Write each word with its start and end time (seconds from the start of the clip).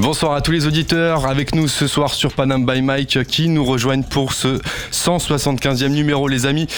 Bonsoir 0.00 0.32
à 0.32 0.40
tous 0.40 0.52
les 0.52 0.66
auditeurs 0.66 1.26
avec 1.26 1.54
nous 1.54 1.68
ce 1.68 1.86
soir 1.86 2.14
sur 2.14 2.32
Panam 2.32 2.64
by 2.64 2.80
Mike 2.80 3.22
qui 3.24 3.50
nous 3.50 3.66
rejoignent 3.66 4.02
pour 4.02 4.32
ce 4.32 4.58
175e 4.92 5.88
numéro 5.88 6.26
les 6.26 6.46
amis. 6.46 6.68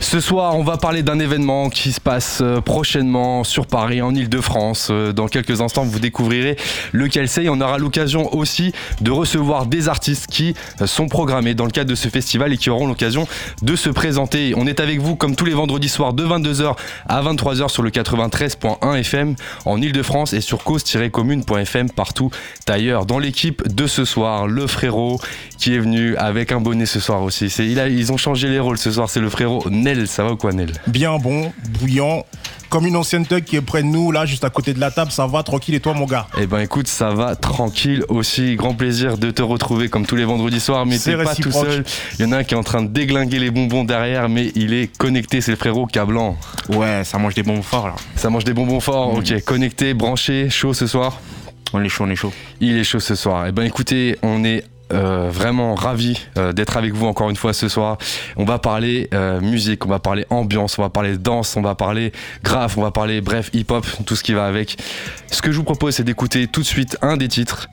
Ce 0.00 0.20
soir 0.20 0.54
on 0.58 0.62
va 0.62 0.76
parler 0.76 1.02
d'un 1.02 1.18
événement 1.18 1.70
qui 1.70 1.90
se 1.90 2.02
passe 2.02 2.40
euh, 2.42 2.60
prochainement 2.60 3.44
sur 3.44 3.66
Paris 3.66 4.02
en 4.02 4.14
Ile-de-France. 4.14 4.88
Euh, 4.90 5.14
dans 5.14 5.26
quelques 5.26 5.62
instants 5.62 5.84
vous 5.84 6.00
découvrirez 6.00 6.58
lequel 6.92 7.30
c'est 7.30 7.44
et 7.44 7.48
on 7.48 7.62
aura 7.62 7.78
l'occasion 7.78 8.34
aussi 8.34 8.72
de 9.00 9.10
recevoir 9.10 9.64
des 9.64 9.88
artistes 9.88 10.26
qui 10.26 10.54
euh, 10.82 10.86
sont 10.86 11.08
programmés 11.08 11.54
dans 11.54 11.64
le 11.64 11.70
cadre 11.70 11.88
de 11.88 11.94
ce 11.94 12.08
festival 12.08 12.52
et 12.52 12.58
qui 12.58 12.68
auront 12.68 12.86
l'occasion 12.86 13.26
de 13.62 13.74
se 13.74 13.88
présenter. 13.88 14.52
On 14.54 14.66
est 14.66 14.80
avec 14.80 15.00
vous 15.00 15.16
comme 15.16 15.34
tous 15.34 15.46
les 15.46 15.54
vendredis 15.54 15.88
soirs 15.88 16.12
de 16.12 16.26
22h 16.26 16.76
à 17.08 17.22
23h 17.22 17.70
sur 17.70 17.82
le 17.82 17.88
93.1 17.88 18.96
FM 18.96 19.34
en 19.64 19.80
Ile-de-France 19.80 20.34
et 20.34 20.42
sur 20.42 20.62
cause-commune.fm 20.62 21.88
partout 21.88 22.30
D'ailleurs, 22.66 23.06
dans 23.06 23.20
l'équipe 23.20 23.62
de 23.72 23.86
ce 23.86 24.04
soir, 24.04 24.48
le 24.48 24.66
frérot 24.66 25.20
qui 25.56 25.74
est 25.74 25.78
venu 25.78 26.16
avec 26.16 26.50
un 26.50 26.60
bonnet 26.60 26.84
ce 26.84 26.98
soir 26.98 27.22
aussi. 27.22 27.46
Il 27.46 27.78
a, 27.78 27.88
ils 27.88 28.12
ont 28.12 28.16
changé 28.16 28.48
les 28.48 28.58
rôles 28.58 28.76
ce 28.76 28.90
soir, 28.90 29.08
c'est 29.08 29.20
le 29.20 29.30
frérot 29.30 29.70
Nel. 29.70 30.08
Ça 30.08 30.24
va 30.24 30.32
ou 30.32 30.36
quoi, 30.36 30.52
Nel? 30.52 30.72
Bien 30.88 31.16
bon, 31.18 31.52
bouillant, 31.78 32.26
comme 32.68 32.86
une 32.86 32.96
ancienne 32.96 33.24
thug 33.24 33.44
qui 33.44 33.54
est 33.54 33.60
près 33.60 33.82
de 33.82 33.86
nous, 33.86 34.10
là, 34.10 34.26
juste 34.26 34.42
à 34.42 34.50
côté 34.50 34.74
de 34.74 34.80
la 34.80 34.90
table. 34.90 35.12
Ça 35.12 35.28
va 35.28 35.44
tranquille 35.44 35.76
et 35.76 35.80
toi, 35.80 35.94
mon 35.94 36.06
gars? 36.06 36.26
Eh 36.40 36.48
ben, 36.48 36.58
écoute, 36.58 36.88
ça 36.88 37.10
va 37.10 37.36
tranquille 37.36 38.04
aussi. 38.08 38.56
Grand 38.56 38.74
plaisir 38.74 39.16
de 39.16 39.30
te 39.30 39.42
retrouver 39.42 39.88
comme 39.88 40.04
tous 40.04 40.16
les 40.16 40.24
vendredis 40.24 40.58
soirs. 40.58 40.86
Mais 40.86 40.98
t'es 40.98 41.16
pas 41.16 41.36
tout 41.36 41.52
seul. 41.52 41.84
Il 42.18 42.26
y 42.26 42.28
en 42.28 42.32
a 42.32 42.38
un 42.38 42.44
qui 42.44 42.54
est 42.54 42.58
en 42.58 42.64
train 42.64 42.82
de 42.82 42.88
déglinguer 42.88 43.38
les 43.38 43.52
bonbons 43.52 43.84
derrière, 43.84 44.28
mais 44.28 44.50
il 44.56 44.74
est 44.74 44.94
connecté. 44.96 45.40
C'est 45.40 45.52
le 45.52 45.56
frérot 45.56 45.86
Cablan. 45.86 46.36
Ouais, 46.70 47.02
ça 47.04 47.18
mange 47.18 47.34
des 47.34 47.44
bonbons 47.44 47.62
forts 47.62 47.86
là. 47.86 47.94
Ça 48.16 48.28
mange 48.28 48.42
des 48.42 48.54
bonbons 48.54 48.80
forts. 48.80 49.14
Mm. 49.14 49.18
Ok, 49.18 49.44
connecté, 49.44 49.94
branché, 49.94 50.50
chaud 50.50 50.74
ce 50.74 50.88
soir? 50.88 51.20
On 51.72 51.82
est 51.82 51.88
chaud, 51.88 52.04
on 52.04 52.10
est 52.10 52.16
chaud. 52.16 52.32
Il 52.60 52.76
est 52.76 52.84
chaud 52.84 53.00
ce 53.00 53.14
soir. 53.14 53.46
Eh 53.46 53.52
ben 53.52 53.64
écoutez, 53.64 54.16
on 54.22 54.44
est 54.44 54.64
euh, 54.92 55.30
vraiment 55.32 55.74
ravi 55.74 56.16
euh, 56.38 56.52
d'être 56.52 56.76
avec 56.76 56.92
vous 56.92 57.06
encore 57.06 57.28
une 57.28 57.36
fois 57.36 57.52
ce 57.52 57.68
soir. 57.68 57.98
On 58.36 58.44
va 58.44 58.60
parler 58.60 59.08
euh, 59.14 59.40
musique, 59.40 59.84
on 59.84 59.88
va 59.88 59.98
parler 59.98 60.24
ambiance, 60.30 60.78
on 60.78 60.82
va 60.82 60.90
parler 60.90 61.18
danse, 61.18 61.56
on 61.56 61.62
va 61.62 61.74
parler 61.74 62.12
graphe, 62.44 62.78
on 62.78 62.82
va 62.82 62.92
parler 62.92 63.20
bref 63.20 63.50
hip-hop, 63.52 63.84
tout 64.06 64.14
ce 64.14 64.22
qui 64.22 64.32
va 64.32 64.46
avec. 64.46 64.76
Ce 65.32 65.42
que 65.42 65.50
je 65.50 65.56
vous 65.56 65.64
propose, 65.64 65.96
c'est 65.96 66.04
d'écouter 66.04 66.46
tout 66.46 66.60
de 66.60 66.66
suite 66.66 66.96
un 67.02 67.16
des 67.16 67.26
titres 67.26 67.68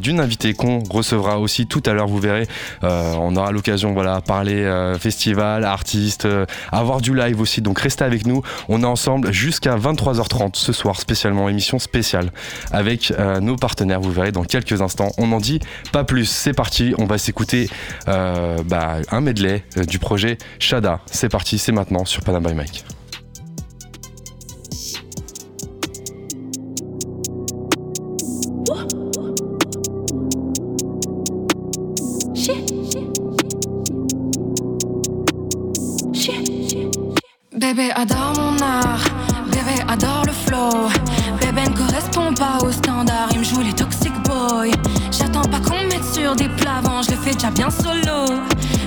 d'une 0.00 0.18
invitée 0.18 0.54
qu'on 0.54 0.82
recevra 0.90 1.38
aussi 1.38 1.66
tout 1.66 1.82
à 1.84 1.92
l'heure. 1.92 2.08
Vous 2.08 2.18
verrez, 2.18 2.48
on 2.82 3.36
aura 3.36 3.52
l'occasion, 3.52 3.92
voilà, 3.92 4.22
parler 4.22 4.64
festival, 4.98 5.64
artiste, 5.64 6.26
avoir 6.72 7.02
du 7.02 7.14
live 7.14 7.38
aussi. 7.40 7.60
Donc 7.60 7.78
restez 7.78 8.04
avec 8.04 8.26
nous. 8.26 8.42
On 8.68 8.82
est 8.82 8.86
ensemble 8.86 9.30
jusqu'à 9.30 9.76
23h30 9.76 10.52
ce 10.54 10.72
soir, 10.72 10.98
spécialement 10.98 11.50
émission 11.50 11.78
spéciale 11.78 12.30
avec 12.72 13.12
nos 13.42 13.56
partenaires. 13.56 14.00
Vous 14.00 14.12
verrez 14.12 14.32
dans 14.32 14.44
quelques 14.44 14.80
instants. 14.80 15.10
On 15.18 15.26
n'en 15.26 15.40
dit 15.40 15.60
pas 15.92 16.04
plus 16.04 16.45
c'est 16.46 16.52
parti, 16.52 16.94
on 16.98 17.06
va 17.06 17.18
s'écouter 17.18 17.68
euh, 18.06 18.58
bah, 18.66 18.98
un 19.10 19.20
medley 19.20 19.64
euh, 19.78 19.82
du 19.82 19.98
projet 19.98 20.38
Shada. 20.60 21.00
C'est 21.10 21.28
parti, 21.28 21.58
c'est 21.58 21.72
maintenant 21.72 22.04
sur 22.04 22.22
Panam 22.22 22.44
by 22.44 22.54
Mike. 22.54 22.84
Bébé 37.56 37.90
adore 37.96 38.34
mon 38.36 38.62
art, 38.62 39.04
bébé 39.46 39.82
adore 39.88 40.22
le 40.24 40.32
flow. 40.32 40.88
Bébé 41.40 41.62
ne 41.68 41.76
correspond 41.76 42.32
pas 42.34 42.64
au 42.64 42.70
standard, 42.70 43.30
il 43.32 43.40
me 43.40 43.44
joue 43.44 43.62
les 43.62 43.72
toxic 43.72 44.12
boys. 44.22 44.70
J'attends 45.10 45.42
pas 45.42 45.58
qu'on 45.58 45.82
mette 45.86 45.95
sur 46.16 46.34
des 46.34 46.48
plavants, 46.48 47.02
je 47.02 47.10
le 47.10 47.16
fais 47.18 47.34
déjà 47.34 47.50
bien 47.50 47.68
solo. 47.70 48.40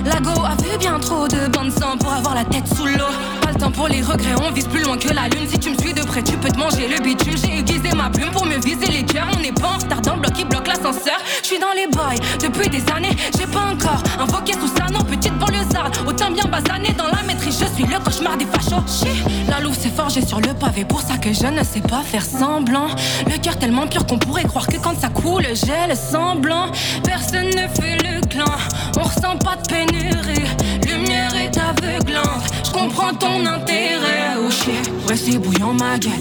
Lago 0.04 0.44
a 0.44 0.54
vu 0.62 0.76
bien 0.78 0.98
trop 0.98 1.28
de 1.28 1.46
bandes 1.48 1.70
sang 1.70 1.96
pour 1.98 2.12
avoir 2.12 2.34
la 2.34 2.44
tête 2.44 2.66
sous 2.74 2.86
l'eau. 2.86 3.12
Pas 3.42 3.52
le 3.52 3.58
temps 3.58 3.70
pour 3.70 3.88
les 3.88 4.02
regrets, 4.02 4.34
on 4.44 4.50
vise 4.50 4.66
plus 4.66 4.82
loin 4.82 4.96
que 4.96 5.12
la 5.12 5.28
lune. 5.28 5.46
Si 5.48 5.58
tu 5.58 5.70
me 5.70 5.76
suis 5.78 5.92
de 5.92 6.02
près, 6.02 6.22
tu 6.22 6.36
peux 6.38 6.48
te 6.48 6.58
manger 6.58 6.88
le 6.88 7.00
bitume. 7.02 7.36
J'ai 7.36 7.58
aiguisé 7.58 7.90
ma 7.94 8.10
plume 8.10 8.30
pour 8.30 8.46
mieux 8.46 8.58
viser 8.58 8.86
les 8.86 9.04
cœurs. 9.04 9.28
On 9.36 9.40
n'est 9.40 9.52
pas 9.52 9.68
en 9.68 9.78
retard 9.78 10.00
dans 10.00 10.16
bloc 10.16 10.32
qui 10.32 10.44
bloque 10.44 10.66
l'ascenseur. 10.66 11.18
Je 11.42 11.46
suis 11.46 11.58
dans 11.58 11.72
les 11.74 11.86
boys 11.86 12.18
depuis 12.42 12.68
des 12.68 12.82
années, 12.92 13.16
j'ai 13.38 13.46
pas 13.46 13.66
encore 13.72 14.02
invoqué 14.18 14.54
sous 14.54 14.68
sa 14.68 14.90
non 14.92 15.04
petite 15.04 15.36
banlieusarde. 15.38 15.96
Autant 16.06 16.30
bien 16.30 16.44
basané 16.44 16.92
dans 16.96 17.06
la 17.06 17.22
maîtrise, 17.26 17.60
je 17.60 17.74
suis 17.74 17.84
le 17.84 17.98
cauchemar 17.98 18.36
des 18.38 18.46
fachos. 18.46 19.06
La 19.48 19.60
louve 19.60 19.76
s'est 19.76 19.90
forgée 19.90 20.24
sur 20.24 20.40
le 20.40 20.54
pavé, 20.54 20.84
pour 20.84 21.00
ça 21.00 21.16
que 21.18 21.32
je 21.32 21.46
ne 21.46 21.62
sais 21.62 21.80
pas 21.80 22.02
faire 22.02 22.24
semblant. 22.24 22.88
Le 23.26 23.38
cœur 23.38 23.58
tellement 23.58 23.86
pur 23.86 24.06
qu'on 24.06 24.18
pourrait 24.18 24.44
croire 24.44 24.66
que 24.66 24.76
quand 24.76 24.98
ça 24.98 25.08
coule, 25.08 25.44
j'ai 25.52 25.88
le 25.88 25.94
semblant. 25.94 26.66
Ne 27.34 27.68
fait 27.68 27.96
le 28.02 28.26
clan, 28.26 28.44
on 28.98 29.02
ressent 29.02 29.36
pas 29.38 29.56
de 29.56 29.68
pénurie. 29.68 30.48
Lumière 30.86 31.34
est 31.36 31.56
aveuglante, 31.56 32.44
je 32.64 32.70
comprends 32.70 33.14
ton 33.14 33.44
intérêt. 33.46 34.36
Oh 34.38 34.50
shit, 34.50 34.90
ouais 35.08 35.16
c'est 35.16 35.38
bouillant 35.38 35.74
ma 35.74 35.98
gueule. 35.98 36.12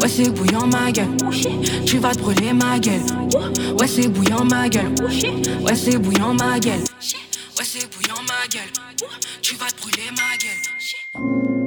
Ouais 0.00 0.08
c'est 0.08 0.30
bouillant 0.30 0.66
ma 0.66 0.90
gueule. 0.90 1.16
Tu 1.86 1.98
vas 1.98 2.14
te 2.14 2.20
brûler 2.20 2.52
ma 2.52 2.78
gueule. 2.78 3.02
Ouais 3.78 3.86
c'est 3.86 4.08
bouillant 4.08 4.44
ma 4.44 4.68
gueule. 4.68 4.94
Ouais 5.62 5.74
c'est 5.74 5.98
bouillant 5.98 6.34
ma 6.34 6.58
gueule. 6.58 6.84
Ouais 7.58 7.64
c'est 7.64 7.90
bouillant 7.90 8.22
ma 8.28 8.46
gueule. 8.48 8.72
Tu 9.42 9.56
vas 9.56 9.66
te 9.66 9.80
brûler 9.80 10.10
ma 10.10 10.36
gueule. 10.38 11.63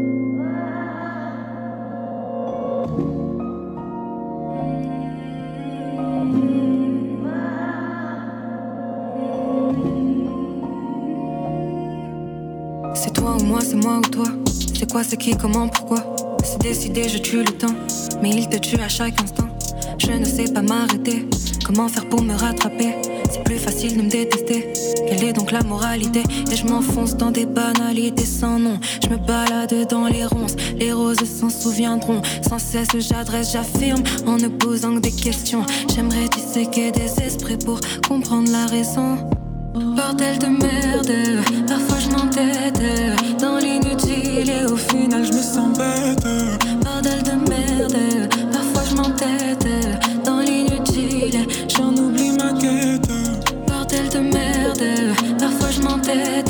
Ou 13.96 14.02
toi. 14.02 14.26
C'est 14.78 14.92
quoi, 14.92 15.04
c'est 15.04 15.18
qui, 15.18 15.36
comment, 15.36 15.68
pourquoi? 15.68 16.16
C'est 16.44 16.62
décidé, 16.62 17.10
je 17.10 17.18
tue 17.18 17.40
le 17.40 17.52
temps. 17.52 17.76
Mais 18.22 18.30
il 18.30 18.48
te 18.48 18.58
tue 18.58 18.80
à 18.80 18.90
chaque 18.90 19.20
instant. 19.22 19.48
Je 19.98 20.12
ne 20.12 20.26
sais 20.26 20.52
pas 20.52 20.62
m'arrêter. 20.62 21.28
Comment 21.66 21.88
faire 21.88 22.08
pour 22.08 22.22
me 22.22 22.34
rattraper? 22.34 22.96
C'est 23.30 23.44
plus 23.44 23.58
facile 23.58 23.98
de 23.98 24.04
me 24.04 24.10
détester. 24.10 24.72
Quelle 25.08 25.24
est 25.24 25.34
donc 25.34 25.52
la 25.52 25.64
moralité? 25.64 26.24
Et 26.52 26.56
je 26.56 26.66
m'enfonce 26.66 27.18
dans 27.18 27.32
des 27.32 27.46
banalités 27.46 28.26
sans 28.26 28.60
nom. 28.60 28.80
Je 29.04 29.10
me 29.10 29.18
balade 29.18 29.88
dans 29.90 30.08
les 30.08 30.26
ronces. 30.26 30.56
Les 30.78 30.94
roses 30.94 31.24
s'en 31.26 31.50
souviendront. 31.50 32.22
Sans 32.48 32.60
cesse, 32.60 32.90
j'adresse, 33.00 33.52
j'affirme 33.52 34.04
en 34.26 34.38
ne 34.38 34.48
posant 34.48 34.96
que 34.96 35.00
des 35.00 35.12
questions. 35.12 35.66
J'aimerais 35.94 36.30
disséquer 36.30 36.92
des 36.92 37.22
esprits 37.22 37.58
pour 37.58 37.80
comprendre 38.08 38.50
la 38.52 38.66
raison. 38.68 39.18
Bordel 39.74 40.40
de 40.40 40.48
merde, 40.48 41.12
parfois 41.68 41.97
dans 43.40 43.58
l'inutile 43.58 44.50
et 44.50 44.66
au 44.66 44.76
final 44.76 45.26
je 45.26 45.34
me 45.34 45.42
sens 45.42 45.78
bête. 45.78 46.28
Bordel 46.84 47.24
de 47.24 47.50
merde, 47.50 48.30
parfois 48.52 48.84
je 48.90 48.96
m'entête 48.96 49.68
dans 50.24 50.40
l'inutile, 50.40 51.46
j'en 51.76 51.94
oublie 51.96 52.32
ma 52.32 52.54
quête. 52.54 53.10
Bordel 53.68 54.10
de 54.10 54.20
merde, 54.20 55.16
parfois 55.40 55.72
je 55.72 55.82
m'entête 55.82 56.47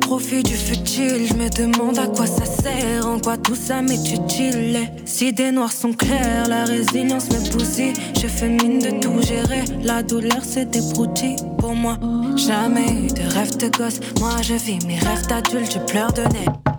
profite 0.00 0.46
du 0.46 0.54
futile. 0.54 1.26
Je 1.28 1.34
me 1.34 1.48
demande 1.48 1.98
à 1.98 2.06
quoi 2.06 2.26
ça 2.26 2.44
sert, 2.44 3.06
en 3.06 3.18
quoi 3.18 3.36
tout 3.36 3.54
ça 3.54 3.82
m'est 3.82 4.12
utile. 4.12 4.78
Si 5.04 5.32
des 5.32 5.50
noirs 5.50 5.72
sont 5.72 5.92
clairs, 5.92 6.48
la 6.48 6.64
résilience 6.64 7.30
me 7.30 7.50
bousille. 7.50 7.94
Je 8.20 8.26
fais 8.26 8.48
mine 8.48 8.78
de 8.78 9.00
tout 9.00 9.20
gérer, 9.22 9.64
la 9.82 10.02
douleur 10.02 10.42
c'est 10.42 10.70
des 10.70 10.82
broutilles. 10.92 11.36
Pour 11.58 11.74
moi, 11.74 11.98
jamais 12.36 12.90
eu 12.92 13.06
de 13.08 13.34
rêve 13.34 13.56
de 13.56 13.68
gosse. 13.76 14.00
Moi 14.20 14.36
je 14.42 14.54
vis 14.54 14.84
mes 14.86 14.98
rêves 14.98 15.26
d'adulte, 15.28 15.72
je 15.72 15.78
pleure 15.78 16.12
de 16.12 16.22
nez. 16.22 16.73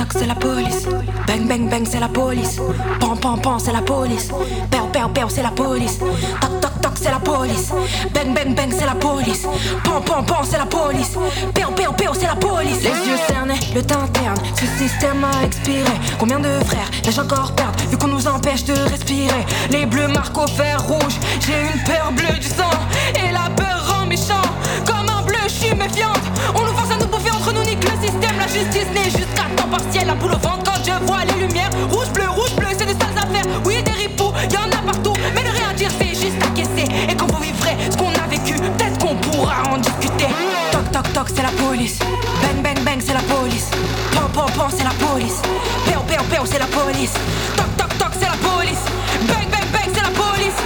Toc 0.00 0.14
c'est 0.18 0.26
la 0.26 0.34
police. 0.34 0.86
Bang 1.26 1.46
bang 1.46 1.68
bang 1.68 1.84
c'est 1.84 2.00
la 2.00 2.08
police. 2.08 2.58
Pan 3.00 3.16
pan 3.16 3.36
pan 3.36 3.58
c'est 3.58 3.70
la 3.72 3.82
police. 3.82 4.30
Père 4.70 4.88
père 4.88 5.10
père 5.10 5.30
c'est 5.30 5.42
la 5.42 5.50
police. 5.50 5.98
Toc 5.98 6.60
toc 6.62 6.80
toc 6.80 6.92
c'est 6.94 7.10
la 7.10 7.18
police. 7.18 7.70
Bang 8.14 8.32
bang 8.34 8.54
bang 8.54 8.70
c'est 8.70 8.86
la 8.86 8.94
police. 8.94 9.46
Pan 9.84 10.00
pan 10.00 10.22
pan 10.22 10.42
c'est 10.42 10.56
la 10.56 10.64
police. 10.64 11.18
Père 11.54 11.70
père 11.74 12.14
c'est 12.14 12.26
la 12.26 12.34
police. 12.34 12.82
Les 12.82 13.10
yeux 13.10 13.18
cernés, 13.28 13.60
le 13.74 13.82
teint 13.82 14.06
terne. 14.14 14.40
Ce 14.54 14.64
système 14.82 15.22
a 15.22 15.44
expiré. 15.44 15.92
Combien 16.18 16.38
de 16.38 16.48
frères 16.64 16.90
l'ai-je 17.04 17.20
encore 17.20 17.52
perdre 17.52 17.78
vu 17.90 17.98
qu'on 17.98 18.08
nous 18.08 18.26
empêche 18.26 18.64
de 18.64 18.72
respirer. 18.72 19.44
Les 19.70 19.84
bleus 19.84 20.08
marquent 20.08 20.38
au 20.38 20.46
fer 20.46 20.82
rouge. 20.82 21.16
J'ai 21.40 21.60
une 21.60 21.84
peur 21.84 22.10
bleue 22.12 22.38
du 22.38 22.48
sang 22.48 22.72
et 23.16 23.30
la 23.32 23.50
peur 23.54 23.84
rend 23.86 24.06
méchant. 24.06 24.48
Comme 24.86 25.10
un 25.14 25.20
bleu, 25.26 25.36
je 25.44 25.66
suis 25.66 25.74
méfiante. 25.74 26.24
On 26.54 26.62
nous 26.62 26.72
force 26.72 26.90
à 26.90 26.96
système. 28.00 28.36
La 28.38 28.46
justice 28.46 28.90
n'est 28.94 29.10
jusqu'à 29.10 29.46
temps 29.56 29.68
partiel. 29.68 30.06
La 30.06 30.14
boule 30.14 30.32
au 30.32 30.38
ventre 30.38 30.64
quand 30.64 30.80
je 30.84 31.04
vois 31.06 31.24
les 31.24 31.46
lumières. 31.46 31.70
Rouge, 31.90 32.10
bleu, 32.12 32.28
rouge, 32.28 32.54
bleu, 32.56 32.68
c'est 32.76 32.86
des 32.86 32.92
sales 32.92 33.16
affaires. 33.16 33.46
Oui, 33.64 33.82
des 33.82 33.92
ripoux, 33.92 34.32
y 34.50 34.56
en 34.56 34.70
a 34.70 34.82
partout. 34.82 35.14
Mais 35.34 35.42
ne 35.42 35.50
rien 35.50 35.72
dire, 35.76 35.90
c'est 35.98 36.14
juste 36.14 36.40
encaisser. 36.46 36.88
Et 37.08 37.14
quand 37.14 37.26
vous 37.26 37.42
vivrez 37.42 37.76
ce 37.90 37.96
qu'on 37.96 38.12
a 38.12 38.26
vécu, 38.28 38.54
peut-être 38.54 38.98
qu'on 38.98 39.16
pourra 39.16 39.62
en 39.70 39.78
discuter. 39.78 40.28
Toc, 40.72 40.90
toc, 40.92 41.12
toc, 41.12 41.26
c'est 41.34 41.42
la 41.42 41.52
police. 41.64 41.98
Bang, 42.42 42.62
bang, 42.62 42.84
bang, 42.84 43.00
c'est 43.04 43.14
la 43.14 43.22
police. 43.22 43.68
Pan, 44.12 44.28
pan, 44.32 44.46
pan, 44.56 44.68
c'est 44.76 44.84
la 44.84 44.94
police. 45.06 45.40
Péo, 45.86 46.00
péo, 46.08 46.22
péo, 46.30 46.42
c'est 46.44 46.58
la 46.58 46.66
police. 46.66 47.12
Toc, 47.56 47.66
toc, 47.76 47.98
toc, 47.98 48.12
c'est 48.18 48.28
la 48.28 48.38
police. 48.48 48.82
Bang, 49.28 49.46
bang, 49.50 49.66
bang, 49.72 49.88
c'est 49.94 50.02
la 50.02 50.10
police. 50.10 50.58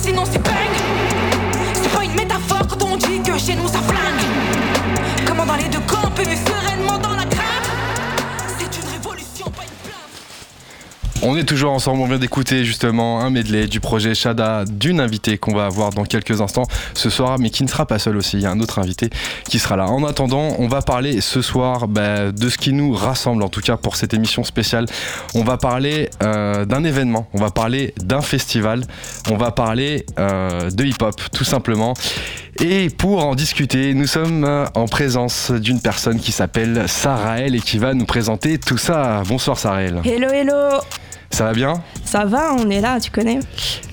Sinon 0.00 0.24
c'est 0.30 0.42
bang. 0.42 0.54
C'est 1.74 1.92
pas 1.94 2.04
une 2.04 2.14
métaphore 2.14 2.66
quand 2.68 2.82
on 2.84 2.96
dit 2.96 3.20
que 3.20 3.38
chez 3.38 3.54
nous 3.54 3.68
ça 3.68 3.80
flingue. 3.80 5.26
Comment 5.26 5.46
dans 5.46 5.56
les 5.56 5.68
deux 5.68 5.80
camps 5.80 6.10
peut 6.14 6.22
On 11.20 11.36
est 11.36 11.42
toujours 11.42 11.72
ensemble, 11.72 12.00
on 12.00 12.06
vient 12.06 12.18
d'écouter 12.18 12.64
justement 12.64 13.20
un 13.20 13.30
medley 13.30 13.66
du 13.66 13.80
projet 13.80 14.14
Shada 14.14 14.64
d'une 14.64 15.00
invitée 15.00 15.36
qu'on 15.36 15.52
va 15.52 15.66
avoir 15.66 15.90
dans 15.90 16.04
quelques 16.04 16.40
instants 16.40 16.62
ce 16.94 17.10
soir, 17.10 17.40
mais 17.40 17.50
qui 17.50 17.64
ne 17.64 17.68
sera 17.68 17.86
pas 17.86 17.98
seule 17.98 18.16
aussi, 18.16 18.36
il 18.36 18.42
y 18.42 18.46
a 18.46 18.52
un 18.52 18.60
autre 18.60 18.78
invité 18.78 19.10
qui 19.48 19.58
sera 19.58 19.76
là. 19.76 19.88
En 19.88 20.04
attendant, 20.04 20.54
on 20.60 20.68
va 20.68 20.80
parler 20.80 21.20
ce 21.20 21.42
soir 21.42 21.88
bah, 21.88 22.30
de 22.30 22.48
ce 22.48 22.56
qui 22.56 22.72
nous 22.72 22.92
rassemble, 22.92 23.42
en 23.42 23.48
tout 23.48 23.60
cas 23.60 23.76
pour 23.76 23.96
cette 23.96 24.14
émission 24.14 24.44
spéciale. 24.44 24.86
On 25.34 25.42
va 25.42 25.56
parler 25.56 26.08
euh, 26.22 26.64
d'un 26.64 26.84
événement, 26.84 27.28
on 27.34 27.38
va 27.38 27.50
parler 27.50 27.94
d'un 27.96 28.20
festival, 28.20 28.84
on 29.28 29.36
va 29.36 29.50
parler 29.50 30.06
euh, 30.20 30.70
de 30.70 30.84
hip-hop 30.84 31.20
tout 31.32 31.44
simplement. 31.44 31.94
Et 32.60 32.90
pour 32.90 33.24
en 33.24 33.36
discuter, 33.36 33.94
nous 33.94 34.08
sommes 34.08 34.44
en 34.74 34.86
présence 34.86 35.52
d'une 35.52 35.80
personne 35.80 36.18
qui 36.18 36.32
s'appelle 36.32 36.88
Sarael 36.88 37.54
et 37.54 37.60
qui 37.60 37.78
va 37.78 37.94
nous 37.94 38.04
présenter 38.04 38.58
tout 38.58 38.78
ça. 38.78 39.22
Bonsoir 39.28 39.56
Sarael. 39.56 40.00
Hello, 40.04 40.28
hello 40.28 40.80
Ça 41.30 41.44
va 41.44 41.52
bien 41.52 41.74
Ça 42.04 42.24
va, 42.24 42.54
on 42.58 42.68
est 42.70 42.80
là, 42.80 42.98
tu 43.00 43.10
connais 43.10 43.38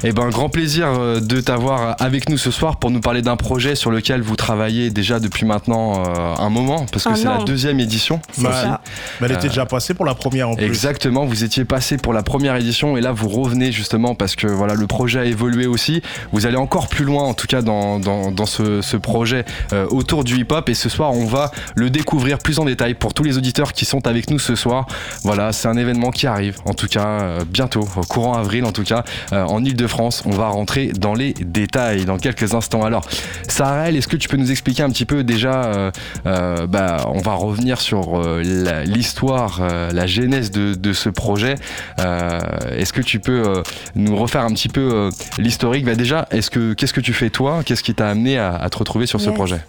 Eh 0.03 0.11
ben, 0.13 0.29
grand 0.29 0.49
plaisir 0.49 0.87
euh, 0.87 1.19
de 1.19 1.41
t'avoir 1.41 1.95
avec 1.99 2.29
nous 2.29 2.37
ce 2.37 2.49
soir 2.49 2.77
pour 2.77 2.89
nous 2.91 3.01
parler 3.01 3.21
d'un 3.21 3.35
projet 3.35 3.75
sur 3.75 3.91
lequel 3.91 4.21
vous 4.21 4.35
travaillez 4.35 4.89
déjà 4.89 5.19
depuis 5.19 5.45
maintenant 5.45 6.03
euh, 6.07 6.33
un 6.39 6.49
moment, 6.49 6.85
parce 6.91 7.03
que 7.03 7.13
c'est 7.15 7.25
la 7.25 7.43
deuxième 7.43 7.79
édition. 7.79 8.21
Bah, 8.37 8.51
ça. 8.51 8.81
Mais 9.19 9.27
elle 9.27 9.33
était 9.33 9.49
déjà 9.49 9.65
passée 9.65 9.93
pour 9.93 10.05
la 10.05 10.15
première 10.15 10.49
en 10.49 10.55
plus. 10.55 10.65
Exactement, 10.65 11.25
vous 11.25 11.43
étiez 11.43 11.65
passé 11.65 11.97
pour 11.97 12.13
la 12.13 12.23
première 12.23 12.55
édition 12.55 12.95
et 12.97 13.01
là 13.01 13.11
vous 13.11 13.27
revenez 13.27 13.71
justement 13.71 14.15
parce 14.15 14.35
que 14.35 14.47
voilà 14.47 14.73
le 14.73 14.87
projet 14.87 15.19
a 15.19 15.25
évolué 15.25 15.67
aussi. 15.67 16.01
Vous 16.31 16.45
allez 16.45 16.57
encore 16.57 16.87
plus 16.87 17.05
loin 17.05 17.23
en 17.23 17.33
tout 17.33 17.47
cas 17.47 17.61
dans, 17.61 17.99
dans, 17.99 18.31
dans 18.31 18.45
ce, 18.45 18.81
ce 18.81 18.97
projet 18.97 19.43
euh, 19.73 19.85
autour 19.89 20.23
du 20.23 20.37
hip-hop 20.37 20.67
et 20.69 20.73
ce 20.73 20.89
soir 20.89 21.11
on 21.13 21.25
va 21.25 21.51
le 21.75 21.89
découvrir 21.89 22.39
plus 22.39 22.59
en 22.59 22.65
détail 22.65 22.93
pour 22.93 23.13
tous 23.13 23.23
les 23.23 23.37
auditeurs 23.37 23.73
qui 23.73 23.85
sont 23.85 24.07
avec 24.07 24.29
nous 24.29 24.39
ce 24.39 24.55
soir. 24.55 24.87
Voilà, 25.23 25.51
c'est 25.51 25.67
un 25.67 25.77
événement 25.77 26.11
qui 26.11 26.27
arrive 26.27 26.57
en 26.65 26.73
tout 26.73 26.87
cas 26.87 27.24
euh, 27.25 27.43
bientôt, 27.49 27.87
au 27.97 28.01
courant 28.01 28.33
avril 28.35 28.63
en 28.65 28.71
tout 28.71 28.83
cas 28.83 29.03
euh, 29.33 29.43
en 29.43 29.63
Ile-de-France. 29.63 30.23
On 30.25 30.31
va 30.31 30.47
rentrer 30.47 30.87
dans 30.87 31.13
les 31.13 31.33
détails 31.33 32.05
dans 32.05 32.17
quelques 32.17 32.53
instants. 32.53 32.83
Alors 32.83 33.05
Sarahel, 33.47 33.95
est-ce 33.95 34.07
que 34.07 34.15
tu 34.17 34.27
peux 34.27 34.37
nous 34.37 34.51
expliquer 34.51 34.83
un 34.83 34.89
petit 34.89 35.05
peu 35.05 35.23
déjà 35.23 35.91
euh, 36.25 36.67
bah, 36.67 37.05
on 37.13 37.19
va 37.19 37.33
revenir 37.33 37.81
sur 37.81 38.21
la- 38.21 38.83
l'histoire, 38.85 39.61
la 39.91 40.07
genèse 40.07 40.51
de, 40.51 40.73
de 40.73 40.93
ce 40.93 41.09
projet. 41.09 41.55
Est-ce 41.97 42.93
que 42.93 43.01
tu 43.01 43.19
peux 43.19 43.63
nous 43.95 44.15
refaire 44.15 44.41
un 44.41 44.53
petit 44.53 44.69
peu 44.69 45.09
l'historique? 45.37 45.85
Bah, 45.85 45.95
Déjà, 45.95 46.27
est-ce 46.31 46.49
que 46.49 46.73
qu'est-ce 46.73 46.93
que 46.93 47.01
tu 47.01 47.13
fais 47.13 47.29
toi? 47.29 47.61
Qu'est-ce 47.65 47.83
qui 47.83 47.93
t'a 47.95 48.09
amené 48.09 48.37
à, 48.37 48.55
à 48.55 48.69
te 48.69 48.77
retrouver 48.77 49.05
sur 49.05 49.19
ce 49.21 49.29
projet? 49.29 49.59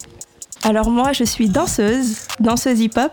Alors 0.62 0.91
moi, 0.91 1.12
je 1.12 1.25
suis 1.25 1.49
danseuse, 1.49 2.17
danseuse 2.41 2.81
hip-hop. 2.81 3.12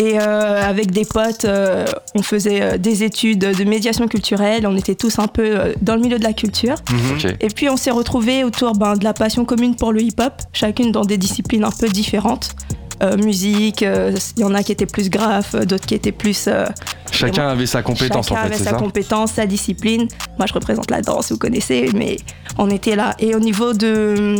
Et 0.00 0.18
euh, 0.18 0.62
avec 0.66 0.92
des 0.92 1.04
potes, 1.04 1.44
euh, 1.44 1.84
on 2.14 2.22
faisait 2.22 2.62
euh, 2.62 2.78
des 2.78 3.04
études 3.04 3.40
de 3.40 3.64
médiation 3.64 4.08
culturelle. 4.08 4.66
On 4.66 4.74
était 4.74 4.94
tous 4.94 5.18
un 5.18 5.26
peu 5.26 5.74
dans 5.82 5.94
le 5.94 6.00
milieu 6.00 6.18
de 6.18 6.24
la 6.24 6.32
culture. 6.32 6.76
Ok. 7.14 7.26
Et 7.38 7.48
puis 7.48 7.68
on 7.68 7.76
s'est 7.76 7.90
retrouvés 7.90 8.42
autour 8.42 8.72
ben, 8.72 8.96
de 8.96 9.04
la 9.04 9.12
passion 9.12 9.44
commune 9.44 9.76
pour 9.76 9.92
le 9.92 10.00
hip-hop, 10.00 10.32
chacune 10.54 10.90
dans 10.90 11.04
des 11.04 11.18
disciplines 11.18 11.64
un 11.64 11.70
peu 11.70 11.86
différentes. 11.88 12.52
Euh, 13.02 13.16
musique, 13.18 13.82
euh, 13.82 14.14
il 14.36 14.40
y 14.40 14.44
en 14.44 14.54
a 14.54 14.62
qui 14.62 14.72
étaient 14.72 14.86
plus 14.86 15.08
graphes, 15.10 15.54
d'autres 15.54 15.86
qui 15.86 15.94
étaient 15.94 16.12
plus 16.12 16.46
euh, 16.48 16.66
Chacun 17.10 17.48
avait 17.48 17.66
sa 17.66 17.82
compétence 17.82 18.28
Chacun 18.28 18.40
en 18.40 18.42
fait, 18.44 18.46
avait 18.48 18.58
c'est 18.58 18.64
sa 18.64 18.70
ça 18.70 18.76
compétence, 18.76 19.32
sa 19.32 19.46
discipline. 19.46 20.06
Moi, 20.38 20.46
je 20.46 20.52
représente 20.54 20.90
la 20.90 21.00
danse, 21.02 21.30
vous 21.32 21.38
connaissez, 21.38 21.90
mais 21.94 22.18
on 22.58 22.68
était 22.70 22.96
là. 22.96 23.14
Et 23.18 23.34
au 23.34 23.40
niveau 23.40 23.72
de, 23.72 24.36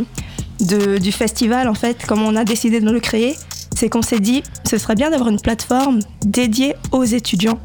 de- 0.60 0.98
du 0.98 1.12
festival, 1.12 1.68
en 1.68 1.74
fait, 1.74 2.04
comme 2.06 2.22
on 2.22 2.36
a 2.36 2.44
décidé 2.44 2.80
de 2.80 2.90
le 2.90 3.00
créer, 3.00 3.34
c'est 3.76 3.88
qu'on 3.88 4.02
s'est 4.02 4.20
dit, 4.20 4.42
ce 4.68 4.78
serait 4.78 4.94
bien 4.94 5.10
d'avoir 5.10 5.28
une 5.30 5.40
plateforme 5.40 6.00
dédiée 6.24 6.74
aux 6.92 7.04
étudiants. 7.04 7.58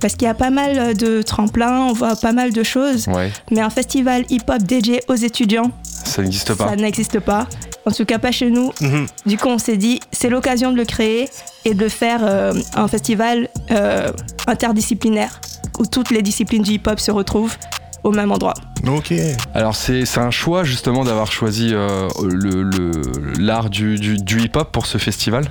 Parce 0.00 0.14
qu'il 0.14 0.26
y 0.26 0.28
a 0.30 0.34
pas 0.34 0.50
mal 0.50 0.96
de 0.96 1.22
tremplins, 1.22 1.82
on 1.82 1.92
voit 1.92 2.16
pas 2.16 2.32
mal 2.32 2.52
de 2.52 2.62
choses, 2.64 3.06
Ouais, 3.06 3.30
mais 3.52 3.60
un 3.60 3.70
festival 3.70 4.24
hip-hop 4.30 4.60
dédié 4.64 5.00
aux 5.06 5.14
étudiants, 5.14 5.70
ça 5.84 6.22
n'existe 6.22 6.54
pas. 6.54 6.68
ça 6.70 6.76
n'existe 6.76 7.20
pas. 7.20 7.46
En 7.86 7.92
tout 7.92 8.04
cas, 8.04 8.18
pas 8.18 8.32
chez 8.32 8.50
nous. 8.50 8.72
Mhm. 8.80 9.06
Du 9.26 9.36
coup, 9.38 9.46
on 9.48 9.58
s'est 9.58 9.76
dit, 9.76 10.00
c'est 10.10 10.28
l'occasion 10.28 10.72
de 10.72 10.76
le 10.76 10.84
créer 10.84 11.28
et 11.64 11.74
de 11.74 11.88
faire 11.88 12.20
euh, 12.24 12.52
un 12.74 12.88
festival 12.88 13.48
euh, 13.70 14.10
interdisciplinaire 14.48 15.40
où 15.78 15.86
toutes 15.86 16.10
les 16.10 16.22
disciplines 16.22 16.62
du 16.62 16.72
hip-hop 16.72 16.98
se 17.00 17.10
retrouvent 17.10 17.56
au 18.04 18.10
même 18.10 18.32
endroit. 18.32 18.54
Ok. 18.86 19.12
Alors 19.54 19.76
c'est 19.76 20.04
c'est 20.04 20.20
un 20.20 20.30
choix 20.30 20.64
justement 20.64 21.04
d'avoir 21.04 21.30
choisi 21.30 21.70
euh, 21.72 22.08
le- 22.22 22.62
le- 22.62 22.92
l'art 23.38 23.70
du, 23.70 23.96
du- 23.98 24.16
du 24.16 24.40
hip-hop 24.40 24.70
pour 24.72 24.86
ce 24.86 24.98
festival? 24.98 25.48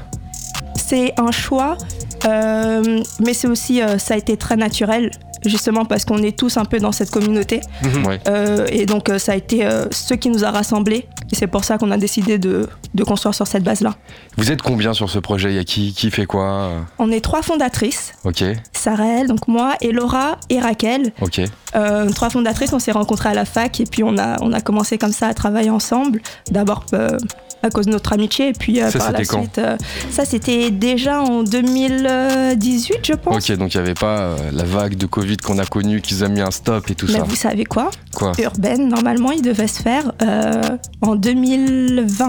C'est 0.75 1.13
un 1.19 1.31
choix, 1.31 1.77
euh, 2.25 3.01
mais 3.23 3.33
c'est 3.33 3.47
aussi, 3.47 3.81
euh, 3.81 3.97
ça 3.97 4.15
a 4.15 4.17
été 4.17 4.35
très 4.35 4.57
naturel, 4.57 5.11
justement 5.45 5.85
parce 5.85 6.05
qu'on 6.05 6.21
est 6.21 6.37
tous 6.37 6.57
un 6.57 6.65
peu 6.65 6.79
dans 6.79 6.91
cette 6.91 7.09
communauté. 7.11 7.61
Ouais. 8.05 8.19
Euh, 8.27 8.67
et 8.71 8.85
donc, 8.85 9.09
euh, 9.09 9.17
ça 9.19 9.31
a 9.33 9.35
été 9.35 9.65
euh, 9.65 9.85
ce 9.91 10.13
qui 10.13 10.29
nous 10.29 10.43
a 10.43 10.51
rassemblés. 10.51 11.07
Et 11.31 11.35
c'est 11.35 11.47
pour 11.47 11.63
ça 11.63 11.77
qu'on 11.77 11.91
a 11.91 11.97
décidé 11.97 12.37
de, 12.37 12.67
de 12.93 13.03
construire 13.03 13.33
sur 13.33 13.47
cette 13.47 13.63
base-là. 13.63 13.95
Vous 14.37 14.51
êtes 14.51 14.61
combien 14.61 14.93
sur 14.93 15.09
ce 15.09 15.19
projet? 15.19 15.51
Il 15.51 15.55
y 15.55 15.59
a 15.59 15.63
qui, 15.63 15.93
qui 15.93 16.11
fait 16.11 16.25
quoi? 16.25 16.71
On 16.99 17.11
est 17.11 17.21
trois 17.21 17.41
fondatrices, 17.41 18.13
Ok, 18.25 18.43
Sarah, 18.73 19.25
donc 19.25 19.47
moi, 19.47 19.75
et 19.81 19.91
Laura 19.91 20.37
et 20.49 20.59
Raquel. 20.59 21.13
ok. 21.21 21.41
Euh, 21.75 22.09
trois 22.09 22.29
fondatrices, 22.29 22.73
on 22.73 22.79
s'est 22.79 22.91
rencontrées 22.91 23.29
à 23.29 23.33
la 23.33 23.45
fac 23.45 23.79
et 23.79 23.85
puis 23.85 24.03
on 24.03 24.17
a, 24.17 24.35
on 24.41 24.51
a 24.51 24.59
commencé 24.59 24.97
comme 24.97 25.13
ça 25.13 25.27
à 25.27 25.33
travailler 25.33 25.69
ensemble. 25.69 26.21
D'abord 26.51 26.85
euh, 26.93 27.17
à 27.63 27.69
cause 27.69 27.85
de 27.85 27.91
notre 27.91 28.13
amitié 28.13 28.49
et 28.49 28.53
puis 28.53 28.81
euh, 28.81 28.89
Ça, 28.89 28.99
par 28.99 29.11
la 29.11 29.19
c'était 29.19 29.29
quand 29.29 29.41
suite. 29.41 29.57
euh, 29.59 29.77
ça, 30.11 30.25
c'était 30.25 30.71
déjà 30.71 31.21
en 31.21 31.43
2018, 31.43 32.99
je 33.03 33.13
pense. 33.13 33.49
Ok, 33.49 33.57
donc 33.57 33.73
il 33.73 33.77
n'y 33.77 33.83
avait 33.83 33.93
pas 33.93 34.19
euh, 34.21 34.35
la 34.51 34.63
vague 34.63 34.95
de 34.95 35.05
Covid 35.05 35.37
qu'on 35.37 35.57
a 35.59 35.65
connue, 35.65 36.01
qu'ils 36.01 36.23
ont 36.23 36.29
mis 36.29 36.41
un 36.41 36.51
stop 36.51 36.89
et 36.89 36.95
tout 36.95 37.05
Mais 37.09 37.19
ça. 37.19 37.23
vous 37.23 37.35
savez 37.35 37.65
quoi? 37.65 37.89
Quoi? 38.15 38.31
Urbaine, 38.41 38.87
normalement, 38.87 39.31
il 39.31 39.41
devait 39.41 39.67
se 39.67 39.81
faire 39.81 40.11
en 41.01 41.15
2020. 41.15 42.27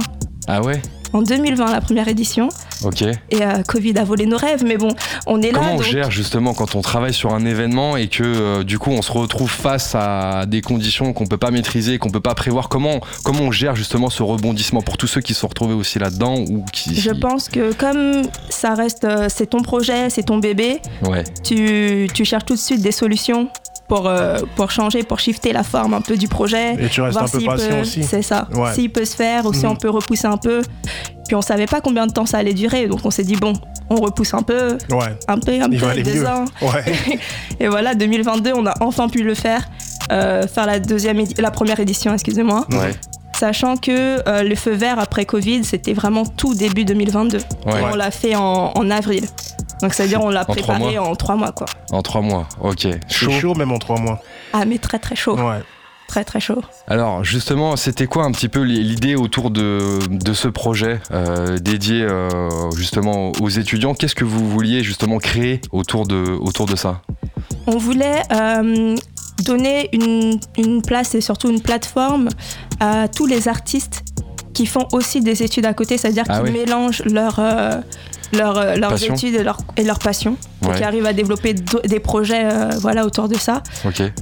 Ah 0.49 0.63
ouais? 0.63 0.81
En 1.13 1.23
2020, 1.23 1.71
la 1.73 1.81
première 1.81 2.09
édition. 2.09 2.49
Ok. 2.85 3.03
Et 3.03 3.43
euh, 3.43 3.63
Covid 3.69 3.99
a 3.99 4.05
volé 4.05 4.27
nos 4.27 4.37
rêves, 4.37 4.65
mais 4.65 4.77
bon, 4.77 4.89
on 5.27 5.41
est 5.43 5.53
là. 5.53 5.59
Comment 5.59 5.73
on 5.75 5.77
donc- 5.77 5.85
gère 5.85 6.11
justement 6.11 6.55
quand 6.55 6.75
on 6.75 6.81
travaille 6.81 7.13
sur 7.15 7.33
un 7.35 7.45
événement 7.45 7.97
et 7.97 8.09
que 8.09 8.23
euh, 8.25 8.65
du 8.65 8.79
coup 8.79 8.91
on 8.91 9.03
se 9.03 9.13
retrouve 9.13 9.51
face 9.51 9.95
à 9.95 10.47
des 10.47 10.61
conditions 10.63 11.13
qu'on 11.13 11.27
peut 11.27 11.37
pas 11.37 11.51
maîtriser, 11.51 11.99
qu'on 11.99 12.11
peut 12.11 12.21
pas 12.21 12.35
prévoir? 12.35 12.69
Comment 12.69 13.01
comment 13.25 13.43
on 13.45 13.53
gère 13.53 13.77
justement 13.77 14.11
ce 14.11 14.23
rebondissement 14.23 14.83
pour 14.83 14.97
tous 14.97 15.07
ceux 15.07 15.21
qui 15.21 15.35
se 15.35 15.41
sont 15.41 15.49
retrouvés 15.49 15.75
aussi 15.75 15.99
là-dedans 15.99 16.37
ou 16.49 16.65
qui 16.73 16.95
Je 16.99 17.11
pense 17.11 17.49
que 17.49 17.73
comme 17.73 18.23
ça 18.49 18.75
reste, 18.75 19.05
euh, 19.05 19.27
c'est 19.29 19.47
ton 19.47 19.63
projet, 19.63 20.09
c'est 20.11 20.23
ton 20.25 20.39
bébé, 20.39 20.81
Ouais. 21.03 21.25
tu, 21.45 22.09
tu 22.15 22.25
cherches 22.25 22.45
tout 22.47 22.55
de 22.55 22.59
suite 22.59 22.81
des 22.81 22.93
solutions 22.93 23.49
pour, 23.89 24.07
euh, 24.09 24.39
pour 24.57 24.71
changer, 24.71 25.03
pour 25.03 25.19
shifter 25.21 25.53
la 25.53 25.63
forme 25.63 25.95
un 25.95 26.01
peu 26.01 26.17
du 26.17 26.29
projet. 26.29 26.75
Et 26.83 26.89
tu 26.89 27.01
restes 27.03 27.13
voir 27.13 27.25
un 27.25 27.29
peu 27.29 27.39
s'il 27.39 27.47
patient 27.49 27.69
peut- 27.71 27.81
aussi. 27.81 28.03
C'est 28.05 28.23
ça. 28.23 28.49
Ouais. 28.55 28.73
S'il 28.75 28.91
peut 28.91 29.05
se 29.05 29.15
faire 29.17 29.45
ou 29.47 29.53
si 29.53 29.65
Mhm. 29.67 29.73
on 29.73 29.77
peut 29.77 29.91
repousser 29.91 30.27
un 30.27 30.37
peu. 30.39 30.63
Puis 31.27 31.37
on 31.37 31.43
savait 31.43 31.67
pas 31.67 31.81
combien 31.81 32.07
de 32.07 32.13
temps 32.13 32.27
ça 32.27 32.39
allait 32.39 32.55
durer, 32.55 32.87
donc 32.89 33.01
on 33.05 33.11
s'est 33.11 33.23
dit 33.25 33.37
bon, 33.37 33.53
on 33.91 33.97
repousse 33.97 34.35
un 34.35 34.43
peu, 34.43 34.77
Ouais. 34.91 35.17
un 35.29 35.39
peu, 35.39 35.53
un 35.53 35.69
Il 35.71 35.79
peu, 35.81 36.03
deux 36.03 36.15
mieux. 36.15 36.27
ans. 36.27 36.45
Ouais. 36.63 36.85
Et 37.61 37.69
voilà, 37.69 37.95
2022, 37.95 38.53
on 38.55 38.67
a 38.67 38.75
enfin 38.81 39.09
pu 39.09 39.23
le 39.23 39.35
faire, 39.35 39.69
euh, 40.11 40.47
faire 40.47 40.67
la 40.67 40.79
deuxième, 40.79 41.23
la 41.39 41.51
première 41.51 41.79
édition, 41.81 42.13
excusez-moi, 42.13 42.67
Ouais. 42.73 42.93
sachant 43.39 43.77
que 43.77 44.27
euh, 44.29 44.43
le 44.43 44.55
feu 44.55 44.73
vert 44.73 44.99
après 44.99 45.25
Covid, 45.25 45.65
c'était 45.65 45.95
vraiment 45.95 46.25
tout 46.25 46.55
début 46.55 46.85
2022. 46.85 47.39
Ouais. 47.67 47.81
Et 47.81 47.85
on 47.93 47.95
l'a 47.95 48.11
fait 48.11 48.35
en, 48.35 48.73
en 48.75 48.91
avril. 48.91 49.25
Donc 49.83 49.95
c'est 49.95 50.05
à 50.05 50.07
dire 50.07 50.23
on 50.23 50.31
l'a 50.31 50.45
préparé 50.45 50.99
en 50.99 51.15
trois 51.17 51.37
mois 51.37 51.53
quoi. 51.53 51.67
En 51.91 52.03
trois 52.03 52.21
mois. 52.21 52.49
Ok. 52.61 52.87
Chaud. 53.09 53.31
Chaud 53.33 53.55
même 53.55 53.73
en 53.73 53.79
trois 53.79 53.99
mois. 53.99 54.21
Ah 54.53 54.65
mais 54.65 54.79
très 54.79 54.99
très 54.99 55.17
chaud, 55.17 55.37
Ouais. 55.37 55.61
très 56.09 56.25
très 56.25 56.41
chaud. 56.41 56.63
Alors 56.87 57.25
justement, 57.25 57.77
c'était 57.77 58.07
quoi 58.07 58.25
un 58.25 58.33
petit 58.33 58.49
peu 58.49 58.61
l'idée 58.63 59.15
autour 59.17 59.51
de, 59.51 59.99
de 60.09 60.33
ce 60.35 60.47
projet 60.49 61.01
euh, 61.11 61.59
dédié 61.59 62.03
euh, 62.03 62.39
justement 62.77 63.33
aux 63.41 63.49
étudiants? 63.49 63.95
Qu'est-ce 63.95 64.15
que 64.15 64.25
vous 64.25 64.49
vouliez 64.49 64.83
justement 64.85 65.19
créer 65.19 65.61
autour 65.73 66.07
de, 66.07 66.23
autour 66.41 66.67
de 66.67 66.77
ça? 66.77 67.01
On 67.67 67.77
voulait 67.79 68.23
euh, 68.33 68.95
donner 69.45 69.89
une, 69.93 70.39
une 70.59 70.83
place 70.83 71.15
et 71.15 71.21
surtout 71.21 71.51
une 71.51 71.61
plateforme 71.63 72.29
à 72.81 73.09
tous 73.09 73.27
les 73.27 73.49
artistes 73.49 74.03
qui 74.55 74.67
font 74.67 74.87
aussi 74.93 75.21
des 75.23 75.43
études 75.43 75.65
à 75.65 75.73
côté, 75.73 75.97
c'est-à-dire 75.97 76.25
Ah 76.29 76.39
qui 76.41 76.45
oui. 76.45 76.51
mélangent 76.53 77.03
leur, 77.07 77.39
euh, 77.39 77.81
leur, 78.33 78.57
euh, 78.57 78.77
leurs 78.77 78.91
Passion. 78.91 79.15
études 79.15 79.35
et 79.35 79.43
leur, 79.43 79.59
et 79.77 79.85
leur 79.85 79.99
passion, 79.99 80.37
et 80.65 80.77
qui 80.77 80.85
arrivent 80.85 81.07
à 81.07 81.13
développer 81.13 81.55
des 81.55 82.01
projets 82.01 82.45
euh, 82.45 82.71
voilà, 82.81 83.05
autour 83.05 83.29
de 83.29 83.37
ça. 83.37 83.63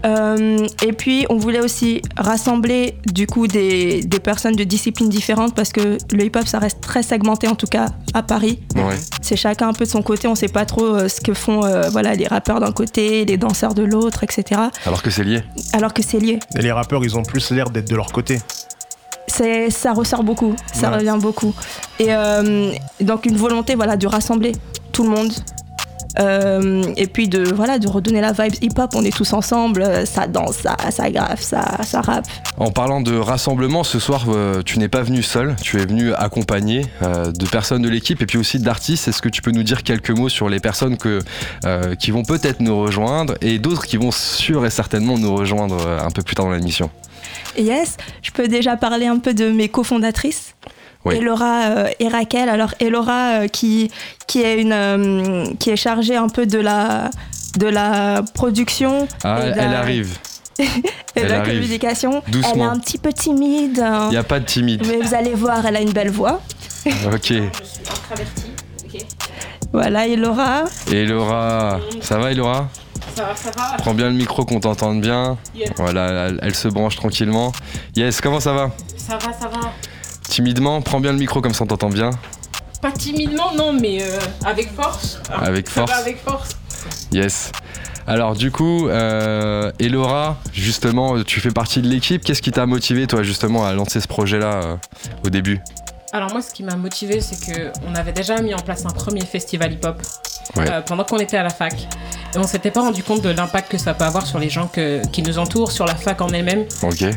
Euh, 0.04 0.66
et 0.84 0.92
puis, 0.92 1.26
on 1.30 1.36
voulait 1.36 1.60
aussi 1.60 2.02
rassembler 2.16 2.96
du 3.06 3.26
coup 3.26 3.46
des, 3.46 4.02
des 4.02 4.18
personnes 4.20 4.56
de 4.56 4.64
disciplines 4.64 5.08
différentes 5.08 5.54
parce 5.54 5.70
que 5.72 5.98
le 6.12 6.24
hip-hop, 6.24 6.46
ça 6.46 6.58
reste 6.58 6.80
très 6.80 7.02
segmenté, 7.02 7.48
en 7.48 7.54
tout 7.54 7.66
cas 7.66 7.86
à 8.14 8.22
Paris. 8.22 8.60
Ouais. 8.74 8.96
C'est 9.20 9.36
chacun 9.36 9.68
un 9.68 9.72
peu 9.72 9.84
de 9.84 9.90
son 9.90 10.02
côté, 10.02 10.28
on 10.28 10.34
sait 10.34 10.48
pas 10.48 10.64
trop 10.64 10.86
euh, 10.86 11.08
ce 11.08 11.20
que 11.20 11.34
font 11.34 11.64
euh, 11.64 11.88
voilà, 11.90 12.14
les 12.14 12.26
rappeurs 12.26 12.60
d'un 12.60 12.72
côté, 12.72 13.24
les 13.24 13.36
danseurs 13.36 13.74
de 13.74 13.82
l'autre, 13.82 14.24
etc. 14.24 14.60
Alors 14.86 15.02
que 15.02 15.10
c'est 15.10 15.24
lié. 15.24 15.42
Alors 15.72 15.94
que 15.94 16.02
c'est 16.02 16.18
lié. 16.18 16.38
Et 16.56 16.62
les 16.62 16.72
rappeurs, 16.72 17.04
ils 17.04 17.16
ont 17.16 17.22
plus 17.22 17.50
l'air 17.50 17.70
d'être 17.70 17.88
de 17.88 17.96
leur 17.96 18.12
côté. 18.12 18.38
C'est, 19.30 19.70
ça 19.70 19.92
ressort 19.92 20.24
beaucoup, 20.24 20.54
ça 20.72 20.90
Ouais. 20.90 20.96
revient 20.96 21.18
beaucoup. 21.20 21.54
Et 21.98 22.06
euh, 22.10 22.72
donc 23.00 23.26
une 23.26 23.36
volonté 23.36 23.74
voilà, 23.76 23.96
de 23.96 24.06
rassembler 24.06 24.52
tout 24.92 25.04
le 25.04 25.10
monde. 25.10 25.32
Euh, 26.18 26.82
et 26.96 27.06
puis 27.06 27.28
de, 27.28 27.44
voilà, 27.54 27.78
de 27.78 27.86
redonner 27.86 28.20
la 28.20 28.32
vibe 28.32 28.54
hip-hop, 28.60 28.90
on 28.96 29.04
est 29.04 29.16
tous 29.16 29.32
ensemble, 29.32 30.04
ça 30.06 30.26
danse, 30.26 30.56
ça, 30.56 30.76
ça 30.90 31.08
graffe, 31.08 31.40
ça, 31.40 31.64
ça 31.84 32.00
rappe. 32.00 32.26
En 32.58 32.72
parlant 32.72 33.00
de 33.00 33.16
rassemblement, 33.16 33.84
ce 33.84 34.00
soir, 34.00 34.24
euh, 34.28 34.60
tu 34.64 34.80
n'es 34.80 34.88
pas 34.88 35.02
venu 35.02 35.22
seul, 35.22 35.54
tu 35.62 35.80
es 35.80 35.86
venu 35.86 36.12
accompagné 36.12 36.84
de 37.00 37.46
personnes 37.48 37.82
de 37.82 37.88
l'équipe 37.88 38.20
et 38.20 38.26
puis 38.26 38.38
aussi 38.38 38.58
d'artistes. 38.58 39.06
Est-ce 39.06 39.22
que 39.22 39.28
tu 39.28 39.40
peux 39.40 39.52
nous 39.52 39.62
dire 39.62 39.84
quelques 39.84 40.10
mots 40.10 40.28
sur 40.28 40.48
les 40.48 40.58
personnes 40.58 40.96
que, 40.98 41.20
qui 42.00 42.10
vont 42.10 42.24
peut-être 42.24 42.58
nous 42.58 42.76
rejoindre 42.80 43.34
et 43.40 43.60
d'autres 43.60 43.86
qui 43.86 43.96
vont 43.96 44.10
sûr 44.10 44.66
et 44.66 44.70
certainement 44.70 45.16
nous 45.16 45.34
rejoindre 45.36 45.76
un 46.04 46.10
peu 46.10 46.22
plus 46.22 46.34
tard 46.34 46.46
dans 46.46 46.52
l'émission? 46.52 46.90
Yes, 47.58 47.96
je 48.22 48.30
peux 48.30 48.48
déjà 48.48 48.76
parler 48.76 49.06
un 49.06 49.18
peu 49.18 49.34
de 49.34 49.50
mes 49.50 49.68
cofondatrices. 49.68 50.54
Oui. 51.04 51.16
Elora 51.16 51.62
euh, 51.70 51.88
et 51.98 52.08
Raquel. 52.08 52.48
Alors 52.50 52.74
Elora 52.78 53.40
euh, 53.42 53.48
qui, 53.48 53.90
qui, 54.26 54.42
est 54.42 54.60
une, 54.60 54.72
euh, 54.72 55.44
qui 55.58 55.70
est 55.70 55.76
chargée 55.76 56.16
un 56.16 56.28
peu 56.28 56.44
de 56.46 56.58
la, 56.58 57.10
de 57.58 57.66
la 57.66 58.22
production 58.34 59.08
Ah, 59.24 59.40
et 59.46 59.52
de 59.52 59.58
elle 59.58 59.70
la, 59.70 59.78
arrive. 59.78 60.18
et 60.58 60.64
de 60.64 60.70
elle 61.14 61.28
la 61.28 61.40
arrive. 61.40 61.54
communication. 61.54 62.22
Doucement. 62.28 62.52
Elle 62.54 62.60
est 62.60 62.64
un 62.64 62.78
petit 62.78 62.98
peu 62.98 63.12
timide, 63.14 63.80
hein, 63.80 64.08
Il 64.08 64.10
n'y 64.10 64.16
a 64.18 64.24
pas 64.24 64.40
de 64.40 64.44
timide. 64.44 64.86
mais 64.86 64.98
vous 64.98 65.14
allez 65.14 65.32
voir, 65.34 65.64
elle 65.64 65.76
a 65.76 65.80
une 65.80 65.92
belle 65.92 66.10
voix. 66.10 66.42
Ok. 67.12 67.32
Voilà, 69.72 70.06
Elora. 70.06 70.64
Et 70.90 71.04
Laura, 71.06 71.78
ça 72.00 72.18
va 72.18 72.32
Laura 72.34 72.68
Ça 73.14 73.24
va, 73.24 73.36
ça 73.36 73.50
va. 73.50 73.76
Prends 73.78 73.94
bien 73.94 74.08
le 74.08 74.14
micro 74.14 74.44
qu'on 74.44 74.60
t'entende 74.60 75.00
bien. 75.00 75.36
Yes. 75.54 75.70
Voilà, 75.76 76.28
elle, 76.28 76.40
elle 76.42 76.54
se 76.54 76.68
branche 76.68 76.96
tranquillement. 76.96 77.52
Yes, 77.96 78.20
comment 78.20 78.40
ça 78.40 78.52
va? 78.52 78.70
Ça 78.96 79.18
va, 79.18 79.32
ça 79.32 79.48
va. 79.48 79.72
Timidement, 80.28 80.80
prends 80.80 81.00
bien 81.00 81.12
le 81.12 81.18
micro 81.18 81.40
comme 81.40 81.54
ça 81.54 81.64
on 81.64 81.66
t'entend 81.66 81.90
bien. 81.90 82.10
Pas 82.80 82.92
timidement, 82.92 83.52
non, 83.54 83.72
mais 83.72 84.02
euh, 84.02 84.18
avec 84.44 84.72
force. 84.72 85.20
Avec 85.30 85.68
ça 85.68 85.80
force. 85.80 85.90
va 85.90 85.98
avec 85.98 86.22
force. 86.22 86.50
Yes. 87.12 87.52
Alors 88.06 88.34
du 88.34 88.50
coup, 88.50 88.88
euh, 88.88 89.70
et 89.78 89.88
Laura, 89.88 90.38
justement, 90.52 91.22
tu 91.22 91.40
fais 91.40 91.50
partie 91.50 91.82
de 91.82 91.88
l'équipe. 91.88 92.24
Qu'est-ce 92.24 92.42
qui 92.42 92.52
t'a 92.52 92.66
motivé 92.66 93.06
toi 93.06 93.22
justement 93.22 93.66
à 93.66 93.72
lancer 93.72 94.00
ce 94.00 94.08
projet-là 94.08 94.62
euh, 94.62 94.76
au 95.24 95.30
début? 95.30 95.60
Alors 96.12 96.32
moi, 96.32 96.42
ce 96.42 96.52
qui 96.52 96.64
m'a 96.64 96.74
motivé, 96.76 97.20
c'est 97.20 97.52
que 97.52 97.70
on 97.86 97.94
avait 97.94 98.12
déjà 98.12 98.40
mis 98.40 98.54
en 98.54 98.58
place 98.58 98.84
un 98.86 98.90
premier 98.90 99.24
festival 99.24 99.72
hip-hop 99.74 100.00
Ouais. 100.56 100.70
euh, 100.70 100.80
pendant 100.82 101.04
qu'on 101.04 101.18
était 101.18 101.36
à 101.36 101.42
la 101.42 101.50
fac. 101.50 101.74
Et 102.34 102.38
on 102.38 102.44
s'était 102.44 102.70
pas 102.70 102.80
rendu 102.80 103.02
compte 103.02 103.22
de 103.22 103.28
l'impact 103.30 103.70
que 103.70 103.78
ça 103.78 103.94
peut 103.94 104.04
avoir 104.04 104.26
sur 104.26 104.38
les 104.38 104.48
gens 104.50 104.66
que- 104.68 105.04
qui 105.08 105.22
nous 105.22 105.38
entourent, 105.38 105.72
sur 105.72 105.84
la 105.84 105.94
fac 105.94 106.20
en 106.20 106.28
elle-même. 106.28 106.64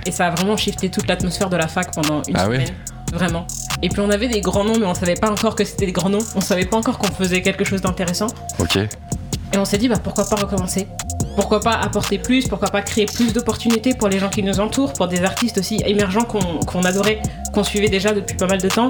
Et 0.06 0.12
ça 0.12 0.28
a 0.28 0.32
vraiment 0.32 0.58
shifté 0.58 0.90
toute 0.90 1.08
l'atmosphère 1.08 1.50
de 1.50 1.58
la 1.58 1.68
fac 1.68 1.94
pendant 1.94 2.22
une 2.28 2.36
Ah 2.36 2.46
semaine. 2.46 2.68
Vraiment. 3.14 3.46
Et 3.84 3.90
puis 3.90 4.00
on 4.02 4.10
avait 4.10 4.28
des 4.28 4.42
grands 4.42 4.64
noms, 4.64 4.78
mais 4.80 4.86
on 4.88 4.94
savait 4.96 5.14
pas 5.16 5.30
encore 5.30 5.56
que 5.56 5.64
c'était 5.66 5.86
des 5.86 5.92
grands 5.92 6.10
noms. 6.10 6.26
On 6.36 6.42
savait 6.42 6.66
pas 6.66 6.78
encore 6.78 6.98
qu'on 6.98 7.12
faisait 7.14 7.42
quelque 7.42 7.64
chose 7.64 7.82
d'intéressant. 7.82 8.28
Ok. 8.60 8.78
Et 8.78 9.58
on 9.58 9.66
s'est 9.66 9.78
dit, 9.78 9.88
bah, 9.88 9.98
pourquoi 10.04 10.26
pas 10.28 10.36
recommencer? 10.36 10.88
Pourquoi 11.36 11.60
pas 11.60 11.74
apporter 11.74 12.18
plus? 12.18 12.48
Pourquoi 12.48 12.70
pas 12.70 12.82
créer 12.82 13.06
plus 13.06 13.34
d'opportunités 13.34 13.94
pour 13.94 14.08
les 14.08 14.18
gens 14.18 14.30
qui 14.30 14.42
nous 14.42 14.60
entourent, 14.60 14.94
pour 14.94 15.08
des 15.08 15.24
artistes 15.24 15.60
aussi 15.60 15.80
émergents 15.86 16.24
qu'on 16.24 16.60
qu'on 16.66 16.82
adorait, 16.84 17.22
qu'on 17.54 17.64
suivait 17.64 17.90
déjà 17.90 18.12
depuis 18.14 18.36
pas 18.36 18.48
mal 18.48 18.60
de 18.62 18.68
temps 18.68 18.90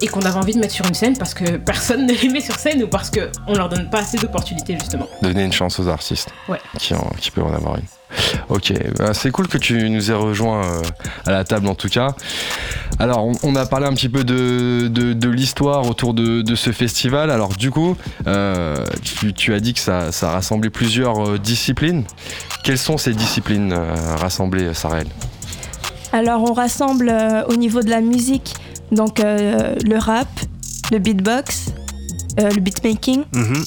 et 0.00 0.06
qu'on 0.08 0.20
avait 0.22 0.36
envie 0.38 0.54
de 0.54 0.58
mettre 0.60 0.74
sur 0.74 0.86
une 0.86 0.94
scène 0.94 1.16
parce 1.16 1.34
que 1.34 1.56
personne 1.58 2.06
ne 2.08 2.12
les 2.12 2.28
met 2.28 2.40
sur 2.40 2.56
scène 2.56 2.82
ou 2.82 2.88
parce 2.88 3.10
qu'on 3.10 3.54
leur 3.54 3.68
donne 3.68 3.88
pas 3.90 3.98
assez 4.00 4.16
d'opportunités 4.18 4.76
justement. 4.78 5.06
Donner 5.22 5.44
une 5.44 5.52
chance 5.52 5.78
aux 5.78 5.88
artistes. 5.88 6.30
Ouais. 6.48 6.58
Qui, 6.78 6.94
en- 6.94 7.12
qui 7.20 7.30
peuvent 7.30 7.44
en 7.46 7.54
avoir 7.54 7.76
une. 7.76 7.84
Ok, 8.48 8.72
bah, 8.98 9.14
c'est 9.14 9.30
cool 9.30 9.46
que 9.46 9.56
tu 9.58 9.88
nous 9.88 10.10
aies 10.10 10.14
rejoint 10.14 10.64
euh, 10.64 10.82
à 11.26 11.30
la 11.30 11.44
table 11.44 11.68
en 11.68 11.76
tout 11.76 11.88
cas. 11.88 12.08
Alors, 12.98 13.24
on, 13.24 13.32
on 13.44 13.54
a 13.54 13.66
parlé 13.66 13.86
un 13.86 13.94
petit 13.94 14.08
peu 14.08 14.24
de, 14.24 14.88
de- 14.88 15.12
de 15.12 15.28
l'histoire 15.28 15.86
autour 15.86 16.12
de, 16.12 16.42
de 16.42 16.54
ce 16.56 16.72
festival. 16.72 17.30
Alors, 17.30 17.50
du 17.50 17.70
coup, 17.70 17.96
euh, 18.26 18.84
tu, 19.04 19.32
tu 19.32 19.54
as 19.54 19.60
dit 19.60 19.74
que 19.74 19.80
ça, 19.80 20.10
ça 20.10 20.30
rassemblait 20.30 20.70
plusieurs 20.70 21.24
euh, 21.34 21.38
disciplines. 21.38 22.04
Quelles 22.64 22.78
sont 22.78 22.98
ces 22.98 23.12
disciplines 23.14 23.72
rassemblées, 24.18 24.74
Sarel 24.74 25.06
Alors 26.12 26.42
on 26.42 26.52
rassemble 26.52 27.08
euh, 27.08 27.44
au 27.48 27.56
niveau 27.56 27.82
de 27.82 27.90
la 27.90 28.00
musique, 28.00 28.54
donc 28.92 29.20
euh, 29.20 29.74
le 29.84 29.96
rap, 29.98 30.28
le 30.90 30.98
beatbox, 30.98 31.66
euh, 32.40 32.50
le 32.50 32.60
beatmaking, 32.60 33.22
Mhm, 33.34 33.64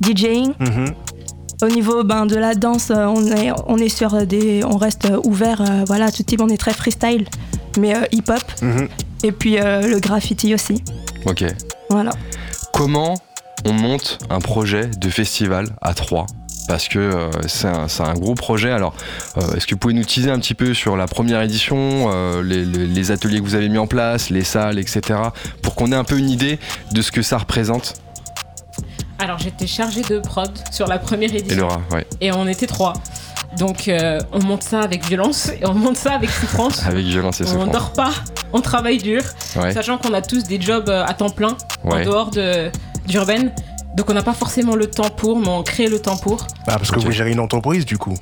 DJing. 0.00 0.52
mhm. 0.60 0.94
Au 1.62 1.68
niveau 1.68 2.04
ben, 2.04 2.26
de 2.26 2.36
la 2.36 2.54
danse, 2.54 2.92
on 2.94 3.24
est, 3.32 3.50
on 3.66 3.78
est 3.78 3.88
sur 3.88 4.26
des, 4.26 4.62
on 4.64 4.76
reste 4.76 5.08
ouvert, 5.24 5.62
voilà, 5.86 6.12
tout 6.12 6.22
type, 6.22 6.42
on 6.42 6.48
est 6.50 6.58
très 6.58 6.74
freestyle, 6.74 7.24
mais 7.78 7.96
euh, 7.96 8.02
hip-hop. 8.12 8.42
Mhm. 8.60 8.88
Et 9.24 9.32
puis 9.32 9.56
le 9.56 9.98
graffiti 9.98 10.52
aussi, 10.54 10.82
Ok. 11.24 11.44
voilà. 11.88 12.10
Comment 12.74 13.14
on 13.64 13.72
monte 13.72 14.18
un 14.28 14.40
projet 14.40 14.86
de 14.98 15.08
festival 15.08 15.66
à 15.80 15.94
trois? 15.94 16.26
Parce 16.68 16.88
que 16.88 16.98
euh, 16.98 17.30
c'est 17.46 17.68
un, 18.02 18.14
gros 18.14 18.34
projet. 18.34 18.70
Alors, 18.70 18.94
euh, 19.38 19.54
est-ce 19.56 19.66
que 19.66 19.74
vous 19.74 19.78
pouvez 19.78 19.94
nous 19.94 20.04
teaser 20.04 20.30
un 20.30 20.38
petit 20.38 20.54
peu 20.54 20.74
sur 20.74 20.96
la 20.96 21.06
première 21.06 21.40
édition, 21.42 22.10
euh, 22.12 22.42
les, 22.42 22.64
les- 22.64 22.86
les 22.86 23.10
ateliers 23.10 23.38
que 23.40 23.44
vous 23.44 23.54
avez 23.54 23.68
mis 23.68 23.78
en 23.78 23.86
place, 23.86 24.30
les 24.30 24.44
salles, 24.44 24.78
etc., 24.78 25.18
pour 25.62 25.74
qu'on 25.74 25.92
ait 25.92 25.96
un 25.96 26.04
peu 26.04 26.18
une 26.18 26.30
idée 26.30 26.58
de 26.92 27.02
ce 27.02 27.12
que 27.12 27.22
ça 27.22 27.38
représente? 27.38 27.94
Alors 29.18 29.38
j'étais 29.38 29.66
chargée 29.66 30.02
de 30.02 30.18
prod 30.18 30.50
sur 30.70 30.86
la 30.86 30.98
première 30.98 31.32
Et 31.32 31.38
édition 31.38 31.62
Laura, 31.62 31.80
ouais, 31.92 32.06
et 32.20 32.32
on 32.32 32.46
était 32.46 32.66
trois. 32.66 32.92
Donc 33.58 33.88
euh, 33.88 34.20
on 34.32 34.40
monte 34.44 34.62
ça 34.62 34.80
avec 34.80 35.06
violence 35.06 35.48
et 35.48 35.66
on 35.66 35.72
monte 35.72 35.96
ça 35.96 36.12
avec 36.12 36.28
souffrance. 36.28 36.82
avec 36.86 37.06
violence 37.06 37.40
et 37.40 37.44
On 37.44 37.46
souffrance. 37.46 37.70
dort 37.72 37.92
pas, 37.92 38.10
on 38.52 38.60
travaille 38.60 38.98
dur, 38.98 39.22
Ouais, 39.56 39.72
sachant 39.72 39.96
qu'on 39.96 40.12
a 40.12 40.20
tous 40.20 40.42
des 40.44 40.60
jobs 40.60 40.90
à 40.90 41.14
temps 41.14 41.30
plein 41.30 41.56
en 41.84 42.02
dehors 42.04 42.30
de 42.30 42.70
d'urbaine. 43.06 43.52
Donc 43.96 44.10
on 44.10 44.14
n'a 44.14 44.22
pas 44.22 44.34
forcément 44.34 44.76
le 44.76 44.86
temps 44.88 45.08
pour, 45.10 45.38
mais 45.38 45.48
on 45.48 45.62
crée 45.62 45.88
le 45.88 45.98
temps 46.00 46.16
pour. 46.16 46.46
Ah, 46.66 46.76
parce 46.78 46.90
que 46.90 47.00
vous 47.00 47.10
gérez 47.10 47.32
une 47.32 47.40
entreprise 47.40 47.84
du 47.86 47.96
coup. 47.98 48.14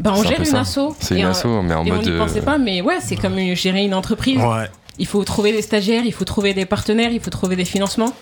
Ben, 0.00 0.12
on 0.16 0.22
un 0.22 0.24
gère 0.24 0.38
une 0.40 0.44
ça. 0.46 0.60
asso. 0.60 0.96
C'est 0.98 1.16
une 1.18 1.26
on- 1.26 1.30
asso, 1.30 1.44
mais 1.62 1.74
en 1.74 1.84
Et 1.84 1.92
on 1.92 1.96
mode. 1.96 2.04
n'y 2.06 2.10
euh, 2.12 2.18
pensait 2.18 2.40
pas, 2.40 2.58
mais 2.58 2.80
ouais, 2.80 2.98
c'est 3.00 3.16
comme 3.16 3.38
une- 3.38 3.54
gérer 3.54 3.84
une 3.84 3.94
entreprise. 3.94 4.38
Ouais. 4.40 4.68
Il 4.98 5.06
faut 5.06 5.22
trouver 5.24 5.52
des 5.52 5.62
stagiaires, 5.62 6.02
il 6.04 6.12
faut 6.12 6.24
trouver 6.24 6.54
des 6.54 6.64
partenaires, 6.66 7.10
il 7.12 7.20
faut 7.20 7.30
trouver 7.30 7.54
des 7.56 7.64
financements. 7.64 8.12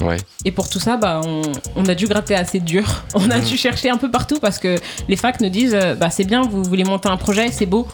ouais. 0.00 0.16
Et 0.44 0.50
pour 0.52 0.68
tout 0.70 0.80
ça, 0.80 0.96
bah, 0.96 1.20
on, 1.24 1.42
on 1.76 1.84
a 1.86 1.94
dû 1.94 2.06
gratter 2.06 2.34
assez 2.34 2.60
dur. 2.60 3.02
On 3.14 3.30
a 3.30 3.38
Mhm. 3.38 3.44
dû 3.44 3.56
chercher 3.56 3.90
un 3.90 3.98
peu 3.98 4.10
partout 4.10 4.38
parce 4.40 4.58
que 4.58 4.76
les 5.08 5.16
facs 5.16 5.40
nous 5.40 5.50
disent 5.50 5.74
euh, 5.74 5.94
bah, 5.94 6.08
c'est 6.10 6.24
bien, 6.24 6.42
vous 6.42 6.62
voulez 6.64 6.84
monter 6.84 7.08
un 7.08 7.16
projet, 7.18 7.50
c'est 7.52 7.66
beau, 7.66 7.86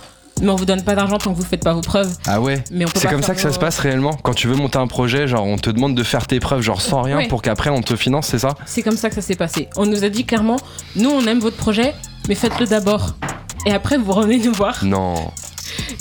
mais 0.42 0.49
on 0.50 0.57
vous 0.57 0.64
donne 0.64 0.83
pas 0.83 0.95
d'argent 0.95 1.18
tant 1.18 1.33
que 1.33 1.37
vous 1.38 1.45
faites 1.45 1.62
pas 1.62 1.73
vos 1.73 1.80
preuves. 1.80 2.16
Ah 2.26 2.40
ouais 2.40 2.62
Mais 2.71 2.85
C'est 2.95 3.09
comme 3.09 3.23
ça 3.23 3.35
que 3.35 3.40
ça 3.40 3.52
se 3.52 3.59
passe 3.59 3.78
réellement 3.78 4.14
Quand 4.23 4.35
tu 4.35 4.47
veux 4.49 4.57
monter 4.57 4.78
un 4.78 4.87
projet, 4.87 5.26
genre 5.28 5.45
on 5.45 5.57
te 5.59 5.71
demande 5.71 5.95
de 5.95 6.02
faire 6.02 6.26
tes 6.26 6.40
preuves, 6.40 6.62
genre 6.62 6.80
sans 6.80 7.02
rien, 7.02 7.18
Ouais. 7.18 7.28
pour 7.28 7.42
qu'après 7.42 7.71
on 7.71 7.80
te 7.83 7.97
finance, 7.97 8.28
c'est 8.28 8.38
ça? 8.38 8.54
C'est 8.66 8.83
comme 8.83 8.97
ça 8.97 9.09
que 9.09 9.14
ça 9.14 9.23
s'est 9.23 9.37
passé. 9.37 9.68
On 9.76 9.87
nous 9.87 10.04
a 10.04 10.09
dit 10.09 10.25
clairement 10.25 10.57
nous, 10.97 11.11
on 11.11 11.25
aime 11.26 11.40
votre 11.40 11.57
projet, 11.57 11.95
mais 12.28 12.35
faites-le 12.35 12.66
d'abord. 12.66 13.14
Et 13.66 13.73
après, 13.73 13.99
vous 13.99 14.12
revenez 14.12 14.38
nous 14.38 14.52
voir. 14.52 14.85
Non. 14.85 15.14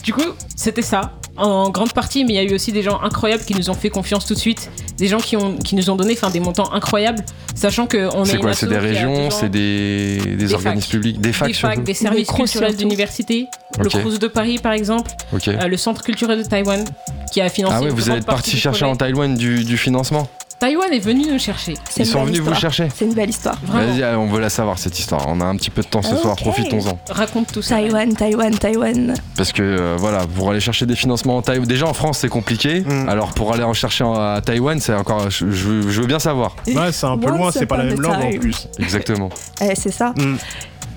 Du 0.04 0.14
coup, 0.14 0.22
c'était 0.56 0.82
ça. 0.82 1.14
En 1.38 1.70
grande 1.70 1.94
partie, 1.94 2.24
mais 2.26 2.34
il 2.34 2.36
y 2.36 2.40
a 2.40 2.44
eu 2.44 2.54
aussi 2.54 2.72
des 2.72 2.82
gens 2.82 3.00
incroyables 3.02 3.44
qui 3.44 3.54
nous 3.54 3.70
ont 3.70 3.74
fait 3.74 3.90
confiance 3.90 4.26
tout 4.26 4.34
de 4.34 4.40
suite, 4.40 4.70
des 4.98 5.08
gens 5.08 5.20
qui, 5.20 5.38
ont, 5.38 5.56
qui 5.58 5.76
nous 5.76 5.90
ont 5.90 5.96
donné 5.96 6.14
enfin, 6.14 6.30
des 6.30 6.40
montants 6.40 6.72
incroyables, 6.74 7.24
sachant 7.56 7.88
qu'on 7.88 8.24
est. 8.24 8.26
C'est 8.26 8.38
quoi 8.38 8.54
C'est 8.54 8.68
des 8.68 8.78
régions 8.78 9.30
C'est 9.30 9.50
des, 9.50 10.18
des, 10.18 10.36
Des 10.36 10.54
organismes 10.54 10.82
facs. 10.82 10.92
publics 10.92 11.22
Des 11.22 11.34
facs 11.34 11.48
des 11.48 11.54
facs, 11.54 11.84
des 11.84 11.94
services 11.94 12.32
culturels 12.32 12.76
d'université, 12.76 13.48
le 13.80 13.90
Crous 13.90 14.20
de 14.20 14.28
Paris 14.28 14.58
par 14.58 14.74
exemple, 14.74 15.12
euh, 15.48 15.68
le 15.68 15.78
Centre 15.78 16.04
culturel 16.04 16.40
de 16.40 16.44
Taïwan 16.48 16.84
qui 17.32 17.42
a 17.42 17.50
financé. 17.50 17.76
Ah 17.80 17.84
une 17.84 17.90
vous 17.90 18.10
êtes 18.10 18.26
parti 18.26 18.52
chercher 18.58 18.80
projet. 18.80 18.92
en 18.92 18.96
Taïwan 18.96 19.36
du, 19.36 19.64
du 19.64 19.78
financement 19.78 20.28
Taïwan 20.60 20.92
est 20.92 21.00
venu 21.00 21.32
nous 21.32 21.38
chercher. 21.38 21.76
C'est 21.88 22.02
Ils 22.02 22.06
une 22.08 22.12
sont 22.12 22.20
belle 22.20 22.28
venus 22.30 22.40
vous 22.42 22.52
histoire. 22.52 22.74
chercher 22.74 22.92
C'est 22.96 23.06
une 23.06 23.14
belle 23.14 23.30
histoire. 23.30 23.58
Vas-y, 23.64 24.04
on 24.16 24.26
veut 24.26 24.40
la 24.40 24.50
savoir 24.50 24.80
cette 24.80 24.98
histoire. 24.98 25.24
On 25.28 25.40
a 25.40 25.46
un 25.46 25.56
petit 25.56 25.70
peu 25.70 25.84
de 25.84 25.88
temps 25.88 26.02
ce 26.02 26.16
soir, 26.16 26.34
Ok. 26.34 26.40
profitons-en. 26.40 26.98
Raconte 27.14 27.52
tout 27.54 27.62
ça. 27.62 27.76
Taïwan, 27.76 28.12
Taïwan, 28.16 28.58
Taïwan. 28.58 29.14
Parce 29.36 29.52
que 29.54 29.62
euh, 29.62 29.96
voilà, 30.00 30.26
pour 30.26 30.50
aller 30.50 30.60
chercher 30.60 30.88
des 30.88 30.96
financements 30.96 31.38
en 31.38 31.42
Taïwan, 31.44 31.68
déjà 31.68 31.86
en 31.86 31.94
France 31.94 32.20
c'est 32.20 32.30
compliqué. 32.30 32.82
Mm. 32.82 33.08
Alors 33.08 33.34
pour 33.34 33.54
aller 33.54 33.64
en 33.64 33.74
chercher 33.74 34.04
en- 34.04 34.16
à 34.16 34.42
Taïwan, 34.42 34.80
c'est 34.80 34.96
encore. 34.96 35.30
Je, 35.30 35.46
veux 35.46 36.08
bien 36.08 36.20
savoir. 36.20 36.56
Ouais, 36.66 36.92
c'est 36.92 37.06
un 37.06 37.18
peu 37.20 37.30
loin, 37.30 37.52
c'est 37.52 37.68
pas 37.68 37.78
la 37.78 37.84
même 37.84 38.02
langue 38.02 38.24
en 38.24 38.40
plus. 38.40 38.68
Exactement. 38.80 39.30
Eh, 39.62 39.76
c'est 39.76 39.92
ça. 39.92 40.14
Mm. 40.18 40.38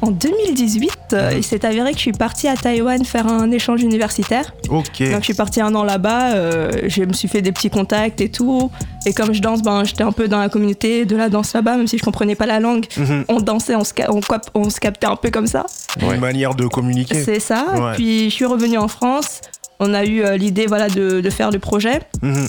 En 0.02 0.10
2018, 0.10 0.90
euh, 1.12 1.32
il 1.36 1.44
s'est 1.44 1.64
avéré 1.66 1.90
que 1.90 1.96
je 1.96 2.02
suis 2.02 2.12
partie 2.12 2.48
à 2.48 2.56
Taïwan 2.56 3.04
faire 3.04 3.26
un 3.26 3.50
échange 3.50 3.82
universitaire. 3.82 4.54
Ok. 4.70 5.02
Donc 5.02 5.18
je 5.18 5.24
suis 5.24 5.34
partie 5.34 5.60
un 5.60 5.74
an 5.74 5.84
là-bas, 5.84 6.32
euh, 6.32 6.70
je 6.86 7.02
me 7.02 7.12
suis 7.12 7.28
fait 7.28 7.42
des 7.42 7.52
petits 7.52 7.68
contacts 7.70 8.20
et 8.20 8.30
tout. 8.30 8.70
Et 9.06 9.12
comme 9.12 9.32
je 9.32 9.40
danse, 9.42 9.62
ben, 9.62 9.84
j'étais 9.84 10.02
un 10.02 10.12
peu 10.12 10.28
dans 10.28 10.38
la 10.38 10.48
communauté 10.48 11.04
de 11.04 11.16
la 11.16 11.28
danse 11.28 11.52
là-bas, 11.52 11.76
même 11.76 11.86
si 11.86 11.98
je 11.98 12.02
comprenais 12.02 12.34
pas 12.34 12.46
la 12.46 12.60
langue. 12.60 12.86
Mhm. 12.96 13.24
On 13.28 13.40
dansait, 13.40 13.74
on 13.74 13.84
se, 13.84 13.92
on, 14.08 14.20
on 14.54 14.70
se 14.70 14.80
captait 14.80 15.06
un 15.06 15.16
peu 15.16 15.30
comme 15.30 15.46
ça. 15.46 15.66
Ouais. 16.02 16.14
Une 16.14 16.20
manière 16.20 16.54
de 16.54 16.66
communiquer. 16.66 17.22
C'est 17.22 17.40
ça. 17.40 17.66
Ouais. 17.74 17.94
Puis 17.94 18.30
je 18.30 18.34
suis 18.34 18.46
revenue 18.46 18.78
en 18.78 18.88
France. 18.88 19.40
On 19.80 19.94
a 19.94 20.04
eu 20.04 20.22
euh, 20.22 20.36
l'idée 20.36 20.66
voilà, 20.66 20.88
de, 20.88 21.20
de 21.20 21.30
faire 21.30 21.50
le 21.50 21.58
projet. 21.58 22.00
Mhm. 22.22 22.48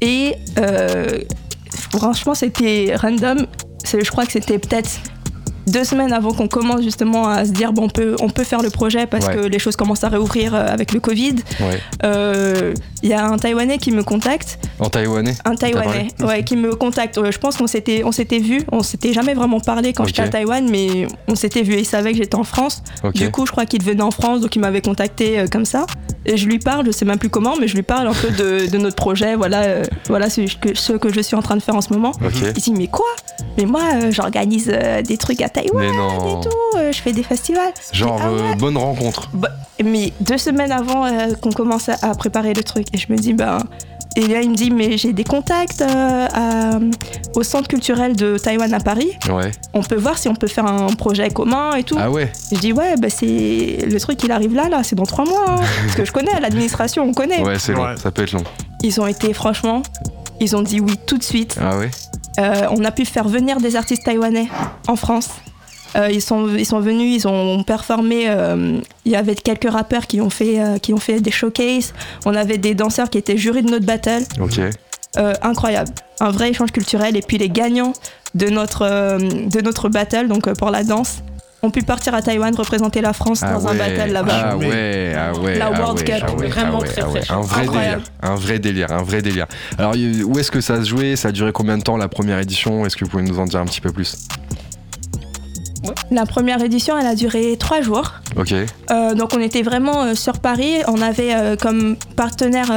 Et 0.00 0.34
euh, 0.58 1.18
franchement, 1.92 2.34
c'était 2.34 2.94
random. 2.96 3.46
Je 3.84 4.10
crois 4.10 4.26
que 4.26 4.32
c'était 4.32 4.58
peut-être 4.58 4.90
deux 5.66 5.84
semaines 5.84 6.12
avant 6.12 6.32
qu'on 6.32 6.48
commence 6.48 6.82
justement 6.82 7.28
à 7.28 7.44
se 7.44 7.50
dire 7.50 7.72
bon, 7.72 7.84
on 7.84 7.88
peut, 7.88 8.16
on 8.20 8.28
peut 8.28 8.44
faire 8.44 8.62
le 8.62 8.70
projet 8.70 9.06
parce 9.06 9.26
Ouais. 9.26 9.34
que 9.36 9.40
les 9.46 9.58
choses 9.58 9.74
commencent 9.76 10.04
à 10.04 10.08
réouvrir 10.08 10.54
euh, 10.54 10.66
avec 10.68 10.92
le 10.92 11.00
Covid. 11.00 11.34
Ouais. 11.60 11.80
Euh, 12.04 12.74
Il 13.02 13.08
y 13.10 13.12
a 13.12 13.24
un 13.26 13.36
Taïwanais 13.36 13.78
qui 13.78 13.92
me 13.92 14.02
contacte. 14.02 14.58
En 14.78 14.88
taïwanais 14.88 15.34
Un 15.44 15.54
Taïwanais, 15.54 16.08
ouais, 16.20 16.42
qui 16.44 16.56
me 16.56 16.74
contacte. 16.74 17.18
Je 17.30 17.38
pense 17.38 17.56
qu'on 17.56 17.66
s'était, 17.66 18.02
on 18.04 18.12
s'était 18.12 18.38
vu. 18.38 18.60
On 18.72 18.82
s'était 18.82 19.12
jamais 19.12 19.34
vraiment 19.34 19.60
parlé 19.60 19.92
quand 19.92 20.04
j'étais 20.06 20.22
à 20.22 20.28
Taïwan, 20.28 20.68
mais 20.70 21.06
on 21.28 21.34
s'était 21.34 21.62
vu. 21.62 21.74
Il 21.78 21.84
savait 21.86 22.12
que 22.12 22.18
j'étais 22.18 22.34
en 22.36 22.44
France. 22.44 22.82
Du 23.14 23.30
coup, 23.30 23.46
je 23.46 23.52
crois 23.52 23.66
qu'il 23.66 23.82
venait 23.82 24.02
en 24.02 24.10
France, 24.10 24.40
donc 24.40 24.54
il 24.56 24.60
m'avait 24.60 24.80
contacté 24.80 25.38
euh, 25.40 25.46
comme 25.50 25.64
ça. 25.64 25.86
Et 26.24 26.36
je 26.36 26.46
lui 26.46 26.58
parle, 26.58 26.86
je 26.86 26.90
sais 26.90 27.04
même 27.04 27.18
plus 27.18 27.28
comment, 27.30 27.54
mais 27.60 27.68
je 27.68 27.74
lui 27.76 27.82
parle 27.82 28.08
un 28.08 28.12
peu 28.14 28.30
de, 28.30 28.66
de 28.68 28.78
notre 28.78 28.96
projet, 28.96 29.36
voilà, 29.36 29.62
euh, 29.62 29.84
voilà 30.08 30.28
ce 30.28 30.40
que, 30.56 30.74
ce 30.76 30.92
que 30.94 31.12
je 31.12 31.20
suis 31.20 31.36
en 31.36 31.42
train 31.42 31.54
de 31.56 31.62
faire 31.62 31.76
en 31.76 31.80
ce 31.80 31.92
moment. 31.92 32.12
Il 32.20 32.52
dit, 32.54 32.72
mais 32.72 32.88
quoi? 32.88 33.06
Mais 33.56 33.64
moi, 33.64 33.82
euh, 33.94 34.10
j'organise 34.10 34.66
des 35.06 35.16
trucs 35.18 35.40
à 35.40 35.48
Taïwan 35.56 35.84
Mais 35.90 35.96
non. 35.96 36.40
et 36.40 36.44
tout, 36.44 36.78
euh, 36.78 36.92
je 36.92 37.00
fais 37.02 37.12
des 37.12 37.22
festivals. 37.22 37.72
Genre 37.92 38.20
Ah 38.22 38.30
ouais. 38.32 38.40
euh, 38.40 38.54
bonne 38.54 38.76
rencontre. 38.76 39.28
Bah, 39.32 39.48
mais 39.84 40.12
deux 40.20 40.38
semaines 40.38 40.72
avant 40.72 41.04
euh, 41.06 41.34
qu'on 41.40 41.50
commence 41.52 41.88
à, 41.88 41.96
à 42.02 42.14
préparer 42.14 42.52
le 42.54 42.62
truc, 42.62 42.86
et 42.92 42.98
je 42.98 43.06
me 43.12 43.16
dis, 43.16 43.32
ben. 43.32 43.58
Et 44.18 44.26
là, 44.28 44.40
il 44.40 44.48
me 44.50 44.54
dit, 44.56 44.70
mais 44.70 44.96
j'ai 44.96 45.12
des 45.12 45.24
contacts 45.24 45.82
euh, 45.82 46.26
à- 46.32 46.78
au 47.34 47.42
centre 47.42 47.68
culturel 47.68 48.16
de 48.16 48.38
Taïwan 48.38 48.72
à 48.72 48.80
Paris. 48.80 49.10
Ouais. 49.30 49.50
On 49.74 49.82
peut 49.82 49.96
voir 49.96 50.16
si 50.16 50.26
on 50.28 50.34
peut 50.34 50.46
faire 50.46 50.64
un 50.64 50.86
projet 50.94 51.28
commun 51.28 51.74
et 51.74 51.82
tout. 51.82 51.98
Ah 52.00 52.10
ouais. 52.10 52.32
Je 52.50 52.56
dis 52.58 52.72
ouais, 52.72 52.94
bah 52.96 53.10
c'est 53.10 53.84
le 53.86 54.00
truc 54.00 54.22
il 54.24 54.32
arrive 54.32 54.54
là, 54.54 54.70
là, 54.70 54.82
c'est 54.82 54.96
dans 54.96 55.04
trois 55.04 55.26
mois. 55.26 55.44
hein. 55.46 55.56
Parce 55.84 55.96
que 55.96 56.04
je 56.06 56.12
connais 56.12 56.40
l'administration, 56.40 57.02
on 57.04 57.12
connaît. 57.12 57.42
Ouais, 57.42 57.58
c'est 57.58 57.74
long. 57.74 57.84
Ouais. 57.84 57.96
Ça 57.98 58.10
peut 58.10 58.22
être 58.22 58.32
long. 58.32 58.44
Ils 58.82 58.98
ont 59.02 59.06
été 59.06 59.34
franchement, 59.34 59.82
ils 60.40 60.56
ont 60.56 60.62
dit 60.62 60.80
oui 60.80 60.98
tout 61.06 61.18
de 61.18 61.22
suite. 61.22 61.58
Ah 61.60 61.76
ouais. 61.76 61.90
Euh, 62.38 62.68
on 62.70 62.84
a 62.86 62.92
pu 62.92 63.04
faire 63.04 63.28
venir 63.28 63.58
des 63.60 63.76
artistes 63.76 64.04
taïwanais 64.04 64.48
en 64.88 64.96
France. 64.96 65.28
Euh, 65.94 66.10
ils, 66.10 66.20
sont, 66.20 66.48
ils 66.56 66.66
sont 66.66 66.80
venus, 66.80 67.22
ils 67.24 67.28
ont 67.28 67.62
performé. 67.62 68.24
euh, 68.28 68.80
il 69.04 69.12
y 69.12 69.16
avait 69.16 69.34
quelques 69.34 69.70
rappeurs 69.70 70.06
qui 70.06 70.20
ont, 70.20 70.30
fait, 70.30 70.60
euh, 70.60 70.78
qui 70.78 70.92
ont 70.92 70.98
fait 70.98 71.20
des 71.20 71.30
showcases. 71.30 71.94
On 72.24 72.34
avait 72.34 72.58
des 72.58 72.74
danseurs 72.74 73.08
qui 73.08 73.18
étaient 73.18 73.38
jurés 73.38 73.62
de 73.62 73.70
notre 73.70 73.86
battle. 73.86 74.24
Ok. 74.40 74.58
Euh, 75.18 75.32
incroyable. 75.42 75.90
Un 76.20 76.30
vrai 76.30 76.50
échange 76.50 76.72
culturel. 76.72 77.16
Et 77.16 77.22
puis 77.22 77.38
les 77.38 77.48
gagnants 77.48 77.94
de 78.34 78.48
notre, 78.50 78.82
euh, 78.82 79.18
de 79.18 79.60
notre 79.62 79.88
battle, 79.88 80.28
donc 80.28 80.46
euh, 80.48 80.52
pour 80.54 80.70
la 80.70 80.84
danse, 80.84 81.22
ont 81.62 81.70
pu 81.70 81.82
partir 81.82 82.14
à 82.14 82.20
Taïwan 82.20 82.54
représenter 82.54 83.00
la 83.00 83.14
France 83.14 83.40
Ah 83.42 83.54
dans 83.54 83.66
un 83.68 83.74
battle 83.74 84.12
là-bas. 84.12 84.50
Ah 84.50 84.56
ouais, 84.58 85.14
ah 85.16 85.32
ouais. 85.38 85.56
La 85.58 85.70
ah 85.72 85.80
World 85.80 85.98
ouais, 86.00 86.04
Cup. 86.04 86.24
ah 86.28 86.32
ouais, 86.34 86.48
Vraiment 86.48 86.78
ah 86.78 86.80
ouais, 86.82 86.88
très, 86.88 87.00
ah 87.02 87.08
ouais. 87.08 87.20
très 87.20 87.34
Un 87.34 87.40
vrai 87.40 87.62
Incroyable. 87.62 88.02
délire. 88.02 88.30
Un 88.30 88.34
vrai 88.34 88.58
délire, 88.58 88.92
un 88.92 89.02
vrai 89.02 89.22
délire. 89.22 89.46
Alors 89.78 89.94
où 90.26 90.38
est-ce 90.38 90.50
que 90.50 90.60
ça 90.60 90.76
se 90.82 90.88
jouait? 90.88 91.16
Ça 91.16 91.28
a 91.28 91.32
duré 91.32 91.52
combien 91.52 91.78
de 91.78 91.82
temps 91.82 91.96
la 91.96 92.08
première 92.08 92.38
édition? 92.38 92.84
Est-ce 92.84 92.96
que 92.96 93.04
vous 93.06 93.10
pouvez 93.10 93.22
nous 93.22 93.38
en 93.38 93.46
dire 93.46 93.60
un 93.60 93.64
petit 93.64 93.80
peu 93.80 93.90
plus? 93.90 94.16
La 96.10 96.24
première 96.24 96.62
édition, 96.62 96.96
elle 96.96 97.06
a 97.06 97.14
duré 97.14 97.56
trois 97.58 97.80
jours. 97.80 98.12
Ok. 98.36 98.52
Euh, 98.52 99.14
donc 99.14 99.32
on 99.34 99.40
était 99.40 99.62
vraiment 99.62 100.04
euh, 100.04 100.14
sur 100.14 100.38
Paris. 100.38 100.74
On 100.86 101.00
avait 101.00 101.34
euh, 101.34 101.56
comme 101.56 101.96
partenaire 102.14 102.70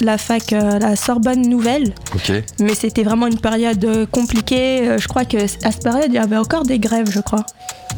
la 0.00 0.18
fac, 0.18 0.50
la 0.50 0.96
Sorbonne 0.96 1.42
Nouvelle. 1.42 1.94
Ok. 2.14 2.32
Mais 2.60 2.74
c'était 2.74 3.02
vraiment 3.02 3.26
une 3.26 3.38
période 3.38 4.06
compliquée. 4.10 4.96
Je 4.98 5.08
crois 5.08 5.24
que 5.24 5.36
à 5.38 5.72
cette 5.72 5.82
période, 5.82 6.06
il 6.08 6.14
y 6.14 6.18
avait 6.18 6.36
encore 6.36 6.64
des 6.64 6.78
grèves, 6.78 7.10
je 7.10 7.20
crois. 7.20 7.44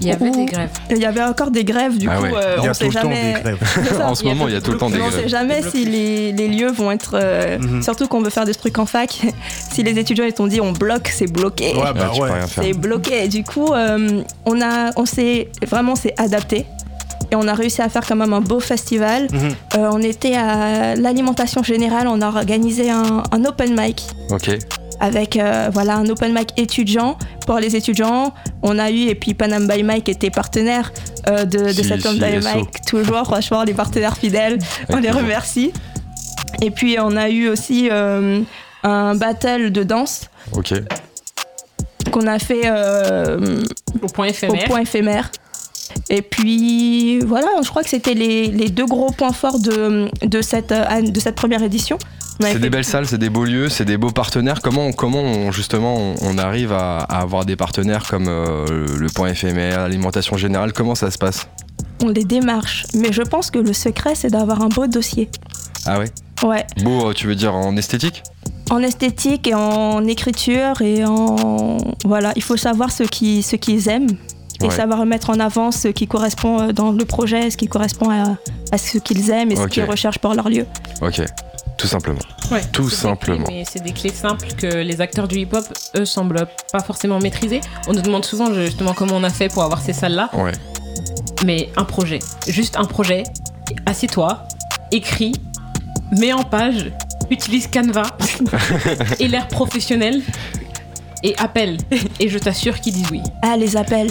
Il 0.02 0.06
y 0.08 0.12
avait 0.12 0.28
Ouh. 0.28 0.34
des 0.34 0.44
grèves. 0.46 0.70
Il 0.90 0.98
y 0.98 1.04
avait 1.04 1.22
encore 1.22 1.50
des 1.50 1.64
grèves, 1.64 1.98
du 1.98 2.08
Ah 2.08 2.16
coup, 2.16 2.22
ouais. 2.24 2.30
euh, 2.34 2.56
Il 2.58 2.64
y 2.64 2.66
a 2.66 2.70
on 2.70 2.72
tout 2.72 2.78
sait 2.78 2.86
le 2.86 2.92
temps 2.94 3.00
jamais. 3.02 3.34
des 3.34 3.40
grèves. 3.40 3.58
C'est 3.74 3.94
ça. 3.94 4.08
En 4.08 4.14
ce 4.14 4.24
moment, 4.24 4.48
il 4.48 4.54
y 4.54 4.56
a 4.56 4.60
tout 4.62 4.72
le 4.72 4.78
temps 4.78 4.88
des 4.88 4.96
Mais 4.96 5.02
on 5.04 5.08
grèves. 5.08 5.22
sait 5.24 5.28
jamais 5.28 5.60
si 5.62 5.84
les, 5.84 6.32
les 6.32 6.48
lieux 6.48 6.70
vont 6.72 6.90
être. 6.90 7.12
euh, 7.14 7.58
Mhm. 7.58 7.82
Surtout 7.82 8.08
qu'on 8.08 8.22
veut 8.22 8.30
faire 8.30 8.46
des 8.46 8.54
trucs 8.54 8.78
en 8.78 8.86
fac. 8.86 9.20
si 9.72 9.82
les 9.82 9.98
étudiants 9.98 10.24
ils 10.24 10.32
t'ont 10.32 10.46
dit 10.46 10.60
on 10.60 10.72
bloque, 10.72 11.08
c'est 11.08 11.30
bloqué. 11.30 11.74
Ouais, 11.74 11.82
Ah, 11.86 11.92
bah 11.92 12.10
ouais. 12.18 12.30
rien 12.32 12.46
faire. 12.46 12.64
C'est 12.64 12.72
bloqué. 12.72 13.28
Du 13.28 13.44
coup, 13.44 13.72
euh, 13.74 14.22
on 14.46 14.60
a, 14.62 14.90
on 14.96 15.04
s'est 15.04 15.48
vraiment 15.66 15.94
s'est 15.96 16.14
adapté 16.16 16.64
et 17.30 17.36
on 17.36 17.46
a 17.46 17.52
réussi 17.54 17.82
à 17.82 17.88
faire 17.88 18.04
quand 18.06 18.16
même 18.16 18.32
un 18.32 18.40
beau 18.40 18.58
festival. 18.60 19.26
Mhm. 19.30 19.40
Euh, 19.76 19.90
on 19.92 20.00
était 20.00 20.34
à 20.34 20.94
l'alimentation 20.96 21.62
générale. 21.62 22.06
On 22.08 22.22
a 22.22 22.28
organisé 22.28 22.90
un, 22.90 23.22
un 23.30 23.44
open 23.44 23.78
mic 23.78 24.02
Ok. 24.30 24.50
Avec 25.00 25.36
euh, 25.36 25.68
voilà 25.72 25.96
un 25.96 26.06
open 26.08 26.32
mic 26.34 26.50
étudiant 26.56 27.16
pour 27.46 27.58
les 27.58 27.74
étudiants. 27.76 28.32
On 28.62 28.78
a 28.78 28.90
eu 28.90 29.08
et 29.08 29.14
puis 29.14 29.34
Panam 29.34 29.66
by 29.66 29.82
Mike 29.82 30.08
était 30.08 30.30
partenaire 30.30 30.92
euh, 31.28 31.44
de, 31.44 31.58
de 31.58 31.72
Si, 31.72 31.84
cet 31.84 32.02
si, 32.02 32.06
open 32.08 32.18
by 32.18 32.42
SO. 32.42 32.48
Mike 32.54 32.84
toujours. 32.86 33.24
Franchement, 33.24 33.62
les 33.64 33.74
partenaires 33.74 34.16
fidèles, 34.16 34.58
on 34.90 34.96
les 34.98 35.10
remercie. 35.10 35.72
Et 36.62 36.70
puis 36.70 36.96
on 37.00 37.16
a 37.16 37.28
eu 37.30 37.48
aussi 37.48 37.88
euh, 37.90 38.40
un 38.82 39.14
battle 39.14 39.70
de 39.72 39.82
danse 39.82 40.28
Ok. 40.52 40.74
qu'on 42.10 42.26
a 42.26 42.38
fait 42.38 42.62
euh, 42.66 43.62
Au 44.02 44.06
point 44.08 44.26
au 44.26 44.30
éphémère. 44.30 44.64
point 44.64 44.80
éphémère. 44.80 45.30
Et 46.08 46.22
puis 46.22 47.20
voilà, 47.20 47.48
je 47.62 47.68
crois 47.68 47.82
que 47.82 47.88
c'était 47.88 48.14
les, 48.14 48.46
les 48.48 48.68
deux 48.68 48.86
gros 48.86 49.10
points 49.12 49.32
forts 49.32 49.58
de, 49.60 50.08
de, 50.24 50.42
cette, 50.42 50.72
de 50.72 51.20
cette 51.20 51.34
première 51.36 51.62
édition. 51.62 51.98
C'est 52.40 52.58
des 52.58 52.70
belles 52.70 52.84
salles, 52.84 53.06
c'est 53.06 53.18
des 53.18 53.30
beaux 53.30 53.44
lieux, 53.44 53.68
c'est 53.68 53.84
des 53.84 53.96
beaux 53.96 54.10
partenaires. 54.10 54.60
Comment, 54.62 54.92
comment 54.92 55.20
on- 55.22 55.52
justement 55.52 55.96
on, 55.96 56.14
on 56.22 56.38
arrive 56.38 56.72
à, 56.72 56.98
à 57.00 57.20
avoir 57.20 57.44
des 57.44 57.56
partenaires 57.56 58.06
comme 58.08 58.26
euh, 58.28 58.86
le 58.98 59.06
point 59.08 59.28
éphémère, 59.28 59.80
l'alimentation 59.80 60.36
générale? 60.36 60.72
Comment 60.72 60.94
ça 60.94 61.10
se 61.10 61.18
passe? 61.18 61.48
On 62.02 62.08
les 62.08 62.24
démarche. 62.24 62.86
Mais 62.94 63.12
je 63.12 63.22
pense 63.22 63.50
que 63.50 63.58
le 63.58 63.72
secret, 63.72 64.14
c'est 64.14 64.30
d'avoir 64.30 64.62
un 64.62 64.68
beau 64.68 64.86
dossier. 64.86 65.28
Ah 65.86 65.98
ouais? 65.98 66.06
Ouais. 66.42 66.64
Beau, 66.82 67.10
euh, 67.10 67.12
tu 67.12 67.26
veux 67.26 67.34
dire 67.34 67.54
en 67.54 67.76
esthétique? 67.76 68.22
En 68.70 68.78
esthétique 68.82 69.46
et 69.48 69.54
en 69.54 70.06
écriture 70.06 70.80
et 70.80 71.04
en. 71.04 71.76
Voilà, 72.04 72.32
il 72.36 72.42
faut 72.42 72.56
savoir 72.56 72.90
ce 72.90 73.02
qu'ils 73.02 73.42
ce 73.44 73.56
qu'ils 73.56 73.88
aiment. 73.88 74.08
Et 74.62 74.66
Ouais. 74.66 74.70
savoir 74.70 75.04
mettre 75.06 75.30
en 75.30 75.40
avant 75.40 75.70
ce 75.70 75.88
qui 75.88 76.06
correspond 76.06 76.60
euh, 76.60 76.72
dans 76.72 76.92
le 76.92 77.04
projet, 77.06 77.50
ce 77.50 77.56
qui 77.56 77.66
correspond 77.66 78.10
à, 78.10 78.36
à 78.72 78.78
ce 78.78 78.98
qu'ils 78.98 79.30
aiment 79.30 79.50
et 79.50 79.56
ce 79.56 79.66
qu'ils 79.66 79.84
recherchent 79.84 80.18
pour 80.18 80.34
leur 80.34 80.50
lieu. 80.50 80.66
Ok. 81.00 81.22
Tout 81.80 81.86
simplement. 81.86 82.18
Ouais, 82.50 82.60
Tout 82.72 82.90
c'est 82.90 82.96
des 82.96 83.02
simplement. 83.02 83.44
clés, 83.44 83.54
mais 83.54 83.64
c'est 83.66 83.82
des 83.82 83.92
clés 83.92 84.12
simples 84.12 84.46
que 84.58 84.66
les 84.66 85.00
acteurs 85.00 85.26
du 85.26 85.36
hip-hop, 85.38 85.64
eux, 85.96 86.04
semblent 86.04 86.46
pas 86.70 86.80
forcément 86.80 87.18
maîtriser. 87.18 87.62
On 87.88 87.94
nous 87.94 88.02
demande 88.02 88.24
souvent 88.26 88.52
justement 88.52 88.92
comment 88.92 89.16
on 89.16 89.24
a 89.24 89.30
fait 89.30 89.48
pour 89.48 89.62
avoir 89.62 89.80
ces 89.80 89.94
salles-là. 89.94 90.28
Ouais. 90.34 90.52
Mais 91.46 91.70
un 91.76 91.84
projet, 91.84 92.18
juste 92.46 92.76
un 92.76 92.84
projet, 92.84 93.22
assieds-toi, 93.86 94.46
écris, 94.92 95.32
mets 96.12 96.34
en 96.34 96.42
page, 96.42 96.92
utilise 97.30 97.66
Canva 97.66 98.02
et 99.18 99.26
l'air 99.28 99.48
professionnel 99.48 100.20
et 101.22 101.34
appelle. 101.38 101.78
Et 102.18 102.28
je 102.28 102.38
t'assure 102.38 102.78
qu'ils 102.80 102.92
disent 102.92 103.10
oui. 103.10 103.22
Ah, 103.40 103.56
les 103.56 103.74
appels, 103.78 104.10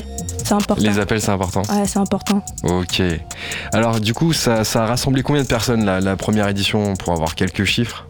c'est 0.50 0.54
important. 0.56 0.84
Les 0.84 1.00
appels, 1.00 1.22
c'est 1.22 1.32
important. 1.32 1.62
Ouais, 1.70 1.86
c'est 1.86 2.00
important. 2.00 2.44
Ok. 2.64 3.02
Alors, 3.74 4.00
du 4.00 4.14
coup, 4.14 4.34
ça, 4.34 4.64
ça 4.64 4.84
a 4.84 4.88
rassemblé 4.88 5.24
combien 5.24 5.44
de 5.44 5.48
personnes 5.48 5.86
la, 5.86 6.02
la 6.02 6.16
première 6.18 6.48
édition 6.50 6.96
pour 6.96 7.14
avoir 7.14 7.36
quelques 7.36 7.64
chiffres? 7.64 8.06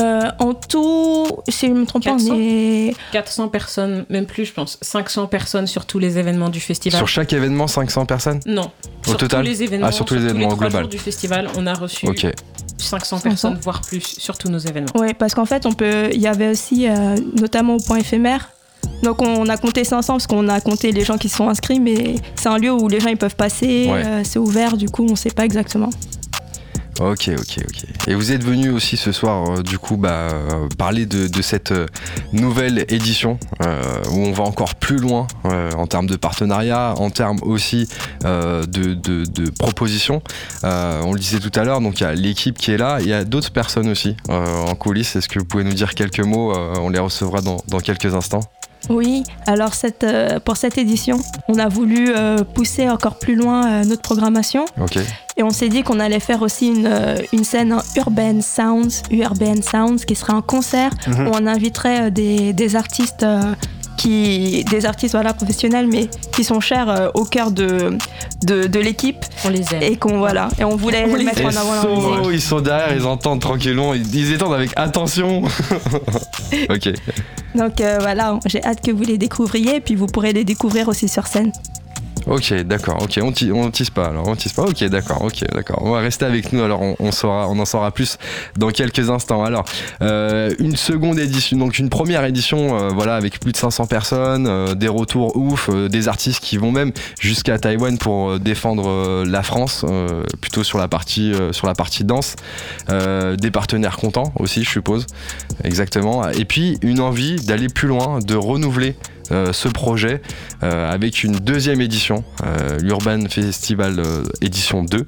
Euh, 0.00 0.28
en 0.40 0.54
tout, 0.54 1.24
si 1.48 1.68
je 1.68 1.72
ne 1.72 1.78
me 1.80 1.86
trompe 1.86 2.02
pas, 2.02 2.10
400? 2.10 2.34
on 2.34 2.38
est 2.40 2.94
400 3.12 3.46
personnes, 3.48 4.04
même 4.10 4.26
plus, 4.26 4.44
je 4.46 4.52
pense. 4.52 4.76
500 4.82 5.28
personnes 5.28 5.68
sur 5.68 5.86
tous 5.86 6.00
les 6.00 6.18
événements 6.18 6.48
du 6.48 6.58
festival. 6.58 6.98
Sur 6.98 7.06
chaque 7.06 7.32
événement, 7.32 7.68
500 7.68 8.04
personnes? 8.04 8.40
Non. 8.44 8.72
sur 9.06 9.16
total 9.16 9.44
tous 9.44 9.50
les 9.50 9.62
événements, 9.62 9.86
Ah, 9.88 9.92
sur 9.92 10.04
tous 10.04 10.14
les 10.14 10.22
événements 10.24 10.48
au 10.48 10.54
trois 10.56 10.66
global. 10.66 10.82
jours 10.82 10.90
du 10.90 10.98
festival, 10.98 11.48
on 11.56 11.64
a 11.68 11.74
reçu 11.74 12.08
Ok. 12.08 12.26
500 12.76 13.20
personnes, 13.20 13.56
voire 13.62 13.82
plus, 13.82 14.00
sur 14.18 14.36
tous 14.36 14.48
nos 14.50 14.58
événements. 14.58 14.90
Oui, 14.96 15.14
parce 15.14 15.32
qu'en 15.32 15.44
fait, 15.46 15.64
on 15.64 15.72
peut. 15.72 16.10
Il 16.12 16.20
y 16.20 16.26
avait 16.26 16.48
aussi, 16.48 16.88
euh, 16.88 17.14
notamment 17.40 17.76
au 17.76 17.80
point 17.80 17.98
éphémère. 17.98 18.50
Donc 19.02 19.22
on 19.22 19.48
a 19.48 19.56
compté 19.56 19.84
500 19.84 20.14
parce 20.14 20.26
qu'on 20.26 20.48
a 20.48 20.60
compté 20.60 20.92
les 20.92 21.04
gens 21.04 21.18
qui 21.18 21.28
se 21.28 21.36
sont 21.36 21.48
inscrits, 21.48 21.80
mais 21.80 22.16
c'est 22.36 22.48
un 22.48 22.58
lieu 22.58 22.72
où 22.72 22.88
les 22.88 23.00
gens 23.00 23.08
ils 23.10 23.16
peuvent 23.16 23.36
passer, 23.36 23.88
Ouais. 23.90 24.02
euh, 24.04 24.20
c'est 24.24 24.38
ouvert, 24.38 24.76
du 24.76 24.88
coup 24.88 25.06
on 25.10 25.16
sait 25.16 25.30
pas 25.30 25.44
exactement. 25.44 25.90
Ok, 27.00 27.28
ok, 27.36 27.58
ok. 27.68 27.84
Et 28.06 28.14
vous 28.14 28.30
êtes 28.30 28.44
venu 28.44 28.70
aussi 28.70 28.96
ce 28.96 29.10
soir, 29.10 29.50
euh, 29.58 29.62
du 29.64 29.78
coup, 29.80 29.96
bah, 29.96 30.28
euh, 30.30 30.68
parler 30.78 31.06
de, 31.06 31.26
de 31.26 31.42
cette 31.42 31.74
nouvelle 32.32 32.84
édition 32.88 33.36
euh, 33.64 33.82
où 34.12 34.18
on 34.20 34.30
va 34.32 34.44
encore 34.44 34.76
plus 34.76 34.98
loin 34.98 35.26
en 35.42 35.88
termes 35.88 36.06
de 36.06 36.14
partenariat, 36.14 36.94
en 36.96 37.10
termes 37.10 37.40
aussi 37.42 37.88
de, 38.22 38.64
de, 38.94 39.24
de 39.24 39.50
propositions. 39.50 40.22
On 40.62 41.12
le 41.12 41.18
disait 41.18 41.40
tout 41.40 41.50
à 41.58 41.64
l'heure, 41.64 41.80
donc 41.80 41.98
il 41.98 42.04
y 42.04 42.06
a 42.06 42.14
l'équipe 42.14 42.56
qui 42.56 42.70
est 42.70 42.78
là, 42.78 42.98
il 43.00 43.08
y 43.08 43.12
a 43.12 43.24
d'autres 43.24 43.50
personnes 43.50 43.88
aussi 43.88 44.16
en 44.28 44.74
coulisses. 44.76 45.16
Est-ce 45.16 45.28
que 45.28 45.40
vous 45.40 45.44
pouvez 45.44 45.64
nous 45.64 45.74
dire 45.74 45.94
quelques 45.94 46.20
mots 46.20 46.54
On 46.80 46.90
les 46.90 47.00
recevra 47.00 47.40
dans, 47.40 47.56
dans 47.66 47.80
quelques 47.80 48.14
instants? 48.14 48.40
Oui, 48.90 49.24
alors 49.46 49.74
cette, 49.74 50.04
euh, 50.04 50.38
pour 50.40 50.56
cette 50.56 50.78
édition, 50.78 51.18
on 51.48 51.58
a 51.58 51.68
voulu 51.68 52.10
euh, 52.10 52.38
pousser 52.44 52.88
encore 52.88 53.18
plus 53.18 53.34
loin 53.34 53.66
euh, 53.66 53.84
notre 53.84 54.02
programmation 54.02 54.64
et 55.36 55.42
on 55.42 55.50
s'est 55.50 55.68
dit 55.68 55.82
qu'on 55.82 56.00
allait 56.00 56.20
faire 56.20 56.42
aussi 56.42 56.68
une, 56.68 56.90
une 57.32 57.44
scène 57.44 57.72
en 57.72 57.80
Urban 57.96 58.40
Sounds, 58.40 59.02
Urban 59.10 59.62
Sounds, 59.62 60.04
qui 60.06 60.14
serait 60.14 60.32
un 60.32 60.42
concert 60.42 60.90
Mhm. 61.06 61.28
où 61.28 61.30
on 61.34 61.46
inviterait 61.46 62.10
des, 62.10 62.52
des 62.52 62.76
artistes. 62.76 63.24
Qui, 63.96 64.64
des 64.64 64.86
artistes 64.86 65.14
voilà, 65.14 65.32
professionnels 65.32 65.86
mais 65.86 66.08
qui 66.32 66.44
sont 66.44 66.60
chers 66.60 66.88
euh, 66.88 67.08
au 67.14 67.24
cœur 67.24 67.50
de, 67.50 67.96
de, 68.44 68.66
de 68.66 68.80
l'équipe 68.80 69.24
On 69.44 69.48
les 69.50 69.62
aime. 69.74 69.82
et 69.82 69.96
qu'on 69.96 70.18
voilà 70.18 70.48
et 70.58 70.64
on 70.64 70.76
voulait 70.76 71.06
On 71.08 71.14
les 71.14 71.24
mettre 71.24 71.44
en 71.44 71.48
avant 71.48 71.74
leur 71.74 71.82
solo, 71.82 72.30
ils 72.30 72.40
sont 72.40 72.60
derrière, 72.60 72.94
ils 72.94 73.06
entendent 73.06 73.40
tranquillement, 73.40 73.94
ils, 73.94 74.14
ils 74.14 74.32
étendent 74.32 74.54
avec 74.54 74.70
attention. 74.76 75.42
ok. 76.70 76.92
Donc 77.54 77.80
euh, 77.80 77.98
voilà, 78.00 78.38
j'ai 78.46 78.62
hâte 78.64 78.80
que 78.84 78.90
vous 78.90 79.04
les 79.04 79.18
découvriez, 79.18 79.80
puis 79.80 79.94
vous 79.94 80.06
pourrez 80.06 80.32
les 80.32 80.44
découvrir 80.44 80.88
aussi 80.88 81.08
sur 81.08 81.26
scène. 81.26 81.52
Ok, 82.26 82.54
d'accord. 82.62 83.02
Ok, 83.02 83.20
on, 83.22 83.32
on 83.54 83.70
tisse 83.70 83.90
pas. 83.90 84.06
Alors, 84.06 84.26
on 84.28 84.34
tisse 84.34 84.54
pas. 84.54 84.62
Ok, 84.62 84.82
d'accord. 84.84 85.22
Ok, 85.22 85.44
d'accord. 85.52 85.80
On 85.82 85.90
va 85.90 85.98
rester 86.00 86.24
avec 86.24 86.52
nous. 86.52 86.62
Alors, 86.62 86.80
on, 86.98 87.12
saura, 87.12 87.48
on 87.48 87.58
en 87.58 87.64
saura 87.64 87.90
plus 87.90 88.16
dans 88.56 88.70
quelques 88.70 89.10
instants. 89.10 89.44
Alors, 89.44 89.64
euh, 90.00 90.54
une 90.58 90.76
seconde 90.76 91.18
édition, 91.18 91.58
donc 91.58 91.78
une 91.78 91.90
première 91.90 92.24
édition, 92.24 92.78
euh, 92.78 92.88
voilà, 92.88 93.16
avec 93.16 93.40
plus 93.40 93.52
de 93.52 93.56
500 93.56 93.86
personnes, 93.86 94.46
euh, 94.46 94.74
des 94.74 94.88
retours 94.88 95.36
ouf, 95.36 95.68
des 95.68 96.08
artistes 96.08 96.40
qui 96.40 96.56
vont 96.56 96.72
même 96.72 96.92
jusqu'à 97.20 97.58
Taïwan 97.58 97.98
pour 97.98 98.38
défendre 98.38 99.24
la 99.24 99.42
France, 99.42 99.84
plutôt 100.40 100.64
sur 100.64 100.78
la 100.78 100.88
partie, 100.88 101.32
sur 101.52 101.66
la 101.66 101.74
partie 101.74 102.04
danse. 102.04 102.36
Des 102.88 103.50
partenaires 103.50 103.96
contents 103.96 104.32
aussi, 104.38 104.64
je 104.64 104.70
suppose. 104.70 105.06
Exactement. 105.62 106.28
Et 106.30 106.44
puis 106.44 106.78
une 106.82 107.00
envie 107.00 107.36
d'aller 107.36 107.68
plus 107.68 107.88
loin, 107.88 108.18
de 108.20 108.34
renouveler 108.34 108.96
ce 109.30 109.68
projet 109.68 110.20
euh, 110.62 110.92
avec 110.92 111.24
une 111.24 111.36
deuxième 111.36 111.80
édition, 111.80 112.24
euh, 112.44 112.78
l'Urban 112.80 113.20
Festival 113.28 113.98
euh, 113.98 114.22
édition 114.40 114.82
2. 114.84 115.04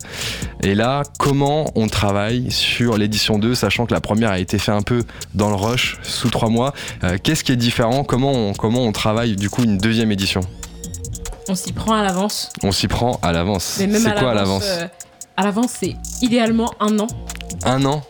Et 0.62 0.74
là, 0.74 1.02
comment 1.18 1.70
on 1.74 1.87
travaille 1.88 2.50
sur 2.50 2.96
l'édition 2.96 3.38
2, 3.38 3.55
sachant 3.55 3.87
que 3.87 3.92
la 3.94 4.00
première 4.00 4.31
a 4.31 4.38
été 4.38 4.59
faite 4.59 4.74
un 4.74 4.83
peu 4.83 5.02
dans 5.35 5.48
le 5.50 5.55
rush, 5.57 5.98
sous 6.02 6.31
trois 6.31 6.48
mois. 6.48 6.72
Euh, 7.05 7.18
Qu'est-ce 7.22 7.44
qui 7.44 7.52
est 7.52 7.57
différent? 7.57 8.05
Comment 8.05 8.33
on, 8.33 8.52
comment 8.55 8.83
on 8.85 8.92
travaille 8.92 9.37
du 9.37 9.50
coup 9.50 9.62
une 9.64 9.79
deuxième 9.79 10.11
édition? 10.12 10.40
On 11.48 11.55
s'y 11.55 11.72
prend 11.72 11.94
à 11.94 12.02
l'avance. 12.02 12.50
On 12.62 12.72
s'y 12.72 12.88
prend 12.88 13.20
à 13.22 13.33
l'avance. 13.33 13.64
C'est 13.79 13.88
quoi 14.18 14.31
à 14.33 14.35
l'avance? 14.35 14.64
euh, 14.66 14.87
à 15.37 15.44
l'avance, 15.44 15.72
c'est 15.79 15.94
idéalement 16.22 16.72
un 16.81 16.98
an. 16.98 17.07
Un 17.64 17.85
an? 17.85 18.02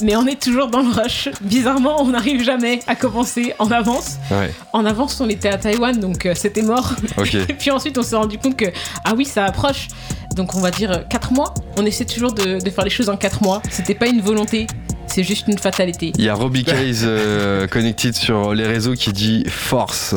Mais 0.00 0.16
on 0.16 0.26
est 0.26 0.40
toujours 0.40 0.68
dans 0.68 0.80
le 0.82 0.90
rush. 0.90 1.28
Bizarrement, 1.40 2.00
on 2.02 2.08
n'arrive 2.08 2.42
jamais 2.42 2.80
à 2.86 2.94
commencer 2.96 3.54
en 3.58 3.70
avance. 3.70 4.16
Ouais, 4.30 4.52
En 4.72 4.84
avance, 4.86 5.20
on 5.20 5.28
était 5.28 5.48
à 5.48 5.58
Taïwan, 5.58 5.98
donc 5.98 6.26
euh, 6.26 6.34
c'était 6.34 6.62
mort. 6.62 6.94
Et 7.34 7.54
puis 7.54 7.70
ensuite, 7.70 7.98
on 7.98 8.02
s'est 8.02 8.16
rendu 8.16 8.38
compte 8.38 8.56
que, 8.56 8.66
ah 9.04 9.12
oui, 9.16 9.24
ça 9.24 9.44
approche. 9.44 9.88
Donc 10.34 10.54
on 10.54 10.60
va 10.60 10.70
dire 10.70 11.06
4 11.08 11.32
mois. 11.32 11.52
On 11.76 11.84
essaie 11.84 12.04
toujours 12.04 12.32
de, 12.32 12.62
de 12.62 12.70
faire 12.70 12.84
les 12.84 12.90
choses 12.90 13.08
en 13.08 13.16
4 13.16 13.42
mois. 13.42 13.60
C'était 13.70 13.94
pas 13.94 14.06
une 14.06 14.20
volonté, 14.20 14.66
c'est 15.06 15.24
juste 15.24 15.48
une 15.48 15.58
fatalité. 15.58 16.12
Il 16.16 16.24
y 16.24 16.28
a 16.28 16.34
Robbie 16.34 16.64
Case 16.64 17.02
euh, 17.04 17.66
Connected 17.66 18.14
sur 18.14 18.54
les 18.54 18.66
réseaux 18.66 18.94
qui 18.94 19.12
dit 19.12 19.44
force. 19.48 20.14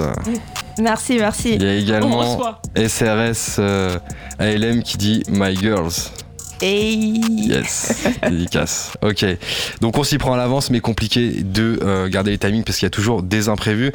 Merci, 0.80 1.18
merci. 1.18 1.56
Il 1.56 1.64
y 1.64 1.68
a 1.68 1.74
également. 1.74 2.38
SRS 2.76 3.58
euh, 3.60 3.98
ALM 4.40 4.84
qui 4.84 4.98
dit 4.98 5.24
My 5.30 5.56
Girls. 5.56 5.92
Yes, 6.64 7.94
dédicace. 8.28 8.94
Ok, 9.02 9.26
donc 9.82 9.98
on 9.98 10.04
s'y 10.04 10.18
prend 10.18 10.34
à 10.34 10.38
l'avance, 10.38 10.70
mais 10.70 10.80
compliqué 10.80 11.44
de 11.44 11.80
euh, 11.84 12.08
garder 12.10 12.32
les 12.32 12.38
timings 12.38 12.64
parce 12.64 12.78
qu'il 12.78 12.86
y 12.86 12.88
a 12.88 12.92
toujours 12.92 13.22
des 13.22 13.50
imprévus. 13.50 13.92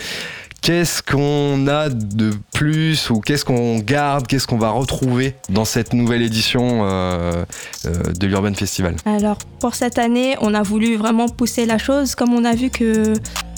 Qu'est-ce 0.60 1.02
qu'on 1.04 1.68
a 1.68 1.88
de 1.88 2.32
plus 2.52 3.10
ou 3.10 3.20
qu'est-ce 3.20 3.44
qu'on 3.44 3.78
garde, 3.78 4.26
qu'est-ce 4.26 4.46
qu'on 4.48 4.58
va 4.58 4.70
retrouver 4.70 5.34
dans 5.48 5.64
cette 5.64 5.94
nouvelle 5.94 6.20
édition 6.20 6.80
euh, 6.82 7.44
euh, 7.86 8.12
de 8.18 8.26
l'Urban 8.26 8.52
Festival? 8.54 8.96
Alors 9.06 9.38
pour 9.60 9.76
cette 9.76 9.98
année, 9.98 10.36
on 10.40 10.54
a 10.54 10.62
voulu 10.62 10.96
vraiment 10.96 11.28
pousser 11.28 11.64
la 11.64 11.78
chose, 11.78 12.16
comme 12.16 12.34
on 12.34 12.44
a 12.44 12.56
vu 12.56 12.70
que 12.70 13.12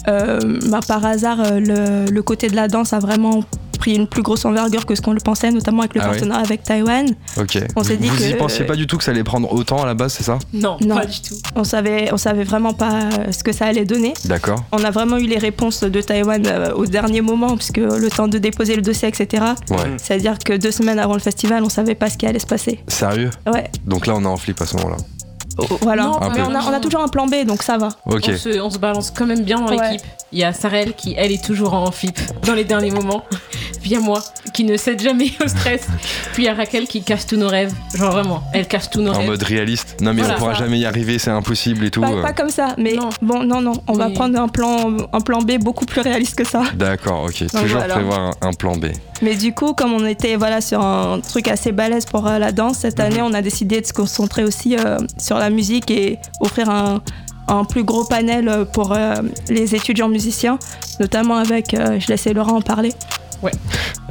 euh, 0.09 0.59
bah, 0.67 0.81
par 0.87 1.05
hasard 1.05 1.59
le, 1.59 2.05
le 2.11 2.23
côté 2.23 2.49
de 2.49 2.55
la 2.55 2.69
danse 2.69 2.93
a 2.93 2.99
vraiment 2.99 3.45
pris 3.81 3.95
une 3.97 4.07
plus 4.07 4.23
grosse 4.23 4.45
envergure 4.45 4.87
que 4.87 4.95
ce 4.95 5.01
qu'on 5.01 5.13
le 5.13 5.21
pensait, 5.21 5.51
notamment 5.51 5.81
avec 5.81 5.95
le 5.95 6.01
Ah 6.03 6.09
partenariat 6.09 6.45
avec 6.45 6.63
Taïwan. 6.63 7.07
Ok. 7.39 7.59
On 7.77 7.83
s'est 7.83 7.97
dit 7.97 8.09
Vous 8.09 8.25
y 8.25 8.33
que- 8.33 8.37
pensiez 8.39 8.65
pas 8.65 8.77
du 8.77 8.87
tout 8.87 8.97
que 8.99 9.03
ça 9.05 9.11
allait 9.11 9.25
prendre 9.25 9.53
autant 9.53 9.83
à 9.83 9.87
la 9.87 9.95
base, 9.95 10.13
c'est 10.13 10.23
ça? 10.23 10.39
Non, 10.53 10.77
Non. 10.83 10.95
pas 10.97 11.07
du 11.07 11.21
tout. 11.21 11.35
On 11.57 11.65
savait, 11.65 12.11
on 12.13 12.17
savait 12.17 12.45
vraiment 12.45 12.75
pas 12.75 12.93
euh, 12.93 13.33
ce 13.33 13.43
que 13.43 13.53
ça 13.53 13.67
allait 13.67 13.85
donner. 13.85 14.13
D'accord. 14.27 14.63
On 14.73 14.85
a 14.85 14.91
vraiment 14.91 15.17
eu 15.17 15.27
les 15.27 15.39
réponses 15.39 15.83
de 15.83 16.01
Taïwan 16.01 16.43
euh, 16.47 16.73
au 16.75 16.87
dernier 16.87 17.23
moment, 17.23 17.57
puisque 17.57 17.79
le 17.79 18.09
temps 18.11 18.29
de 18.29 18.39
déposer 18.39 18.77
le 18.77 18.83
dossier, 18.83 19.09
etc. 19.09 19.43
Ouais. 19.71 19.77
C'est-à-dire 19.97 20.39
que 20.39 20.53
deux 20.53 20.71
semaines 20.71 20.99
avant 20.99 21.15
le 21.15 21.21
festival, 21.21 21.65
on 21.65 21.69
savait 21.71 21.95
pas 21.95 22.11
ce 22.11 22.19
qui 22.19 22.27
allait 22.27 22.39
se 22.39 22.47
passer. 22.47 22.81
Sérieux? 22.87 23.31
Ouais, 23.53 23.71
Donc 23.87 24.07
là, 24.07 24.15
on 24.17 24.23
est 24.23 24.27
en 24.27 24.37
flip 24.37 24.61
à 24.61 24.67
ce 24.67 24.77
moment-là. 24.77 24.97
voilà. 25.83 26.05
Non, 26.05 26.21
Un 26.23 26.31
Mais 26.31 26.41
on 26.43 26.55
a, 26.55 26.63
on 26.63 26.73
a 26.73 26.81
toujours 26.81 27.01
un 27.03 27.09
plan 27.09 27.27
B, 27.27 27.45
donc 27.47 27.63
ça 27.63 27.77
va. 27.79 27.89
Ok. 28.07 28.25
On, 28.29 28.37
se, 28.37 28.61
on 28.61 28.71
se 28.71 28.79
balance 28.79 29.11
quand 29.11 29.27
même 29.27 29.43
bien 29.43 29.59
dans 29.61 29.69
Ouais. 29.69 29.91
l'équipe. 29.93 30.07
Il 30.33 30.39
y 30.39 30.45
a 30.45 30.53
Sarel 30.53 30.95
qui, 30.95 31.15
elle, 31.19 31.33
est 31.33 31.43
toujours 31.45 31.75
en 31.75 31.91
flip 31.91 32.19
dans 32.47 32.55
les 32.55 32.65
derniers 32.65 32.93
moments. 32.93 33.25
Puis 33.81 33.91
il 33.91 33.93
y 33.95 33.97
a 33.97 34.01
moi 34.01 34.21
qui 34.53 34.65
ne 34.65 34.77
cède 34.77 35.01
jamais 35.01 35.31
au 35.45 35.49
stress. 35.49 35.83
Puis 36.35 36.43
il 36.43 36.47
y 36.47 36.49
a 36.49 36.55
Raquel 36.55 36.87
qui 36.87 37.03
casse 37.03 37.27
tous 37.27 37.37
nos 37.37 37.49
rêves. 37.49 37.73
Genre 37.95 38.11
vraiment, 38.13 38.43
elle 38.53 38.67
casse 38.67 38.91
tous 38.91 39.01
nos 39.01 39.13
En 39.13 39.19
rêves. 39.19 39.27
mode 39.29 39.43
réaliste. 39.43 39.97
Non, 40.01 40.13
mais 40.13 40.21
Voilà, 40.23 40.37
on 40.37 40.39
pourra 40.39 40.55
ça. 40.55 40.61
jamais 40.65 40.79
y 40.79 40.87
arriver, 40.87 41.19
c'est 41.19 41.31
impossible 41.31 41.85
et 41.87 41.91
tout. 41.91 42.01
Pas, 42.01 42.11
euh. 42.13 42.23
pas 42.23 42.33
comme 42.33 42.51
ça, 42.51 42.75
mais 42.79 42.93
Non. 42.95 43.09
bon, 43.23 43.43
non, 43.45 43.61
non, 43.61 43.73
on 43.89 43.93
va 43.95 44.11
prendre 44.11 44.39
un 44.39 44.49
plan, 44.49 44.91
un 45.13 45.21
plan 45.21 45.39
B 45.41 45.53
beaucoup 45.59 45.87
plus 45.87 46.01
réaliste 46.01 46.37
que 46.37 46.45
ça. 46.47 46.63
D'accord, 46.75 47.25
ok. 47.25 47.47
Toujours 47.49 47.79
voilà. 47.79 47.95
prévoir 47.95 48.21
un, 48.21 48.49
un 48.49 48.53
plan 48.53 48.77
B. 48.77 48.87
Mais 49.23 49.35
du 49.37 49.53
coup, 49.55 49.73
comme 49.75 49.93
on 49.93 50.07
était 50.07 50.37
voilà, 50.37 50.61
sur 50.61 50.81
un 50.85 51.21
truc 51.21 51.49
assez 51.49 51.73
balèze 51.73 52.05
pour 52.07 52.27
euh, 52.27 52.39
la 52.39 52.53
danse, 52.53 52.79
cette 52.79 53.01
année, 53.01 53.21
on 53.23 53.33
a 53.35 53.43
décidé 53.43 53.81
de 53.81 53.87
se 53.87 53.93
concentrer 53.93 54.45
aussi 54.45 54.77
euh, 54.77 54.99
sur 55.19 55.39
la 55.39 55.51
musique 55.51 55.91
et 55.91 56.19
offrir 56.41 56.71
un, 56.71 57.03
un 57.49 57.65
plus 57.65 57.85
gros 57.85 58.05
panel 58.05 58.65
pour 58.73 58.93
euh, 58.93 59.15
les 59.49 59.75
étudiants 59.75 60.09
musiciens, 60.09 60.59
notamment 61.01 61.37
avec, 61.37 61.75
euh, 61.75 61.99
je 61.99 62.07
laissais 62.09 62.33
Laurent 62.33 62.57
en 62.59 62.63
parler. 62.63 62.93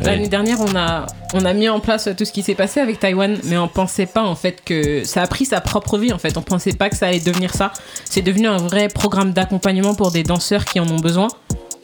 L'année 0.01 0.27
dernière, 0.29 0.59
on 0.61 0.75
a, 0.75 1.05
on 1.33 1.45
a 1.45 1.53
mis 1.53 1.67
en 1.69 1.79
place 1.79 2.09
tout 2.17 2.25
ce 2.25 2.31
qui 2.31 2.41
s'est 2.41 2.55
passé 2.55 2.79
avec 2.79 2.99
Taïwan, 2.99 3.37
mais 3.45 3.57
on 3.57 3.67
pensait 3.67 4.05
pas 4.05 4.23
en 4.23 4.35
fait 4.35 4.61
que 4.63 5.03
ça 5.03 5.21
a 5.21 5.27
pris 5.27 5.45
sa 5.45 5.61
propre 5.61 5.97
vie. 5.97 6.13
En 6.13 6.17
fait, 6.17 6.37
on 6.37 6.41
pensait 6.41 6.73
pas 6.73 6.89
que 6.89 6.95
ça 6.95 7.07
allait 7.07 7.19
devenir 7.19 7.53
ça. 7.53 7.71
C'est 8.05 8.21
devenu 8.21 8.47
un 8.47 8.57
vrai 8.57 8.87
programme 8.87 9.33
d'accompagnement 9.33 9.95
pour 9.95 10.11
des 10.11 10.23
danseurs 10.23 10.65
qui 10.65 10.79
en 10.79 10.87
ont 10.89 10.99
besoin. 10.99 11.27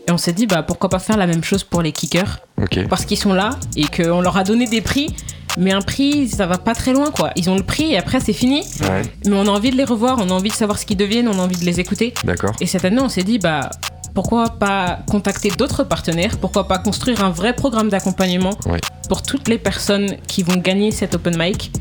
Et 0.08 0.12
on 0.12 0.17
s'est 0.17 0.34
dit, 0.34 0.45
bah 0.45 0.62
pourquoi 0.63 0.89
pas 0.89 0.99
faire 0.99 1.17
la 1.17 1.27
même 1.27 1.43
chose 1.43 1.63
pour 1.63 1.81
les 1.81 1.91
kickers? 1.91 2.39
Parce 2.89 3.05
qu'ils 3.05 3.17
sont 3.17 3.34
là 3.34 3.51
et 3.75 3.86
qu'on 3.86 4.21
leur 4.21 4.38
a 4.38 4.43
donné 4.43 4.67
des 4.67 4.81
prix. 4.81 5.15
Mais 5.58 5.71
un 5.71 5.81
prix, 5.81 6.27
ça 6.27 6.45
va 6.45 6.58
pas 6.58 6.75
très 6.75 6.91
loin, 6.91 7.12
quoi. 7.12 7.31
Ils 7.38 7.49
ont 7.49 7.55
le 7.55 7.63
prix 7.63 7.93
et 7.93 7.97
après 7.97 8.19
c'est 8.19 8.34
fini. 8.34 8.62
Ouais, 8.81 9.01
Mais 9.25 9.36
on 9.36 9.47
a 9.47 9.49
envie 9.49 9.71
de 9.71 9.77
les 9.77 9.86
revoir, 9.86 10.17
on 10.19 10.29
a 10.29 10.34
envie 10.34 10.49
de 10.49 10.55
savoir 10.55 10.77
ce 10.77 10.86
qu'ils 10.86 10.97
deviennent, 10.97 11.27
on 11.29 11.39
a 11.39 11.41
envie 11.41 11.58
de 11.58 11.65
les 11.65 11.79
écouter. 11.79 12.13
d'accord. 12.23 12.51
Et 12.60 12.65
cette 12.65 12.84
année, 12.84 12.99
on 12.99 13.10
s'est 13.10 13.23
dit, 13.23 13.39
bah, 13.39 13.69
pourquoi 14.15 14.49
pas 14.49 14.99
contacter 15.12 15.49
d'autres 15.49 15.84
partenaires? 15.84 16.38
Pourquoi 16.39 16.67
pas 16.67 16.80
construire 16.80 17.23
un 17.23 17.30
vrai 17.30 17.54
programme 17.54 17.89
d'accompagnement 17.89 18.51
Oui. 18.65 18.80
pour 19.10 19.21
toutes 19.21 19.47
les 19.49 19.60
personnes 19.60 20.15
qui 20.28 20.41
vont 20.41 20.56
gagner 20.56 20.89
cet 20.91 21.13
open 21.13 21.38
mic? 21.38 21.71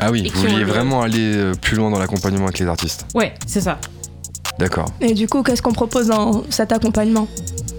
Ah 0.00 0.10
oui, 0.10 0.28
vous 0.34 0.40
vouliez 0.40 0.64
vraiment 0.64 1.02
aller 1.02 1.34
euh, 1.36 1.52
plus 1.52 1.76
loin 1.76 1.90
dans 1.90 1.98
l'accompagnement 1.98 2.46
avec 2.46 2.58
les 2.58 2.66
artistes. 2.66 3.06
Ouais, 3.14 3.34
c'est 3.46 3.60
ça. 3.60 3.78
D'accord. 4.58 4.86
Et 5.00 5.14
du 5.14 5.28
coup, 5.28 5.42
qu'est-ce 5.42 5.62
qu'on 5.62 5.72
propose 5.72 6.08
dans 6.08 6.42
cet 6.48 6.72
accompagnement? 6.72 7.28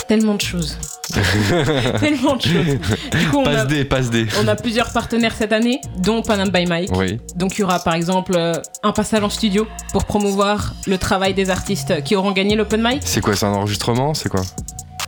Tellement 0.08 0.36
de 0.36 0.42
choses. 0.42 0.78
Tellement 2.00 2.36
de 2.36 2.42
choses. 2.42 2.66
Du 3.12 3.28
coup, 3.30 3.40
on 3.40 3.44
Passe 3.44 3.62
a, 3.62 3.66
D, 3.66 3.86
passe 3.86 4.10
D. 4.10 4.26
on 4.44 4.48
a 4.48 4.56
plusieurs 4.56 4.92
partenaires 4.92 5.34
cette 5.38 5.54
année, 5.54 5.80
dont 6.00 6.22
Panam 6.22 6.50
by 6.50 6.66
Mike. 6.66 6.90
Oui. 6.96 7.20
Donc 7.36 7.58
il 7.58 7.62
y 7.62 7.64
aura 7.64 7.80
par 7.80 7.94
exemple 7.96 8.34
euh, 8.36 8.54
un 8.84 8.92
passage 8.92 9.24
en 9.24 9.30
studio 9.30 9.68
pour 9.92 10.06
promouvoir 10.06 10.74
le 10.88 10.98
travail 10.98 11.34
des 11.34 11.50
artistes 11.50 12.04
qui 12.04 12.16
auront 12.16 12.32
gagné 12.32 12.56
l'open 12.56 12.82
mic. 12.84 13.02
C'est 13.06 13.22
quoi, 13.22 13.36
c'est 13.36 13.46
un 13.46 13.54
enregistrement 13.54 14.14
C'est 14.14 14.30
quoi? 14.30 14.42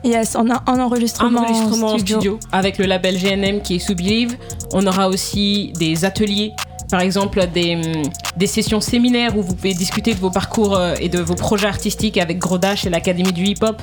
Yes, 0.04 0.36
on 0.40 0.50
a 0.52 0.64
un 0.68 0.74
Un 0.76 0.80
enregistrement, 0.80 1.40
enregistrement 1.42 1.94
en 1.94 1.98
studio. 1.98 2.40
avec 2.52 2.78
le 2.78 2.86
label 2.86 3.18
GNM 3.18 3.62
qui 3.62 3.76
est 3.76 3.80
sous 3.80 3.96
Believe. 3.96 4.38
On 4.74 4.86
aura 4.86 5.08
aussi 5.10 5.74
des 5.80 6.06
ateliers, 6.06 6.54
par 6.90 7.02
exemple 7.02 7.46
des, 7.54 8.02
des 8.38 8.48
sessions 8.48 8.82
séminaires 8.82 9.38
où 9.38 9.42
vous 9.42 9.56
pouvez 9.56 9.74
discuter 9.74 10.14
de 10.14 10.20
vos 10.20 10.30
parcours 10.32 10.76
euh, 10.76 10.96
et 11.00 11.10
de 11.10 11.20
vos 11.20 11.36
projets 11.36 11.68
artistiques 11.68 12.18
avec 12.18 12.40
Grodash 12.40 12.86
et 12.86 12.90
l'Académie 12.90 13.34
du 13.34 13.44
Hip 13.46 13.58
Hop. 13.62 13.82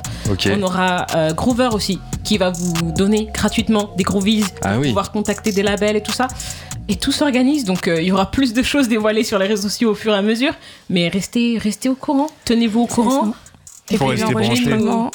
On 0.57 0.63
aura 0.63 1.07
euh, 1.15 1.33
Groover 1.33 1.69
aussi 1.73 1.99
qui 2.23 2.39
va 2.39 2.51
vous 2.51 2.93
donner 2.93 3.29
gratuitement 3.33 3.91
des 3.97 4.05
groovies 4.05 4.45
Ah 4.63 4.73
pour 4.73 4.81
oui. 4.81 4.89
pouvoir 4.89 5.13
contacter 5.13 5.53
des 5.53 5.63
labels 5.63 5.97
et 5.97 6.03
tout 6.03 6.13
ça. 6.13 6.29
Et 6.89 6.97
tout 6.97 7.13
s'organise, 7.13 7.65
donc 7.65 7.89
euh, 7.89 8.01
il 8.01 8.09
y 8.09 8.13
aura 8.13 8.31
plus 8.31 8.53
de 8.53 8.63
choses 8.63 8.89
dévoilées 8.89 9.25
sur 9.25 9.39
les 9.39 9.47
réseaux 9.47 9.69
sociaux 9.69 9.93
au 9.93 9.95
fur 9.95 10.13
et 10.13 10.19
à 10.19 10.23
mesure. 10.23 10.53
Mais 10.91 11.09
restez, 11.09 11.59
restez 11.59 11.89
au 11.89 11.95
courant, 11.95 12.29
tenez-vous 12.45 12.83
au 12.83 12.87
courant. 12.87 13.35
Et 13.91 13.97
Faut 13.97 14.09
puis. 14.09 14.21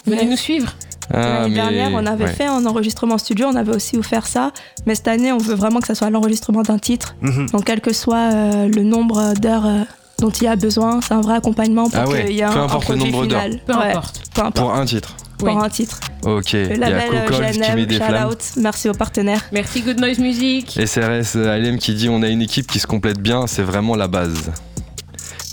Venez 0.06 0.26
nous 0.26 0.38
suivre. 0.38 0.74
Ah, 1.14 1.18
L'année 1.42 1.50
mais- 1.50 1.56
dernière, 1.56 1.90
on 1.94 2.06
avait 2.06 2.26
ouais. 2.26 2.34
fait 2.34 2.46
un 2.46 2.66
enregistrement 2.66 3.18
studio, 3.18 3.48
on 3.48 3.56
avait 3.56 3.76
aussi 3.76 3.98
offert 3.98 4.28
ça. 4.28 4.52
Mais 4.86 4.96
cette 4.96 5.08
année, 5.08 5.32
on 5.32 5.38
veut 5.38 5.56
vraiment 5.56 5.80
que 5.80 5.88
ça 5.88 5.96
soit 5.96 6.10
l'enregistrement 6.10 6.62
d'un 6.62 6.78
titre. 6.80 7.16
Mhm. 7.22 7.50
Donc, 7.52 7.66
quel 7.66 7.82
que 7.82 7.94
soit 7.94 8.32
euh, 8.34 8.68
le 8.68 8.84
nombre 8.84 9.34
d'heures 9.40 9.66
euh, 9.66 9.80
dont 10.20 10.30
il 10.30 10.44
y 10.44 10.48
a 10.48 10.56
besoin, 10.56 11.00
c'est 11.02 11.14
un 11.14 11.22
vrai 11.22 11.36
accompagnement 11.36 11.90
pour 11.90 12.00
Ah 12.00 12.08
ouais, 12.08 12.26
qu'il 12.26 12.36
y 12.36 12.42
ait 12.42 12.46
peu 12.46 12.52
un, 12.52 12.62
un 12.62 12.64
importe 12.66 12.90
le 12.90 12.96
nombre 12.98 13.26
d'heures. 13.26 13.42
final. 13.44 13.60
Peu 13.66 13.74
Ouais, 13.74 13.90
importe. 13.92 14.22
peu 14.34 14.42
importe. 14.42 14.56
Pour 14.58 14.74
un 14.74 14.86
titre. 14.86 15.16
Pour 15.38 15.48
Oui. 15.48 15.54
un 15.64 15.70
titre. 15.70 16.00
Ok. 16.24 16.52
Le 16.52 16.60
Il 16.60 16.68
y 16.68 16.74
a 16.74 16.90
label 16.90 17.00
euh, 17.14 17.86
des 17.86 17.96
shout 17.96 18.04
flammes. 18.04 18.28
out, 18.30 18.40
merci 18.58 18.90
aux 18.90 18.94
partenaires. 18.94 19.42
Merci 19.54 19.82
Good 19.82 19.98
Noise 20.00 20.20
Music. 20.20 20.78
SRS 20.86 21.38
ALM 21.38 21.78
qui 21.80 21.94
dit 21.94 22.10
on 22.10 22.22
a 22.22 22.28
une 22.28 22.42
équipe 22.42 22.68
qui 22.68 22.78
se 22.80 22.86
complète 22.88 23.20
bien, 23.20 23.48
c'est 23.48 23.64
vraiment 23.64 23.96
la 23.96 24.10
base. 24.10 24.52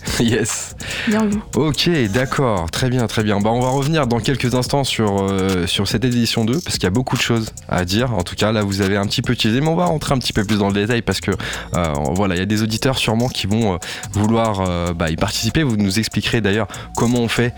yes. 0.21 0.77
Bien 1.09 1.27
vu. 1.27 1.38
Ok, 1.55 1.88
d'accord, 2.12 2.71
très 2.71 2.90
bien, 2.90 3.07
très 3.07 3.23
bien. 3.23 3.40
Bah, 3.40 3.51
on 3.51 3.61
va 3.61 3.69
revenir 3.69 4.07
dans 4.07 4.21
quelques 4.21 4.55
instants 4.55 4.85
sur, 4.85 5.23
euh, 5.23 5.66
sur 5.66 5.88
cette 5.88 6.05
édition 6.05 6.45
2, 6.45 6.61
parce 6.61 6.75
qu'il 6.75 6.85
y 6.85 6.87
a 6.87 6.90
beaucoup 6.90 7.16
de 7.16 7.23
choses 7.23 7.51
à 7.69 7.85
dire. 7.85 8.14
En 8.14 8.23
tout 8.23 8.35
cas, 8.35 8.53
là, 8.53 8.62
vous 8.62 8.81
avez 8.81 8.97
un 8.97 9.07
petit 9.07 9.23
peu 9.23 9.37
teasé, 9.37 9.61
mais 9.61 9.69
on 9.69 9.77
va 9.77 9.87
rentrer 9.87 10.14
un 10.14 10.19
petit 10.19 10.33
peu 10.33 10.45
plus 10.45 10.59
dans 10.59 10.69
le 10.69 10.75
détail, 10.75 11.03
parce 11.03 11.21
que 11.21 11.31
euh, 11.31 11.92
voilà, 12.12 12.35
il 12.35 12.38
y 12.38 12.42
a 12.42 12.47
des 12.47 12.62
auditeurs 12.62 12.99
sûrement 12.99 13.29
qui 13.29 13.47
vont 13.47 13.75
euh, 13.75 13.79
vouloir 14.12 14.95
bah, 14.95 15.11
y 15.11 15.16
participer. 15.16 15.62
Vous 15.62 15.77
nous 15.77 15.99
expliquerez 15.99 16.40
d'ailleurs 16.40 16.69
comment 16.97 17.21
on 17.21 17.29
fait 17.29 17.55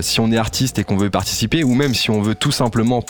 si 0.00 0.20
on 0.20 0.30
est 0.30 0.36
artiste 0.36 0.78
et 0.78 0.84
qu'on 0.84 0.96
veut 0.96 1.10
participer, 1.10 1.64
ou 1.64 1.74
même 1.74 1.94
si 1.94 2.10
on 2.10 2.20
veut 2.20 2.34
tout 2.34 2.52
simplement 2.52 3.04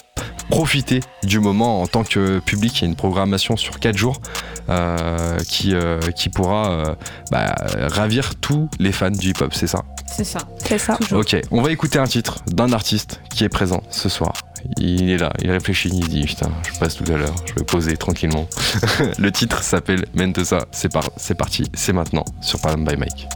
profiter 0.51 1.01
du 1.23 1.41
moment 1.41 1.83
en 1.83 1.87
tant 1.87 2.05
que 2.05 2.39
public. 2.39 2.79
Il 2.79 2.83
y 2.83 2.85
a 2.85 2.89
une 2.89 2.97
programmation 2.97 3.57
sur 3.57 3.79
4 3.79 3.97
jours 3.97 4.21
euh, 4.69 5.39
qui, 5.49 5.75
euh, 5.75 6.01
qui 6.15 6.29
pourra 6.29 6.71
euh, 6.71 6.95
bah, 7.31 7.55
ravir 7.89 8.35
tous 8.37 8.69
les 8.79 8.93
fans 8.93 9.11
du 9.11 9.31
hip-hop, 9.31 9.53
c'est 9.55 9.67
ça? 9.67 9.83
C'est 10.07 10.25
ça. 10.25 10.41
C'est 10.65 10.79
ça. 10.79 10.97
Toujours. 10.97 11.21
Ok, 11.21 11.37
on 11.51 11.63
va 11.63 11.71
écouter 11.71 11.99
un 11.99 12.07
titre 12.07 12.39
d'un 12.47 12.73
artiste 12.73 13.21
qui 13.35 13.45
est 13.45 13.49
présent 13.49 13.83
ce 13.91 14.09
soir. 14.09 14.33
Il 14.77 15.11
est 15.11 15.19
là, 15.19 15.33
il 15.43 15.51
réfléchit, 15.51 15.89
il 15.89 16.09
dit 16.09 16.25
putain, 16.25 16.51
je 16.73 16.79
passe 16.79 16.95
tout 16.95 17.11
à 17.13 17.17
l'heure, 17.17 17.35
je 17.47 17.55
vais 17.55 17.65
poser 17.65 17.97
tranquillement. 17.97 18.47
Le 19.19 19.33
titre 19.33 19.63
s'appelle 19.63 20.05
Mentosa, 20.15 20.67
c'est 20.71 20.93
par, 20.93 21.11
c'est 21.17 21.35
parti, 21.35 21.65
c'est 21.75 21.93
maintenant 21.93 22.25
sur 22.41 22.61
Palm 22.61 22.85
by 22.85 22.97
Mike. 22.97 23.27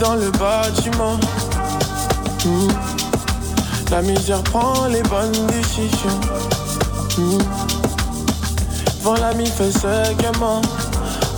Dans 0.00 0.14
le 0.14 0.30
bâtiment. 0.32 1.18
La 3.90 4.02
misère 4.02 4.42
prend 4.44 4.86
les 4.86 5.02
bonnes 5.02 5.46
décisions. 5.46 6.20
Hmm. 7.16 7.38
Devant 8.98 9.14
l'ami 9.14 9.46
fait 9.46 10.16
gaiement. 10.18 10.60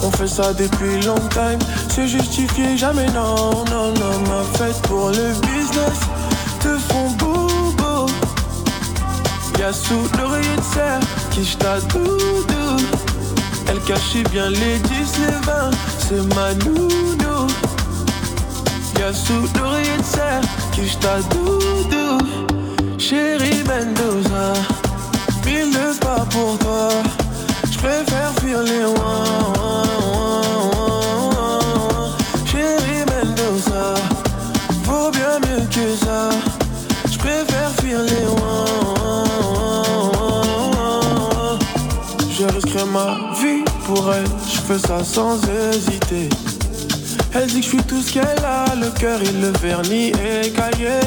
On 0.02 0.10
fait 0.10 0.28
ça 0.28 0.52
depuis 0.54 1.02
long 1.02 1.20
time. 1.30 1.58
C'est 1.90 2.08
justifié, 2.08 2.76
jamais 2.76 3.06
non, 3.10 3.64
non, 3.70 3.92
non. 3.92 4.18
Ma 4.28 4.58
fête 4.58 4.80
pour 4.82 5.08
le 5.10 5.32
business 5.46 6.17
te 6.68 6.78
font 6.88 7.10
bobo. 7.18 8.06
Y'a 9.58 9.72
sous 9.72 10.04
l'oreiller 10.18 10.56
de 10.56 10.68
serre 10.74 11.00
qui 11.30 11.44
jeta 11.44 11.80
doudou. 11.92 12.70
Elle 13.68 13.80
cachait 13.80 14.26
bien 14.30 14.50
les 14.50 14.78
10, 14.78 15.18
les 15.22 15.38
20, 15.46 15.70
c'est 15.98 16.34
ma 16.34 16.48
nounou. 16.64 17.46
Y'a 18.98 19.12
sous 19.12 19.44
l'oreiller 19.58 19.98
de 19.98 20.08
serre 20.16 20.40
qui 20.72 20.86
jeta 20.86 21.16
doudou. 21.32 22.18
Chérie 22.98 23.62
Mendoza, 23.70 24.48
mille 25.46 25.72
de 25.72 25.98
pas 25.98 26.24
pour 26.30 26.58
toi. 26.58 26.88
J'préfère 27.70 28.32
fuir 28.40 28.60
les 28.62 28.84
ouin, 28.84 29.24
Ouin, 37.88 38.04
ouin, 38.04 39.24
ouin. 40.70 41.58
Je 42.30 42.44
risquerai 42.44 42.84
ma 42.84 43.32
vie 43.40 43.64
pour 43.86 44.12
elle, 44.12 44.26
je 44.46 44.60
fais 44.60 44.78
ça 44.78 45.02
sans 45.02 45.38
hésiter. 45.48 46.28
Elle 47.34 47.46
dit 47.46 47.60
que 47.60 47.64
je 47.64 47.68
suis 47.68 47.82
tout 47.84 48.02
ce 48.02 48.12
qu'elle 48.12 48.44
a, 48.44 48.74
le 48.74 48.90
cœur 48.90 49.22
et 49.22 49.32
le 49.32 49.52
vernis 49.62 50.12
écaillé. 50.42 51.00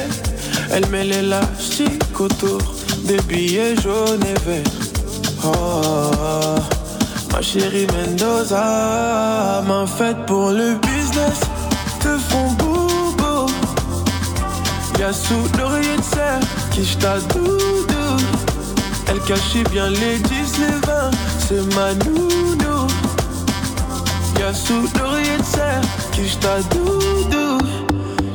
Elle 0.71 0.87
met 0.87 1.03
l'élastique 1.03 2.19
autour 2.19 2.59
des 3.03 3.21
billets 3.21 3.75
jaunes 3.75 4.23
et 4.23 4.39
verts. 4.49 4.63
Oh, 5.45 6.55
ma 7.31 7.41
chérie 7.43 7.85
Mendoza, 7.93 9.63
ma 9.67 9.85
fête 9.85 10.25
pour 10.25 10.49
le 10.49 10.75
business, 10.75 11.41
te 11.99 12.17
font 12.17 12.51
bobo. 12.53 13.51
Y'a 14.99 15.13
sous 15.13 15.47
l'oreiller 15.57 15.97
de 15.97 16.03
serre 16.03 16.39
qui 16.81 16.87
jeta 16.87 17.19
doudou. 17.33 18.23
Elle 19.07 19.19
cachait 19.21 19.63
bien 19.71 19.89
les 19.89 20.17
10, 20.17 20.57
les 20.59 20.79
20, 20.87 21.11
c'est 21.39 21.75
ma 21.75 21.93
nounou. 22.05 22.87
Y'a 24.39 24.53
sous 24.53 24.87
l'oreiller 24.97 25.37
de 25.37 25.43
serre 25.43 25.81
qui 26.11 26.27
jeta 26.27 26.59
doudou. 26.71 27.57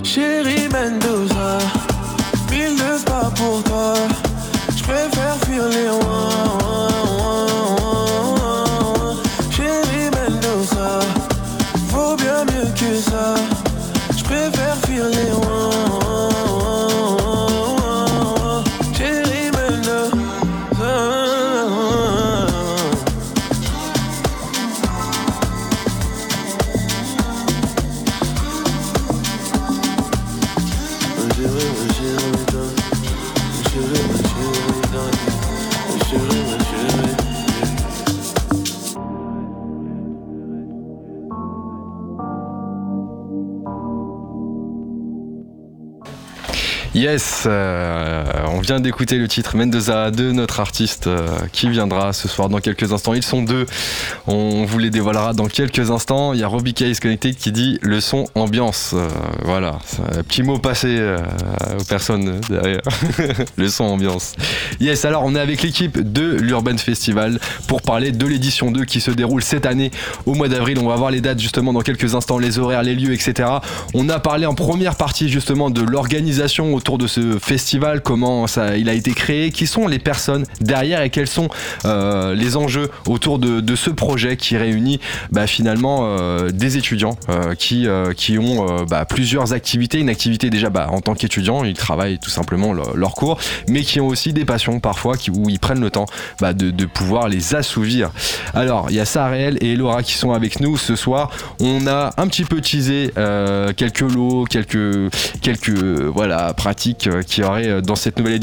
Chérie 0.03 0.69
Mendoza, 0.69 1.59
mille 2.51 2.77
de 2.77 3.05
pas 3.05 3.31
pour 3.35 3.63
toi. 3.65 3.95
J'préfère 4.77 5.37
fuir 5.45 5.65
les 5.69 5.89
ouin. 5.89 6.29
Chérie 9.51 10.11
Mendoza, 10.17 11.01
vaut 11.89 12.17
bien 12.17 12.45
mieux 12.45 12.71
que 12.75 13.01
ça. 13.11 13.35
J'préfère 14.17 14.77
fuir 14.87 15.05
les 15.07 15.33
ouin, 15.33 15.71
Yes, 47.07 47.47
euh, 47.47 48.25
on 48.57 48.61
vient 48.61 48.81
d'écouter 48.81 49.19
le 49.19 49.29
titre 49.29 49.55
Mendoza 49.55 50.11
de 50.11 50.33
notre 50.33 50.61
artiste 50.61 51.09
euh, 51.09 51.29
qui 51.53 51.69
viendra 51.69 52.15
ce 52.15 52.27
soir 52.27 52.49
dans 52.49 52.59
quelques 52.61 52.91
instants. 52.91 53.13
Ils 53.13 53.23
sont 53.23 53.43
deux, 53.43 53.67
on 54.27 54.65
vous 54.65 54.79
les 54.79 54.89
dévoilera 54.89 55.35
dans 55.35 55.47
quelques 55.47 55.91
instants. 55.91 56.33
Il 56.33 56.41
y 56.41 56.43
a 56.43 56.49
Robbie 56.49 56.73
Case 56.73 56.99
Connected 56.99 57.37
qui 57.37 57.53
dit 57.53 57.79
le 57.83 58.01
son 58.01 58.25
ambiance. 58.35 58.93
Euh, 58.95 59.09
voilà, 59.45 59.79
petit 60.27 60.43
mot 60.43 60.59
passé 60.59 60.97
euh, 60.99 61.19
aux 61.79 61.85
personnes 61.85 62.41
derrière. 62.49 62.81
le 63.57 63.69
son 63.69 63.85
ambiance. 63.85 64.33
Yes, 64.81 65.05
alors 65.05 65.25
on 65.27 65.35
est 65.35 65.41
avec 65.41 65.63
l'équipe 65.63 66.01
de 66.01 66.37
l'Urban 66.37 66.79
Festival 66.79 67.39
pour 67.69 67.83
parler 67.83 68.11
de 68.11 68.27
l'édition 68.27 68.71
2 68.71 68.87
qui 68.87 69.03
se 69.03 69.11
déroule 69.11 69.43
cette 69.43 69.67
année 69.67 69.91
au 70.25 70.35
mois 70.35 70.49
d'avril. 70.49 70.79
On 70.79 70.89
va 70.89 70.97
voir 70.97 71.11
les 71.11 71.21
dates 71.21 71.41
justement 71.41 71.75
dans 71.75 71.83
quelques 71.83 72.15
instants, 72.15 72.39
les 72.39 72.59
horaires, 72.59 72.83
les 72.83 72.95
lieux, 72.95 73.13
etc. 73.13 73.51
On 73.93 74.09
a 74.09 74.19
parlé 74.19 74.47
en 74.47 74.55
première 74.55 74.97
partie 74.97 75.29
justement 75.29 75.69
de 75.69 75.83
l'organisation 75.83 76.75
autour 76.75 76.97
de 76.97 77.07
ce 77.07 77.39
festival, 77.39 78.01
comment 78.01 78.46
il 78.77 78.89
a 78.89 78.93
été 78.93 79.13
créé, 79.13 79.51
qui 79.51 79.67
sont 79.67 79.87
les 79.87 79.99
personnes 79.99 80.45
derrière 80.61 81.03
et 81.03 81.11
quels 81.11 81.27
sont 81.27 81.49
euh, 81.85 82.35
les 82.35 82.57
enjeux 82.57 82.91
autour 83.07 83.39
de, 83.39 83.77
ce 83.77 83.91
projet 83.91 84.37
qui 84.37 84.57
réunit 84.57 85.01
bah, 85.31 85.47
finalement 85.47 86.01
euh, 86.03 86.51
des 86.51 86.79
étudiants 86.79 87.19
euh, 87.29 87.55
qui, 87.55 87.87
qui 88.17 88.39
ont 88.39 88.85
bah, 88.87 89.05
plusieurs 89.05 89.53
activités. 89.53 89.99
Une 89.99 90.09
activité 90.09 90.51
déjà 90.51 90.71
bah, 90.71 90.89
en 90.91 91.01
tant 91.01 91.15
qu'étudiant, 91.15 91.65
ils 91.65 91.75
travaillent 91.75 92.19
tout 92.19 92.31
simplement 92.31 92.73
leur, 92.73 93.15
cours, 93.15 93.39
mais 93.69 93.83
qui 93.83 94.01
ont 94.01 94.09
aussi 94.09 94.33
des 94.33 94.45
passions 94.45 94.81
parfois 94.81 95.17
qui, 95.17 95.31
où 95.31 95.49
ils 95.49 95.59
prennent 95.59 95.81
le 95.81 95.91
temps 95.91 96.07
de, 96.41 96.85
pouvoir 96.87 97.29
les 97.29 97.55
assouvir. 97.55 98.11
Alors, 98.55 98.87
il 98.91 98.97
y 98.97 99.01
a 99.01 99.05
Sarael 99.05 99.59
et 99.61 99.77
Laura 99.77 100.03
qui 100.03 100.15
sont 100.15 100.33
avec 100.33 100.61
nous 100.61 100.77
ce 100.77 100.97
soir. 100.97 101.31
On 101.61 101.87
a 101.87 102.13
un 102.17 102.29
petit 102.29 102.45
peu 102.45 102.61
teasé 102.61 103.13
quelques 103.77 104.01
lots, 104.01 104.45
quelques, 104.45 105.13
quelques 105.41 105.69
voilà, 105.69 106.53
pratiques 106.55 107.09
aurait 107.43 107.69
euh, 107.69 107.81
dans 107.81 107.97
cette 107.97 108.19
nouvelle 108.19 108.36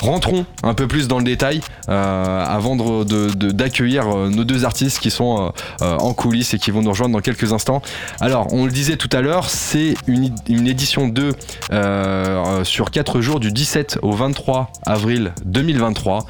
Rentrons 0.00 0.46
un 0.62 0.74
peu 0.74 0.86
plus 0.86 1.08
dans 1.08 1.18
le 1.18 1.24
détail 1.24 1.60
euh, 1.88 2.44
avant 2.44 2.76
d'accueillir 2.76 4.08
euh, 4.08 4.28
nos 4.28 4.44
deux 4.44 4.64
artistes 4.64 4.98
qui 4.98 5.10
sont 5.10 5.52
euh, 5.80 5.96
en 5.98 6.14
coulisses 6.14 6.54
et 6.54 6.58
qui 6.58 6.70
vont 6.70 6.82
nous 6.82 6.90
rejoindre 6.90 7.14
dans 7.14 7.20
quelques 7.20 7.52
instants. 7.52 7.82
Alors, 8.20 8.52
on 8.52 8.64
le 8.64 8.72
disait 8.72 8.96
tout 8.96 9.08
à 9.12 9.20
l'heure, 9.20 9.48
c'est 9.48 9.94
une, 10.06 10.32
édition 10.48 11.08
2 11.08 11.32
euh, 11.72 12.64
sur 12.64 12.90
4 12.90 13.20
jours 13.20 13.40
du 13.40 13.52
17 13.52 13.98
au 14.02 14.12
23 14.12 14.70
avril 14.86 15.32
2023. 15.44 16.26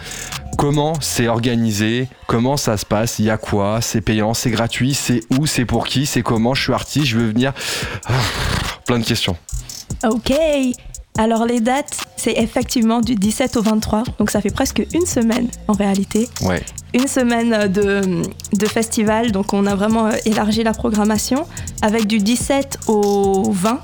Comment 0.59 0.94
c'est 1.00 1.28
organisé? 1.28 2.09
Comment 2.26 2.57
ça 2.57 2.76
se 2.76 2.87
passe? 2.87 3.18
Il 3.18 3.24
y 3.24 3.31
a 3.31 3.37
quoi? 3.37 3.81
C'est 3.81 4.00
payant? 4.00 4.35
C'est 4.35 4.50
gratuit? 4.50 4.94
C'est 4.94 5.20
où? 5.31 5.46
C'est 5.46 5.64
pour 5.64 5.87
qui? 5.87 6.07
C'est 6.07 6.22
comment? 6.22 6.55
Je 6.55 6.62
suis 6.62 6.72
artiste, 6.72 7.07
je 7.07 7.18
veux 7.18 7.28
venir. 7.28 7.52
Ah, 8.07 8.12
plein 8.87 8.98
de 8.98 9.05
questions. 9.05 9.37
Ok. 10.05 10.33
Alors 11.18 11.44
les 11.44 11.61
dates, 11.61 11.98
c'est 12.16 12.33
effectivement 12.38 13.01
du 13.01 13.14
17 13.14 13.57
au 13.57 13.62
23, 13.62 14.05
donc 14.18 14.31
ça 14.31 14.40
fait 14.40 14.51
presque 14.53 14.87
une 14.94 15.07
semaine 15.07 15.48
en 15.68 15.75
réalité. 15.75 16.29
Ouais. 16.42 16.62
Une 16.94 17.07
semaine 17.07 17.53
euh, 17.53 17.68
de, 17.68 18.22
de 18.57 18.66
festival, 18.66 19.31
donc 19.31 19.53
on 19.53 19.66
a 19.66 19.75
vraiment 19.75 20.07
euh, 20.07 20.12
élargi 20.25 20.62
la 20.62 20.72
programmation 20.72 21.46
avec 21.83 22.07
du 22.07 22.18
17 22.18 22.81
au 22.87 23.51
20 23.53 23.81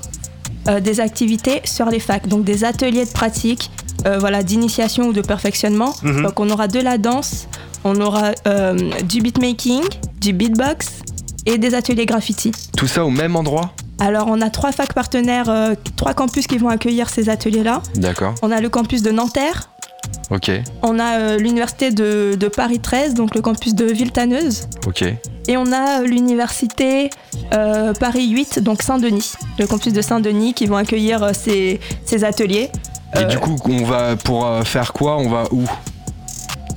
euh, 0.67 0.79
des 0.81 0.99
activités 0.99 1.61
sur 1.63 1.85
les 1.85 1.99
facs, 1.99 2.27
donc 2.27 2.43
des 2.43 2.63
ateliers 2.65 3.05
de 3.05 3.11
pratique, 3.11 3.71
euh, 4.05 4.17
voilà, 4.19 4.43
d'initiation 4.43 5.07
ou 5.07 5.13
de 5.13 5.21
perfectionnement. 5.21 5.93
Mhm. 6.03 6.23
Donc 6.23 6.39
on 6.39 6.49
aura 6.49 6.67
de 6.67 6.79
la 6.79 6.97
danse, 6.97 7.47
on 7.83 7.99
aura 8.01 8.31
euh, 8.47 8.75
du 9.03 9.21
beatmaking, 9.21 9.81
du 10.19 10.33
beatbox 10.33 10.99
et 11.45 11.57
des 11.57 11.73
ateliers 11.75 12.05
graffiti. 12.05 12.51
Tout 12.75 12.87
ça 12.87 13.05
au 13.05 13.09
même 13.09 13.35
endroit? 13.35 13.71
Alors 13.99 14.27
on 14.29 14.39
a 14.41 14.49
trois 14.49 14.71
facs 14.71 14.93
partenaires, 14.93 15.49
euh, 15.49 15.73
trois 15.97 16.13
campus 16.13 16.47
qui 16.47 16.57
vont 16.57 16.69
accueillir 16.69 17.09
ces 17.09 17.29
ateliers-là. 17.29 17.81
D'accord. 17.95 18.35
On 18.41 18.51
a 18.51 18.61
le 18.61 18.69
campus 18.69 19.01
de 19.01 19.11
Nanterre, 19.11 19.69
Ok. 20.31 20.51
on 20.83 20.99
a 20.99 21.17
euh, 21.19 21.37
l'université 21.37 21.91
de, 21.91 22.35
de 22.39 22.47
Paris 22.47 22.79
13, 22.79 23.13
donc 23.13 23.35
le 23.35 23.41
campus 23.41 23.75
de 23.75 23.85
Villetaneuse, 23.85 24.67
Ok. 24.87 25.01
et 25.03 25.57
on 25.57 25.71
a 25.73 26.01
l'université 26.01 27.09
euh, 27.53 27.93
Paris 27.93 28.29
8, 28.29 28.59
donc 28.59 28.81
Saint-Denis, 28.83 29.33
le 29.57 29.67
campus 29.67 29.91
de 29.91 30.01
Saint-Denis 30.01 30.53
qui 30.53 30.65
vont 30.65 30.77
accueillir 30.77 31.21
euh, 31.23 31.31
ces, 31.33 31.79
ces 32.05 32.23
ateliers. 32.23 32.69
Et 33.15 33.19
Euh, 33.19 33.23
du 33.25 33.37
coup, 33.39 33.57
on 33.65 33.83
va 33.85 34.15
pour 34.15 34.45
euh, 34.45 34.61
faire 34.63 34.93
quoi? 34.93 35.17
On 35.17 35.29
va 35.29 35.43
où? 35.51 35.65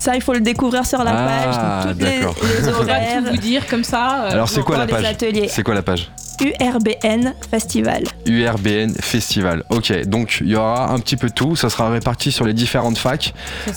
Ça, 0.01 0.17
il 0.17 0.23
faut 0.23 0.33
le 0.33 0.41
découvrir 0.41 0.85
sur 0.87 1.05
la 1.05 1.13
Ah, 1.15 1.27
page, 1.29 1.55
donc 1.87 1.93
toutes 1.99 2.03
les, 2.09 2.19
d'accord. 2.19 2.35
les 2.43 2.69
On 2.69 2.73
va 2.73 2.79
horaires. 2.81 3.23
tout 3.23 3.31
vous 3.31 3.37
dire 3.37 3.67
comme 3.69 3.85
ça. 3.85 4.01
Alors, 4.31 4.49
c'est 4.49 4.63
quoi 4.63 4.79
la 4.79 4.87
page? 4.87 5.05
C'est 5.49 5.63
quoi 5.63 5.75
la 5.75 5.83
page? 5.83 6.11
URBN 6.43 7.35
Festival. 7.51 8.03
URBN 8.27 8.95
Festival. 9.01 9.65
Ok, 9.71 9.93
donc 10.07 10.39
il 10.41 10.49
y 10.49 10.57
aura 10.57 10.91
un 10.93 10.99
petit 10.99 11.17
peu 11.17 11.29
de 11.29 11.33
tout, 11.33 11.55
ça 11.57 11.71
sera 11.71 11.89
réparti 11.91 12.33
sur 12.33 12.45
les 12.45 12.53
différentes 12.53 12.99
facs. 12.99 13.33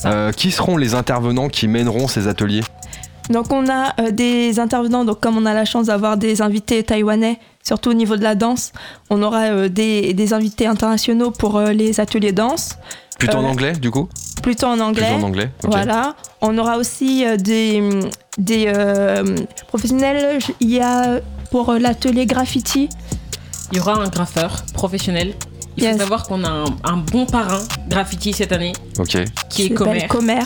Euh, 0.05 0.31
qui 0.31 0.51
seront 0.51 0.77
les 0.77 0.93
intervenants 0.95 1.47
qui 1.49 1.67
mèneront 1.67 2.07
ces 2.07 2.27
ateliers? 2.27 2.61
Donc 3.29 3.51
on 3.51 3.67
a 3.69 3.93
euh, 3.99 4.11
des 4.11 4.59
intervenants, 4.59 5.03
donc 5.05 5.19
comme 5.19 5.37
on 5.37 5.45
a 5.45 5.53
la 5.53 5.65
chance 5.65 5.87
d'avoir 5.87 6.17
des 6.17 6.41
invités 6.41 6.83
taïwanais, 6.83 7.39
surtout 7.63 7.89
au 7.91 7.93
niveau 7.93 8.17
de 8.17 8.23
la 8.23 8.35
danse, 8.35 8.71
on 9.09 9.21
aura 9.23 9.45
euh, 9.45 9.69
des, 9.69 10.13
des 10.13 10.33
invités 10.33 10.67
internationaux 10.67 11.31
pour 11.31 11.57
euh, 11.57 11.71
les 11.71 11.99
ateliers 11.99 12.31
danse, 12.33 12.77
Plutôt 13.17 13.37
en 13.37 13.45
anglais 13.45 13.71
du 13.73 13.91
coup? 13.91 14.09
plutôt 14.43 14.67
en 14.67 14.79
anglais. 14.79 15.05
Plutôt 15.07 15.23
en 15.23 15.27
anglais. 15.27 15.49
ok. 15.63 15.71
Voilà. 15.71 16.15
On 16.41 16.55
aura 16.57 16.77
aussi 16.77 17.25
euh, 17.25 17.37
des, 17.37 17.81
des 18.37 18.65
euh, 18.67 19.23
professionnels. 19.69 20.37
Il 20.59 20.69
y 20.69 20.79
a 20.81 21.19
pour 21.55 21.69
euh, 21.69 21.79
l'atelier 21.79 22.25
graffiti, 22.25 22.89
Il 23.71 23.77
y 23.77 23.79
aura 23.79 23.93
un 23.93 24.09
graffeur 24.09 24.65
professionnel. 24.73 25.33
Il 25.77 25.83
Yes. 25.83 25.93
faut 25.93 25.99
savoir 25.99 26.23
qu'on 26.27 26.43
a 26.43 26.49
un, 26.49 26.65
un 26.83 26.97
bon 26.97 27.25
parrain 27.25 27.61
graffiti 27.87 28.33
cette 28.33 28.51
année 28.51 28.73
Ok. 28.99 29.17
qui 29.49 29.61
est 29.61 29.67
s'appelle 29.69 29.75
Comer 29.77 30.07
Comer. 30.09 30.43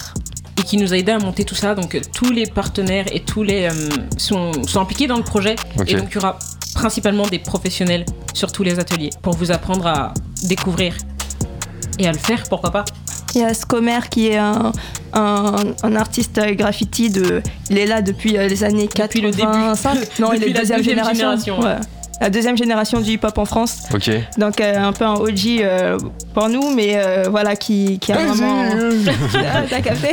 et 0.60 0.62
qui 0.64 0.78
nous 0.78 0.94
a 0.94 0.98
aidé 1.00 1.12
à 1.12 1.18
monter 1.18 1.46
tout 1.46 1.56
ça. 1.56 1.74
Donc 1.74 1.96
euh, 1.96 2.02
tous 2.14 2.32
les 2.32 2.46
partenaires 2.46 3.06
et 3.12 3.22
tous 3.22 3.42
les 3.42 3.64
euh, 3.64 3.90
sont, 4.18 4.52
sont 4.68 4.82
impliqués 4.82 5.08
dans 5.08 5.18
le 5.18 5.24
projet. 5.24 5.56
Et 5.88 5.96
donc 5.96 6.10
il 6.12 6.16
y 6.16 6.18
aura 6.20 6.38
principalement 6.76 7.26
des 7.26 7.40
professionnels 7.40 8.06
sur 8.36 8.52
tous 8.52 8.62
les 8.62 8.78
ateliers 8.78 9.10
pour 9.24 9.34
vous 9.36 9.50
apprendre 9.52 9.88
à 9.88 10.14
découvrir 10.44 10.96
et 11.98 12.08
à 12.08 12.12
le 12.12 12.20
faire, 12.20 12.44
pourquoi 12.50 12.70
pas. 12.70 12.86
Il 13.36 13.42
y 13.42 13.44
a 13.44 13.54
Scomer 13.54 14.00
qui 14.10 14.28
est 14.28 14.38
un, 14.38 14.72
un, 15.14 15.56
un 15.84 15.96
artiste 15.96 16.40
graffiti. 16.56 17.10
De, 17.10 17.42
il 17.70 17.78
est 17.78 17.86
là 17.86 18.02
depuis 18.02 18.38
euh, 18.38 18.48
les 18.48 18.64
années 18.64 18.88
Depuis 18.94 19.22
le 19.22 19.32
début. 19.32 19.44
85. 19.44 20.20
Non, 20.20 20.34
il 20.34 20.44
est 20.44 20.48
la 20.50 20.60
deuxième, 20.62 20.78
deuxième 20.80 20.84
génération. 20.84 21.16
génération, 21.16 21.60
ouais. 21.60 21.66
Ouais. 21.66 21.76
La 22.22 22.30
deuxième 22.30 22.58
génération 22.58 23.00
du 23.00 23.12
hip-hop 23.12 23.38
en 23.38 23.46
France. 23.46 23.84
Ok. 23.94 24.10
Donc 24.38 24.60
euh, 24.60 24.78
un 24.78 24.92
peu 24.92 25.06
un 25.06 25.14
OG 25.16 25.62
euh, 25.62 25.98
pour 26.34 26.50
nous, 26.50 26.74
mais 26.76 26.94
euh, 26.96 27.28
voilà, 27.30 27.56
qui, 27.56 27.98
qui 28.00 28.12
a 28.12 28.18
vraiment... 28.18 28.66
Ah, 29.36 29.62
T'as 29.70 29.82
capté 29.82 30.10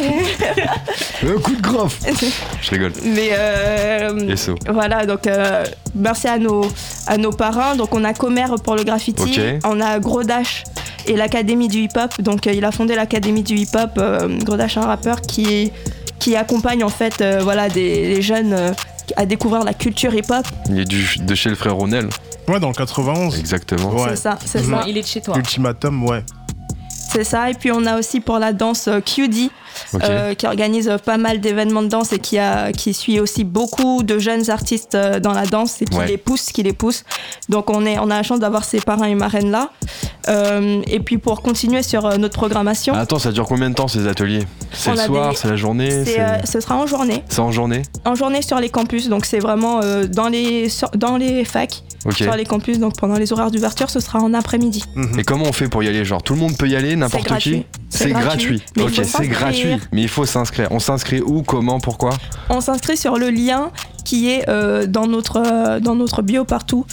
Un 1.22 1.40
coup 1.40 1.54
de 1.56 1.60
graphe 1.60 1.98
Je 2.62 2.70
rigole. 2.70 2.92
Mais 3.04 3.30
euh, 3.32 4.28
Et 4.28 4.36
so. 4.36 4.54
voilà, 4.68 5.04
donc 5.04 5.26
euh, 5.26 5.64
merci 5.94 6.28
à 6.28 6.38
nos, 6.38 6.70
à 7.06 7.16
nos 7.16 7.32
parrains. 7.32 7.74
Donc 7.76 7.94
on 7.94 8.04
a 8.04 8.14
Comer 8.14 8.46
pour 8.62 8.76
le 8.76 8.84
graffiti, 8.84 9.40
on 9.64 9.80
a 9.80 9.98
Gros 9.98 10.22
Dash 10.22 10.62
et 11.06 11.16
l'Académie 11.16 11.68
du 11.68 11.78
hip-hop. 11.82 12.20
Donc 12.22 12.46
euh, 12.46 12.52
il 12.52 12.64
a 12.64 12.70
fondé 12.72 12.94
l'Académie 12.94 13.42
du 13.42 13.56
hip-hop. 13.56 13.90
Euh, 13.98 14.28
Gros 14.44 14.56
Dash, 14.56 14.76
un 14.76 14.82
rappeur 14.86 15.20
qui, 15.22 15.72
qui 16.18 16.36
accompagne 16.36 16.84
en 16.84 16.88
fait 16.88 17.20
euh, 17.20 17.40
voilà, 17.42 17.68
des, 17.68 18.14
les 18.14 18.22
jeunes 18.22 18.52
euh, 18.52 18.70
à 19.16 19.26
découvrir 19.26 19.62
la 19.64 19.74
culture 19.74 20.14
hip-hop. 20.14 20.46
Il 20.68 20.78
est 20.80 20.84
du, 20.84 21.18
de 21.20 21.34
chez 21.34 21.48
le 21.48 21.54
frère 21.56 21.74
Ronel. 21.76 22.08
Ouais, 22.48 22.60
dans 22.60 22.68
le 22.68 22.74
91. 22.74 23.38
Exactement. 23.38 23.94
Ouais. 23.94 24.10
C'est 24.10 24.16
ça, 24.16 24.38
c'est 24.44 24.62
Non, 24.66 24.78
ça. 24.82 24.84
il 24.88 24.96
est 24.98 25.02
de 25.02 25.06
chez 25.06 25.20
toi. 25.20 25.36
Ultimatum, 25.36 26.04
ouais. 26.04 26.22
C'est 27.16 27.24
ça. 27.24 27.50
Et 27.50 27.55
puis 27.55 27.70
on 27.72 27.85
a 27.87 27.98
aussi 27.98 28.20
pour 28.20 28.38
la 28.38 28.52
danse 28.52 28.88
euh, 28.88 29.00
QD. 29.00 29.50
Euh, 30.02 30.33
qui 30.33 30.46
organise 30.46 30.88
euh, 30.88 30.96
pas 30.96 31.18
mal 31.18 31.38
d'événements 31.38 31.83
de 31.83 31.88
danse 31.88 32.11
et 32.14 32.18
qui, 32.18 32.38
a, 32.38 32.72
qui 32.72 32.94
suit 32.94 33.20
aussi 33.20 33.44
beaucoup 33.44 34.02
de 34.02 34.18
jeunes 34.18 34.48
artistes 34.48 34.96
dans 34.96 35.33
la 35.33 35.44
danse 35.44 35.83
et 35.83 35.85
qui 35.85 35.98
Ouais. 35.98 36.07
les 36.07 36.16
pousse, 36.16 36.46
qui 36.50 36.62
les 36.62 36.72
pousse. 36.72 37.05
Donc 37.50 37.68
on, 37.68 37.85
est, 37.85 37.98
on 37.98 38.05
a 38.11 38.16
la 38.16 38.22
chance 38.22 38.40
d'avoir 38.40 38.64
ces 38.64 38.81
parrains 38.81 39.05
et 39.09 39.14
marraines 39.14 39.50
là. 39.50 39.68
Euh, 40.29 40.81
et 40.87 40.98
puis 41.00 41.18
pour 41.18 41.42
continuer 41.42 41.83
sur 41.83 42.18
notre 42.18 42.35
programmation, 42.38 42.94
Ah, 42.96 43.00
Attends, 43.00 43.18
ça 43.18 43.33
dure 43.33 43.44
combien 43.46 43.68
de 43.68 43.74
temps 43.74 43.87
ces 43.87 44.07
ateliers? 44.09 44.46
C'est 44.72 44.92
le 44.92 44.96
soir, 44.96 45.31
des- 45.33 45.37
c'est 45.37 45.48
la 45.48 45.57
journée 45.57 46.05
c'est, 46.07 46.20
euh, 46.20 46.38
ce 46.44 46.59
sera 46.61 46.76
en 46.76 46.87
journée, 46.87 47.22
c'est 47.29 47.40
en 47.40 47.52
journée? 47.52 47.83
En 48.07 48.14
journée 48.14 48.40
sur 48.40 48.59
les 48.59 48.70
campus. 48.70 49.11
Donc 49.11 49.26
c'est 49.26 49.40
vraiment 49.40 49.81
dans, 50.09 50.29
les, 50.29 50.70
sur- 50.70 50.90
dans 50.92 51.18
les 51.18 51.44
facs, 51.44 51.83
Sur 52.14 52.36
les 52.36 52.44
campus. 52.44 52.78
Donc 52.78 52.96
pendant 52.98 53.16
les 53.16 53.32
horaires 53.32 53.50
d'ouverture, 53.50 53.90
ce 53.90 54.00
sera 54.00 54.20
en 54.20 54.34
après-midi. 54.34 54.84
Mhm. 54.94 55.18
Et 55.20 55.24
comment 55.24 55.44
on 55.46 55.52
fait 55.52 55.68
pour 55.68 55.82
y 55.82 55.88
aller? 55.88 56.04
Genre 56.04 56.22
tout 56.22 56.34
le 56.34 56.40
monde 56.40 56.56
peut 56.56 56.68
y 56.68 56.76
aller, 56.76 56.96
n'importe 56.96 57.24
qui? 57.24 57.28
gratuit. 57.28 57.66
C'est 57.88 58.10
gratuit. 58.10 58.62
Mais 58.76 58.82
il 58.82 58.86
Ok, 58.86 58.90
faut 58.90 58.96
c'est 58.96 59.04
s'inscrire. 59.04 59.30
gratuit. 59.38 59.76
Mais 59.92 60.02
il 60.02 60.08
faut 60.08 60.24
s'inscrire. 60.26 60.68
On 60.70 60.78
s'inscrit 60.78 61.20
où 61.20 61.42
Comment 61.42 61.80
Pourquoi? 61.80 62.10
On 62.50 62.60
s'inscrit 62.60 62.96
sur 62.96 63.16
le 63.18 63.30
lien 63.30 63.70
qui 64.04 64.30
est 64.30 64.48
euh, 64.48 64.86
dans, 64.86 65.06
notre, 65.06 65.42
euh, 65.44 65.80
dans 65.80 65.94
notre 65.94 66.22
bio 66.22 66.44
partout. 66.44 66.84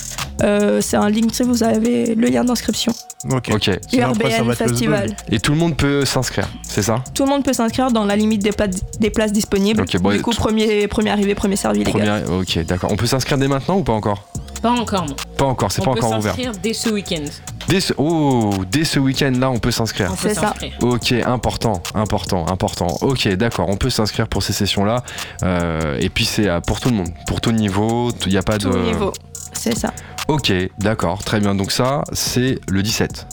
Euh, 0.41 0.81
c'est 0.81 0.97
un 0.97 1.09
link, 1.09 1.31
vous 1.41 1.63
avez 1.63 2.15
le 2.15 2.27
lien 2.27 2.43
d'inscription. 2.43 2.91
Ok. 3.31 3.51
Ok. 3.53 3.69
Sinon, 3.89 4.07
après, 4.07 4.31
ça 4.31 4.37
URBN 4.39 4.53
Festival. 4.55 5.15
Et 5.31 5.39
tout 5.39 5.51
le 5.51 5.57
monde 5.57 5.77
peut 5.77 6.05
s'inscrire, 6.05 6.47
c'est 6.67 6.81
ça? 6.81 7.03
Tout 7.13 7.23
le 7.23 7.29
monde 7.29 7.43
peut 7.43 7.53
s'inscrire 7.53 7.91
dans 7.91 8.05
la 8.05 8.15
limite 8.15 8.41
des, 8.41 8.51
pla- 8.51 8.67
des 8.99 9.09
places 9.11 9.31
disponibles. 9.31 9.85
Bon, 10.01 10.11
du 10.11 10.21
coup, 10.21 10.31
tout- 10.31 10.37
premier, 10.37 10.87
premier 10.87 11.11
arrivé, 11.11 11.35
premier 11.35 11.55
servi, 11.55 11.83
les 11.83 11.91
gars. 11.91 12.21
Ok, 12.31 12.59
d'accord. 12.65 12.91
On 12.91 12.95
peut 12.95 13.05
s'inscrire 13.05 13.37
dès 13.37 13.47
maintenant 13.47 13.77
ou 13.77 13.83
pas 13.83 13.93
encore? 13.93 14.27
Pas 14.63 14.71
encore, 14.71 15.05
non. 15.05 15.15
Pas 15.37 15.45
encore, 15.45 15.71
c'est 15.71 15.81
On 15.81 15.85
pas 15.85 15.91
peut 15.93 15.99
encore 15.99 16.17
ouvert. 16.17 16.33
s'inscrire 16.33 16.53
dès 16.63 16.73
ce 16.73 16.89
week-end. 16.89 17.23
Dès 17.67 17.79
ce, 17.81 17.93
oh, 17.97 18.51
dès 18.71 18.83
ce 18.85 18.97
week-end-là, 18.97 19.51
on 19.51 19.59
peut 19.59 19.71
s'inscrire. 19.71 20.09
On 20.11 20.15
peut 20.15 20.29
C'est 20.29 20.33
ça. 20.35 20.47
s'inscrire. 20.47 20.73
Ok, 20.81 21.11
important, 21.11 21.83
important, 21.93 22.47
important. 22.47 22.87
Ok, 23.01 23.27
d'accord, 23.35 23.67
on 23.69 23.75
peut 23.77 23.89
s'inscrire 23.91 24.27
pour 24.27 24.41
ces 24.41 24.53
sessions-là. 24.53 25.03
Euh, 25.43 25.97
et 25.99 26.09
puis 26.09 26.25
c'est 26.25 26.47
euh, 26.49 26.59
pour 26.61 26.79
tout 26.79 26.89
le 26.89 26.95
monde, 26.95 27.09
pour 27.27 27.41
tout 27.41 27.51
niveau. 27.51 28.09
Il 28.25 28.31
n'y 28.31 28.37
a 28.37 28.41
pas 28.41 28.57
Tout 28.57 28.69
de. 28.69 28.77
niveau. 28.79 29.13
C'est 29.53 29.77
ça. 29.77 29.93
Ok, 30.29 30.51
d'accord, 30.79 31.23
très 31.23 31.39
bien. 31.41 31.53
Donc 31.55 31.71
ça, 31.71 32.03
c'est 32.13 32.59
le 32.69 32.81
17. 32.81 33.27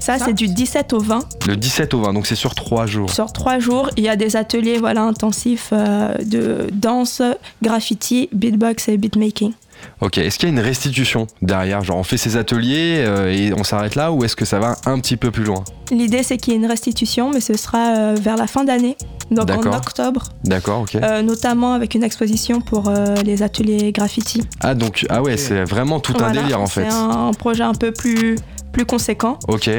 Ça, 0.00 0.18
Ça 0.18 0.26
c'est 0.26 0.34
du 0.34 0.46
17 0.46 0.92
au 0.92 1.00
20. 1.00 1.46
Le 1.48 1.56
17 1.56 1.94
au 1.94 2.02
20, 2.02 2.12
donc 2.12 2.26
c'est 2.28 2.36
sur 2.36 2.54
3 2.54 2.86
jours. 2.86 3.10
Sur 3.10 3.32
trois 3.32 3.58
jours, 3.58 3.90
il 3.96 4.04
y 4.04 4.08
a 4.08 4.14
des 4.14 4.36
ateliers 4.36 4.78
voilà, 4.78 5.02
intensifs 5.02 5.70
euh, 5.72 6.14
de 6.24 6.68
danse, 6.72 7.22
graffiti, 7.62 8.28
beatbox 8.32 8.88
et 8.88 8.98
beatmaking. 8.98 9.52
Ok, 10.00 10.18
est-ce 10.18 10.38
qu'il 10.38 10.48
y 10.48 10.52
a 10.52 10.54
une 10.54 10.60
restitution 10.60 11.26
derrière 11.42 11.82
Genre 11.82 11.96
on 11.96 12.02
fait 12.02 12.16
ces 12.18 12.36
ateliers 12.36 12.96
euh, 12.98 13.32
et 13.32 13.52
on 13.54 13.64
s'arrête 13.64 13.94
là 13.94 14.12
ou 14.12 14.24
est-ce 14.24 14.36
que 14.36 14.44
ça 14.44 14.58
va 14.58 14.76
un 14.84 14.98
petit 15.00 15.16
peu 15.16 15.30
plus 15.30 15.44
loin 15.44 15.64
L'idée, 15.90 16.22
c'est 16.22 16.36
qu'il 16.36 16.52
y 16.52 16.56
ait 16.56 16.58
une 16.58 16.66
restitution, 16.66 17.30
mais 17.32 17.40
ce 17.40 17.54
sera 17.54 17.96
euh, 17.96 18.16
vers 18.20 18.36
la 18.36 18.46
fin 18.46 18.64
d'année, 18.64 18.96
donc 19.30 19.50
en 19.50 19.72
octobre, 19.72 20.24
D'accord, 20.44 20.82
ok. 20.82 20.96
euh, 20.96 21.22
notamment 21.22 21.74
avec 21.74 21.94
une 21.94 22.02
exposition 22.02 22.60
pour 22.60 22.88
euh, 22.88 23.14
les 23.24 23.42
ateliers 23.42 23.92
graffiti. 23.92 24.42
Ah 24.60 24.74
donc, 24.74 25.06
ah 25.08 25.22
ouais, 25.22 25.36
c'est 25.36 25.64
vraiment 25.64 26.00
tout 26.00 26.14
un 26.20 26.32
délire 26.32 26.60
en 26.60 26.66
fait. 26.66 26.86
C'est 26.90 26.96
un 26.96 27.30
projet 27.32 27.62
un 27.62 27.74
peu 27.74 27.92
plus, 27.92 28.36
plus 28.72 28.84
conséquent. 28.84 29.38
Ok, 29.48 29.70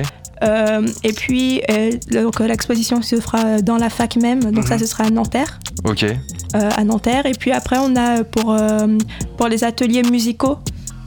et 1.03 1.13
puis, 1.13 1.61
euh, 1.71 1.91
euh, 2.15 2.47
l'exposition 2.47 3.01
se 3.01 3.19
fera 3.19 3.61
dans 3.61 3.77
la 3.77 3.89
fac 3.89 4.15
même, 4.17 4.43
donc 4.43 4.63
Mhm. 4.65 4.67
ça, 4.67 4.77
ce 4.79 4.85
sera 4.85 5.05
à 5.05 5.09
Nanterre. 5.09 5.59
ok, 5.83 6.03
euh, 6.03 6.69
à 6.75 6.83
Nanterre. 6.83 7.25
Et 7.25 7.33
puis 7.33 7.51
après, 7.51 7.77
on 7.79 7.95
a 7.95 8.23
pour, 8.23 8.51
euh, 8.51 8.87
pour 9.37 9.47
les 9.47 9.63
ateliers 9.63 10.03
musicaux 10.03 10.57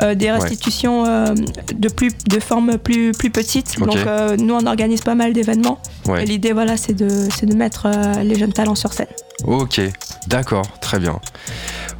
euh, 0.02 0.14
des 0.14 0.30
restitutions 0.30 1.04
euh, 1.06 1.34
de, 1.74 1.88
plus, 1.90 2.10
de 2.26 2.40
forme 2.40 2.78
plus, 2.78 3.12
plus 3.12 3.28
petite. 3.30 3.76
Ok. 3.80 3.86
Donc 3.86 3.96
euh, 3.98 4.36
nous, 4.38 4.54
on 4.54 4.64
organise 4.66 5.02
pas 5.02 5.14
mal 5.14 5.34
d'événements. 5.34 5.78
ouais. 6.06 6.22
Et 6.22 6.26
l'idée, 6.26 6.52
voilà, 6.52 6.76
c'est 6.78 6.94
de, 6.94 7.28
c'est 7.36 7.44
de 7.46 7.54
mettre 7.54 7.86
euh, 7.86 8.22
les 8.22 8.34
jeunes 8.38 8.52
talents 8.54 8.74
sur 8.74 8.92
scène. 8.94 9.08
Ok, 9.44 9.78
d'accord, 10.26 10.66
très 10.80 10.98
bien. 10.98 11.18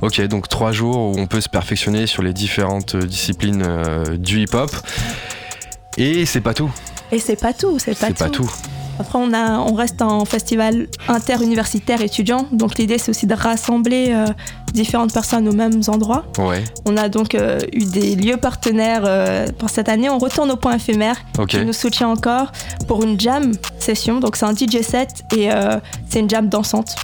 Ok, 0.01 0.18
donc 0.28 0.49
trois 0.49 0.72
jours 0.72 0.97
où 0.97 1.14
on 1.18 1.26
peut 1.26 1.43
se 1.43 1.49
perfectionner 1.51 2.07
sur 2.07 2.22
les 2.22 2.33
différentes 2.33 2.95
euh, 2.95 3.03
disciplines 3.03 3.62
euh, 3.66 4.16
du 4.16 4.41
hip-hop. 4.41 4.70
Et 5.99 6.24
c'est 6.24 6.41
pas 6.41 6.55
tout. 6.55 6.70
Et 7.12 7.18
c'est 7.18 7.40
pas 7.40 7.52
tout, 7.52 7.78
c'est 7.78 7.98
pas, 7.98 8.08
C'est 8.08 8.18
pas 8.18 8.28
tout. 8.28 8.50
Après, 9.00 9.18
on, 9.18 9.32
a, 9.32 9.58
on 9.61 9.72
reste 9.72 10.02
en 10.02 10.26
festival 10.26 10.86
interuniversitaire 11.08 12.02
étudiant. 12.02 12.46
Donc 12.52 12.76
l'idée, 12.76 12.98
c'est 12.98 13.11
aussi 13.11 13.26
de 13.26 13.34
rassembler 13.34 14.08
euh, 14.11 14.26
différentes 14.74 15.12
personnes 15.12 15.48
aux 15.48 15.54
mêmes 15.54 15.80
endroits. 15.88 16.26
Ouais, 16.36 16.62
On 16.84 16.98
a 16.98 17.08
donc 17.08 17.34
euh, 17.34 17.61
eu 17.72 17.86
des 17.86 18.14
lieux 18.14 18.36
partenaires 18.36 19.04
euh, 19.06 19.46
pour 19.58 19.70
cette 19.70 19.88
année. 19.88 20.11
On 20.11 20.18
retourne 20.18 20.50
au 20.50 20.56
point 20.56 20.74
éphémère 20.74 21.16
ok. 21.38 21.48
qui 21.48 21.64
nous 21.64 21.72
soutient 21.72 22.08
encore 22.08 22.52
pour 22.86 23.02
une 23.02 23.18
jam 23.18 23.52
session. 23.78 24.20
Donc 24.20 24.36
c'est 24.36 24.44
un 24.44 24.54
DJ 24.54 24.82
set 24.82 25.24
et 25.34 25.48
c'est 26.06 26.20
une 26.20 26.28
jam 26.28 26.48
dansante. 26.50 26.96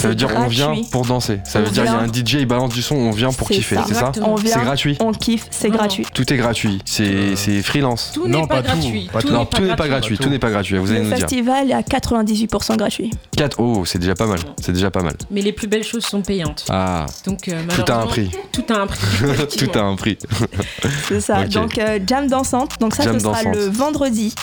Ça 0.00 0.08
veut 0.08 0.14
dire 0.14 0.30
on 0.36 0.46
vient 0.46 0.74
pour 0.90 1.04
danser. 1.04 1.40
Ça 1.44 1.60
On 1.60 1.62
veut 1.64 1.70
dire 1.70 1.84
il 1.84 1.86
y 1.86 1.88
a 1.90 1.98
un. 1.98 2.06
DJ, 2.06 2.34
il 2.40 2.46
balance 2.46 2.72
du 2.72 2.82
son, 2.82 2.96
on 2.96 3.10
vient 3.10 3.32
pour 3.32 3.48
kiffer, 3.48 3.76
c'est 3.86 3.94
ça 3.94 4.12
C'est 4.14 4.60
gratuit. 4.60 4.96
on 5.00 5.12
kiffe, 5.12 5.46
c'est 5.50 5.70
gratuit. 5.70 6.06
Tout 6.14 6.32
est 6.32 6.36
gratuit. 6.36 6.78
C'est 6.84 7.36
c'est 7.36 7.62
freelance. 7.62 8.12
Tout 8.14 8.26
Non, 8.26 8.42
n'est 8.42 8.46
pas, 8.46 8.62
gratuit. 8.62 9.08
pas 9.12 9.20
tout. 9.22 9.30
Non, 9.32 9.44
tout 9.44 9.62
n'est 9.62 9.76
pas 9.76 9.88
gratuit. 9.88 10.16
Tout 10.18 10.28
n'est 10.28 10.38
pas 10.38 10.50
gratuit. 10.50 10.78
Vous 10.78 10.90
allez 10.90 11.00
Le 11.00 11.04
nous 11.06 11.10
dire. 11.14 11.20
festival 11.28 11.70
est 11.70 11.74
à 11.74 11.82
98% 11.82 12.76
gratuit. 12.76 13.10
4 13.36 13.56
Oh, 13.60 13.84
c'est 13.84 13.98
déjà 13.98 14.14
pas 14.14 14.26
mal. 14.26 14.38
C'est 14.60 14.72
déjà 14.72 14.90
pas 14.90 15.02
mal. 15.02 15.14
Mais 15.30 15.42
les 15.42 15.52
plus 15.52 15.66
belles 15.66 15.84
choses 15.84 16.04
sont 16.04 16.22
payantes. 16.22 16.64
Ah, 16.70 17.06
Donc 17.26 17.48
euh, 17.48 17.60
tout 17.74 17.92
a 17.92 17.96
un 17.96 18.06
prix. 18.06 18.30
Tout 18.52 18.64
a 18.72 18.78
un 18.80 18.86
prix. 18.86 19.00
tout 19.58 19.78
a 19.78 19.82
un 19.82 19.96
prix. 19.96 20.18
C'est 21.08 21.20
ça. 21.20 21.44
Donc 21.46 21.78
euh, 21.78 21.98
jam 22.06 22.26
dansante. 22.26 22.80
Donc 22.80 22.94
ça, 22.94 23.04
Jam 23.04 23.14
ce 23.14 23.20
sera 23.20 23.42
dansante. 23.44 23.54
le 23.56 23.64
vendredi 23.68 24.34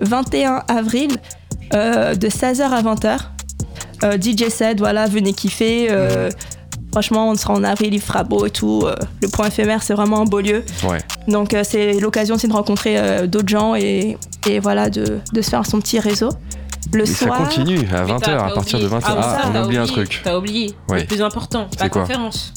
21 0.00 0.62
avril 0.68 1.10
euh, 1.74 2.14
de 2.14 2.28
16h 2.28 2.62
à 2.62 2.82
20h. 2.82 3.18
Euh, 4.04 4.18
DJ 4.20 4.48
set, 4.48 4.78
voilà, 4.78 5.06
venez 5.06 5.32
kiffer. 5.32 5.88
euh, 5.90 6.30
Franchement, 6.92 7.28
on 7.30 7.34
sera 7.34 7.52
en 7.52 7.62
avril, 7.64 7.92
il 7.92 8.00
fera 8.00 8.24
beau 8.24 8.46
et 8.46 8.50
tout. 8.50 8.82
euh, 8.86 8.94
le 9.20 9.28
point 9.28 9.48
éphémère, 9.48 9.82
c'est 9.82 9.92
vraiment 9.94 10.20
un 10.20 10.24
beau 10.24 10.40
lieu. 10.40 10.64
Ouais. 10.88 10.98
Donc 11.28 11.54
c'est 11.62 11.94
l'occasion 12.00 12.36
aussi 12.36 12.48
de 12.48 12.52
rencontrer 12.54 13.26
d'autres 13.28 13.48
gens 13.48 13.74
et, 13.74 14.16
et 14.48 14.60
voilà, 14.60 14.88
de, 14.88 15.18
de 15.32 15.42
se 15.42 15.50
faire 15.50 15.66
son 15.66 15.78
petit 15.80 15.98
réseau. 16.00 16.30
Le 16.92 17.02
Et 17.02 17.06
ça 17.06 17.26
soir, 17.26 17.38
continue 17.38 17.80
à 17.92 18.04
Mais 18.04 18.12
20h, 18.12 18.20
t'as- 18.20 18.46
à 18.46 18.50
partir 18.50 18.78
de 18.78 18.86
oublié- 18.86 19.00
20h. 19.00 19.04
Ah, 19.08 19.16
Ah, 19.18 19.42
ça, 19.42 19.50
on 19.52 19.54
a 19.56 19.64
oublié 19.64 19.80
un 19.80 19.86
truc. 19.86 20.20
T'as 20.24 20.38
oublié 20.38 20.74
Oui. 20.88 21.00
le 21.00 21.06
plus 21.06 21.20
important, 21.20 21.66
C'est 21.72 21.80
la 21.80 21.88
quoi 21.90 22.02
conférence. 22.02 22.52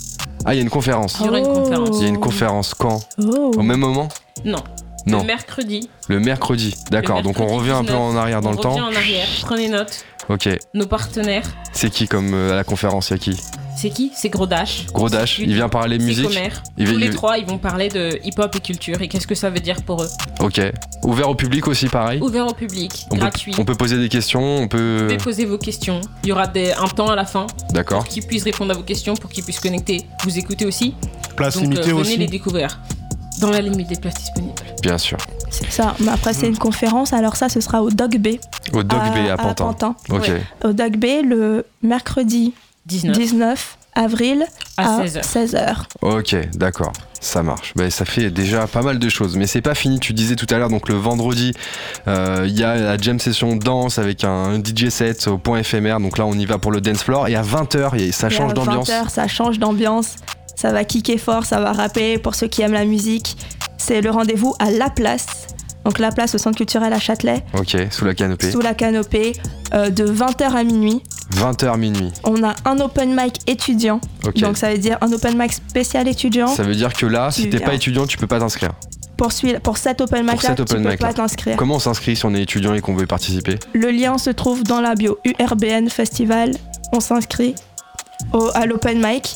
Ah, 0.45 0.53
il 0.53 0.57
y 0.57 0.59
a 0.59 0.63
une 0.63 0.69
conférence. 0.69 1.17
Il 1.19 1.25
y 1.25 1.29
aura 1.29 1.39
une 1.39 1.45
Oh. 1.49 1.53
conférence. 1.59 1.89
Il 1.97 2.01
y 2.03 2.05
a 2.05 2.09
une 2.09 2.19
conférence 2.19 2.73
quand? 2.75 2.99
Oh. 3.21 3.51
Au 3.57 3.61
même 3.63 3.79
moment? 3.79 4.07
Non. 4.45 4.59
Non. 5.05 5.19
Le 5.19 5.25
mercredi. 5.25 5.89
Le 6.07 6.19
mercredi. 6.19 6.75
D'accord, 6.91 7.21
donc 7.21 7.39
on 7.39 7.47
revient 7.47 7.71
un 7.71 7.83
peu 7.83 7.93
19, 7.93 7.99
en 8.01 8.15
arrière 8.15 8.41
dans 8.41 8.49
on 8.49 8.53
le 8.53 8.57
temps. 8.57 8.69
revient 8.71 8.81
en 8.81 8.95
arrière. 8.95 9.27
Prenez 9.41 9.69
note. 9.69 10.03
Ok. 10.29 10.47
Nos 10.73 10.85
partenaires. 10.87 11.43
C'est 11.73 11.89
qui 11.89 12.07
comme 12.07 12.33
euh, 12.33 12.51
à 12.51 12.55
la 12.55 12.63
conférence 12.63 13.09
Il 13.09 13.13
y 13.13 13.15
a 13.15 13.17
qui? 13.19 13.37
C'est 13.75 13.89
qui? 13.91 14.11
C'est 14.13 14.27
Gros 14.29 14.45
Dash. 14.45 14.87
Gros 14.93 15.07
Dash, 15.09 15.39
il 15.39 15.53
vient 15.53 15.69
parler 15.69 15.97
musique. 15.99 16.27
Comer. 16.27 16.49
Il 16.77 16.85
va- 16.85 16.91
Tous 16.93 16.99
il- 16.99 17.05
les 17.05 17.09
trois, 17.11 17.37
ils 17.37 17.45
vont 17.45 17.57
parler 17.57 17.87
de 17.87 18.19
hip-hop 18.25 18.53
et 18.55 18.59
culture 18.59 19.01
et 19.01 19.07
qu'est-ce 19.07 19.25
que 19.25 19.35
ça 19.35 19.49
veut 19.49 19.61
dire 19.61 19.81
pour 19.83 20.03
eux? 20.03 20.09
Ok. 20.41 20.59
Ouvert 21.03 21.29
au 21.29 21.35
public 21.35 21.65
aussi, 21.67 21.87
pareil? 21.87 22.19
Ouvert 22.21 22.45
au 22.45 22.53
public, 22.53 23.05
On 23.09 23.15
peut, 23.15 23.21
gratuit. 23.21 23.55
on 23.57 23.63
peut 23.63 23.75
poser 23.75 23.97
des 23.97 24.09
questions, 24.09 24.41
on 24.41 24.61
Vous 24.63 24.67
peut. 24.67 24.97
pouvez 25.07 25.17
poser 25.17 25.45
vos 25.45 25.57
questions. 25.57 26.01
Il 26.23 26.29
y 26.29 26.31
aura 26.33 26.45
des, 26.47 26.73
un 26.73 26.87
temps 26.89 27.07
à 27.07 27.15
la 27.15 27.25
fin 27.25 27.47
D'accord. 27.71 27.99
pour 27.99 28.07
qu'ils 28.09 28.27
puissent 28.27 28.43
répondre 28.43 28.71
à 28.73 28.75
vos 28.75 28.83
questions, 28.83 29.15
pour 29.15 29.29
qu'ils 29.29 29.45
puissent 29.45 29.61
connecter, 29.61 30.05
vous 30.25 30.37
écouter 30.37 30.65
aussi. 30.65 30.93
Place 31.37 31.55
Donc 31.55 31.63
euh, 31.63 31.67
limitée 31.69 31.89
venez 31.91 32.01
aussi. 32.01 32.17
les 32.17 32.27
découvrir. 32.27 32.79
Dans 33.39 33.49
la 33.49 33.61
limite 33.61 33.87
des 33.87 33.95
places 33.95 34.15
disponibles. 34.15 34.61
Bien 34.81 34.97
sûr. 34.97 35.17
C'est 35.49 35.71
ça. 35.71 35.95
Mais 35.99 36.11
après, 36.11 36.33
c'est 36.33 36.47
une 36.47 36.57
conférence. 36.57 37.13
Alors 37.13 37.35
ça, 37.35 37.49
ce 37.49 37.61
sera 37.61 37.81
au 37.81 37.89
Dog 37.89 38.17
Bay. 38.17 38.39
Au 38.73 38.83
Dog 38.83 39.01
Bay 39.13 39.29
à 39.29 39.37
Pantin. 39.37 39.95
Ok. 40.09 40.27
Ouais. 40.27 40.43
Au 40.63 40.73
Dog 40.73 40.97
Bay, 40.97 41.21
le 41.21 41.65
mercredi 41.81 42.53
19 42.85 43.17
19 43.17 43.77
avril 43.95 44.45
à 44.77 44.97
à 44.97 45.03
16h. 45.03 45.21
16h. 45.21 45.75
Ok, 46.01 46.35
d'accord, 46.53 46.93
ça 47.19 47.43
marche. 47.43 47.73
Ben, 47.75 47.89
ça 47.89 48.05
fait 48.05 48.29
déjà 48.29 48.67
pas 48.67 48.81
mal 48.81 48.99
de 48.99 49.09
choses, 49.09 49.35
mais 49.35 49.47
c'est 49.47 49.61
pas 49.61 49.75
fini. 49.75 49.99
Tu 49.99 50.13
disais 50.13 50.35
tout 50.35 50.47
à 50.49 50.57
l'heure, 50.57 50.69
donc 50.69 50.87
le 50.89 50.95
vendredi, 50.95 51.53
euh, 52.07 52.45
il 52.47 52.57
y 52.57 52.63
a 52.63 52.75
la 52.75 52.97
jam 52.97 53.19
session 53.19 53.55
danse 53.55 53.99
avec 53.99 54.23
un 54.23 54.59
DJ 54.63 54.89
set 54.89 55.27
au 55.27 55.37
point 55.37 55.59
éphémère. 55.59 55.99
Donc 55.99 56.17
là, 56.17 56.25
on 56.25 56.33
y 56.33 56.45
va 56.45 56.57
pour 56.57 56.71
le 56.71 56.81
dance 56.81 57.03
floor. 57.03 57.27
Et 57.27 57.35
à 57.35 57.41
20h, 57.41 58.11
ça 58.11 58.29
change 58.29 58.51
à 58.51 58.53
d'ambiance. 58.53 58.89
20h, 58.89 59.09
ça 59.09 59.27
change 59.27 59.59
d'ambiance. 59.59 60.15
Ça 60.55 60.71
va 60.71 60.83
kicker 60.83 61.17
fort, 61.17 61.45
ça 61.45 61.59
va 61.59 61.71
rapper 61.71 62.17
pour 62.17 62.35
ceux 62.35 62.47
qui 62.47 62.61
aiment 62.61 62.73
la 62.73 62.85
musique. 62.85 63.37
C'est 63.89 64.01
le 64.01 64.11
rendez-vous 64.11 64.53
à 64.59 64.69
La 64.69 64.91
Place. 64.91 65.25
Donc 65.83 65.97
La 65.97 66.11
Place 66.11 66.35
au 66.35 66.37
Centre 66.37 66.55
culturel 66.57 66.93
à 66.93 66.99
Châtelet, 66.99 67.43
Ok, 67.57 67.75
sous 67.89 68.05
la 68.05 68.13
canopée. 68.13 68.51
sous 68.51 68.61
la 68.61 68.75
canopée, 68.75 69.33
euh, 69.73 69.89
de 69.89 70.05
20h 70.05 70.43
à 70.55 70.63
minuit. 70.63 71.01
20h 71.31 71.75
minuit. 71.75 72.11
On 72.23 72.43
a 72.43 72.53
un 72.65 72.79
open 72.81 73.15
mic 73.19 73.39
étudiant. 73.47 73.99
Ok. 74.27 74.35
Donc 74.41 74.57
ça 74.57 74.71
veut 74.71 74.77
dire 74.77 74.99
un 75.01 75.11
open 75.11 75.35
mic 75.35 75.53
spécial 75.53 76.07
étudiant. 76.07 76.45
Ça 76.45 76.61
veut 76.61 76.75
dire 76.75 76.93
que 76.93 77.07
là, 77.07 77.31
si 77.31 77.45
Tu 77.45 77.49
t'es 77.49 77.59
pas 77.59 77.73
étudiant, 77.73 78.05
tu 78.05 78.19
peux 78.19 78.27
pas 78.27 78.37
t'inscrire. 78.37 78.73
Pour, 79.17 79.31
pour 79.63 79.77
cet 79.79 80.01
open 80.01 80.21
mic 80.23 80.43
là, 80.43 80.49
cet 80.55 80.63
tu 80.67 80.75
peux 80.75 80.95
pas 80.97 81.13
t'inscrire. 81.13 81.57
Comment 81.57 81.77
on 81.77 81.79
s'inscrit 81.79 82.15
si 82.15 82.23
on 82.27 82.35
est 82.35 82.43
étudiant 82.43 82.75
et 82.75 82.81
qu'on 82.81 82.93
veut 82.93 83.07
participer? 83.07 83.57
Le 83.73 83.89
lien 83.89 84.19
se 84.19 84.29
trouve 84.29 84.63
dans 84.63 84.81
la 84.81 84.93
bio 84.93 85.17
URBN 85.25 85.89
Festival. 85.89 86.51
On 86.93 86.99
s'inscrit 86.99 87.55
au- 88.33 88.51
à 88.53 88.67
l'open 88.67 89.01
mic. 89.03 89.33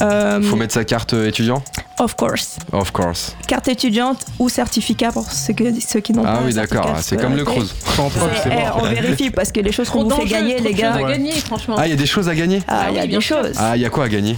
Euh, 0.00 0.40
Faut 0.42 0.56
mettre 0.56 0.74
sa 0.74 0.84
carte 0.84 1.12
euh, 1.14 1.28
étudiant 1.28 1.62
Of 1.98 2.16
course. 2.16 2.56
Of 2.72 2.90
course. 2.92 3.36
Carte 3.46 3.68
étudiante 3.68 4.24
ou 4.38 4.48
certificat 4.48 5.12
pour 5.12 5.30
ceux, 5.30 5.52
que- 5.52 5.64
ceux 5.80 6.00
qui 6.00 6.12
n'ont 6.12 6.22
pas. 6.22 6.36
Ah 6.38 6.42
oui, 6.44 6.54
d'accord, 6.54 6.96
c'est 7.00 7.16
comme 7.20 7.36
le 7.36 7.44
cruise. 7.44 7.74
On 7.98 8.82
vérifie 8.88 9.30
parce 9.30 9.52
que 9.52 9.60
les 9.60 9.72
choses 9.72 9.88
qu'on 9.90 10.04
vous 10.04 10.10
fait 10.10 10.24
gagner, 10.26 10.58
les 10.58 10.74
gars. 10.74 10.94
à 10.94 11.02
gagner, 11.02 11.32
franchement. 11.32 11.76
Ah, 11.78 11.86
il 11.86 11.90
y 11.90 11.92
a 11.92 11.96
des 11.96 12.06
choses 12.06 12.28
à 12.28 12.34
gagner 12.34 12.62
Ah, 12.68 12.84
Ah 12.86 12.90
il 12.90 12.96
y 12.96 13.00
a 13.00 13.06
des 13.06 13.20
choses. 13.20 13.52
Ah, 13.58 13.76
il 13.76 13.82
y 13.82 13.84
a 13.84 13.90
quoi 13.90 14.04
à 14.04 14.08
gagner 14.08 14.36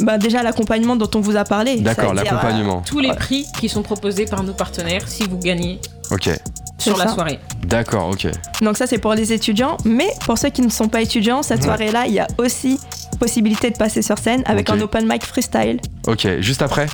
Bah, 0.00 0.18
déjà, 0.18 0.42
l'accompagnement 0.42 0.96
dont 0.96 1.10
on 1.14 1.20
vous 1.20 1.36
a 1.36 1.44
parlé. 1.44 1.76
D'accord, 1.76 2.12
dire, 2.14 2.24
l'accompagnement. 2.24 2.82
Tous 2.84 2.98
les 2.98 3.14
prix 3.14 3.46
qui 3.60 3.68
sont 3.68 3.82
proposés 3.82 4.26
par 4.26 4.42
nos 4.42 4.52
partenaires 4.52 5.06
si 5.06 5.22
vous 5.24 5.38
gagnez 5.38 5.80
Ok, 6.10 6.28
sur 6.82 6.96
la 6.98 7.06
ça. 7.08 7.14
soirée. 7.14 7.38
d'accord, 7.64 8.10
ok. 8.10 8.26
Donc, 8.60 8.76
ça, 8.76 8.86
c'est 8.86 8.98
pour 8.98 9.14
les 9.14 9.32
étudiants. 9.32 9.76
Mais 9.84 10.08
pour 10.26 10.38
ceux 10.38 10.50
qui 10.50 10.62
ne 10.62 10.70
sont 10.70 10.88
pas 10.88 11.00
étudiants, 11.00 11.42
cette 11.42 11.58
Ouais. 11.60 11.64
soirée-là, 11.64 12.04
il 12.06 12.14
y 12.14 12.20
a 12.20 12.26
aussi 12.38 12.78
possibilité 13.18 13.70
de 13.70 13.76
passer 13.76 14.02
sur 14.02 14.18
scène 14.18 14.42
avec 14.46 14.68
un 14.70 14.80
open 14.80 15.06
mic 15.08 15.24
freestyle. 15.24 15.80
Ok, 16.06 16.26
juste 16.40 16.62
après 16.62 16.86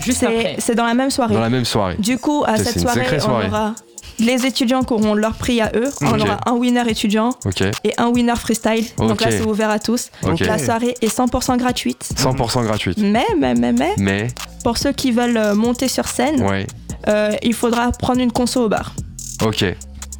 Juste 0.00 0.20
C'est 0.20 0.26
après. 0.26 0.56
c'est 0.58 0.74
dans 0.74 0.86
la 0.86 0.94
même 0.94 1.10
soirée. 1.10 1.34
Dans 1.34 1.40
la 1.40 1.50
même 1.50 1.64
soirée. 1.64 1.96
Du 1.98 2.18
coup, 2.18 2.44
à 2.46 2.56
cette 2.58 2.80
soirée, 2.80 3.06
on 3.26 3.46
aura 3.46 3.74
les 4.20 4.44
étudiants 4.46 4.82
qui 4.82 4.92
auront 4.92 5.14
leur 5.14 5.34
prix 5.34 5.60
à 5.60 5.72
eux. 5.74 5.90
On 6.02 6.18
aura 6.20 6.38
un 6.46 6.52
winner 6.52 6.82
étudiant 6.88 7.30
Ok, 7.44 7.62
et 7.62 7.92
un 7.96 8.08
winner 8.08 8.36
freestyle. 8.36 8.84
Donc 8.98 9.12
Ok. 9.12 9.20
là, 9.22 9.30
c'est 9.30 9.42
ouvert 9.46 9.70
à 9.70 9.78
tous. 9.78 10.10
ok. 10.22 10.40
La 10.40 10.58
soirée 10.58 10.94
est 11.00 11.08
100% 11.16 11.56
gratuite. 11.56 12.08
100% 12.16 12.62
gratuite. 12.64 12.98
Mais, 12.98 13.24
mais, 13.38 13.54
mais, 13.54 13.72
mais, 13.72 13.94
Mais, 13.98 14.28
pour 14.62 14.78
ceux 14.78 14.92
qui 14.92 15.10
veulent 15.12 15.36
euh, 15.36 15.54
monter 15.54 15.88
sur 15.88 16.06
scène, 16.06 16.42
ouais, 16.42 16.66
euh, 17.08 17.32
il 17.42 17.54
faudra 17.54 17.90
prendre 17.92 18.20
une 18.20 18.32
conso 18.32 18.64
au 18.64 18.68
bar. 18.68 18.94
Ok. 19.42 19.64
Donc 19.64 19.74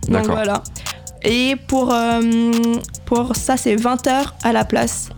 D'accord. 0.09 0.35
voilà. 0.35 0.63
Et 1.23 1.57
pour, 1.69 1.93
euh, 1.93 2.21
pour 3.07 3.35
ça, 3.37 3.57
c'est 3.57 3.77
20h 3.77 4.11
à 4.43 4.53
la 4.53 4.65
place. 4.65 5.09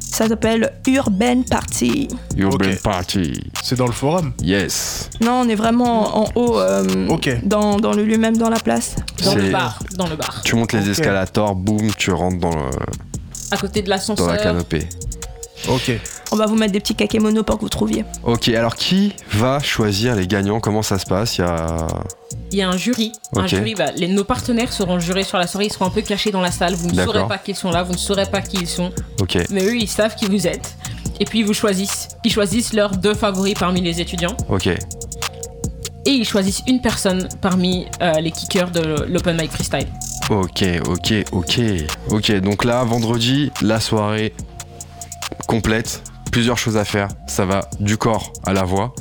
ça 0.00 0.26
s'appelle 0.26 0.72
Urban 0.88 1.42
Party. 1.48 2.08
Urban. 2.36 2.72
Party. 2.82 3.40
C'est 3.62 3.76
dans 3.76 3.86
le 3.86 3.92
forum. 3.92 4.32
Yes. 4.42 5.08
Non, 5.20 5.42
on 5.44 5.48
est 5.48 5.54
vraiment 5.54 6.24
en 6.24 6.28
haut, 6.34 6.58
euh, 6.58 7.06
Ok. 7.08 7.30
dans, 7.44 7.76
dans 7.76 7.92
le 7.92 8.04
lieu 8.04 8.18
même, 8.18 8.36
dans 8.36 8.50
la 8.50 8.58
place. 8.58 8.96
Dans 9.24 9.34
le 9.34 9.50
bar. 9.50 9.78
Dans 9.94 10.08
le 10.08 10.16
bar. 10.16 10.40
Tu 10.44 10.56
montes 10.56 10.72
les 10.72 10.90
escalators, 10.90 11.54
boum, 11.54 11.92
tu 11.96 12.10
rentres 12.10 12.38
dans, 12.40 12.50
le- 12.50 12.70
À 13.52 13.56
côté 13.56 13.82
de 13.82 13.86
dans 13.86 13.90
la 13.90 13.96
l'ascenseur. 13.96 14.36
canopée. 14.42 14.88
Ok. 15.68 15.92
On 16.32 16.36
va 16.36 16.46
vous 16.46 16.54
mettre 16.54 16.72
des 16.72 16.80
petits 16.80 16.94
kakémonos 16.94 17.42
pour 17.44 17.56
que 17.56 17.62
vous 17.62 17.68
trouviez. 17.68 18.04
Ok, 18.22 18.48
alors 18.48 18.76
qui 18.76 19.14
va 19.32 19.58
choisir 19.60 20.14
les 20.14 20.26
gagnants? 20.26 20.60
Comment 20.60 20.82
ça 20.82 20.98
se 20.98 21.06
passe? 21.06 21.38
Il 21.38 21.40
y 21.40 21.44
a... 21.44 21.86
Il 22.52 22.58
y 22.58 22.62
a 22.62 22.68
un 22.68 22.76
jury. 22.76 23.12
Un 23.36 23.42
Ok. 23.42 23.48
jury 23.48 23.74
bah, 23.74 23.90
les, 23.96 24.06
nos 24.08 24.24
partenaires 24.24 24.72
seront 24.72 24.98
jurés 25.00 25.24
sur 25.24 25.38
la 25.38 25.46
soirée. 25.46 25.66
Ils 25.66 25.72
seront 25.72 25.86
un 25.86 25.90
peu 25.90 26.02
cachés 26.02 26.30
dans 26.30 26.40
la 26.40 26.50
salle. 26.52 26.74
Vous 26.74 26.88
ne 26.90 26.94
saurez 27.04 27.26
pas 27.26 27.38
qu'ils 27.38 27.56
sont 27.56 27.70
là. 27.70 27.82
Vous 27.82 27.92
ne 27.92 27.98
saurez 27.98 28.26
pas 28.26 28.40
qui 28.42 28.58
ils 28.58 28.68
sont. 28.68 28.90
Ok, 29.20 29.38
Mais 29.50 29.64
eux, 29.64 29.76
ils 29.76 29.88
savent 29.88 30.14
qui 30.14 30.26
vous 30.26 30.46
êtes. 30.46 30.76
Et 31.18 31.24
puis, 31.24 31.40
ils 31.40 31.44
vous 31.46 31.52
choisissent. 31.54 32.08
Ils 32.24 32.32
choisissent 32.32 32.72
leurs 32.72 32.92
deux 32.96 33.14
favoris 33.14 33.54
parmi 33.54 33.80
les 33.80 34.00
étudiants. 34.00 34.36
ok. 34.48 34.68
Et 36.06 36.12
ils 36.12 36.24
choisissent 36.24 36.62
une 36.66 36.80
personne 36.80 37.28
parmi 37.42 37.86
euh, 38.00 38.12
les 38.20 38.30
kickers 38.30 38.70
de 38.70 38.80
l'Open 39.06 39.38
Mic 39.38 39.50
Freestyle. 39.52 39.86
Ok, 40.30 40.64
ok, 40.86 41.12
ok. 41.32 41.60
Ok, 42.10 42.32
donc 42.40 42.64
là, 42.64 42.82
vendredi, 42.84 43.52
la 43.60 43.80
soirée 43.80 44.32
complète. 45.46 46.02
Plusieurs 46.32 46.58
choses 46.58 46.76
à 46.76 46.84
faire. 46.84 47.08
Ça 47.26 47.44
va 47.44 47.68
du 47.80 47.96
corps 47.96 48.32
à 48.44 48.52
la 48.52 48.62
voix. 48.62 48.94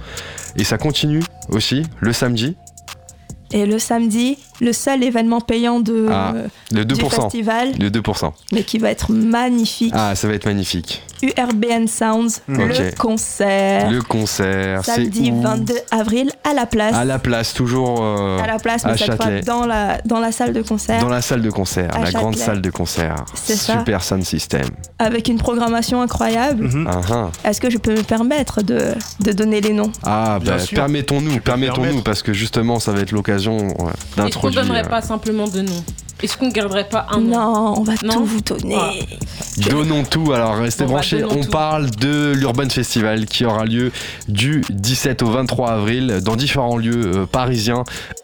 Et 0.56 0.64
ça 0.64 0.78
continue 0.78 1.22
aussi 1.50 1.84
le 2.00 2.14
samedi, 2.14 2.58
Et 3.52 3.66
le 3.66 3.80
samedi, 3.80 4.38
le 4.62 4.74
seul 4.74 5.04
événement 5.04 5.42
payant 5.42 5.80
de, 5.80 6.08
Ah, 6.12 6.34
euh, 6.36 6.84
du 6.84 6.86
2%. 6.96 7.10
festival, 7.24 7.70
Le 7.80 7.90
2%. 7.90 8.32
mais 8.52 8.64
qui 8.64 8.78
va 8.78 8.92
être 8.92 9.12
magnifique. 9.12 9.94
Ah, 9.96 10.14
ça 10.16 10.28
va 10.28 10.34
être 10.36 10.46
magnifique. 10.46 11.02
URBN 11.22 11.88
Sounds, 11.88 12.42
Ok. 12.48 12.58
le 12.58 12.96
concert. 12.96 13.90
Le 13.92 14.02
concert, 14.02 14.86
c'est 14.86 14.96
samedi 14.96 15.32
où 15.32 15.42
22 15.42 15.74
avril 15.92 16.32
à 16.50 16.54
la 16.54 16.66
place. 16.66 16.94
À 16.96 17.04
la 17.06 17.20
place, 17.20 17.54
toujours 17.54 17.98
euh, 18.02 18.40
À 18.40 18.48
la 18.48 18.58
place, 18.60 18.86
mais 18.86 18.92
à 18.92 18.98
cette 18.98 19.16
fois 19.16 19.42
dans 19.46 19.66
la, 19.66 20.00
dans 20.06 20.20
la 20.20 20.32
salle 20.32 20.54
de 20.54 20.62
concert. 20.62 21.02
dans 21.02 21.10
la 21.10 21.22
salle 21.22 21.42
de 21.42 21.50
concert, 21.50 21.90
À 21.94 22.00
la 22.00 22.12
grande 22.12 22.36
salle 22.38 22.62
de 22.62 22.70
concert. 22.70 23.26
C'est 23.34 23.56
ça. 23.56 23.80
Super 23.80 24.04
Sound 24.04 24.24
System. 24.24 24.66
Avec 25.00 25.28
une 25.28 25.38
programmation 25.40 26.02
incroyable. 26.02 26.70
Ah. 26.88 27.30
Est-ce 27.44 27.60
que 27.60 27.70
je 27.70 27.78
peux 27.80 27.94
me 27.94 28.04
permettre 28.04 28.62
de, 28.62 28.94
de 29.20 29.32
donner 29.34 29.60
les 29.60 29.74
noms? 29.74 29.92
Ah, 30.04 30.38
Bien 30.42 30.54
bah, 30.54 30.60
sûr. 30.60 30.76
permettons-nous, 30.76 31.40
permettons-nous, 31.40 32.02
parce 32.02 32.22
que 32.22 32.32
justement, 32.34 32.80
ça 32.80 32.92
va 32.92 33.02
être 33.02 33.12
l'occasion 33.12 33.39
ouais, 33.48 34.28
Est-ce 34.28 34.38
qu'on 34.38 34.50
donnerait 34.52 34.84
pas 34.88 35.02
simplement 35.02 35.48
de 35.48 35.62
noms? 35.62 35.84
Est-ce 36.22 36.36
qu'on 36.36 36.50
garderait 36.50 36.90
pas 36.90 37.08
un 37.12 37.22
nom? 37.22 37.30
Non, 37.30 37.74
on 37.78 37.84
va 37.84 37.94
Non. 38.04 38.14
tout 38.16 38.26
vous 38.26 38.42
donner. 38.42 38.76
Ah. 38.78 38.92
Donnons 39.70 40.04
tout, 40.04 40.34
alors 40.34 40.58
restez 40.58 40.84
On 40.84 40.88
branchés. 40.88 41.24
On 41.24 41.44
tout. 41.44 41.50
parle 41.50 41.90
de 41.92 42.34
l'Urban 42.36 42.68
Festival 42.70 43.26
qui 43.26 43.46
aura 43.46 43.64
lieu 43.64 43.92
du 44.28 44.62
17 44.70 45.22
au 45.24 45.32
23 45.32 45.70
avril 45.72 46.20
dans 46.22 46.36
différents 46.36 46.76
lieux 46.76 47.20
euh, 47.20 47.26
parisiens 47.26 47.84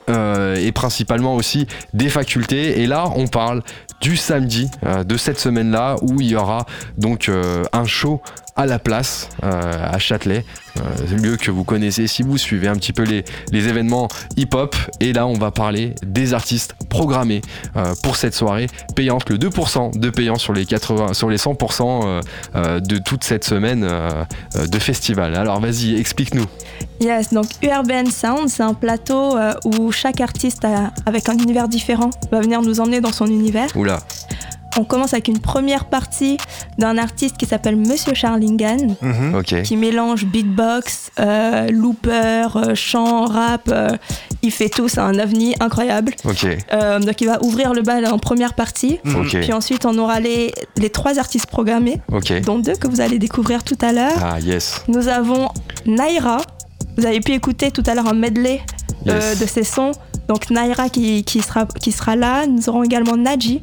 euh, 0.10 0.56
et 0.56 0.74
principalement 0.74 1.36
aussi 1.36 1.68
des 1.94 2.10
facultés. 2.10 2.82
Et 2.82 2.86
là, 2.86 3.06
on 3.16 3.28
parle 3.28 3.64
du 4.02 4.18
samedi 4.18 4.70
euh, 4.86 5.06
de 5.06 5.16
cette 5.16 5.40
semaine-là 5.40 5.96
où 6.02 6.20
il 6.20 6.28
y 6.28 6.36
aura 6.36 6.66
donc 6.98 7.30
euh, 7.30 7.64
un 7.72 7.86
show 7.86 8.22
à 8.56 8.66
la 8.66 8.80
place 8.80 9.30
euh, 9.44 9.50
à 9.92 9.98
Châtelet, 10.00 10.46
euh, 10.78 11.18
lieu 11.18 11.36
que 11.36 11.52
vous 11.52 11.64
connaissez 11.64 12.08
si 12.08 12.24
vous 12.24 12.38
suivez 12.38 12.68
un 12.68 12.76
petit 12.76 12.94
peu 12.94 13.04
les, 13.04 13.26
les 13.52 13.68
événements 13.68 14.08
hip-hop. 14.38 14.76
Et 15.00 15.14
là, 15.14 15.28
on 15.28 15.34
va 15.34 15.52
parler 15.52 15.94
des 16.06 16.34
artistes 16.34 16.76
programmés 16.96 17.42
euh, 17.76 17.94
pour 18.04 18.16
cette 18.16 18.34
soirée 18.34 18.68
payante, 18.96 19.30
le 19.30 19.38
2% 19.38 20.00
de 20.00 20.10
payant 20.10 20.36
sur 20.36 20.54
les 20.54 20.66
80, 20.66 21.14
sur 21.14 21.30
les 21.30 21.36
100% 21.36 21.82
euh, 21.82 22.22
euh, 22.56 22.80
de 22.80 22.98
toute 22.98 23.26
cette 23.26 23.44
semaine 23.44 23.86
de 24.56 24.80
festival. 24.80 25.36
Alors 25.36 25.60
vas-y, 25.60 25.96
explique-nous. 25.96 26.46
Yes, 27.02 27.34
donc 27.34 27.48
URBN 27.62 28.10
Sound, 28.10 28.48
c'est 28.48 28.64
un 28.64 28.74
plateau 28.74 29.38
où 29.66 29.92
chaque 29.92 30.22
artiste 30.22 30.66
avec 31.06 31.28
un 31.28 31.38
univers 31.38 31.68
différent 31.68 32.10
va 32.32 32.40
venir 32.40 32.62
nous 32.62 32.80
emmener 32.80 33.02
dans 33.02 33.12
son 33.12 33.28
univers. 33.28 33.68
Oula, 33.76 34.00
On 34.78 34.84
commence 34.84 35.14
avec 35.14 35.28
une 35.28 35.40
première 35.40 35.86
partie 35.86 36.38
d'un 36.78 36.98
artiste 36.98 37.38
qui 37.38 37.46
s'appelle 37.46 37.76
Monsieur 37.78 38.14
Charlingan, 38.14 38.78
Mhm. 39.02 39.44
qui 39.64 39.78
mélange 39.78 40.26
beatbox, 40.26 41.12
euh, 41.20 41.70
looper, 41.70 42.48
euh, 42.56 42.76
chant, 42.76 43.26
rap. 43.26 43.70
euh, 43.72 43.90
il 44.42 44.52
fait 44.52 44.70
tout, 44.70 44.88
c'est 44.88 45.00
un 45.00 45.18
ovni 45.18 45.56
incroyable. 45.60 46.14
Euh, 46.74 47.00
donc 47.00 47.20
il 47.22 47.28
va 47.28 47.42
ouvrir 47.44 47.74
le 47.74 47.82
bal 47.82 48.06
en 48.06 48.18
première 48.20 48.54
partie. 48.54 49.00
Mhm. 49.04 49.28
Puis 49.42 49.54
ensuite, 49.54 49.86
on 49.86 49.98
aura 49.98 50.20
les, 50.20 50.54
les 50.78 50.90
trois 50.90 51.18
artistes 51.20 51.48
programmés, 51.48 52.02
dont 52.46 52.60
deux 52.60 52.76
que 52.76 52.88
vous 52.88 53.02
allez 53.02 53.18
découvrir 53.18 53.64
tout 53.64 53.78
à 53.82 53.92
l'heure. 53.92 54.18
Ah 54.22 54.40
yes, 54.40 54.84
Nous 54.88 55.08
avons 55.08 55.50
Naira. 55.86 56.38
Vous 56.98 57.06
avez 57.06 57.20
pu 57.22 57.32
écouter 57.34 57.72
tout 57.72 57.84
à 57.88 57.96
l'heure 57.96 58.08
un 58.08 58.14
medley 58.14 58.62
euh, 59.08 59.20
yes. 59.32 59.40
de 59.40 59.46
ses 59.46 59.64
sons. 59.64 59.92
Donc 60.28 60.50
Naira 60.50 60.90
qui, 60.90 61.24
qui 61.24 61.42
sera, 61.42 61.66
qui 61.66 61.92
sera 61.92 62.16
là. 62.16 62.46
Nous 62.48 62.70
aurons 62.70 62.84
également 62.84 63.18
Naji. 63.18 63.62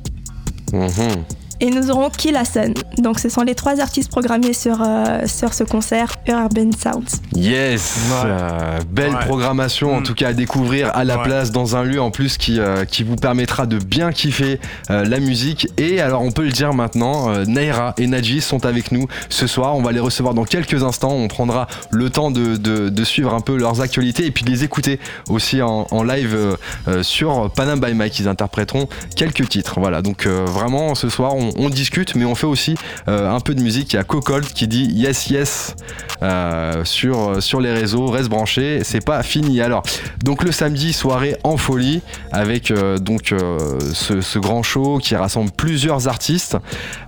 Mm-hmm. 0.72 1.41
Et 1.64 1.70
nous 1.70 1.92
aurons 1.92 2.10
Killason. 2.10 2.74
Donc 2.98 3.20
ce 3.20 3.28
sont 3.28 3.42
les 3.42 3.54
trois 3.54 3.78
artistes 3.80 4.10
programmés 4.10 4.52
sur, 4.52 4.82
euh, 4.82 5.26
sur 5.26 5.54
ce 5.54 5.62
concert 5.62 6.16
Urban 6.26 6.70
Sounds. 6.76 7.20
Yes, 7.36 7.98
Ouais. 8.10 8.30
Euh, 8.30 8.80
belle 8.90 9.14
Ouais. 9.14 9.24
programmation 9.26 9.94
en 9.94 10.00
Mm. 10.00 10.02
tout 10.02 10.14
cas 10.14 10.28
à 10.28 10.32
découvrir 10.32 10.90
à 10.92 11.04
la 11.04 11.18
Ouais. 11.18 11.22
place 11.22 11.52
dans 11.52 11.76
un 11.76 11.84
lieu 11.84 12.02
en 12.02 12.10
plus 12.10 12.36
qui, 12.36 12.58
euh, 12.58 12.84
qui 12.84 13.04
vous 13.04 13.14
permettra 13.14 13.66
de 13.66 13.78
bien 13.78 14.10
kiffer 14.10 14.58
euh, 14.90 15.04
la 15.04 15.20
musique. 15.20 15.68
Et 15.78 16.00
alors 16.00 16.22
on 16.22 16.32
peut 16.32 16.42
le 16.42 16.50
dire 16.50 16.74
maintenant, 16.74 17.30
euh, 17.30 17.44
Naira 17.44 17.94
et 17.96 18.08
Nadji 18.08 18.40
sont 18.40 18.66
avec 18.66 18.90
nous 18.90 19.06
ce 19.28 19.46
soir. 19.46 19.76
On 19.76 19.82
va 19.82 19.92
les 19.92 20.00
recevoir 20.00 20.34
dans 20.34 20.44
quelques 20.44 20.82
instants. 20.82 21.12
On 21.12 21.28
prendra 21.28 21.68
le 21.92 22.10
temps 22.10 22.32
de, 22.32 22.56
de- 22.56 22.88
de 22.88 23.04
suivre 23.04 23.32
un 23.34 23.40
peu 23.40 23.56
leurs 23.56 23.80
actualités 23.80 24.26
et 24.26 24.32
puis 24.32 24.44
de 24.44 24.50
les 24.50 24.64
écouter 24.64 24.98
aussi 25.30 25.62
en, 25.62 25.86
en 25.92 26.02
live 26.02 26.34
euh, 26.34 26.56
euh, 26.88 27.02
sur 27.04 27.50
Panam 27.52 27.78
by 27.78 27.94
Mike. 27.94 28.18
Ils 28.18 28.26
interpréteront 28.26 28.88
quelques 29.14 29.48
titres. 29.48 29.74
Voilà, 29.78 30.02
donc 30.02 30.26
euh, 30.26 30.44
vraiment 30.44 30.96
ce 30.96 31.08
soir 31.08 31.36
on, 31.36 31.51
on 31.56 31.70
discute 31.70 32.14
mais 32.14 32.24
on 32.24 32.34
fait 32.34 32.46
aussi 32.46 32.74
euh, 33.08 33.30
un 33.30 33.40
peu 33.40 33.54
de 33.54 33.62
musique. 33.62 33.92
Il 33.92 33.96
y 33.96 33.98
a 33.98 34.04
Cocold 34.04 34.44
qui 34.46 34.66
dit 34.68 34.84
yes 34.92 35.28
yes 35.30 35.74
euh, 36.22 36.84
sur, 36.84 37.42
sur 37.42 37.60
les 37.60 37.72
réseaux, 37.72 38.06
reste 38.06 38.28
branché, 38.28 38.80
c'est 38.84 39.04
pas 39.04 39.22
fini. 39.22 39.60
Alors, 39.60 39.82
donc 40.22 40.42
le 40.44 40.52
samedi, 40.52 40.92
soirée 40.92 41.36
en 41.44 41.56
folie 41.56 42.00
avec 42.30 42.70
euh, 42.70 42.98
donc 42.98 43.32
euh, 43.32 43.78
ce, 43.92 44.20
ce 44.20 44.38
grand 44.38 44.62
show 44.62 44.98
qui 44.98 45.16
rassemble 45.16 45.50
plusieurs 45.50 46.08
artistes. 46.08 46.56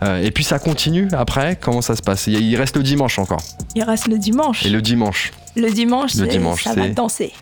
Euh, 0.02 0.22
et 0.22 0.30
puis 0.30 0.44
ça 0.44 0.58
continue 0.58 1.08
après, 1.12 1.56
comment 1.60 1.82
ça 1.82 1.96
se 1.96 2.02
passe? 2.02 2.26
Il, 2.26 2.56
reste 2.56 2.76
le 2.76 2.82
dimanche 2.82 3.18
encore. 3.18 3.42
Il 3.74 3.82
reste 3.82 4.08
le 4.08 4.18
dimanche. 4.18 4.64
Et 4.66 4.70
le 4.70 4.82
dimanche, 4.82 5.32
Le 5.56 5.70
dimanche, 5.70 6.14
Le 6.14 6.24
c'est- 6.24 6.30
dimanche, 6.30 6.64
ça 6.64 6.74
va 6.74 6.88
danser. 6.88 7.32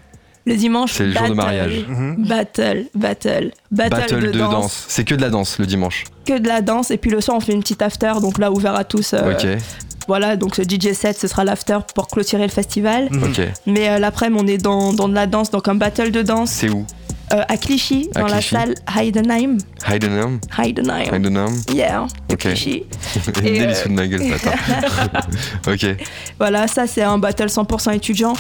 Le 0.45 0.57
dimanche, 0.57 0.93
C'est 0.95 1.05
le 1.07 1.13
jour 1.13 1.23
de 1.23 1.29
battle, 1.29 1.37
mariage. 1.37 1.85
Mhm. 1.89 2.27
Battle, 2.27 2.85
battle, 2.95 3.51
battle, 3.71 3.91
battle 3.91 4.21
de, 4.33 4.39
danse. 4.39 4.85
C'est 4.89 5.05
que 5.05 5.15
de 5.15 5.21
la 5.21 5.31
danse 5.31 5.59
le 5.59 5.67
dimanche. 5.67 6.05
Que 6.27 6.39
de 6.39 6.49
la 6.49 6.61
danse. 6.63 6.91
Et 6.91 6.97
puis 6.99 7.11
le 7.11 7.21
soir, 7.21 7.37
on 7.37 7.41
fait 7.41 7.53
une 7.53 7.61
petite 7.61 7.83
after. 7.83 8.15
Donc 8.21 8.39
là, 8.39 8.51
ouvert 8.51 8.75
à 8.75 8.83
tous. 8.85 9.15
euh, 9.15 9.33
ok, 9.33 9.47
Voilà, 10.09 10.37
donc 10.37 10.57
ce 10.57 10.63
DJ 10.63 10.93
set, 10.95 11.17
ce 11.19 11.29
sera 11.29 11.45
l'after 11.45 11.79
pour 11.95 12.09
clôturer 12.09 12.43
le 12.43 12.49
festival. 12.49 13.09
Mhm. 13.11 13.23
ok. 13.23 13.41
Mais 13.67 13.89
euh, 13.91 13.99
l'après-midi, 14.01 14.43
on 14.43 14.47
est 14.49 14.59
dans, 14.59 14.93
dans 14.93 15.09
de 15.09 15.15
la 15.15 15.27
danse, 15.29 15.51
donc 15.53 15.69
un 15.69 15.77
battle 15.77 16.11
de 16.11 16.23
danse 16.23 16.51
C'est 16.51 16.71
où 16.71 16.85
euh, 17.33 17.43
à 17.49 17.57
Clichy, 17.57 18.11
À 18.15 18.21
dans 18.23 18.27
Clichy. 18.27 18.55
la 18.55 18.61
salle 18.61 18.75
Heidenheim. 18.99 19.57
Heidenheim 19.89 20.39
Heidenheim. 20.59 21.15
Heidenheim 21.15 21.55
Yeah, 21.73 22.07
de 22.29 22.35
Ok. 22.35 22.41
Clichy. 22.41 22.83
Délice 23.43 23.85
euh, 23.87 23.89
de 23.89 23.93
ma 23.95 24.07
gueule, 24.07 24.23
ce 24.23 24.29
matin. 24.29 24.51
ok. 25.73 25.87
Voilà, 26.39 26.67
ça, 26.67 26.87
c'est 26.87 27.01
un 27.03 27.17
battle 27.17 27.47
100% 27.47 27.95
étudiant. 27.95 28.35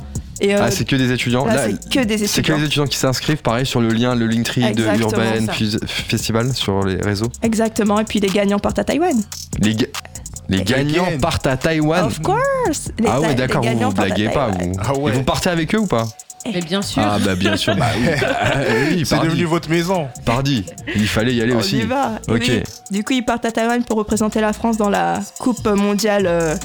Et, 0.45 0.55
euh, 0.57 0.59
Ah, 0.61 0.71
c'est 0.73 0.85
que 0.85 0.97
des 0.97 1.13
étudiants 1.13 1.45
là, 1.47 1.55
Là, 1.55 1.63
c'est 1.67 1.89
que 1.89 2.05
des 2.05 2.19
C'est 2.19 2.27
que 2.27 2.41
étudiants. 2.41 2.57
les 2.59 2.65
étudiants 2.65 2.87
qui 2.87 2.97
s'inscrivent, 2.99 3.43
pareil, 3.43 3.65
sur 3.65 3.81
le 3.81 3.89
lien, 3.91 4.15
le 4.17 4.27
Linktree 4.27 4.61
de 4.61 4.67
Exactement 4.87 5.11
Urban 5.23 5.47
ça. 5.47 5.53
Fus- 5.53 5.79
Festival 5.87 6.53
sur 6.53 6.83
les 6.85 6.97
réseaux. 6.97 7.29
Exactement. 7.43 8.01
Et 8.01 8.05
puis 8.05 8.19
les 8.19 8.29
gagnants 8.29 8.59
partent 8.59 8.81
à 8.81 8.85
Taïwan. 8.85 9.15
Les, 9.61 9.75
ga- 9.75 9.87
les 10.49 10.63
gagnants 10.65 11.07
Again. 11.07 11.19
partent 11.21 11.47
à 11.47 11.57
Taïwan. 11.57 12.07
Of 12.07 12.21
course. 12.23 12.91
Les 12.99 13.07
ah 13.09 13.21
ouais, 13.21 13.35
d'accord, 13.37 13.63
vous 13.65 13.79
vous 13.79 13.93
blaguez 13.93 14.29
pas. 14.31 14.49
Vous. 14.49 14.73
Ah 14.85 14.95
ouais. 14.99 15.13
Et 15.13 15.15
vous 15.15 15.23
partez 15.23 15.49
avec 15.51 15.73
eux 15.77 15.79
ou 15.79 15.87
pas 15.87 16.07
Mais 16.53 16.61
bien 16.61 16.83
sûr. 16.83 17.03
Ah 17.07 17.19
bah 17.25 17.37
bien 17.37 17.57
sûr, 17.57 17.77
bah 17.77 17.87
oui. 17.97 18.09
oui 18.97 19.03
C'est 19.07 19.21
devenu 19.21 19.45
votre 19.45 19.71
maison. 19.71 20.09
pardi. 20.25 20.65
Il 20.97 21.07
fallait 21.07 21.35
y 21.37 21.41
aller 21.41 21.55
On 21.55 21.59
aussi. 21.61 21.79
y 21.79 21.83
va. 21.87 22.15
Ok. 22.29 22.43
oui. 22.49 22.63
Du 22.91 23.05
coup, 23.05 23.13
ils 23.13 23.25
partent 23.25 23.45
à 23.45 23.53
Taïwan 23.53 23.85
pour 23.85 23.97
représenter 23.99 24.41
la 24.41 24.53
France 24.53 24.77
dans 24.77 24.91
la 24.91 25.21
Coupe 25.39 25.65
mondiale. 25.69 26.59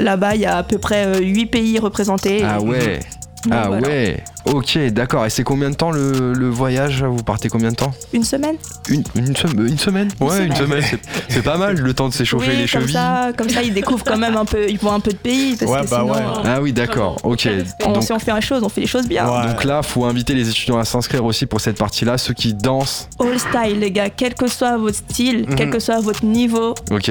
Euh, 0.00 0.04
Là-bas, 0.04 0.34
il 0.34 0.40
y 0.42 0.46
a 0.46 0.58
à 0.58 0.62
peu 0.62 0.78
près 0.78 1.20
8 1.20 1.46
pays 1.46 1.78
représentés. 1.78 2.42
Ah 2.44 2.60
ouais. 2.60 3.00
Donc, 3.46 3.54
Ah 3.56 3.68
voilà. 3.68 3.86
ouais. 3.86 4.24
Ok, 4.46 4.76
d'accord. 4.88 5.24
Et 5.24 5.30
c'est 5.30 5.44
combien 5.44 5.70
de 5.70 5.76
temps 5.76 5.92
le, 5.92 6.32
le 6.32 6.48
voyage? 6.50 7.04
Vous 7.04 7.22
partez 7.22 7.48
combien 7.48 7.70
de 7.70 7.76
temps? 7.76 7.92
Une 8.12 8.24
semaine 8.24 8.56
une, 8.88 9.04
une 9.14 9.36
semaine? 9.36 10.08
Ouais, 10.20 10.44
une 10.46 10.54
semaine. 10.56 10.82
semaine. 10.82 10.98
c'est- 11.28 11.42
pas 11.42 11.56
mal 11.56 11.76
le 11.78 11.94
temps 11.94 12.08
de 12.08 12.14
s'échauffer 12.14 12.48
oui, 12.50 12.56
les 12.56 12.66
comme 12.68 12.80
chevilles. 12.80 12.94
ça, 12.94 13.30
comme 13.36 13.48
ça, 13.48 13.62
ils 13.62 13.72
découvrent 13.72 14.02
quand 14.02 14.18
même 14.18 14.36
un 14.36 14.44
peu, 14.44 14.68
ils 14.68 14.76
voient 14.78 14.94
un 14.94 14.98
peu 15.00 15.12
de 15.12 15.16
pays. 15.18 15.54
Parce 15.56 15.70
Ouais, 15.70 15.82
que 15.84 15.90
bah 15.90 16.00
sinon, 16.02 16.14
ouais. 16.14 16.20
euh, 16.20 16.42
Ah 16.56 16.60
oui, 16.60 16.72
d'accord. 16.72 17.16
Ok. 17.22 17.48
on- 17.86 17.92
Donc, 17.92 18.02
si 18.02 18.12
on 18.12 18.18
fait 18.18 18.34
les 18.34 18.40
choses, 18.40 18.64
on 18.64 18.68
fait 18.68 18.80
les 18.80 18.86
choses 18.88 19.06
bien. 19.06 19.24
Ouais. 19.30 19.46
donc 19.46 19.62
là, 19.62 19.82
faut 19.82 20.04
inviter 20.04 20.34
les 20.34 20.48
étudiants 20.48 20.78
à 20.78 20.84
s'inscrire 20.84 21.24
aussi 21.24 21.46
pour 21.46 21.60
cette 21.60 21.78
partie-là. 21.78 22.18
Ceux 22.18 22.34
qui 22.34 22.54
dansent. 22.54 23.08
All 23.20 23.38
style, 23.38 23.78
les 23.78 23.92
gars, 23.92 24.10
quel 24.10 24.34
que 24.34 24.48
soit 24.48 24.76
votre 24.76 24.96
style, 24.96 25.46
Mhm. 25.48 25.54
quel 25.54 25.70
que 25.70 25.78
soit 25.78 26.00
votre 26.00 26.24
niveau, 26.24 26.74
Ok. 26.90 27.08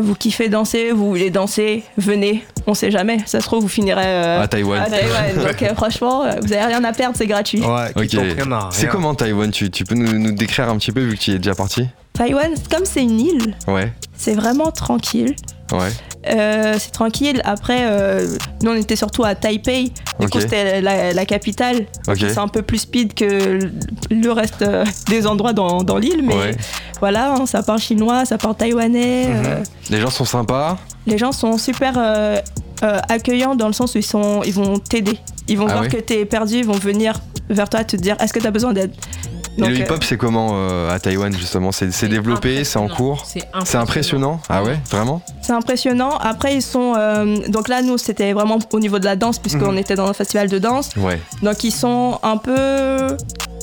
Vous 0.00 0.14
kiffez 0.14 0.48
danser, 0.48 0.92
vous 0.92 1.08
voulez 1.08 1.30
danser, 1.30 1.84
venez. 1.96 2.44
On 2.66 2.74
sait 2.74 2.90
jamais. 2.90 3.18
Ça 3.26 3.40
se 3.40 3.44
trouve, 3.46 3.62
vous 3.62 3.68
finirez 3.68 4.02
euh, 4.04 4.42
À 4.42 4.48
Taïwan. 4.48 4.82
à 4.82 4.86
Taïwan. 4.90 5.34
Donc 5.46 5.62
euh, 5.62 5.74
franchement, 5.74 6.24
euh, 6.24 6.34
vous 6.42 6.52
avez 6.52 6.64
rien 6.64 6.82
à 6.84 6.92
perdre, 6.92 7.14
c'est 7.16 7.26
gratuit. 7.26 7.60
Ouais, 7.60 7.92
C'est 8.70 8.88
comment 8.88 9.14
Taïwan 9.14 9.50
tu, 9.50 9.70
tu 9.70 9.84
peux 9.84 9.94
nous, 9.94 10.18
nous 10.18 10.32
décrire 10.32 10.68
un 10.68 10.76
petit 10.78 10.92
peu 10.92 11.00
vu 11.00 11.16
que 11.16 11.20
tu 11.20 11.30
y 11.32 11.34
es 11.34 11.38
déjà 11.38 11.54
parti? 11.54 11.86
Taïwan, 12.18 12.54
comme 12.70 12.84
c'est 12.84 13.02
une 13.02 13.18
île, 13.20 13.56
Ouais, 13.66 13.92
c'est 14.16 14.34
vraiment 14.34 14.70
tranquille. 14.70 15.34
ouais. 15.72 15.88
Euh, 16.32 16.76
c'est 16.78 16.92
tranquille. 16.92 17.42
Après, 17.44 17.80
euh, 17.82 18.26
nous 18.62 18.70
on 18.70 18.74
était 18.76 18.94
surtout 18.96 19.24
à 19.24 19.34
Taipei. 19.34 19.90
Du 20.20 20.28
coup, 20.28 20.40
c'était 20.40 20.80
la, 20.80 21.12
la 21.12 21.26
capitale. 21.26 21.84
C'est 22.16 22.38
un 22.38 22.46
peu 22.48 22.62
plus 22.62 22.78
speed 22.78 23.12
que 23.14 23.58
le 24.10 24.30
reste 24.32 24.62
euh, 24.62 24.84
des 25.08 25.26
endroits 25.26 25.52
dans, 25.52 25.82
dans 25.82 25.98
l'île, 25.98 26.22
mais 26.24 26.34
Ouais. 26.34 26.56
voilà, 27.00 27.34
hein, 27.34 27.46
ça 27.46 27.62
parle 27.64 27.80
chinois, 27.80 28.24
ça 28.24 28.38
parle 28.38 28.54
taïwanais. 28.54 29.26
Mhm. 29.28 29.42
euh, 29.46 29.62
Les 29.90 30.00
gens 30.00 30.10
sont 30.10 30.24
sympas. 30.24 30.78
les 31.06 31.18
gens 31.18 31.32
sont 31.32 31.58
super 31.58 31.98
accueillants 33.08 33.54
dans 33.56 33.66
le 33.66 33.72
sens 33.72 33.94
où 33.94 33.98
ils, 33.98 34.02
sont, 34.04 34.42
ils 34.44 34.54
vont 34.54 34.78
t'aider. 34.78 35.18
Ils 35.48 35.58
vont 35.58 35.66
Ah 35.68 35.72
voir 35.72 35.82
ouais 35.82 35.88
que 35.88 35.96
t'es 35.96 36.24
perdu, 36.24 36.58
ils 36.58 36.64
vont 36.66 36.74
venir 36.78 37.20
vers 37.50 37.68
toi 37.68 37.84
te 37.84 37.96
dire 37.96 38.16
est-ce 38.20 38.32
que 38.32 38.38
t'as 38.40 38.50
besoin 38.50 38.72
d'aide? 38.72 38.92
Et 39.58 39.60
le 39.60 39.66
euh, 39.68 39.78
hip-hop, 39.78 40.02
c'est 40.04 40.16
comment 40.16 40.50
euh, 40.54 40.90
à 40.90 40.98
Taïwan 40.98 41.32
justement? 41.36 41.70
C'est 41.72 41.92
c'est 41.92 42.08
développé, 42.08 42.64
c'est 42.64 42.78
en 42.78 42.88
cours? 42.88 43.24
C'est 43.26 43.42
C'est 43.64 43.76
impressionnant 43.78 44.40
Ah 44.48 44.62
ouais, 44.62 44.78
vraiment? 44.90 45.20
C'est 45.42 45.52
impressionnant. 45.52 46.16
Après, 46.18 46.54
ils 46.54 46.62
sont. 46.62 46.94
euh, 46.96 47.36
donc 47.48 47.68
là, 47.68 47.82
nous, 47.82 47.98
c'était 47.98 48.32
vraiment 48.32 48.58
au 48.72 48.80
niveau 48.80 48.98
de 48.98 49.04
la 49.04 49.16
danse, 49.16 49.38
puisqu'on 49.38 49.72
Mhm. 49.72 49.78
était 49.78 49.94
dans 49.94 50.06
un 50.08 50.12
festival 50.12 50.48
de 50.48 50.58
danse. 50.58 50.90
Ouais. 50.96 51.20
Donc, 51.42 51.62
ils 51.64 51.70
sont 51.72 52.18
un 52.22 52.36
peu. 52.36 53.16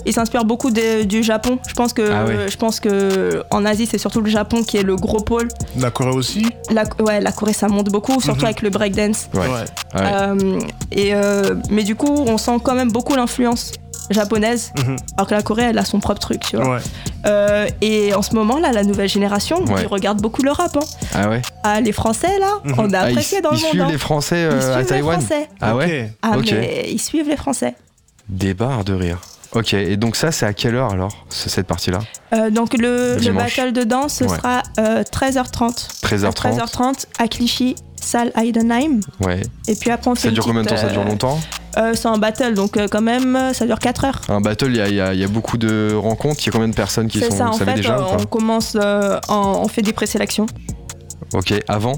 Ils 0.05 0.13
s'inspirent 0.13 0.45
beaucoup 0.45 0.71
de- 0.71 1.03
du 1.03 1.21
Japon. 1.21 1.59
Je 1.67 1.75
pense 1.75 1.93
que, 1.93 2.01
Ah 2.11 2.25
ouais. 2.25 2.49
je 2.49 2.57
pense 2.57 2.79
que 2.79 3.43
en 3.51 3.65
Asie, 3.65 3.85
c'est 3.85 3.99
surtout 3.99 4.21
le 4.21 4.31
Japon 4.31 4.63
qui 4.63 4.77
est 4.77 4.81
le 4.83 4.95
gros 4.95 5.19
pôle. 5.21 5.47
La 5.77 5.91
Corée 5.91 6.09
aussi? 6.15 6.43
La, 6.71 6.85
ouais, 7.05 7.21
la 7.21 7.31
Corée, 7.31 7.53
ça 7.53 7.67
monte 7.67 7.89
beaucoup, 7.89 8.19
surtout 8.19 8.39
Mhm. 8.39 8.45
avec 8.45 8.61
le 8.63 8.69
breakdance. 8.71 9.27
Ouais. 9.35 9.41
Ouais. 9.41 9.65
Euh, 9.97 10.59
et 10.91 11.13
euh, 11.13 11.53
mais 11.69 11.83
du 11.83 11.95
coup, 11.95 12.15
on 12.27 12.37
sent 12.39 12.57
quand 12.63 12.73
même 12.73 12.91
beaucoup 12.91 13.15
l'influence 13.15 13.73
japonaise, 14.09 14.71
Mhm. 14.77 14.95
alors 15.17 15.27
que 15.27 15.33
la 15.35 15.41
Corée, 15.41 15.63
elle 15.63 15.77
a 15.77 15.85
son 15.85 15.99
propre 15.99 16.19
truc, 16.19 16.41
tu 16.41 16.55
vois. 16.57 16.75
Ouais. 16.75 16.81
Euh, 17.25 17.67
et 17.81 18.13
en 18.13 18.21
ce 18.21 18.33
moment, 18.35 18.57
là, 18.59 18.71
la 18.71 18.83
nouvelle 18.83 19.09
génération, 19.09 19.63
Ouais. 19.65 19.81
ils 19.83 19.87
regardent 19.87 20.21
beaucoup 20.21 20.41
le 20.41 20.51
rap. 20.51 20.75
hein. 20.75 20.79
Ah 21.13 21.29
ouais 21.29 21.41
Ah, 21.63 21.79
les 21.81 21.91
Français, 21.91 22.39
là, 22.39 22.53
Mhm. 22.63 22.73
on 22.77 22.93
a 22.93 22.99
Ah, 22.99 23.09
ils, 23.09 23.11
apprécié 23.11 23.41
dans 23.41 23.51
ils 23.51 23.55
le 23.57 23.61
monde. 23.61 23.69
suivent 23.69 23.81
hein. 23.83 23.87
les 23.91 23.97
Français 23.97 24.35
euh, 24.45 24.51
Ils 24.55 24.61
suivent 24.61 24.71
à 24.73 24.79
les 24.79 24.85
Taïwan 24.85 25.19
Français. 25.19 25.49
Ah 25.61 25.75
ouais. 25.75 26.11
Ah, 26.21 26.37
Ok. 26.37 26.49
mais 26.51 26.85
ils 26.89 26.99
suivent 27.01 27.29
les 27.29 27.37
Français. 27.37 27.75
Des 28.29 28.53
barres 28.53 28.83
de 28.83 28.93
rire. 28.93 29.19
Ok, 29.53 29.73
et 29.73 29.97
donc 29.97 30.15
ça, 30.15 30.31
c'est 30.31 30.45
à 30.45 30.53
quelle 30.53 30.75
heure 30.75 30.91
alors, 30.93 31.25
ce- 31.27 31.49
cette 31.49 31.67
partie-là? 31.67 31.99
Euh, 32.33 32.49
donc, 32.49 32.73
le, 32.77 33.17
le 33.17 33.33
battle 33.33 33.73
de 33.73 33.83
danse, 33.83 34.13
ce 34.13 34.23
Ouais. 34.23 34.37
sera 34.37 34.63
euh, 34.79 35.03
13h30. 35.03 35.89
13h30 36.01 36.25
À 36.25 36.51
13h30 36.65 37.05
à 37.19 37.27
Clichy, 37.27 37.75
salle 37.99 38.31
Heidenheim. 38.37 39.01
Ouais. 39.19 39.41
Et 39.67 39.75
puis 39.75 39.91
après, 39.91 40.09
on 40.09 40.15
fait 40.15 40.29
Ça 40.29 40.31
dure 40.33 40.45
combien 40.45 40.63
de 40.63 40.69
temps? 40.69 40.77
Ça 40.77 40.87
dure 40.87 41.01
euh, 41.01 41.05
longtemps? 41.05 41.37
Euh, 41.77 41.93
C'est 41.95 42.07
un 42.07 42.17
battle, 42.17 42.53
donc 42.53 42.77
euh, 42.77 42.87
quand 42.89 43.01
même, 43.01 43.35
euh, 43.35 43.53
ça 43.53 43.65
dure 43.65 43.79
4 43.79 44.05
heures. 44.05 44.21
Un 44.29 44.41
battle, 44.41 44.67
il 44.69 44.75
y 44.77 44.81
a, 44.81 44.87
il 44.89 44.95
y 44.95 45.01
a- 45.01 45.13
il 45.13 45.19
y 45.19 45.23
a 45.23 45.27
beaucoup 45.27 45.57
de 45.57 45.93
rencontres. 45.93 46.39
Il 46.43 46.47
y 46.47 46.49
a 46.49 46.51
combien 46.51 46.67
de 46.67 46.73
personnes 46.75 47.07
qui 47.07 47.19
sont 47.19 47.31
ça, 47.31 47.45
Vous 47.45 47.49
en 47.49 47.53
savez 47.53 47.71
fait, 47.71 47.77
déjà 47.77 47.97
on 48.19 48.25
commence, 48.25 48.75
en- 48.75 49.61
on 49.63 49.67
fait 49.67 49.81
des 49.81 49.93
présélections. 49.93 50.45
Ok, 51.33 51.53
avant 51.67 51.93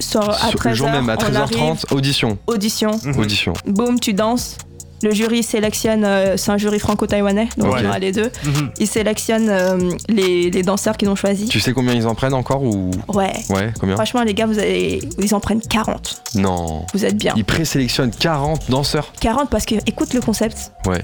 sur, 0.00 0.28
à 0.30 0.34
Sur- 0.48 0.58
13h, 0.58 0.68
Le 0.70 0.74
jour 0.74 0.90
même, 0.90 1.08
à 1.10 1.16
on 1.16 1.34
arrive, 1.34 1.56
13h30, 1.56 1.92
audition. 1.92 2.38
audition. 2.46 2.90
Audition. 3.18 3.52
boum, 3.66 4.00
tu 4.00 4.12
danses. 4.14 4.56
Le 5.02 5.10
jury 5.12 5.42
sélectionne, 5.42 6.02
euh, 6.04 6.36
c'est 6.38 6.50
un 6.50 6.56
jury 6.56 6.78
franco-taïwanais, 6.78 7.48
donc 7.58 7.74
il 7.78 7.84
y 7.84 7.86
aura 7.86 7.98
les 7.98 8.12
deux. 8.12 8.30
Mhm. 8.44 8.70
Il 8.78 8.86
sélectionne 8.86 9.48
euh, 9.50 9.90
les, 10.08 10.50
les 10.50 10.62
danseurs 10.62 10.96
qu'ils 10.96 11.08
ont 11.10 11.14
choisis. 11.16 11.48
Tu 11.50 11.60
sais 11.60 11.72
combien 11.72 11.92
ils 11.94 12.06
en 12.06 12.14
prennent 12.14 12.32
encore 12.32 12.62
ou? 12.62 12.90
Ouais. 13.12 13.32
Ouais, 13.50 13.70
combien? 13.78 13.96
Franchement, 13.96 14.22
les 14.22 14.32
gars, 14.32 14.46
vous 14.46 14.58
avez, 14.58 15.00
ils 15.18 15.34
en 15.34 15.40
prennent 15.40 15.60
40. 15.60 16.22
Non. 16.36 16.86
Vous 16.94 17.04
êtes 17.04 17.16
bien. 17.18 17.34
Ils 17.36 17.44
présélectionnent 17.44 18.12
40 18.12 18.70
danseurs. 18.70 19.12
40 19.20 19.50
parce 19.50 19.66
que, 19.66 19.74
écoute 19.86 20.14
le 20.14 20.20
concept. 20.22 20.72
Ouais, 20.86 21.02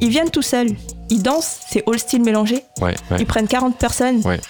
Ils 0.00 0.10
viennent 0.10 0.30
tout 0.30 0.42
seuls. 0.42 0.68
Ils 1.10 1.22
dansent, 1.22 1.58
c'est 1.68 1.82
all 1.88 1.98
style 1.98 2.22
mélangé. 2.22 2.62
ouais, 2.80 2.94
ouais. 3.10 3.16
Ils 3.18 3.26
prennent 3.26 3.48
40 3.48 3.76
personnes. 3.76 4.20
Ouais. 4.24 4.40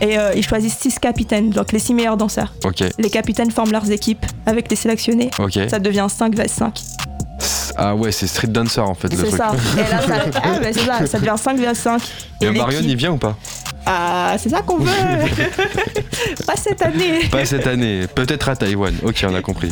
Et 0.00 0.18
euh, 0.18 0.32
ils 0.34 0.44
choisissent 0.44 0.78
6 0.78 0.98
capitaines, 1.00 1.50
donc 1.50 1.72
les 1.72 1.78
6 1.78 1.92
meilleurs 1.94 2.16
danseurs. 2.16 2.54
Ok, 2.64 2.82
Les 2.98 3.10
capitaines 3.10 3.50
forment 3.50 3.72
leurs 3.72 3.90
équipes 3.90 4.24
avec 4.46 4.70
les 4.70 4.76
sélectionnés. 4.76 5.30
ok. 5.38 5.58
Ça 5.68 5.78
devient 5.78 6.06
5 6.08 6.34
vs 6.34 6.48
5. 6.48 6.80
Ah 7.80 7.94
ouais, 7.94 8.10
c'est 8.10 8.26
Street 8.26 8.48
Dancer 8.48 8.80
en 8.80 8.94
fait 8.94 9.08
le 9.14 9.24
C'est 9.24 9.36
ça. 9.36 9.52
Et 9.76 9.80
là, 9.90 10.00
ça, 10.02 10.14
ah, 10.42 10.48
bah, 10.60 10.66
c'est 10.72 10.80
ça, 10.84 11.06
ça 11.06 11.18
devient 11.18 11.34
5 11.36 11.56
vs 11.58 11.74
5. 11.74 12.02
Et 12.40 12.46
Et 12.46 12.50
Marion, 12.50 12.80
il 12.82 12.96
vient 12.96 13.12
ou 13.12 13.18
pas? 13.18 13.36
Ah, 13.86 14.34
c'est 14.38 14.48
ça 14.48 14.60
qu'on 14.62 14.78
veut 14.78 14.90
Pas 16.46 16.56
cette 16.56 16.82
année 16.82 17.20
Pas 17.30 17.44
cette 17.44 17.66
année, 17.66 18.06
peut-être 18.14 18.48
à 18.48 18.56
Taïwan. 18.56 18.94
Ok, 19.04 19.24
on 19.28 19.34
a 19.34 19.40
compris. 19.40 19.70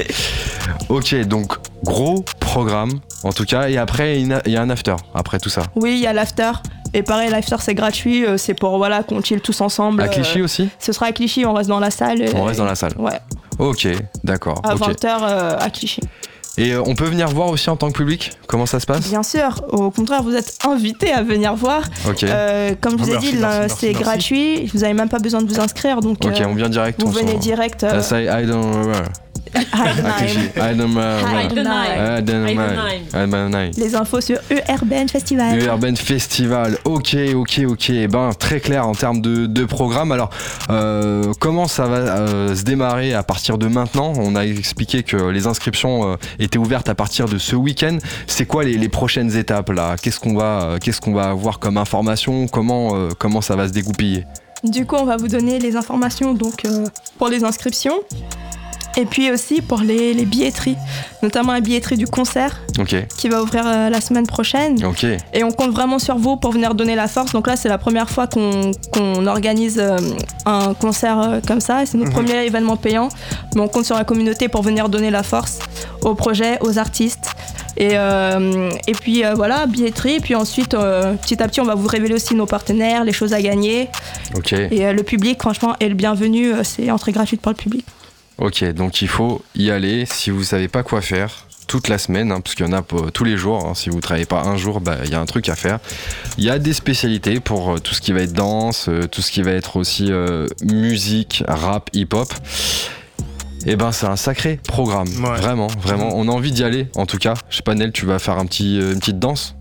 Ok, 0.89 1.15
donc 1.27 1.55
gros 1.83 2.25
programme 2.41 3.01
en 3.25 3.33
tout 3.33 3.45
cas. 3.45 3.69
Et 3.69 3.77
après, 3.77 4.21
il 4.21 4.29
y 4.47 4.57
a- 4.57 4.63
un 4.63 4.71
after 4.71 4.95
après 5.15 5.39
tout 5.39 5.49
ça. 5.51 5.63
Oui, 5.75 5.95
il 5.95 6.01
y 6.01 6.07
a 6.07 6.13
l'after. 6.13 6.53
Et 6.95 7.03
pareil, 7.03 7.29
l'after, 7.31 7.57
c'est 7.59 7.75
gratuit. 7.75 8.25
euh, 8.25 8.39
C'est 8.39 8.55
pour 8.55 8.79
voilà, 8.79 9.03
qu'on 9.03 9.21
chill 9.23 9.41
tous 9.41 9.61
ensemble. 9.61 10.01
À 10.01 10.09
Clichy 10.09 10.41
Euh, 10.41 10.45
aussi? 10.45 10.69
Ce 10.79 10.93
sera 10.93 11.07
à 11.07 11.13
Clichy, 11.13 11.45
on 11.45 11.53
reste 11.53 11.69
dans 11.69 11.81
la 11.81 11.91
salle. 11.91 12.25
On 12.35 12.45
reste 12.45 12.59
dans 12.59 12.65
la 12.65 12.77
salle. 12.77 12.93
Ouais, 12.97 13.19
Ok, 13.59 13.87
d'accord. 14.25 14.61
à 14.65 14.75
ok. 14.77 14.81
20h 14.93 15.57
à 15.59 15.71
Clichy. 15.71 16.01
Et 16.59 16.73
euh, 16.73 16.83
on 16.87 16.95
peut 16.95 17.05
venir 17.05 17.29
voir 17.29 17.49
aussi 17.49 17.69
en 17.69 17.77
tant 17.77 17.91
que 17.91 17.99
public 17.99 18.33
Comment 18.47 18.67
ça 18.67 18.81
se 18.81 18.87
passe? 18.87 19.09
Bien 19.09 19.23
sûr, 19.23 19.63
au 19.71 19.91
contraire, 19.91 20.23
vous 20.23 20.35
êtes 20.35 20.57
invités 20.67 21.13
à 21.13 21.23
venir 21.23 21.55
voir. 21.55 21.83
Euh, 22.23 22.75
comme 22.81 22.99
je 22.99 23.05
vous 23.05 23.11
ai 23.13 23.19
dit, 23.19 23.35
c'est 23.69 23.93
gratuit. 23.93 24.67
Vous 24.67 24.81
n'avez 24.81 24.95
même 24.95 25.09
pas 25.09 25.19
besoin 25.19 25.43
de 25.43 25.49
vous 25.49 25.61
inscrire. 25.61 26.01
Donc, 26.01 26.25
Ok, 26.25 26.41
euh, 26.41 26.45
on 26.47 26.55
vient 26.55 26.69
direct. 26.69 27.01
vous 27.01 27.09
on 27.09 27.11
venez 27.11 27.35
direct. 27.35 27.85
I 27.85 28.47
don't. 28.47 28.93
Heidenheim. 29.73 30.99
Heidenheim. 32.07 32.99
Heidenheim. 33.15 33.71
Les 33.77 33.95
infos 33.95 34.21
sur 34.21 34.39
Urban 34.51 35.09
Festival. 35.09 35.63
Urban 35.63 35.97
Festival, 35.97 36.79
ok, 36.85 37.17
ok, 37.35 37.61
ok. 37.69 37.91
Eh 37.91 38.09
Ben 38.09 38.31
très 38.39 38.61
clair 38.61 38.87
en 38.87 38.95
termes 38.95 39.21
de, 39.21 39.47
de 39.47 39.65
programme. 39.65 40.13
Alors, 40.13 40.31
euh, 40.71 41.33
comment 41.41 41.67
ça 41.69 41.87
va 41.87 41.97
euh, 41.97 42.55
se 42.55 42.63
démarrer 42.63 43.15
à 43.15 43.23
partir 43.23 43.59
de 43.59 43.67
maintenant? 43.67 44.13
On 44.17 44.37
a 44.37 44.45
expliqué 44.45 45.03
que 45.03 45.17
les 45.31 45.47
inscriptions 45.47 46.13
euh, 46.13 46.17
étaient 46.39 46.59
ouvertes 46.59 46.89
à 46.89 46.95
partir 46.95 47.27
de 47.27 47.39
ce 47.39 47.57
week-end. 47.57 47.99
C'est 48.27 48.47
quoi 48.47 48.65
les, 48.65 48.77
les 48.77 48.89
prochaines 48.89 49.37
étapes 49.37 49.71
là? 49.71 49.97
Qu'est-ce 50.01 50.21
qu'on 50.21 50.35
va, 50.35 50.63
euh, 50.63 50.79
qu'est-ce 50.79 51.01
qu'on 51.01 51.15
va 51.15 51.31
avoir 51.31 51.59
comme 51.59 51.77
information? 51.79 52.47
Comment, 52.49 52.95
euh, 52.95 53.09
comment 53.19 53.41
ça 53.41 53.57
va 53.57 53.69
se 53.69 53.73
dégoupiller? 53.73 54.25
Du 54.65 54.87
coup, 54.87 54.97
on 54.97 55.05
va 55.05 55.17
vous 55.17 55.29
donner 55.29 55.59
les 55.59 55.77
informations 55.77 56.35
donc, 56.35 56.65
euh, 56.65 56.87
pour 57.19 57.29
les 57.29 57.45
inscriptions. 57.45 58.01
Et 58.99 59.05
puis 59.05 59.31
aussi 59.31 59.61
pour 59.61 59.81
les, 59.81 60.15
les 60.15 60.25
billetteries, 60.25 60.77
notamment 61.23 61.53
la 61.53 61.61
billetterie 61.61 61.97
du 61.99 62.07
concert 62.07 62.61
qui 63.19 63.29
va 63.29 63.43
ouvrir 63.43 63.65
euh, 63.67 63.91
la 63.91 64.01
semaine 64.01 64.27
prochaine. 64.27 64.83
ok, 64.85 65.05
Et 65.35 65.45
on 65.45 65.51
compte 65.51 65.71
vraiment 65.73 65.99
sur 65.99 66.17
vous 66.17 66.37
pour 66.37 66.53
venir 66.53 66.75
donner 66.75 66.95
la 66.95 67.07
force. 67.07 67.33
Donc 67.33 67.47
là, 67.47 67.57
c'est 67.57 67.69
la 67.69 67.79
première 67.79 68.09
fois 68.09 68.27
qu'on 68.27 68.71
qu'on 68.93 69.27
organise 69.27 69.79
euh, 69.79 69.99
un 70.47 70.73
concert 70.75 71.19
euh, 71.21 71.41
comme 71.47 71.61
ça. 71.61 71.83
Et 71.83 71.87
C'est 71.87 71.99
notre 71.99 72.11
Mhm. 72.11 72.17
premier 72.25 72.47
événement 72.47 72.77
payant. 72.77 73.09
Mais 73.55 73.61
on 73.61 73.69
compte 73.69 73.85
sur 73.85 73.97
la 73.97 74.05
communauté 74.05 74.49
pour 74.49 74.63
venir 74.63 74.89
donner 74.89 75.11
la 75.11 75.23
force 75.23 75.59
au 76.03 76.15
projet, 76.15 76.59
aux 76.63 76.79
artistes. 76.79 77.31
Et, 77.79 77.91
euh, 77.93 78.71
et 78.87 78.93
puis 78.93 79.25
euh, 79.27 79.35
voilà, 79.35 79.67
billetterie. 79.67 80.21
Puis 80.21 80.35
ensuite, 80.35 80.73
euh, 80.73 81.13
petit 81.15 81.43
à 81.43 81.49
petit, 81.49 81.61
on 81.61 81.65
va 81.67 81.75
vous 81.75 81.87
révéler 81.89 82.15
aussi 82.15 82.35
nos 82.35 82.47
partenaires, 82.47 83.05
les 83.05 83.13
choses 83.13 83.35
à 83.35 83.43
gagner. 83.43 83.91
ok, 84.35 84.53
Et 84.55 84.87
euh, 84.87 84.93
le 84.95 85.03
public, 85.03 85.39
franchement, 85.43 85.75
est 85.81 85.89
le 85.89 85.95
bienvenu. 85.95 86.53
C'est 86.65 86.91
entrée 86.91 87.13
gratuite 87.13 87.43
pour 87.43 87.51
le 87.53 87.57
public. 87.57 87.85
Ok. 88.39 88.65
Donc 88.73 89.03
il 89.03 89.09
faut 89.09 89.43
y 89.55 89.71
aller. 89.71 90.07
Si 90.07 90.31
vous 90.31 90.45
savez 90.45 90.69
pas 90.69 90.83
quoi 90.83 91.01
faire. 91.01 91.47
Toute 91.67 91.89
la 91.89 91.99
semaine, 91.99 92.31
hein, 92.31 92.41
parce 92.41 92.55
qu'il 92.55 92.65
y 92.65 92.69
en 92.69 92.73
a 92.73 92.81
pour 92.83 93.11
tous 93.11 93.25
les 93.25 93.37
jours. 93.37 93.67
hein. 93.67 93.75
Si 93.75 93.91
vous 93.91 94.01
travaillez 94.01 94.25
pas 94.25 94.41
un 94.43 94.57
jour, 94.57 94.81
bah, 94.81 94.99
il 95.05 95.11
y 95.11 95.15
a 95.17 95.21
un 95.21 95.27
truc 95.27 95.49
à 95.49 95.57
faire. 95.57 95.81
Il 96.39 96.45
y 96.45 96.51
a 96.51 96.61
des 96.61 96.73
spécialités 96.73 97.41
pour 97.41 97.73
euh, 97.75 97.79
tout 97.79 97.93
ce 97.93 98.01
qui 98.01 98.13
va 98.13 98.21
être 98.21 98.33
danse, 98.33 98.89
euh, 98.89 99.09
tout 99.09 99.21
ce 99.21 99.33
qui 99.33 99.43
va 99.43 99.51
être 99.51 99.75
aussi 99.75 100.13
euh, 100.13 100.47
musique, 100.63 101.43
rap, 101.49 101.91
hip-hop. 101.93 102.33
Et 103.67 103.75
ben 103.75 103.91
c'est 103.91 104.07
un 104.07 104.15
sacré 104.15 104.61
programme, 104.69 105.09
Ouais. 105.25 105.39
vraiment, 105.41 105.67
vraiment. 105.83 106.11
On 106.15 106.29
a 106.29 106.31
envie 106.31 106.53
d'y 106.53 106.63
aller, 106.63 106.87
en 106.95 107.05
tout 107.05 107.19
cas. 107.19 107.35
Je 107.51 107.57
sais 107.57 107.63
pas, 107.65 107.75
Nel, 107.75 107.91
tu 107.91 108.07
vas 108.07 108.21
faire 108.21 108.39
un 108.39 108.47
petit, 108.47 108.79
euh, 108.81 108.93
une 108.93 109.01
petite 109.01 109.19
danse? 109.19 109.57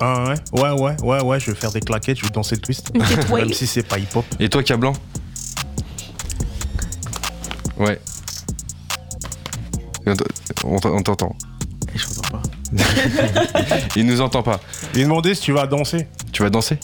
Ah 0.00 0.24
ouais, 0.52 0.60
ouais, 0.60 0.70
ouais, 0.72 0.96
ouais, 1.04 1.22
ouais, 1.22 1.38
je 1.38 1.52
vais 1.52 1.56
faire 1.56 1.70
des 1.70 1.80
claquettes, 1.80 2.18
je 2.18 2.24
vais 2.24 2.30
danser 2.30 2.56
le 2.56 2.62
twist. 2.62 2.90
Même 3.32 3.52
si 3.52 3.68
c'est 3.68 3.84
pas 3.86 4.00
hip-hop. 4.00 4.24
Et 4.40 4.48
toi, 4.48 4.64
Cablan? 4.64 4.92
Ouais. 7.76 8.00
On 10.64 10.78
t'entend. 11.02 11.34
Je 11.94 12.06
comprends 12.06 12.38
pas. 12.38 12.42
Il 13.96 14.06
nous 14.06 14.20
entend 14.20 14.42
pas. 14.42 14.60
Il 14.94 15.00
m'a 15.00 15.04
demandé 15.04 15.34
si 15.34 15.42
tu 15.42 15.52
vas 15.52 15.66
danser 15.66 16.08
Tu 16.32 16.42
vas 16.42 16.50
danser 16.50 16.78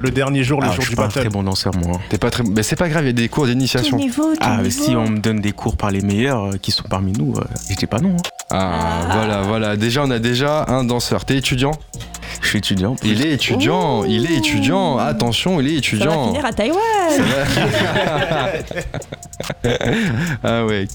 le 0.00 0.10
dernier 0.10 0.42
jour, 0.44 0.60
le 0.60 0.66
Ah, 0.66 0.70
je 0.70 0.74
jour 0.76 0.82
suis 0.84 0.90
du 0.90 0.96
pas 0.96 1.04
un 1.04 1.06
battle. 1.06 1.20
très 1.20 1.28
bon 1.30 1.42
danseur, 1.44 1.72
moi. 1.76 1.98
T'es 2.10 2.18
pas 2.18 2.28
très. 2.28 2.42
Mais 2.42 2.62
c'est 2.62 2.76
pas 2.76 2.88
grave, 2.90 3.04
il 3.04 3.06
y 3.06 3.10
a 3.10 3.12
des 3.12 3.28
cours 3.28 3.46
d'initiation. 3.46 3.96
niveau, 3.96 4.34
Ah, 4.40 4.58
mais 4.62 4.68
si 4.70 4.90
on 4.96 5.08
me 5.08 5.18
donne 5.18 5.40
des 5.40 5.52
cours 5.52 5.76
par 5.78 5.90
les 5.92 6.02
meilleurs 6.02 6.44
euh, 6.44 6.56
qui 6.60 6.72
sont 6.72 6.82
parmi 6.82 7.12
nous, 7.12 7.32
euh, 7.38 7.44
je 7.70 7.76
dis 7.76 7.86
pas 7.86 8.00
non. 8.00 8.10
hein. 8.10 8.22
Ah, 8.50 9.06
voilà, 9.12 9.42
voilà. 9.42 9.76
Déjà, 9.76 10.02
on 10.04 10.10
a 10.10 10.18
déjà 10.18 10.66
un 10.68 10.84
danseur. 10.84 11.24
T'es 11.24 11.36
étudiant 11.38 11.70
Je 12.42 12.48
suis 12.48 12.58
étudiant. 12.58 12.96
Il 13.02 13.24
est 13.24 13.30
étudiant, 13.32 14.04
il 14.04 14.30
est 14.30 14.34
étudiant. 14.36 14.98
Attention, 14.98 15.58
il 15.60 15.68
est 15.68 15.70
Ça 15.70 15.74
va 15.74 15.78
étudiant. 15.78 16.26
finir 16.26 16.44
à 16.44 16.52
Taïwan. 16.52 16.80
ah 20.44 20.64
ouais. 20.66 20.86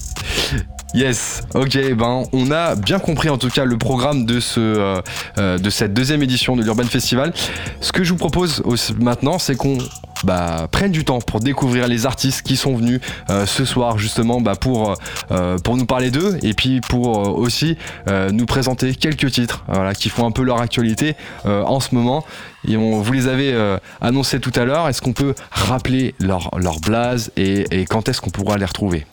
Yes, 0.92 1.42
ok, 1.54 1.94
ben 1.94 2.24
on 2.32 2.50
a 2.50 2.74
bien 2.74 2.98
compris 2.98 3.28
en 3.28 3.38
tout 3.38 3.48
cas 3.48 3.64
le 3.64 3.78
programme 3.78 4.26
de, 4.26 4.40
ce, 4.40 4.58
euh, 4.58 5.00
euh, 5.38 5.56
de 5.56 5.70
cette 5.70 5.94
deuxième 5.94 6.20
édition 6.20 6.56
de 6.56 6.62
l'Urban 6.64 6.84
Festival. 6.84 7.32
Ce 7.80 7.92
que 7.92 8.02
je 8.02 8.10
vous 8.10 8.18
propose 8.18 8.60
aussi 8.64 8.94
maintenant, 8.94 9.38
c'est 9.38 9.54
qu'on 9.54 9.78
bah, 10.24 10.66
prenne 10.70 10.90
du 10.90 11.04
temps 11.04 11.20
pour 11.20 11.38
découvrir 11.38 11.86
les 11.86 12.06
artistes 12.06 12.42
qui 12.42 12.56
sont 12.56 12.74
venus 12.74 13.00
euh, 13.30 13.46
ce 13.46 13.64
soir 13.64 13.98
justement 13.98 14.40
bah, 14.40 14.56
pour, 14.56 14.96
euh, 15.30 15.58
pour 15.58 15.76
nous 15.76 15.86
parler 15.86 16.10
d'eux 16.10 16.38
et 16.42 16.54
puis 16.54 16.80
pour 16.80 17.18
euh, 17.18 17.30
aussi 17.30 17.76
euh, 18.08 18.30
nous 18.32 18.46
présenter 18.46 18.92
quelques 18.96 19.30
titres 19.30 19.64
voilà, 19.68 19.94
qui 19.94 20.08
font 20.08 20.26
un 20.26 20.32
peu 20.32 20.42
leur 20.42 20.60
actualité 20.60 21.14
en 21.44 21.78
ce 21.78 21.94
moment. 21.94 22.24
Et 22.66 22.76
on 22.76 23.00
vous 23.00 23.12
les 23.12 23.28
avait 23.28 23.54
annoncés 24.00 24.40
tout 24.40 24.52
à 24.56 24.64
l'heure. 24.64 24.88
Est-ce 24.88 25.00
qu'on 25.00 25.12
peut 25.12 25.34
rappeler 25.50 26.14
leur, 26.18 26.50
leur 26.58 26.80
blaze 26.80 27.30
et, 27.36 27.64
et 27.70 27.84
quand 27.86 28.08
est-ce 28.08 28.20
qu'on 28.20 28.30
pourra 28.30 28.58
les 28.58 28.64
retrouver? 28.64 29.06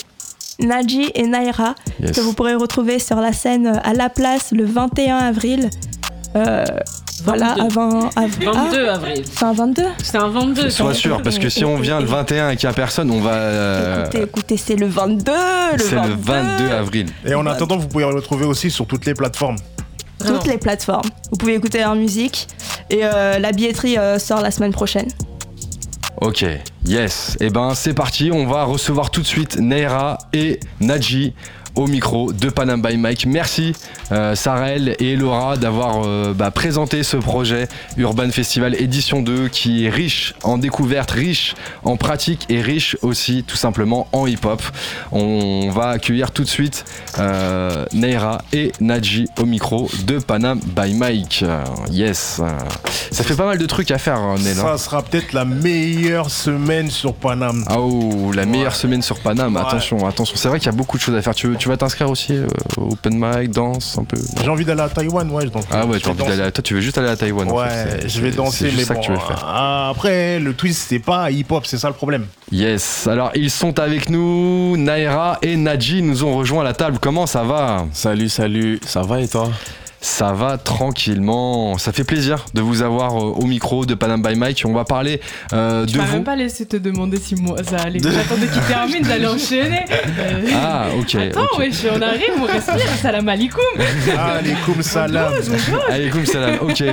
Naji 0.59 1.11
et 1.15 1.27
Naira, 1.27 1.75
Yes. 2.01 2.11
que 2.11 2.21
vous 2.21 2.33
pourrez 2.33 2.55
retrouver 2.55 2.99
sur 2.99 3.17
la 3.17 3.33
scène 3.33 3.79
à 3.83 3.93
La 3.93 4.09
Place 4.09 4.51
le 4.51 4.65
21 4.65 5.17
avril. 5.17 5.69
Euh, 6.35 6.63
voilà, 7.23 7.55
22. 7.57 7.61
avant. 7.79 8.09
av- 8.15 8.39
22 8.43 8.87
avril. 8.89 9.23
Ah, 9.25 9.29
c'est 9.35 9.45
un 9.45 9.53
22 9.53 9.83
C'est 10.03 10.17
un 10.17 10.27
22. 10.27 10.69
Sois 10.69 10.93
sûr, 10.93 11.21
parce 11.23 11.39
que 11.39 11.49
si 11.49 11.65
on 11.65 11.77
vient 11.77 11.99
le 11.99 12.05
21 12.05 12.51
et 12.51 12.55
qu'il 12.57 12.67
n'y 12.67 12.71
a 12.71 12.75
personne, 12.75 13.09
on 13.11 13.21
va. 13.21 13.31
euh, 13.33 14.01
Écoutez, 14.03 14.21
écoutez, 14.23 14.57
c'est 14.57 14.75
le 14.75 14.87
22 14.87 15.31
le 15.73 15.79
c'est 15.79 15.95
22, 15.95 16.09
le 16.09 16.15
22 16.21 16.71
avril. 16.71 17.07
Et 17.25 17.33
en 17.33 17.45
attendant, 17.47 17.77
vous 17.77 17.87
pouvez 17.87 18.03
le 18.05 18.15
retrouver 18.15 18.45
aussi 18.45 18.69
sur 18.69 18.85
toutes 18.85 19.05
les 19.05 19.13
plateformes. 19.13 19.55
Toutes 20.25 20.47
les 20.47 20.57
plateformes. 20.57 21.09
Vous 21.31 21.37
pouvez 21.37 21.55
écouter 21.55 21.79
leur 21.79 21.95
musique. 21.95 22.47
Et 22.89 22.99
euh, 23.03 23.39
la 23.39 23.51
billetterie 23.51 23.97
euh, 23.97 24.17
sort 24.19 24.41
la 24.41 24.51
semaine 24.51 24.71
prochaine. 24.71 25.07
Ok, 26.19 26.43
yes. 26.83 27.37
Et 27.39 27.51
ben 27.51 27.75
c'est 27.75 27.93
parti, 27.93 28.31
on 28.33 28.47
va 28.47 28.63
recevoir 28.63 29.11
tout 29.11 29.21
de 29.21 29.27
suite 29.27 29.57
Neira 29.59 30.17
et 30.33 30.59
Nadji 30.79 31.35
au 31.77 31.87
micro 31.87 32.33
de 32.33 32.49
Panam 32.49 32.81
by 32.81 32.97
Mike. 32.97 33.25
Merci 33.27 33.73
euh, 34.11 34.35
Sarel 34.35 34.95
et 34.99 35.15
Laura 35.15 35.55
d'avoir 35.57 36.01
euh, 36.05 36.33
bah, 36.33 36.51
présenté 36.51 37.03
ce 37.03 37.15
projet 37.17 37.67
Urban 37.97 38.29
Festival 38.31 38.75
édition 38.81 39.21
2 39.21 39.47
qui 39.47 39.85
est 39.85 39.89
riche 39.89 40.33
en 40.43 40.57
découvertes, 40.57 41.11
riche 41.11 41.55
en 41.83 41.95
pratiques 41.97 42.45
et 42.49 42.61
riche 42.61 42.97
aussi 43.03 43.43
tout 43.47 43.55
simplement 43.57 44.07
en 44.11 44.27
hip-hop. 44.27 44.61
On 45.11 45.69
va 45.69 45.89
accueillir 45.89 46.31
tout 46.31 46.43
de 46.43 46.49
suite 46.49 46.83
euh, 47.19 47.85
Neira 47.93 48.39
et 48.53 48.71
Nadji 48.81 49.27
au 49.39 49.45
micro 49.45 49.89
de 50.05 50.17
Panam 50.19 50.59
by 50.59 50.93
Mike. 50.95 51.45
Yes. 51.91 52.41
Ça 53.11 53.23
fait 53.23 53.35
pas 53.35 53.45
mal 53.45 53.57
de 53.57 53.65
trucs 53.65 53.91
à 53.91 53.97
faire, 53.97 54.19
Nel. 54.43 54.57
hein. 54.59 54.63
Ça 54.63 54.77
sera 54.77 55.01
peut-être 55.03 55.33
la 55.33 55.45
meilleure 55.45 56.29
semaine 56.31 56.89
sur 56.89 57.13
Paname. 57.13 57.63
Ah 57.67 57.79
oh, 57.79 58.31
la 58.33 58.45
meilleure 58.45 58.71
Ouais. 58.73 58.77
semaine 58.77 59.01
sur. 59.03 59.17
Ouais. 59.25 59.31
Attention, 59.31 60.07
attention. 60.07 60.35
C'est 60.37 60.47
vrai 60.47 60.57
qu'il 60.59 60.65
y 60.67 60.73
a 60.73 60.77
beaucoup 60.77 60.97
de 60.97 61.01
choses 61.01 61.15
à 61.15 61.21
faire. 61.21 61.35
Tu, 61.35 61.47
veux- 61.47 61.55
tu 61.55 61.66
vas 61.67 61.77
t'inscrire 61.77 62.09
aussi 62.09 62.33
euh, 62.33 62.47
au 62.77 62.93
open 62.93 63.15
mic, 63.17 63.51
danse 63.51 63.97
un 63.99 64.03
peu. 64.03 64.17
J'ai 64.41 64.49
envie 64.49 64.65
d'aller 64.65 64.81
à 64.81 64.89
Taïwan, 64.89 65.29
ouais. 65.31 65.45
Donc, 65.45 65.63
Ah 65.71 65.85
ouais, 65.85 65.99
tu 65.99 66.09
envie 66.09 66.23
d'aller. 66.25 66.41
à- 66.43 66.51
Toi, 66.51 66.61
tu 66.63 66.73
veux 66.75 66.81
juste 66.81 66.97
aller 66.97 67.09
à 67.09 67.15
Taïwan. 67.15 67.49
en 67.49 67.55
Ouais, 67.55 67.67
fait. 67.69 68.07
Je 68.09 68.21
vais 68.21 68.31
danser, 68.31 68.71
mais 68.75 68.83
ça 68.83 68.93
bon. 68.93 68.99
que 69.01 69.05
tu 69.05 69.11
veux 69.11 69.17
faire. 69.17 69.43
ah, 69.47 69.89
Après, 69.91 70.39
le 70.39 70.53
twist, 70.53 70.85
c'est 70.89 70.99
pas 70.99 71.29
hip-hop, 71.31 71.65
c'est 71.65 71.77
ça 71.77 71.87
le 71.89 71.93
problème. 71.95 72.25
Yes. 72.51 73.07
Alors, 73.07 73.31
ils 73.35 73.51
sont 73.51 73.77
avec 73.79 74.09
nous. 74.09 74.75
Naira 74.77 75.37
et 75.41 75.55
Nadji 75.55 76.01
nous 76.01 76.23
ont 76.23 76.35
rejoint 76.37 76.61
à 76.61 76.63
la 76.65 76.73
table. 76.73 76.97
Comment 77.01 77.25
ça 77.27 77.43
va? 77.43 77.85
Salut, 77.93 78.29
salut, 78.29 78.79
ça 78.85 79.01
va 79.01 79.21
et 79.21 79.27
toi? 79.27 79.49
Ça 79.99 80.31
va 80.31 80.57
tranquillement. 80.57 81.77
Ça 81.77 81.91
fait 81.91 82.03
plaisir 82.03 82.45
de 82.53 82.61
vous 82.61 82.81
avoir 82.83 83.17
euh, 83.17 83.31
au 83.35 83.45
micro 83.45 83.85
de 83.85 83.95
Panam 83.95 84.21
by 84.21 84.35
Mike. 84.35 84.63
On 84.65 84.73
va 84.73 84.85
parler 84.85 85.19
euh, 85.53 85.85
Tu 85.85 85.93
de 85.93 85.97
m'as 85.97 86.05
vous. 86.05 86.13
même 86.13 86.23
pas 86.23 86.35
laissé 86.35 86.65
te 86.67 86.77
demander 86.77 87.17
si 87.17 87.35
moi 87.35 87.57
ça 87.63 87.77
allait. 87.77 87.99
J'attendais 87.99 88.47
qu'il 88.47 88.61
termine 88.61 89.01
d'aller 89.03 89.25
enchaîner. 89.27 89.85
Euh, 89.91 90.47
Ah, 90.55 90.85
ok. 90.99 91.15
Attends, 91.15 91.41
ok. 91.53 91.59
wesh, 91.59 91.85
on 91.91 92.01
arrive, 92.01 92.31
on 92.39 92.45
respire, 92.45 92.89
salam 93.01 93.27
alaikum. 93.27 93.63
Allez, 94.17 94.55
comme 94.65 94.81
salam. 94.83 95.33
Allez, 95.89 96.09
comme 96.09 96.25
salam. 96.25 96.57
Ok. 96.61 96.83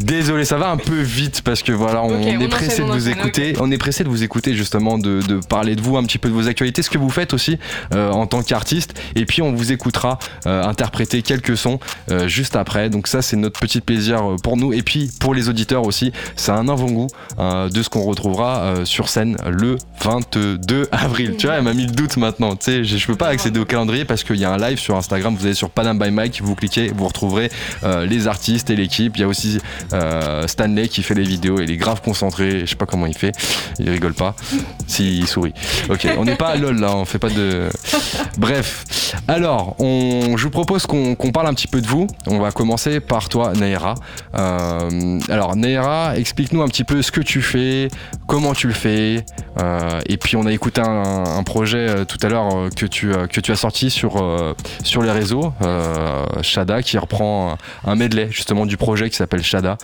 Désolé, 0.00 0.44
ça 0.44 0.56
va 0.56 0.70
un 0.70 0.76
peu 0.76 1.00
vite 1.00 1.42
parce 1.42 1.62
que 1.62 1.72
voilà, 1.72 2.02
on 2.02 2.20
est 2.20 2.48
pressé 2.48 2.82
de 2.82 2.86
vous 2.86 3.08
écouter. 3.08 3.54
On 3.60 3.70
est 3.70 3.78
pressé 3.78 4.04
de 4.04 4.08
vous 4.08 4.22
écouter 4.22 4.54
justement, 4.54 4.98
de, 4.98 5.20
de 5.22 5.40
parler 5.46 5.76
de 5.76 5.80
vous, 5.80 5.96
un 5.96 6.04
petit 6.04 6.18
peu 6.18 6.28
de 6.28 6.34
vos 6.34 6.48
actualités, 6.48 6.82
ce 6.82 6.90
que 6.90 6.98
vous 6.98 7.10
faites 7.10 7.34
aussi 7.34 7.58
euh, 7.94 8.10
en 8.10 8.26
tant 8.26 8.42
qu'artiste. 8.42 8.94
Et 9.14 9.26
puis 9.26 9.42
on 9.42 9.52
vous 9.52 9.72
écoutera 9.72 10.18
euh, 10.46 10.62
interpréter 10.64 11.22
quelques 11.22 11.56
sons 11.56 11.78
euh, 12.10 12.28
juste 12.28 12.56
après. 12.56 12.88
Donc 12.90 13.06
ça, 13.06 13.22
c'est 13.22 13.36
notre 13.36 13.60
petit 13.60 13.80
plaisir 13.80 14.22
euh, 14.22 14.36
pour 14.42 14.56
nous 14.56 14.72
et 14.72 14.82
puis 14.82 15.10
pour 15.20 15.34
les 15.34 15.48
auditeurs 15.48 15.84
aussi. 15.84 16.12
C'est 16.36 16.52
un 16.52 16.68
avant-goût 16.68 17.08
de 17.38 17.82
ce 17.82 17.88
qu'on 17.88 18.02
retrouvera 18.02 18.60
euh, 18.60 18.84
sur 18.84 19.08
scène 19.08 19.36
le 19.48 19.76
22 20.02 20.88
avril. 20.92 21.36
Tu 21.36 21.46
vois, 21.46 21.56
elle 21.56 21.64
m'a 21.64 21.74
mis 21.74 21.86
le 21.86 21.92
doute 21.92 22.16
maintenant. 22.16 22.56
Tu 22.56 22.64
sais, 22.64 22.84
je 22.84 22.96
je 22.96 23.06
peux 23.06 23.16
pas 23.16 23.28
accéder 23.28 23.58
au 23.58 23.64
calendrier 23.64 24.04
parce 24.04 24.22
qu'il 24.24 24.36
y 24.36 24.44
a 24.44 24.52
un 24.52 24.58
live 24.58 24.78
sur 24.78 24.94
Instagram. 24.96 25.34
Vous 25.34 25.46
allez 25.46 25.54
sur 25.54 25.70
Panam 25.70 25.98
by 25.98 26.10
Mike, 26.10 26.40
vous 26.42 26.54
cliquez, 26.54 26.92
vous 26.94 27.06
retrouverez 27.06 27.50
euh, 27.82 28.06
les 28.06 28.28
artistes 28.28 28.70
et 28.70 28.76
l'équipe. 28.76 29.16
Il 29.16 29.20
y 29.20 29.24
a 29.24 29.28
aussi 29.28 29.58
euh, 29.92 30.46
Stanley 30.46 30.88
qui 30.88 31.02
fait 31.02 31.14
les 31.14 31.22
vidéos. 31.22 31.60
Il 31.60 31.70
est 31.70 31.76
grave 31.76 32.00
concentré. 32.02 32.60
Je 32.60 32.66
sais 32.66 32.76
pas 32.76 32.86
comment 32.86 33.06
il 33.06 33.16
fait. 33.16 33.32
Il 33.78 33.90
rigole 33.90 34.14
pas. 34.14 34.34
S'il 34.86 35.26
sourit. 35.26 35.54
Ok, 35.88 36.06
on 36.18 36.24
n'est 36.24 36.36
pas 36.36 36.48
à 36.48 36.56
LOL 36.56 36.78
là. 36.78 36.94
On 36.96 37.04
fait 37.04 37.18
pas 37.18 37.30
de. 37.30 37.68
Bref. 38.38 39.14
Alors, 39.28 39.76
on, 39.78 40.36
je 40.36 40.44
vous 40.44 40.50
propose 40.50 40.86
qu'on 40.86 41.32
parle 41.32 41.46
un 41.46 41.54
petit 41.54 41.68
peu 41.68 41.80
de 41.80 41.86
vous. 41.86 42.06
On 42.26 42.38
va 42.38 42.52
commencer 42.52 43.00
par 43.00 43.28
toi, 43.28 43.52
Naira. 43.52 43.94
Euh, 44.36 45.18
alors, 45.28 45.56
Naira, 45.56 46.16
explique-nous 46.16 46.62
un 46.62 46.68
petit 46.68 46.84
peu 46.84 47.02
ce 47.02 47.12
que 47.12 47.20
tu 47.20 47.42
fais, 47.42 47.88
comment 48.26 48.54
tu 48.54 48.66
le 48.66 48.72
fais. 48.72 49.24
Euh, 49.60 50.00
et 50.06 50.16
puis, 50.16 50.36
on 50.36 50.46
a 50.46 50.52
écouté 50.52 50.80
un, 50.80 51.24
un 51.24 51.42
projet 51.42 51.88
euh, 51.88 52.04
tout 52.04 52.18
à 52.22 52.28
l'heure 52.28 52.68
que, 52.76 52.86
tu, 52.86 53.10
que 53.30 53.40
tu 53.40 53.52
as 53.52 53.56
sorti 53.56 53.90
sur, 53.90 54.16
euh, 54.16 54.54
sur 54.82 55.02
les 55.02 55.10
réseaux, 55.10 55.52
euh, 55.62 56.24
Shada, 56.42 56.82
qui 56.82 56.98
reprend 56.98 57.56
un 57.84 57.94
medley 57.94 58.28
justement 58.30 58.66
du 58.66 58.76
projet 58.76 59.10
qui 59.10 59.16
s'appelle 59.16 59.42
Shada, 59.42 59.78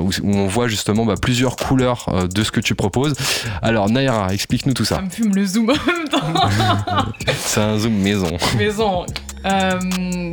où, 0.00 0.10
où 0.22 0.34
on 0.36 0.46
voit 0.46 0.68
justement 0.68 1.04
bah, 1.04 1.14
plusieurs 1.20 1.56
couleurs 1.56 2.06
euh, 2.08 2.26
de 2.26 2.42
ce 2.42 2.50
que 2.50 2.60
tu 2.60 2.74
proposes. 2.74 3.14
Alors, 3.62 3.88
Naira, 3.90 4.32
explique-nous 4.32 4.74
tout 4.74 4.84
Ça 4.84 4.96
ça. 4.96 5.02
me 5.02 5.10
fume 5.10 5.34
le 5.34 5.44
zoom 5.46 5.70
en 5.70 5.74
même 5.74 6.08
temps. 6.08 7.12
C'est 7.38 7.60
un 7.60 7.78
zoom 7.78 7.94
maison. 7.94 8.36
Maison. 8.56 9.06
Euh, 9.46 9.78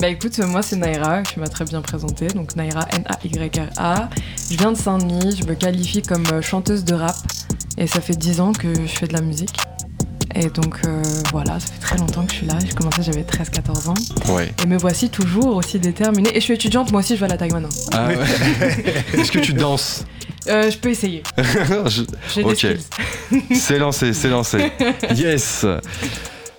bah 0.02 0.10
écoute, 0.10 0.38
moi 0.40 0.62
c'est 0.62 0.76
Naira, 0.76 1.24
tu 1.24 1.40
m'as 1.40 1.48
très 1.48 1.64
bien 1.64 1.82
présenté. 1.82 2.28
Donc 2.28 2.56
Naira, 2.58 2.86
N-A-Y-R-A. 2.92 4.10
Je 4.52 4.58
viens 4.58 4.74
de 4.74 4.78
Saint-Denis, 4.78 5.38
je 5.42 5.46
me 5.48 5.54
qualifie 5.56 6.02
comme 6.02 6.26
euh, 6.34 6.42
chanteuse 6.42 6.84
de 6.84 6.94
rap. 6.94 7.16
Et 7.78 7.88
ça 7.88 8.02
fait 8.02 8.18
10 8.18 8.42
ans 8.42 8.52
que 8.52 8.74
je 8.74 8.88
fais 8.88 9.08
de 9.08 9.14
la 9.14 9.22
musique. 9.22 9.56
Et 10.36 10.50
donc 10.50 10.76
euh, 10.86 11.02
voilà, 11.32 11.60
ça 11.60 11.68
fait 11.68 11.80
très 11.80 11.98
longtemps 11.98 12.24
que 12.26 12.32
je 12.32 12.38
suis 12.38 12.46
là. 12.48 12.54
J'ai 12.66 12.74
commencé, 12.74 13.02
j'avais 13.02 13.24
13-14 13.24 13.90
ans. 13.90 13.94
Ouais. 14.34 14.54
Et 14.64 14.68
me 14.68 14.78
voici 14.78 15.10
toujours 15.10 15.56
aussi 15.56 15.80
déterminée. 15.80 16.30
Et 16.32 16.40
je 16.40 16.46
suis 16.46 16.54
étudiante, 16.54 16.92
moi 16.92 17.00
aussi 17.02 17.16
je 17.16 17.20
vais 17.22 17.26
à 17.26 17.30
la 17.30 17.38
Taïwan. 17.38 17.66
hein. 17.66 17.70
Ah 17.94 18.08
ouais. 18.08 18.16
Est-ce 19.20 19.32
que 19.32 19.40
tu 19.40 19.54
danses? 19.54 20.06
Euh, 20.48 20.70
je 20.72 20.78
peux 20.78 20.90
essayer. 20.90 21.24
Je- 21.88 22.04
J'ai 22.34 22.44
Ok. 22.44 22.68
C'est 23.54 23.80
lancé, 23.80 24.14
c'est 24.14 24.30
lancé. 24.30 24.72
Yes 25.16 25.66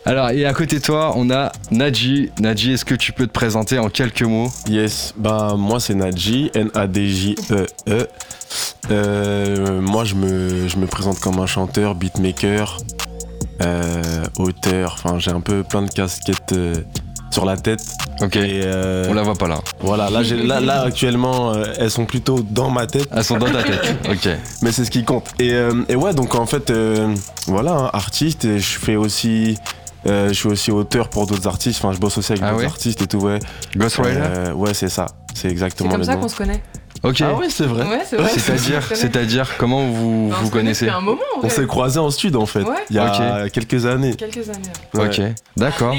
Alors, 0.04 0.30
et 0.30 0.44
à 0.44 0.52
côté 0.52 0.78
de 0.78 0.82
toi, 0.84 1.12
on 1.16 1.30
a 1.30 1.52
Nadji. 1.70 2.30
Nadji, 2.40 2.72
est-ce 2.72 2.84
que 2.84 2.94
tu 2.94 3.12
peux 3.12 3.26
te 3.26 3.32
présenter 3.32 3.78
en 3.78 3.88
quelques 3.88 4.22
mots? 4.22 4.50
Yes, 4.68 5.14
bah 5.16 5.54
moi 5.56 5.80
c'est 5.80 5.94
Nadji, 5.94 6.50
N-A-D-J-E-E. 6.54 8.06
Euh, 8.90 9.80
moi 9.80 10.04
je 10.04 10.14
me, 10.14 10.68
je 10.68 10.76
me 10.78 10.86
présente 10.86 11.20
comme 11.20 11.38
un 11.38 11.46
chanteur, 11.46 11.94
beatmaker, 11.94 12.78
auteur, 14.38 14.94
enfin 15.02 15.18
j'ai 15.18 15.30
un 15.30 15.40
peu 15.40 15.62
plein 15.62 15.82
de 15.82 15.90
casquettes 15.90 16.52
euh, 16.52 16.74
sur 17.30 17.44
la 17.44 17.56
tête. 17.56 17.80
Ok, 18.20 18.36
Et 18.36 18.62
euh, 18.64 19.06
on 19.08 19.14
la 19.14 19.22
voit 19.22 19.34
pas 19.36 19.46
là. 19.48 19.60
voilà, 19.80 20.10
là, 20.10 20.22
j'ai- 20.22 20.42
là, 20.42 20.60
là 20.60 20.82
actuellement 20.82 21.52
euh, 21.52 21.66
elles 21.78 21.90
sont 21.90 22.04
plutôt 22.06 22.40
dans 22.40 22.70
ma 22.70 22.86
tête, 22.86 23.08
Elles 23.14 23.22
sont 23.24 23.36
dans 23.38 23.50
ta 23.50 23.62
tête. 23.62 23.96
Ok. 24.10 24.28
mais 24.62 24.72
c'est 24.72 24.84
ce 24.84 24.90
qui 24.90 25.04
compte. 25.04 25.28
Et, 25.38 25.52
euh, 25.52 25.72
et 25.88 25.94
ouais, 25.96 26.14
donc 26.14 26.34
en 26.34 26.46
fait, 26.46 26.70
euh, 26.70 27.14
voilà, 27.46 27.72
hein, 27.72 27.90
artiste, 27.92 28.44
et 28.44 28.58
je 28.58 28.78
fais 28.78 28.96
aussi. 28.96 29.56
euh, 30.06 30.28
je 30.28 30.32
suis 30.34 30.48
aussi 30.48 30.70
auteur 30.72 31.10
pour 31.10 31.26
d'autres 31.26 31.46
artistes, 31.46 31.80
enfin 31.84 31.92
je 31.94 31.98
bosse 32.00 32.18
aussi 32.18 32.32
avec 32.32 32.42
Ah 32.44 32.50
d'autres 32.50 32.60
ouais 32.62 32.66
artistes 32.66 33.02
et 33.02 33.06
tout, 33.06 33.18
ouais. 33.18 33.38
Ghostwriter 33.76 34.18
Euh, 34.20 34.52
ouais, 34.54 34.72
c'est 34.74 34.88
ça, 34.88 35.06
c'est 35.34 35.42
C'est 35.42 35.48
exactement 35.50 35.90
comme 35.90 36.00
le 36.00 36.06
ça 36.06 36.16
qu'on 36.16 36.28
se 36.28 36.36
connaît. 36.36 36.62
Ok. 37.04 37.20
Ah 37.22 37.34
ouais, 37.34 37.48
c'est 37.48 37.64
vrai. 37.66 37.84
Ouais, 37.84 38.00
c'est 38.04 38.16
vrai. 38.16 38.28
C'est-à-dire, 38.28 38.82
c'est-à-dire, 38.94 39.56
comment 39.56 39.86
vous 39.86 40.28
Bah, 40.30 40.36
vous 40.42 40.50
connaît 40.50 40.62
connaissez 40.64 40.88
un 40.88 41.00
moment. 41.00 41.20
en 41.40 41.46
On 41.46 41.48
s'est 41.48 41.66
croisés 41.66 42.00
en 42.00 42.10
stud 42.10 42.34
en 42.36 42.46
fait, 42.46 42.62
Ouais. 42.62 42.74
il 42.90 42.96
y 42.96 42.98
a 42.98 43.48
quelques 43.50 43.86
années. 43.86 44.14
Quelques 44.14 44.48
années. 44.48 44.58
Ouais. 44.94 45.06
Ok, 45.06 45.20
d'accord. 45.56 45.94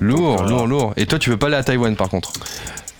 Lourd, 0.00 0.42
lourd, 0.44 0.66
lourd. 0.66 0.92
Et 0.96 1.06
toi, 1.06 1.18
tu 1.18 1.30
veux 1.30 1.36
pas 1.36 1.46
aller 1.48 1.56
à 1.56 1.62
Taïwan 1.64 1.94
par 1.96 2.08
contre? 2.08 2.32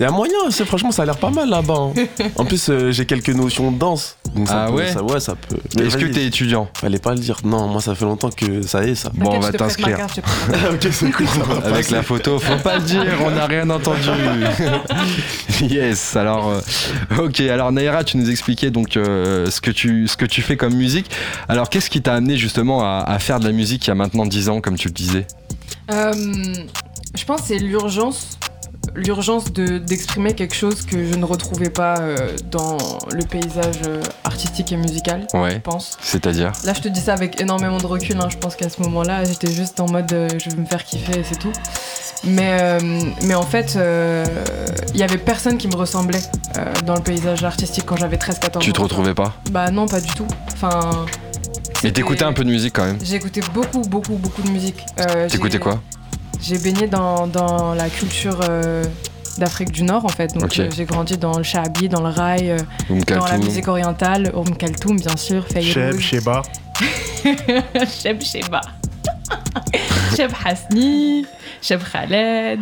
Et 0.02 0.04
y 0.04 0.08
a 0.08 0.10
moyen, 0.10 0.34
c'est- 0.50 0.64
franchement, 0.64 0.90
ça 0.90 1.02
a 1.02 1.06
l'air 1.06 1.16
pas 1.16 1.30
mal 1.30 1.48
là-bas. 1.48 1.74
hein. 1.74 1.92
En 2.36 2.44
plus, 2.44 2.68
euh, 2.68 2.90
j'ai 2.90 3.06
quelques 3.06 3.28
notions 3.30 3.70
de 3.70 3.78
danse. 3.78 4.16
Donc 4.34 4.48
ça 4.48 4.64
Ah 4.64 4.66
peut- 4.68 4.74
ouais 4.78 4.92
ça, 4.92 5.02
ouais, 5.02 5.20
ça 5.20 5.34
peut. 5.36 5.56
Mais 5.76 5.86
Est-ce 5.86 5.96
que 5.96 6.06
t'es 6.06 6.24
étudiant 6.26 6.68
Fallait 6.76 6.98
pas 6.98 7.12
le 7.14 7.20
dire. 7.20 7.36
Non, 7.44 7.68
moi, 7.68 7.80
ça 7.80 7.94
fait 7.94 8.04
longtemps 8.04 8.30
que 8.30 8.62
ça 8.62 8.84
y 8.84 8.90
est, 8.90 8.94
ça. 8.94 9.10
Bon, 9.14 9.30
on 9.34 9.40
va 9.40 9.52
t'inscrire. 9.52 9.98
ok, 10.72 10.88
c'est 10.90 11.10
cool, 11.12 11.26
ça 11.28 11.38
va 11.40 11.54
avec 11.56 11.72
passer. 11.84 11.94
la 11.94 12.02
photo. 12.02 12.38
Faut 12.38 12.56
pas 12.62 12.76
le 12.78 12.82
dire, 12.82 13.04
on 13.24 13.30
n'a 13.30 13.46
rien 13.46 13.68
entendu. 13.70 14.00
yes. 15.60 16.16
Alors, 16.16 16.48
euh, 16.50 17.24
ok. 17.24 17.40
Alors 17.40 17.72
Naira, 17.72 18.04
tu 18.04 18.16
nous 18.16 18.30
expliquais 18.30 18.70
donc 18.70 18.96
euh, 18.96 19.50
ce 19.50 19.60
que 19.60 19.70
tu 19.70 20.08
ce 20.08 20.16
que 20.16 20.24
tu 20.26 20.42
fais 20.42 20.56
comme 20.56 20.74
musique. 20.74 21.10
Alors, 21.48 21.68
qu'est-ce 21.70 21.90
qui 21.90 22.02
t'a 22.02 22.14
amené 22.14 22.36
justement 22.36 22.82
à, 22.84 23.04
à 23.06 23.18
faire 23.18 23.40
de 23.40 23.46
la 23.46 23.52
musique 23.52 23.86
il 23.86 23.88
y 23.88 23.90
a 23.92 23.94
maintenant 23.94 24.26
10 24.26 24.48
ans, 24.48 24.60
comme 24.60 24.76
tu 24.76 24.88
le 24.88 24.94
disais? 24.94 25.26
Euh, 25.90 26.12
je 27.14 27.24
pense 27.24 27.42
que 27.42 27.46
c'est 27.48 27.58
l'urgence, 27.58 28.38
l'urgence 28.94 29.52
de- 29.52 29.78
d'exprimer 29.78 30.34
quelque 30.34 30.54
chose 30.54 30.82
que 30.82 31.04
je 31.10 31.14
ne 31.14 31.24
retrouvais 31.24 31.70
pas 31.70 31.98
euh, 32.00 32.36
dans 32.50 32.76
le 33.12 33.24
paysage 33.24 33.76
euh, 33.86 34.02
artistique 34.24 34.70
et 34.72 34.76
musical, 34.76 35.26
je 35.32 35.58
pense. 35.58 35.96
C'est-à-dire 36.02 36.52
Là, 36.64 36.74
je 36.74 36.80
te 36.80 36.88
dis 36.88 37.00
ça 37.00 37.14
avec 37.14 37.40
énormément 37.40 37.78
de 37.78 37.86
recul. 37.86 38.16
hein. 38.20 38.28
Je 38.30 38.36
pense 38.36 38.54
qu'à 38.56 38.68
ce 38.68 38.82
moment-là, 38.82 39.24
j'étais 39.24 39.50
juste 39.50 39.80
en 39.80 39.86
mode 39.90 40.12
euh, 40.12 40.28
je 40.42 40.50
veux 40.50 40.56
me 40.56 40.66
faire 40.66 40.84
kiffer 40.84 41.20
et 41.20 41.24
c'est 41.24 41.38
tout. 41.38 41.52
Mais, 42.24 42.58
euh, 42.60 42.78
mais 43.22 43.34
en 43.34 43.42
fait, 43.42 43.76
il 44.94 44.96
y 45.00 45.02
avait 45.02 45.18
personne 45.18 45.58
qui 45.58 45.66
me 45.66 45.74
ressemblait 45.74 46.20
dans 46.86 46.94
le 46.94 47.00
paysage 47.02 47.42
artistique 47.42 47.84
quand 47.84 47.96
j'avais 47.96 48.16
13-14 48.16 48.56
ans. 48.58 48.60
Tu 48.60 48.72
te 48.72 48.80
retrouvais 48.80 49.14
pas 49.14 49.34
Bah 49.50 49.70
non, 49.72 49.86
pas 49.86 50.00
du 50.00 50.10
tout. 50.14 50.26
Enfin. 50.52 51.04
Mais 51.82 51.90
t'écoutais 51.90 52.22
un 52.24 52.32
peu 52.32 52.44
de 52.44 52.50
musique 52.50 52.74
quand 52.76 52.84
même. 52.84 52.98
J'écoutais 53.02 53.40
beaucoup, 53.52 53.80
beaucoup, 53.80 54.12
beaucoup 54.14 54.42
de 54.42 54.50
musique. 54.50 54.84
T'écoutais 55.28 55.58
quoi? 55.58 55.80
J'ai 56.42 56.58
baigné 56.58 56.88
dans, 56.88 57.26
dans 57.28 57.72
la 57.74 57.88
culture 57.88 58.40
euh, 58.48 58.84
d'Afrique 59.38 59.70
du 59.70 59.84
Nord 59.84 60.04
en 60.04 60.08
fait. 60.08 60.34
Donc 60.34 60.58
euh, 60.58 60.68
j'ai 60.74 60.84
grandi 60.84 61.16
dans 61.16 61.36
le 61.38 61.44
shabi, 61.44 61.88
dans 61.88 62.00
le 62.02 62.08
rail, 62.08 62.50
euh, 62.50 62.58
dans 63.06 63.26
la 63.26 63.38
musique 63.38 63.68
orientale, 63.68 64.32
Oum 64.34 64.56
Kaltoum 64.56 64.98
bien 64.98 65.16
sûr, 65.16 65.46
Cheb, 65.48 65.98
Sheba. 65.98 66.42
Cheb 67.22 68.20
Sheba, 68.22 68.60
Cheb 70.16 70.32
Hasni, 70.44 71.24
Cheb 71.62 71.80
Khaled, 71.90 72.60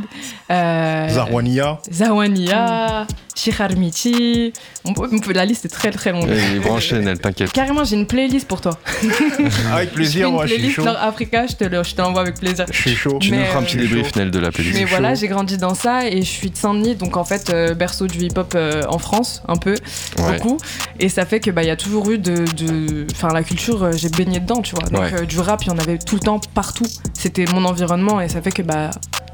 euh, 0.51 1.09
Zarwania. 1.09 1.78
Zawania, 1.91 3.07
Sheikh 3.41 3.61
Armiti. 3.61 4.53
On 4.84 4.93
peut- 4.93 5.09
on 5.12 5.18
peut- 5.18 5.32
la 5.32 5.45
liste 5.45 5.64
est 5.64 5.68
très 5.68 5.91
très 5.91 6.12
longue. 6.12 6.26
Elle 6.28 6.57
est 6.57 6.61
branchée, 6.61 6.99
Nel, 6.99 7.18
t'inquiète. 7.18 7.53
Carrément, 7.53 7.84
j'ai 7.84 7.97
une 7.97 8.07
playlist 8.07 8.47
pour 8.47 8.61
toi. 8.61 8.78
Avec 9.72 9.93
plaisir, 9.93 10.30
moi, 10.30 10.45
je 10.47 10.49
suis 10.53 10.57
playlist 10.59 10.76
chaud. 10.76 10.84
Nord 10.84 10.99
Africa, 11.01 11.47
je 11.47 11.55
te 11.55 12.01
l'envoie 12.03 12.20
avec 12.22 12.36
plaisir. 12.38 12.66
Je 12.70 12.76
suis 12.80 12.95
chaud. 12.95 13.18
Tu 13.20 13.32
nous 13.32 13.43
feras 13.45 13.59
un 13.59 13.62
euh, 13.62 13.64
petit 13.64 13.78
suis 13.78 13.88
débrief. 13.88 14.14
Nel, 14.16 14.30
de 14.30 14.38
la 14.38 14.51
playlist. 14.53 14.78
Mais 14.78 14.84
voilà, 14.84 15.14
j'ai 15.14 15.28
grandi 15.28 15.57
dans 15.57 15.74
ça 15.74 16.07
et 16.07 16.20
je 16.22 16.28
suis 16.28 16.51
de 16.51 16.57
Saint-Denis, 16.57 16.97
donc 16.97 17.16
en 17.16 17.24
fait 17.24 17.51
euh, 17.51 17.74
berceau 17.74 18.07
du 18.07 18.18
hip-hop 18.26 18.53
euh, 18.55 18.82
en 18.88 18.99
France, 18.99 19.43
un 19.49 19.57
peu, 19.57 19.74
Ouais. 20.18 20.36
beaucoup. 20.36 20.59
Et 20.99 21.09
ça 21.09 21.24
fait 21.24 21.41
que 21.41 21.51
bah 21.51 21.62
il 21.62 21.66
y 21.68 21.70
a 21.70 21.76
toujours 21.76 22.11
eu 22.11 22.18
de, 22.18 22.45
de- 22.57 23.07
enfin 23.12 23.28
la 23.32 23.43
culture, 23.43 23.82
euh, 23.84 23.93
j'ai 23.93 24.09
baigné 24.11 24.41
dedans, 24.41 24.61
tu 24.62 24.74
vois. 24.74 24.84
Donc 24.88 25.01
Ouais. 25.01 25.20
euh, 25.22 25.24
du 25.24 25.38
rap, 25.41 25.62
il 25.64 25.68
y 25.68 25.70
en 25.70 25.78
avait 25.78 25.99
tout 25.99 26.16
le 26.16 26.20
temps, 26.20 26.41
partout. 26.55 26.86
C'était 27.14 27.45
mon 27.55 27.64
environnement 27.64 28.20
et 28.20 28.28
ça 28.28 28.43
fait 28.43 28.53
que 28.53 28.62
bah 28.62 28.91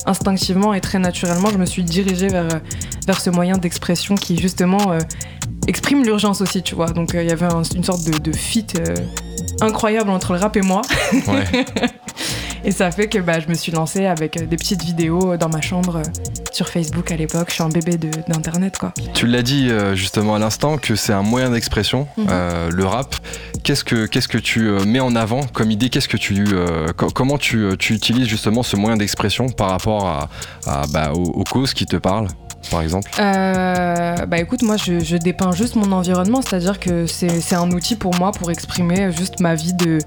instinctivement 0.09 0.73
et 0.75 0.81
très 0.81 0.99
naturellement, 1.01 1.51
je 1.51 1.59
me 1.59 1.67
suis 1.67 1.83
dirigée 1.83 2.29
vers 2.29 2.45
euh, 2.45 2.59
vers 3.07 3.21
ce 3.21 3.31
moyen 3.31 3.57
d'expression 3.57 3.96
qui 4.17 4.39
justement 4.39 4.93
euh, 4.93 4.99
exprime 5.67 6.05
l'urgence 6.05 6.41
aussi, 6.41 6.63
tu 6.63 6.75
vois. 6.75 6.87
Donc 6.91 7.15
euh, 7.15 7.23
il 7.23 7.29
y 7.29 7.33
avait 7.33 7.47
un- 7.47 7.63
une 7.63 7.85
sorte 7.85 8.05
de, 8.05 8.19
de 8.19 8.33
fit 8.37 8.67
euh, 8.79 8.95
incroyable 9.61 10.11
entre 10.11 10.33
le 10.35 10.39
rap 10.39 10.57
et 10.57 10.63
moi. 10.63 10.83
Ouais. 11.29 11.65
Et 12.65 12.73
ça 12.73 12.91
fait 12.91 13.07
que 13.07 13.19
bah, 13.19 13.39
je 13.39 13.47
me 13.49 13.55
suis 13.55 13.71
lancée 13.71 14.07
avec 14.07 14.49
des 14.49 14.57
petites 14.57 14.83
vidéos 14.83 15.37
dans 15.37 15.49
ma 15.49 15.61
chambre 15.61 16.03
sur 16.51 16.69
Facebook 16.69 17.13
à 17.13 17.17
l'époque. 17.17 17.47
Je 17.49 17.55
suis 17.55 17.63
un 17.63 17.69
bébé 17.69 17.97
d'internet 18.27 18.77
quoi. 18.79 18.93
Tu 19.15 19.27
l'as 19.29 19.43
dit 19.43 19.71
justement 19.95 20.35
à 20.35 20.39
l'instant 20.41 20.77
que 20.77 20.97
c'est 20.97 21.13
un 21.13 21.23
moyen 21.23 21.51
d'expression, 21.51 22.09
Mhm. 22.17 22.27
le 22.73 22.85
rap. 22.85 23.15
Qu'est-ce 23.63 23.85
que 23.85 24.07
qu'est-ce 24.07 24.27
que 24.27 24.39
tu 24.39 24.63
mets 24.85 24.99
en 25.01 25.15
avant 25.15 25.43
comme 25.53 25.71
idée? 25.71 25.91
Qu'est-ce 25.91 26.09
que 26.09 26.17
tu 26.17 26.45
co- 26.97 27.11
comment 27.11 27.39
tu, 27.39 27.69
tu 27.79 27.95
utilises 27.95 28.27
justement 28.27 28.65
ce 28.65 28.75
moyen 28.75 28.97
d'expression 28.97 29.49
par 29.49 29.71
rapport 29.71 30.07
à, 30.09 30.29
à, 30.67 30.87
bah, 30.89 31.13
aux, 31.15 31.23
aux 31.23 31.45
causes 31.45 31.73
qui 31.73 31.87
te 31.87 31.97
parlent, 31.97 32.29
par 32.71 32.83
exemple 32.83 33.11
Euh, 33.19 34.27
bah 34.27 34.39
écoute, 34.39 34.63
moi 34.63 34.77
je, 34.77 35.01
je 35.01 35.17
dépeins 35.17 35.53
juste 35.53 35.77
mon 35.77 35.91
environnement, 35.93 36.41
c'est-à-dire 36.43 36.79
que 36.81 37.07
c'est 37.07 37.55
un 37.55 37.71
outil 37.71 37.97
pour 37.97 38.15
moi 38.17 38.33
pour 38.33 38.51
exprimer 38.51 39.11
juste 39.13 39.41
ma 39.41 39.55
vie 39.55 39.75
de. 39.75 39.99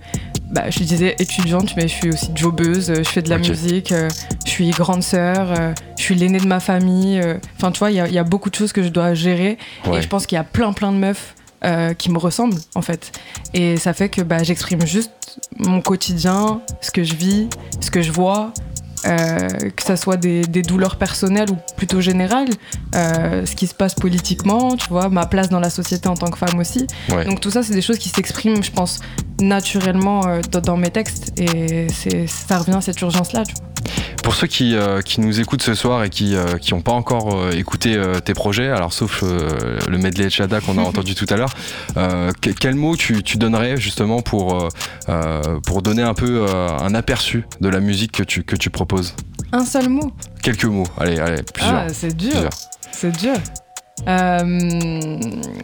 Bah, 0.51 0.69
je 0.71 0.79
disais 0.79 1.15
étudiante, 1.19 1.75
mais 1.75 1.83
je 1.83 1.93
suis 1.93 2.09
aussi 2.09 2.31
jobbeuse, 2.33 2.89
euh, 2.89 2.95
je 3.03 3.09
fais 3.09 3.21
de 3.21 3.29
la 3.29 3.37
musique, 3.51 3.91
euh, 3.91 4.09
je 4.45 4.49
suis 4.49 4.71
grande 4.71 5.03
sœur, 5.03 5.51
euh, 5.51 5.73
je 5.95 6.01
suis 6.01 6.15
l'aînée 6.15 6.39
de 6.39 6.47
ma 6.47 6.59
famille. 6.59 7.21
Enfin, 7.57 7.71
tu 7.71 7.77
vois, 7.77 7.91
il 7.91 7.97
y, 7.97 7.99
a- 7.99 8.07
il 8.07 8.13
y 8.13 8.17
a 8.17 8.23
beaucoup 8.23 8.49
de 8.49 8.55
choses 8.55 8.73
que 8.73 8.81
je 8.81 8.89
dois 8.89 9.13
gérer. 9.13 9.59
Ouais. 9.85 9.99
Et 9.99 10.01
je 10.01 10.07
pense 10.07 10.25
qu'il 10.25 10.37
y 10.37 10.39
a 10.39 10.43
plein 10.43 10.73
plein 10.73 10.91
de 10.91 10.97
meufs 10.97 11.35
euh, 11.65 11.93
qui 11.93 12.09
me 12.11 12.17
ressemblent 12.17 12.57
en 12.73 12.81
fait. 12.81 13.11
Et 13.53 13.77
ça 13.77 13.93
fait 13.93 14.09
que 14.09 14.21
bah, 14.21 14.41
j'exprime 14.41 14.85
juste 14.87 15.11
mon 15.59 15.81
quotidien, 15.81 16.61
ce 16.81 16.89
que 16.89 17.03
je 17.03 17.13
vis, 17.13 17.47
ce 17.79 17.91
que 17.91 18.01
je 18.01 18.11
vois. 18.11 18.51
Euh, 19.05 19.47
que 19.75 19.83
ça 19.83 19.95
soit 19.95 20.17
des, 20.17 20.41
des 20.41 20.61
douleurs 20.61 20.97
personnelles 20.97 21.49
ou 21.49 21.57
plutôt 21.77 22.01
générales, 22.01 22.49
euh, 22.95 23.45
ce 23.45 23.55
qui 23.55 23.67
se 23.67 23.73
passe 23.73 23.95
politiquement, 23.95 24.75
tu 24.75 24.89
vois, 24.89 25.09
ma 25.09 25.25
place 25.25 25.49
dans 25.49 25.59
la 25.59 25.69
société 25.69 26.09
en 26.09 26.15
tant 26.15 26.27
que 26.27 26.37
femme 26.37 26.59
aussi. 26.59 26.85
Ouais. 27.09 27.25
Donc 27.25 27.39
tout 27.39 27.51
ça, 27.51 27.63
c'est 27.63 27.73
des 27.73 27.81
choses 27.81 27.97
qui 27.97 28.09
s'expriment, 28.09 28.63
je 28.63 28.71
pense, 28.71 28.99
naturellement 29.41 30.27
euh, 30.27 30.41
dans, 30.51 30.61
dans 30.61 30.77
mes 30.77 30.89
textes 30.89 31.39
et 31.39 31.87
c'est 31.89 32.27
ça 32.27 32.57
revient 32.57 32.75
à 32.75 32.81
cette 32.81 32.99
urgence-là. 33.01 33.43
tu 33.45 33.53
vois. 33.55 33.68
Pour 34.23 34.35
ceux 34.35 34.47
qui, 34.47 34.75
euh, 34.75 35.01
qui 35.01 35.21
nous 35.21 35.39
écoutent 35.39 35.61
ce 35.63 35.73
soir 35.73 36.03
et 36.03 36.09
qui 36.09 36.35
n'ont 36.71 36.81
pas 36.81 36.91
encore 36.91 37.35
euh, 37.35 37.51
écouté 37.51 37.95
euh, 37.95 38.19
tes 38.19 38.33
projets, 38.33 38.69
alors 38.69 38.93
sauf 38.93 39.23
euh, 39.23 39.79
le 39.87 39.97
medley 39.97 40.25
de 40.25 40.29
Chada 40.29 40.61
qu'on 40.61 40.77
a 40.77 40.81
entendu 40.89 41.15
tout 41.15 41.25
à 41.29 41.35
l'heure, 41.35 41.53
euh, 41.97 42.31
que- 42.41 42.51
quel 42.51 42.75
mot 42.75 42.95
tu, 42.95 43.23
tu 43.23 43.37
donnerais 43.37 43.77
justement 43.77 44.21
pour, 44.21 44.61
euh, 44.63 44.67
euh, 45.09 45.59
pour 45.65 45.81
donner 45.81 46.03
un 46.03 46.13
peu 46.13 46.45
euh, 46.47 46.69
un 46.79 46.93
aperçu 46.93 47.45
de 47.61 47.69
la 47.69 47.79
musique 47.79 48.11
que 48.11 48.23
tu, 48.23 48.43
que 48.43 48.55
tu 48.55 48.69
proposes? 48.69 49.15
Un 49.51 49.65
seul 49.65 49.89
mot? 49.89 50.11
Quelques 50.43 50.65
mots, 50.65 50.87
allez, 50.99 51.17
allez, 51.19 51.41
plusieurs. 51.53 51.85
Ah, 51.87 51.93
c'est 51.93 52.15
dur. 52.15 52.49
C'est 52.91 53.17
dur. 53.17 53.33
Euh, 54.07 54.39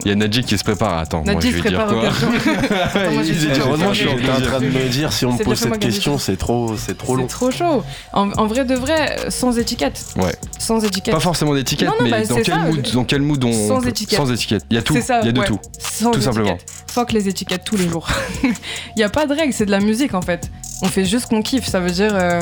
Il 0.04 0.08
y 0.08 0.12
a 0.12 0.14
Nadji 0.14 0.42
qui 0.44 0.56
se 0.58 0.62
prépare, 0.64 0.98
attends, 0.98 1.24
moi 1.24 1.34
Nadji 1.34 1.52
je 1.52 1.56
se 1.58 1.62
vais 1.62 1.68
dire 1.70 1.84
prépare 1.86 2.00
quoi. 2.00 2.08
Attends, 2.84 3.10
moi, 3.12 3.22
je 3.22 3.32
vais 3.32 3.52
dire- 3.54 3.64
heureusement, 3.66 3.92
je 3.92 3.98
suis 4.00 4.08
en 4.08 4.40
train 4.40 4.60
de 4.60 4.66
me 4.66 4.88
dire 4.88 5.12
si 5.12 5.24
on 5.24 5.32
me 5.32 5.42
pose 5.42 5.58
cette 5.58 5.68
moi 5.68 5.78
question, 5.78 6.18
c'est 6.18 6.36
trop, 6.36 6.76
c'est 6.76 6.96
trop 6.96 7.16
long. 7.16 7.22
C'est 7.28 7.34
trop 7.34 7.50
chaud. 7.50 7.82
En, 8.12 8.30
en 8.32 8.46
vrai 8.46 8.64
de 8.64 8.74
vrai, 8.74 9.16
sans 9.30 9.58
étiquette. 9.58 10.00
Ouais. 10.16 10.34
Sans 10.58 10.84
étiquette. 10.84 11.14
Pas 11.14 11.20
forcément 11.20 11.54
d'étiquette, 11.54 11.88
mais 12.02 12.10
bah, 12.10 12.24
dans, 12.24 12.34
quel 12.36 12.44
ça, 12.46 12.56
mood, 12.58 12.88
dans 12.92 13.04
quel 13.04 13.22
mood 13.22 13.42
on. 13.44 13.52
Sans 13.68 13.80
peut- 13.80 13.88
étiquette. 13.88 14.18
Sans 14.18 14.30
étiquette. 14.30 14.64
Il 14.70 14.76
y 14.76 14.78
a 14.78 14.82
tout. 14.82 15.00
Ça, 15.00 15.20
Il 15.22 15.26
y 15.26 15.28
a 15.30 15.32
de 15.32 15.40
ouais. 15.40 15.46
tout. 15.46 15.58
Sans 15.78 16.10
Tout 16.10 16.18
étiquette. 16.18 16.34
simplement. 16.34 16.58
Fuck 16.90 17.12
les 17.12 17.28
étiquettes 17.28 17.64
tous 17.64 17.76
les 17.76 17.88
jours. 17.88 18.06
Il 18.44 18.52
n'y 18.98 19.02
a 19.02 19.08
pas 19.08 19.26
de 19.26 19.32
règle, 19.34 19.52
c'est 19.52 19.66
de 19.66 19.70
la 19.70 19.80
musique 19.80 20.14
en 20.14 20.22
fait. 20.22 20.50
On 20.82 20.86
fait 20.88 21.04
juste 21.04 21.26
qu'on 21.26 21.42
kiffe. 21.42 21.66
Ça 21.66 21.80
veut 21.80 21.90
dire, 21.90 22.12
euh, 22.14 22.40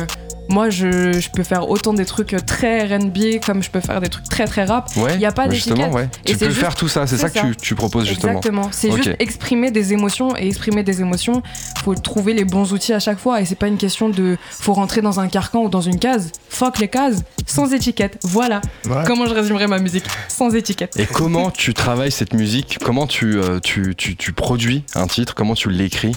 moi 0.49 0.68
je, 0.70 1.12
je 1.18 1.30
peux 1.30 1.42
faire 1.42 1.68
autant 1.70 1.95
des 1.95 2.05
trucs 2.05 2.36
très 2.47 2.84
RB 2.97 3.40
comme 3.45 3.62
je 3.62 3.70
peux 3.70 3.80
faire 3.80 4.01
des 4.01 4.09
trucs 4.09 4.28
très 4.28 4.45
très 4.47 4.64
rap. 4.64 4.88
Ouais. 4.97 5.14
Il 5.14 5.20
y 5.20 5.26
a 5.26 5.32
pas 5.32 5.49
d'étiquette. 5.49 5.92
ouais. 5.92 6.09
Et 6.26 6.32
Tu 6.32 6.36
peux 6.38 6.47
juste- 6.47 6.59
faire 6.61 6.74
tout 6.74 6.88
ça, 6.88 7.07
c'est 7.07 7.16
ça 7.16 7.30
que 7.30 7.38
tu, 7.40 7.57
tu 7.57 7.74
proposes 7.74 8.07
justement. 8.07 8.32
Exactement. 8.38 8.68
C'est 8.72 8.90
juste 8.92 9.11
exprimer 9.18 9.70
des 9.70 9.92
émotions 9.92 10.36
et 10.36 10.47
exprimer 10.47 10.82
des 10.82 11.01
émotions. 11.01 11.42
Faut 11.82 11.95
trouver 11.95 12.34
les 12.34 12.45
bons 12.45 12.72
outils 12.72 12.92
à 12.92 12.99
chaque 13.01 13.18
fois 13.18 13.40
et 13.40 13.45
c'est 13.45 13.55
pas 13.55 13.68
une 13.68 13.78
question 13.78 14.09
de 14.09 14.36
faut 14.51 14.74
rentrer 14.74 15.01
dans 15.01 15.20
un 15.20 15.28
carcan 15.28 15.62
ou 15.64 15.68
dans 15.68 15.80
une 15.80 15.99
case. 15.99 16.30
Fuck 16.49 16.78
les 16.78 16.88
cases, 16.88 17.22
sans 17.47 17.72
étiquette. 17.72 18.18
Voilà. 18.22 18.61
Ouais. 18.86 19.03
Comment 19.07 19.26
je 19.26 19.34
résumerai 19.34 19.66
ma 19.66 19.78
musique 19.78 20.05
Sans 20.28 20.55
étiquette? 20.55 20.99
Et 20.99 21.07
comment 21.07 21.51
tu 21.51 21.74
travailles 21.74 22.12
cette 22.12 22.34
musique? 22.34 22.78
Comment 22.84 23.07
tu, 23.07 23.38
euh, 23.38 23.59
tu, 23.61 23.95
tu, 23.97 24.16
tu 24.16 24.32
produis 24.32 24.84
un 24.95 25.07
titre? 25.07 25.34
Comment 25.34 25.55
tu 25.55 25.70
l'écris? 25.70 26.12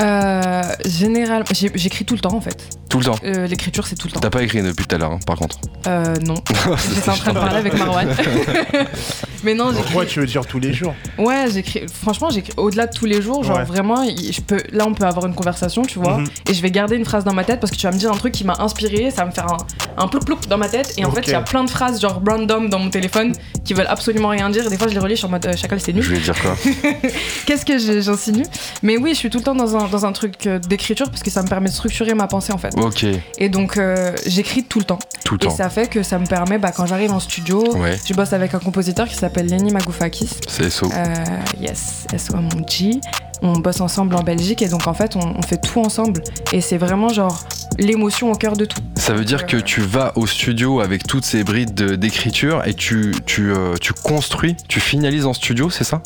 Euh, 0.00 0.62
général, 0.86 1.44
j'ai- 1.52 1.70
j'écris 1.74 2.04
tout 2.04 2.14
le 2.14 2.20
temps 2.20 2.34
en 2.34 2.40
fait. 2.40 2.68
Tout 2.88 2.98
le 2.98 3.04
temps 3.04 3.16
Euh, 3.24 3.46
L'écriture 3.46 3.86
c'est 3.86 3.96
tout 3.96 4.06
le 4.08 4.12
temps. 4.12 4.20
T'as 4.20 4.30
pas 4.30 4.42
écrit 4.42 4.62
depuis 4.62 4.86
tout 4.86 4.94
à 4.94 4.98
l'heure, 4.98 5.12
hein, 5.12 5.18
par 5.26 5.36
contre. 5.36 5.58
Euh, 5.86 6.14
non. 6.24 6.34
J'étais 6.94 7.10
en 7.10 7.14
train 7.16 7.32
de 7.32 7.38
parler 7.38 7.56
avec 7.56 7.76
Marwan. 7.76 8.08
Mais 9.44 9.54
non, 9.54 9.68
j'écris. 9.68 9.82
Pourquoi 9.84 10.06
tu 10.06 10.20
veux 10.20 10.26
dire 10.26 10.44
tous 10.46 10.58
les 10.58 10.72
jours 10.72 10.94
Ouais, 11.16 11.46
j'écris. 11.52 11.82
Franchement, 12.02 12.28
j'écris 12.30 12.52
au-delà 12.56 12.86
de 12.86 12.92
tous 12.96 13.06
les 13.06 13.22
jours. 13.22 13.44
Genre 13.44 13.58
Ouais. 13.58 13.64
vraiment, 13.64 14.04
je 14.04 14.40
peux. 14.40 14.60
Là, 14.72 14.84
on 14.86 14.94
peut 14.94 15.04
avoir 15.04 15.26
une 15.26 15.34
conversation, 15.34 15.82
tu 15.82 15.98
vois. 15.98 16.18
Mhm. 16.18 16.26
Et 16.50 16.54
je 16.54 16.62
vais 16.62 16.70
garder 16.70 16.96
une 16.96 17.04
phrase 17.04 17.24
dans 17.24 17.34
ma 17.34 17.44
tête 17.44 17.60
parce 17.60 17.70
que 17.70 17.76
tu 17.76 17.86
vas 17.86 17.92
me 17.92 17.98
dire 17.98 18.10
un 18.10 18.16
truc 18.16 18.32
qui 18.32 18.44
m'a 18.44 18.56
inspiré. 18.58 19.10
Ça 19.10 19.22
va 19.22 19.26
me 19.26 19.32
faire 19.32 19.46
un, 19.46 19.58
un 20.02 20.08
ploup 20.08 20.20
ploup 20.20 20.38
dans 20.48 20.58
ma 20.58 20.68
tête. 20.68 20.94
Et 20.96 21.04
en 21.04 21.10
fait, 21.12 21.22
il 21.26 21.30
y 21.30 21.34
a 21.34 21.40
plein 21.42 21.62
de 21.64 21.70
phrases 21.70 22.00
genre 22.00 22.20
random 22.26 22.68
dans 22.68 22.78
mon 22.78 22.90
téléphone 22.90 23.32
qui 23.64 23.74
veulent 23.74 23.86
absolument 23.88 24.28
rien 24.28 24.50
dire. 24.50 24.66
Et 24.66 24.70
des 24.70 24.76
fois, 24.78 24.88
je 24.88 24.94
les 24.94 24.98
relis, 25.00 25.14
je 25.14 25.18
suis 25.18 25.26
en 25.26 25.30
mode 25.30 25.46
euh, 25.46 25.56
chacal, 25.56 25.80
c'est 25.80 25.92
nul. 25.92 26.02
Je 26.02 26.10
vais 26.14 26.18
dire 26.20 26.40
quoi 26.40 26.56
Qu'est-ce 27.46 27.64
que 27.64 27.78
j'insinue? 28.00 28.44
Mais 28.82 28.96
oui, 28.96 29.10
je 29.10 29.18
suis 29.18 29.30
tout 29.30 29.38
le 29.38 29.44
temps 29.44 29.54
dans 29.58 29.76
un, 29.76 29.86
dans 29.88 30.06
un 30.06 30.12
truc 30.12 30.46
euh, 30.46 30.58
d'écriture 30.58 31.10
parce 31.10 31.22
que 31.22 31.30
ça 31.30 31.42
me 31.42 31.48
permet 31.48 31.68
de 31.68 31.74
structurer 31.74 32.14
ma 32.14 32.26
pensée 32.26 32.52
en 32.52 32.58
fait. 32.58 32.72
Ok, 32.78 33.04
Et 33.38 33.48
donc, 33.50 33.76
euh, 33.76 34.12
j'écis 34.26 34.64
tout 34.64 34.78
le 34.78 34.86
temps. 34.86 34.98
tout 35.24 35.34
le 35.34 35.44
Et 35.44 35.48
temps. 35.48 35.54
ça 35.54 35.68
fait 35.68 35.88
que 35.88 36.02
ça 36.02 36.18
me 36.18 36.24
permet, 36.26 36.56
bah, 36.58 36.72
quand 36.74 36.86
j'arrive 36.86 37.12
en 37.12 37.20
studio, 37.20 37.76
Ouais, 37.76 37.98
je 38.06 38.14
bosse 38.14 38.32
avec 38.32 38.54
un 38.54 38.58
compositeur 38.58 39.06
qui 39.06 39.14
s'appelle 39.16 39.46
Lenny 39.48 39.70
Magoufakis. 39.70 40.30
c'est 40.48 40.70
SO. 40.70 40.86
Euh, 40.94 41.14
yes, 41.60 42.06
SO 42.16 42.36
à 42.36 42.40
mon 42.40 42.66
G. 42.66 43.00
On 43.42 43.52
bosse 43.58 43.80
ensemble 43.80 44.16
en 44.16 44.22
Belgique 44.24 44.62
et 44.62 44.68
donc 44.68 44.88
en 44.88 44.94
fait 44.94 45.14
on, 45.14 45.20
on 45.38 45.42
fait 45.42 45.60
tout 45.60 45.78
ensemble 45.78 46.24
et 46.52 46.60
c'est 46.60 46.76
vraiment 46.76 47.08
genre 47.10 47.44
l'émotion 47.78 48.32
au 48.32 48.34
cœur 48.34 48.56
de 48.56 48.64
tout. 48.64 48.80
Ça 48.96 49.12
veut 49.14 49.24
dire 49.24 49.46
que 49.46 49.56
tu 49.56 49.80
vas 49.80 50.12
au 50.16 50.26
studio 50.26 50.80
avec 50.80 51.06
toutes 51.06 51.24
ces 51.24 51.44
brides 51.44 51.72
de- 51.72 51.94
d'écriture 51.94 52.62
et 52.66 52.74
tu, 52.74 53.14
tu, 53.26 53.52
euh, 53.52 53.76
tu 53.80 53.92
construis, 53.92 54.56
tu 54.66 54.80
finalises 54.80 55.24
en 55.26 55.34
studio, 55.34 55.70
c'est 55.70 55.84
ça? 55.84 56.02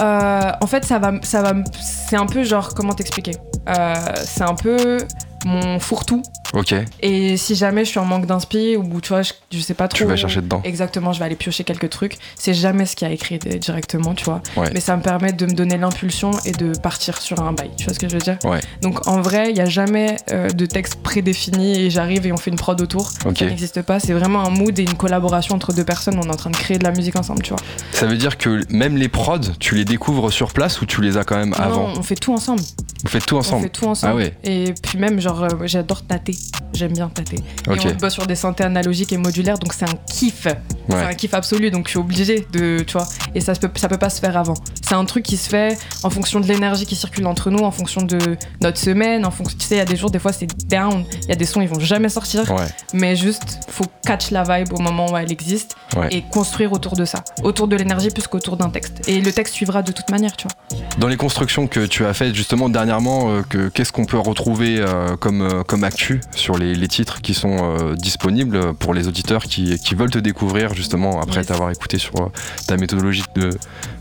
Euh, 0.00 0.52
en 0.60 0.66
fait, 0.66 0.84
ça 0.84 0.98
va, 0.98 1.12
ça 1.22 1.42
va, 1.42 1.52
c'est 1.80 2.16
un 2.16 2.26
peu 2.26 2.42
genre 2.42 2.74
comment 2.74 2.94
t'expliquer? 2.94 3.32
Euh, 3.68 3.94
c'est 4.24 4.42
un 4.44 4.54
peu 4.54 4.98
mon 5.44 5.78
fourre-tout. 5.78 6.22
Ok. 6.52 6.74
Et 7.00 7.36
si 7.36 7.54
jamais 7.54 7.84
je 7.84 7.90
suis 7.90 7.98
en 8.00 8.04
manque 8.04 8.26
d'inspi 8.26 8.76
ou 8.76 9.00
tu 9.00 9.10
vois, 9.10 9.22
je, 9.22 9.32
je 9.52 9.60
sais 9.60 9.74
pas 9.74 9.88
trop. 9.88 9.98
Tu 9.98 10.04
vas 10.04 10.16
chercher 10.16 10.40
dedans. 10.40 10.60
Exactement, 10.64 11.12
je 11.12 11.18
vais 11.18 11.24
aller 11.26 11.36
piocher 11.36 11.64
quelques 11.64 11.90
trucs. 11.90 12.16
C'est 12.34 12.54
jamais 12.54 12.86
ce 12.86 12.96
qu'il 12.96 13.06
y 13.06 13.10
a 13.10 13.14
écrit 13.14 13.38
directement, 13.38 14.14
tu 14.14 14.24
vois. 14.24 14.42
Ouais. 14.56 14.70
Mais 14.74 14.80
ça 14.80 14.96
me 14.96 15.02
permet 15.02 15.32
de 15.32 15.46
me 15.46 15.52
donner 15.52 15.78
l'impulsion 15.78 16.32
et 16.44 16.52
de 16.52 16.76
partir 16.78 17.20
sur 17.20 17.40
un 17.40 17.52
bail. 17.52 17.70
Tu 17.76 17.84
vois 17.84 17.94
ce 17.94 17.98
que 17.98 18.08
je 18.08 18.14
veux 18.14 18.20
dire? 18.20 18.38
Ouais. 18.44 18.60
Donc 18.82 19.06
en 19.06 19.20
vrai, 19.20 19.50
il 19.50 19.56
y 19.56 19.60
a 19.60 19.66
jamais 19.66 20.16
euh, 20.32 20.48
de 20.48 20.66
texte 20.66 20.96
prédéfini 21.02 21.78
et 21.78 21.90
j'arrive 21.90 22.26
et 22.26 22.32
on 22.32 22.36
fait 22.36 22.50
une 22.50 22.56
prod 22.56 22.80
autour. 22.80 23.10
Ok. 23.26 23.38
Ça 23.38 23.46
n'existe 23.46 23.82
pas. 23.82 24.00
C'est 24.00 24.12
vraiment 24.12 24.44
un 24.44 24.50
mood 24.50 24.76
et 24.78 24.82
une 24.82 24.94
collaboration 24.94 25.54
entre 25.54 25.72
deux 25.72 25.84
personnes. 25.84 26.18
On 26.18 26.28
est 26.28 26.32
en 26.32 26.36
train 26.36 26.50
de 26.50 26.56
créer 26.56 26.78
de 26.78 26.84
la 26.84 26.90
musique 26.90 27.16
ensemble, 27.16 27.42
tu 27.42 27.50
vois. 27.50 27.62
Ça 27.92 28.06
veut 28.06 28.16
dire 28.16 28.38
que 28.38 28.64
même 28.70 28.96
les 28.96 29.08
prods, 29.08 29.38
tu 29.58 29.76
les 29.76 29.84
découvres 29.84 30.32
sur 30.32 30.52
place 30.52 30.80
ou 30.80 30.86
tu 30.86 31.00
les 31.00 31.16
as 31.16 31.24
quand 31.24 31.36
même 31.36 31.54
avant? 31.56 31.88
Non, 31.88 31.94
on 31.98 32.02
fait 32.02 32.16
tout 32.16 32.32
ensemble. 32.32 32.62
Vous 33.02 33.08
faites 33.08 33.24
tout 33.24 33.36
ensemble? 33.36 33.60
On 33.60 33.62
fait 33.62 33.68
tout 33.68 33.86
ensemble. 33.86 34.12
Ah 34.12 34.16
ouais. 34.16 34.34
Et 34.44 34.74
puis 34.82 34.98
même, 34.98 35.20
genre, 35.20 35.44
euh, 35.44 35.48
j'adore 35.64 36.02
tâter. 36.02 36.36
J'aime 36.72 36.92
bien 36.92 37.08
tâter. 37.08 37.36
Ok. 37.68 37.84
Et 37.84 37.88
on 37.88 37.94
bosse 37.96 38.12
sur 38.14 38.26
des 38.26 38.36
synthés 38.36 38.62
analogiques 38.64 39.12
et 39.12 39.16
modulaires, 39.16 39.58
donc 39.58 39.72
c'est 39.72 39.84
un 39.84 39.96
kiff. 40.08 40.46
C'est 40.88 40.96
un 40.96 41.14
kiff 41.14 41.34
absolu, 41.34 41.70
donc 41.70 41.86
je 41.86 41.90
suis 41.90 41.98
obligée 41.98 42.46
de, 42.52 42.78
tu 42.86 42.92
vois. 42.94 43.06
Et 43.34 43.40
ça, 43.40 43.52
peut, 43.54 43.70
ça 43.76 43.88
peut 43.88 43.98
pas 43.98 44.08
se 44.10 44.20
faire 44.20 44.36
avant. 44.36 44.54
C'est 44.86 44.94
un 44.94 45.04
truc 45.04 45.24
qui 45.24 45.36
se 45.36 45.48
fait 45.48 45.76
en 46.02 46.10
fonction 46.10 46.40
de 46.40 46.46
l'énergie 46.46 46.86
qui 46.86 46.96
circule 46.96 47.26
entre 47.26 47.50
nous, 47.50 47.60
en 47.64 47.70
fonction 47.70 48.02
de 48.02 48.18
notre 48.62 48.78
semaine, 48.78 49.24
en 49.26 49.30
fonction. 49.30 49.56
Tu 49.58 49.66
sais, 49.66 49.74
il 49.76 49.78
y 49.78 49.82
a 49.82 49.84
des 49.84 49.96
jours, 49.96 50.10
des 50.10 50.18
fois, 50.18 50.32
c'est 50.32 50.48
down. 50.68 51.04
Il 51.24 51.28
y 51.28 51.32
a 51.32 51.36
des 51.36 51.44
sons, 51.44 51.60
ils 51.60 51.68
vont 51.68 51.78
jamais 51.80 52.08
sortir. 52.08 52.48
Ouais. 52.50 52.66
Mais 52.94 53.14
juste, 53.14 53.60
faut 53.68 53.84
catch 54.04 54.30
la 54.30 54.42
vibe 54.42 54.72
au 54.72 54.80
moment 54.80 55.12
où 55.12 55.16
elle 55.16 55.30
existe 55.30 55.76
Ouais. 55.96 56.08
et 56.12 56.22
construire 56.22 56.72
autour 56.72 56.94
de 56.96 57.04
ça, 57.04 57.24
autour 57.42 57.66
de 57.66 57.74
l'énergie 57.74 58.10
plus 58.10 58.26
qu'autour 58.28 58.56
d'un 58.56 58.70
texte. 58.70 59.08
Et 59.08 59.20
le 59.20 59.32
texte 59.32 59.54
suivra 59.54 59.82
de 59.82 59.90
toute 59.90 60.08
manière, 60.10 60.36
tu 60.36 60.46
vois. 60.46 60.78
Dans 60.98 61.08
les 61.08 61.16
constructions 61.16 61.66
que 61.66 61.84
tu 61.84 62.06
as 62.06 62.14
faites 62.14 62.32
justement 62.34 62.68
dernièrement, 62.68 63.28
euh, 63.30 63.42
que- 63.48 63.68
qu'est-ce 63.68 63.90
qu'on 63.90 64.04
peut 64.04 64.18
retrouver 64.18 64.78
euh, 64.78 65.16
comme, 65.16 65.42
euh, 65.42 65.62
comme 65.64 65.82
actu? 65.82 66.20
Sur 66.34 66.56
les, 66.58 66.74
les 66.74 66.88
titres 66.88 67.20
qui 67.20 67.34
sont 67.34 67.56
euh, 67.60 67.94
disponibles 67.94 68.74
pour 68.74 68.94
les 68.94 69.08
auditeurs 69.08 69.42
qui, 69.44 69.78
qui 69.78 69.94
veulent 69.94 70.10
te 70.10 70.18
découvrir 70.18 70.74
justement 70.74 71.20
après 71.20 71.38
Yes. 71.40 71.46
t'avoir 71.48 71.70
écouté 71.70 71.98
sur 71.98 72.14
euh, 72.20 72.28
ta 72.66 72.76
méthodologie 72.76 73.24
de 73.34 73.50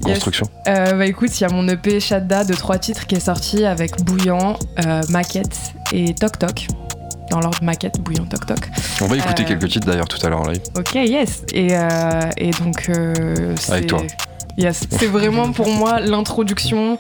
construction 0.04 0.48
Euh, 0.68 0.94
bah 0.94 1.06
écoute, 1.06 1.40
il 1.40 1.44
y 1.44 1.46
a 1.46 1.50
mon 1.50 1.68
EP 1.68 2.00
Shadda 2.00 2.44
de 2.44 2.54
trois 2.54 2.78
titres 2.78 3.08
qui 3.08 3.16
est 3.16 3.20
sorti 3.20 3.66
avec 3.66 4.02
Bouillant, 4.04 4.58
Maquette 5.10 5.74
et 5.94 6.14
Toc 6.14 6.38
Toc. 6.40 6.68
Dans 7.32 7.40
l'ordre 7.42 7.60
Maquette, 7.62 8.00
Bouillant, 8.02 8.26
Toc 8.26 8.46
Toc. 8.48 8.60
On 9.02 9.06
va 9.06 9.16
écouter 9.18 9.44
Euh, 9.44 9.48
quelques 9.48 9.68
titres 9.70 9.86
d'ailleurs 9.86 10.08
tout 10.08 10.18
à 10.26 10.30
l'heure 10.30 10.42
en 10.42 10.48
live. 10.50 10.62
Ok, 10.76 10.96
yes. 10.96 11.44
Et, 11.54 11.78
euh, 11.78 12.30
et 12.38 12.50
donc, 12.52 12.90
euh, 12.90 13.54
c'est. 13.60 13.72
Avec 13.74 13.88
toi. 13.88 14.02
Yes, 14.58 14.88
c'est 14.90 15.06
vraiment 15.18 15.52
pour 15.52 15.70
moi 15.70 16.00
l'introduction 16.00 16.98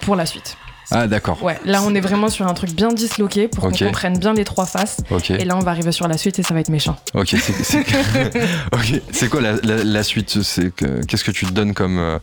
pour 0.00 0.16
la 0.16 0.26
suite. 0.26 0.56
Ah 0.90 1.06
d'accord. 1.06 1.42
Ouais, 1.42 1.58
là 1.64 1.82
on 1.84 1.94
est 1.94 2.00
vraiment 2.00 2.28
sur 2.28 2.46
un 2.46 2.54
truc 2.54 2.70
bien 2.72 2.92
disloqué 2.92 3.48
pour 3.48 3.64
qu'on 3.64 3.70
comprenne 3.86 4.18
bien 4.18 4.34
les 4.34 4.44
trois 4.44 4.66
faces. 4.66 4.98
Et 5.40 5.44
là 5.44 5.56
on 5.56 5.60
va 5.60 5.70
arriver 5.70 5.92
sur 5.92 6.08
la 6.08 6.16
suite 6.18 6.38
et 6.38 6.42
ça 6.42 6.54
va 6.54 6.60
être 6.60 6.68
méchant. 6.68 6.96
Ok, 8.72 8.94
c'est 9.12 9.28
quoi 9.30 9.40
la, 9.40 9.52
la- 9.62 9.84
la 9.84 10.02
suite? 10.02 10.38
Qu'est-ce 11.08 11.24
que 11.24 11.30
tu 11.30 11.46
te 11.46 11.52
donnes 11.52 11.74
comme, 11.74 11.98
euh, 11.98 12.18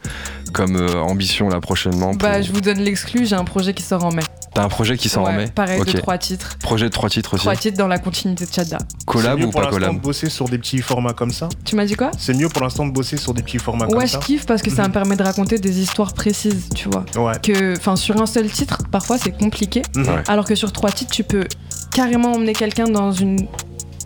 comme 0.53 0.75
euh, 0.75 0.95
ambition 1.01 1.49
là 1.49 1.59
prochainement 1.59 2.11
pour- 2.11 2.19
Bah, 2.19 2.41
je 2.41 2.51
vous 2.51 2.61
donne 2.61 2.79
l'exclu, 2.79 3.25
j'ai 3.25 3.35
un 3.35 3.43
projet 3.45 3.73
qui 3.73 3.83
sort 3.83 4.03
en 4.05 4.11
mai. 4.11 4.23
T'as 4.53 4.63
un 4.63 4.67
projet 4.67 4.97
qui 4.97 5.07
s'en 5.07 5.23
Ouais, 5.23 5.31
remet 5.31 5.47
Pareil, 5.47 5.79
Ok. 5.79 5.87
de 5.93 5.97
trois 5.99 6.17
titres. 6.17 6.57
Projet 6.59 6.85
de 6.85 6.89
trois 6.93 7.09
titres 7.09 7.35
aussi 7.35 7.43
Trois 7.43 7.55
titres 7.55 7.77
dans 7.77 7.87
la 7.87 7.99
continuité 7.99 8.45
de 8.45 8.51
Chadda. 8.51 8.79
Collab 9.05 9.37
C'est 9.37 9.41
mieux 9.41 9.47
ou 9.47 9.51
pour 9.51 9.61
pas 9.61 9.67
l'instant 9.67 9.79
collab 9.79 9.95
de 9.95 9.99
bosser 10.01 10.29
sur 10.29 10.49
des 10.49 10.57
petits 10.57 10.79
formats 10.81 11.13
comme 11.13 11.31
ça 11.31 11.47
Tu 11.63 11.75
m'as 11.77 11.85
dit 11.85 11.95
quoi 11.95 12.11
C'est 12.17 12.33
mieux 12.33 12.49
pour 12.49 12.61
l'instant 12.61 12.85
de 12.85 12.91
bosser 12.91 13.15
sur 13.15 13.33
des 13.33 13.43
petits 13.43 13.59
formats 13.59 13.85
Ouais, 13.85 13.91
comme 13.93 14.01
je 14.01 14.07
ça 14.07 14.17
kiffe 14.19 14.45
parce 14.45 14.61
que 14.61 14.69
ça 14.69 14.81
Mhm. 14.83 14.87
me 14.89 14.93
permet 14.93 15.15
de 15.15 15.23
raconter 15.23 15.57
des 15.57 15.79
histoires 15.79 16.13
précises, 16.13 16.67
tu 16.75 16.89
vois. 16.89 17.05
Ouais. 17.15 17.39
Que, 17.41 17.77
enfin, 17.77 17.95
sur 17.95 18.21
un 18.21 18.25
seul 18.25 18.49
titre, 18.49 18.79
parfois 18.91 19.17
c'est 19.17 19.31
compliqué, 19.31 19.83
Mhm. 19.95 20.07
Ouais. 20.07 20.23
alors 20.27 20.43
que 20.45 20.55
sur 20.55 20.73
trois 20.73 20.91
titres, 20.91 21.11
tu 21.11 21.23
peux 21.23 21.45
carrément 21.93 22.33
emmener 22.33 22.53
quelqu'un 22.53 22.85
dans 22.89 23.11
une 23.11 23.47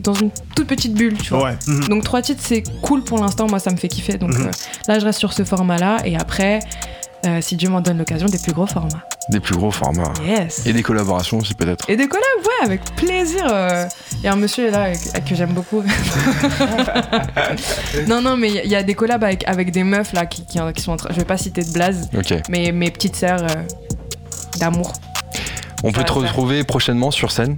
dans 0.01 0.13
une 0.13 0.29
toute 0.55 0.67
petite 0.67 0.93
bulle, 0.93 1.17
tu 1.17 1.33
vois. 1.33 1.45
Ouais. 1.45 1.57
Mhm. 1.67 1.87
Donc 1.87 2.03
trois 2.03 2.21
titres, 2.21 2.41
c'est 2.45 2.61
cool 2.83 3.03
pour 3.03 3.17
l'instant, 3.19 3.47
moi 3.49 3.57
ça 3.57 3.71
me 3.71 3.77
fait 3.77 3.87
kiffer. 3.87 4.17
Donc 4.19 4.33
Mhm. 4.37 4.47
euh, 4.47 4.51
là, 4.87 4.99
je 4.99 5.05
reste 5.05 5.17
sur 5.17 5.33
ce 5.33 5.43
format-là, 5.43 5.97
et 6.05 6.15
après, 6.15 6.59
euh, 7.25 7.41
si 7.41 7.55
Dieu 7.55 7.69
m'en 7.69 7.81
donne 7.81 7.97
l'occasion, 7.97 8.27
des 8.27 8.37
plus 8.39 8.53
gros 8.53 8.67
formats. 8.67 9.03
Des 9.29 9.39
plus 9.39 9.55
gros 9.55 9.71
formats. 9.71 10.13
Yes. 10.25 10.65
Et 10.65 10.73
des 10.73 10.83
collaborations 10.83 11.39
aussi 11.39 11.53
peut-être. 11.55 11.89
Et 11.89 11.95
des 11.97 12.07
collabs, 12.07 12.23
ouais, 12.43 12.65
avec 12.65 12.81
plaisir. 12.95 13.45
euh. 13.51 13.85
Il 14.19 14.23
y 14.23 14.27
a 14.27 14.33
un 14.33 14.35
monsieur 14.35 14.69
là 14.71 14.91
que 14.93 15.35
j'aime 15.35 15.53
beaucoup. 15.53 15.83
non, 18.07 18.21
non, 18.21 18.37
mais 18.37 18.49
il 18.63 18.69
y 18.69 18.75
a- 18.75 18.83
des 18.83 18.93
collabs 18.93 19.23
avec, 19.23 19.47
avec 19.47 19.71
des 19.71 19.83
meufs 19.83 20.13
là 20.13 20.25
qui, 20.25 20.45
qui, 20.45 20.59
qui 20.75 20.81
sont 20.81 20.91
en 20.91 20.97
train. 20.97 21.09
Je 21.11 21.17
vais 21.17 21.25
pas 21.25 21.37
citer 21.37 21.63
de 21.63 21.71
blaze, 21.71 22.09
Ok. 22.15 22.33
mais 22.49 22.71
mes 22.71 22.91
petites 22.91 23.15
sœurs 23.15 23.43
euh, 23.43 24.59
d'amour. 24.59 24.93
On 25.83 25.91
peut 25.91 26.03
te 26.03 26.11
faire. 26.11 26.15
retrouver 26.21 26.63
prochainement 26.63 27.11
sur 27.11 27.31
scène 27.31 27.57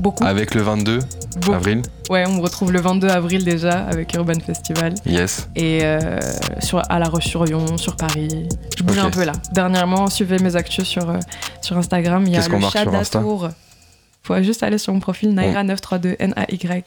Beaucoup. 0.00 0.24
avec 0.24 0.54
le 0.54 0.62
22 0.62 0.98
beaucoup. 1.36 1.52
avril. 1.52 1.82
Ouais, 2.10 2.24
on 2.26 2.32
me 2.36 2.40
retrouve 2.40 2.72
le 2.72 2.80
22 2.80 3.08
avril 3.08 3.44
déjà 3.44 3.84
avec 3.84 4.14
Urban 4.14 4.38
Festival. 4.44 4.94
Yes. 5.06 5.48
Et 5.56 5.80
euh, 5.82 6.18
sur, 6.60 6.82
à 6.88 6.98
La 6.98 7.06
Roche-sur-Yon, 7.06 7.76
sur 7.76 7.96
Paris. 7.96 8.48
Je 8.76 8.82
bouge 8.82 8.98
un 8.98 9.10
peu 9.10 9.24
là. 9.24 9.32
Dernièrement, 9.52 10.08
suivez 10.08 10.38
mes 10.38 10.56
actus 10.56 10.84
sur, 10.84 11.08
euh, 11.08 11.18
sur 11.60 11.76
Instagram. 11.76 12.24
Il 12.26 12.32
y 12.32 12.36
a 12.36 12.46
le 12.46 12.60
chat. 12.70 12.84
Faut 14.24 14.40
juste 14.42 14.62
aller 14.62 14.78
sur 14.78 14.92
mon 14.92 15.00
profil 15.00 15.34
Naira932, 15.34 16.16
N-A-Y. 16.18 16.84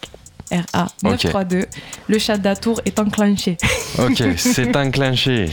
R-A 0.52 0.88
932. 1.04 1.66
Le 2.08 2.20
chat 2.20 2.38
d'Atour 2.38 2.82
est 2.86 3.00
enclenché. 3.00 3.58
Ok, 4.00 4.22
c'est 4.38 4.76
enclenché. 4.76 5.50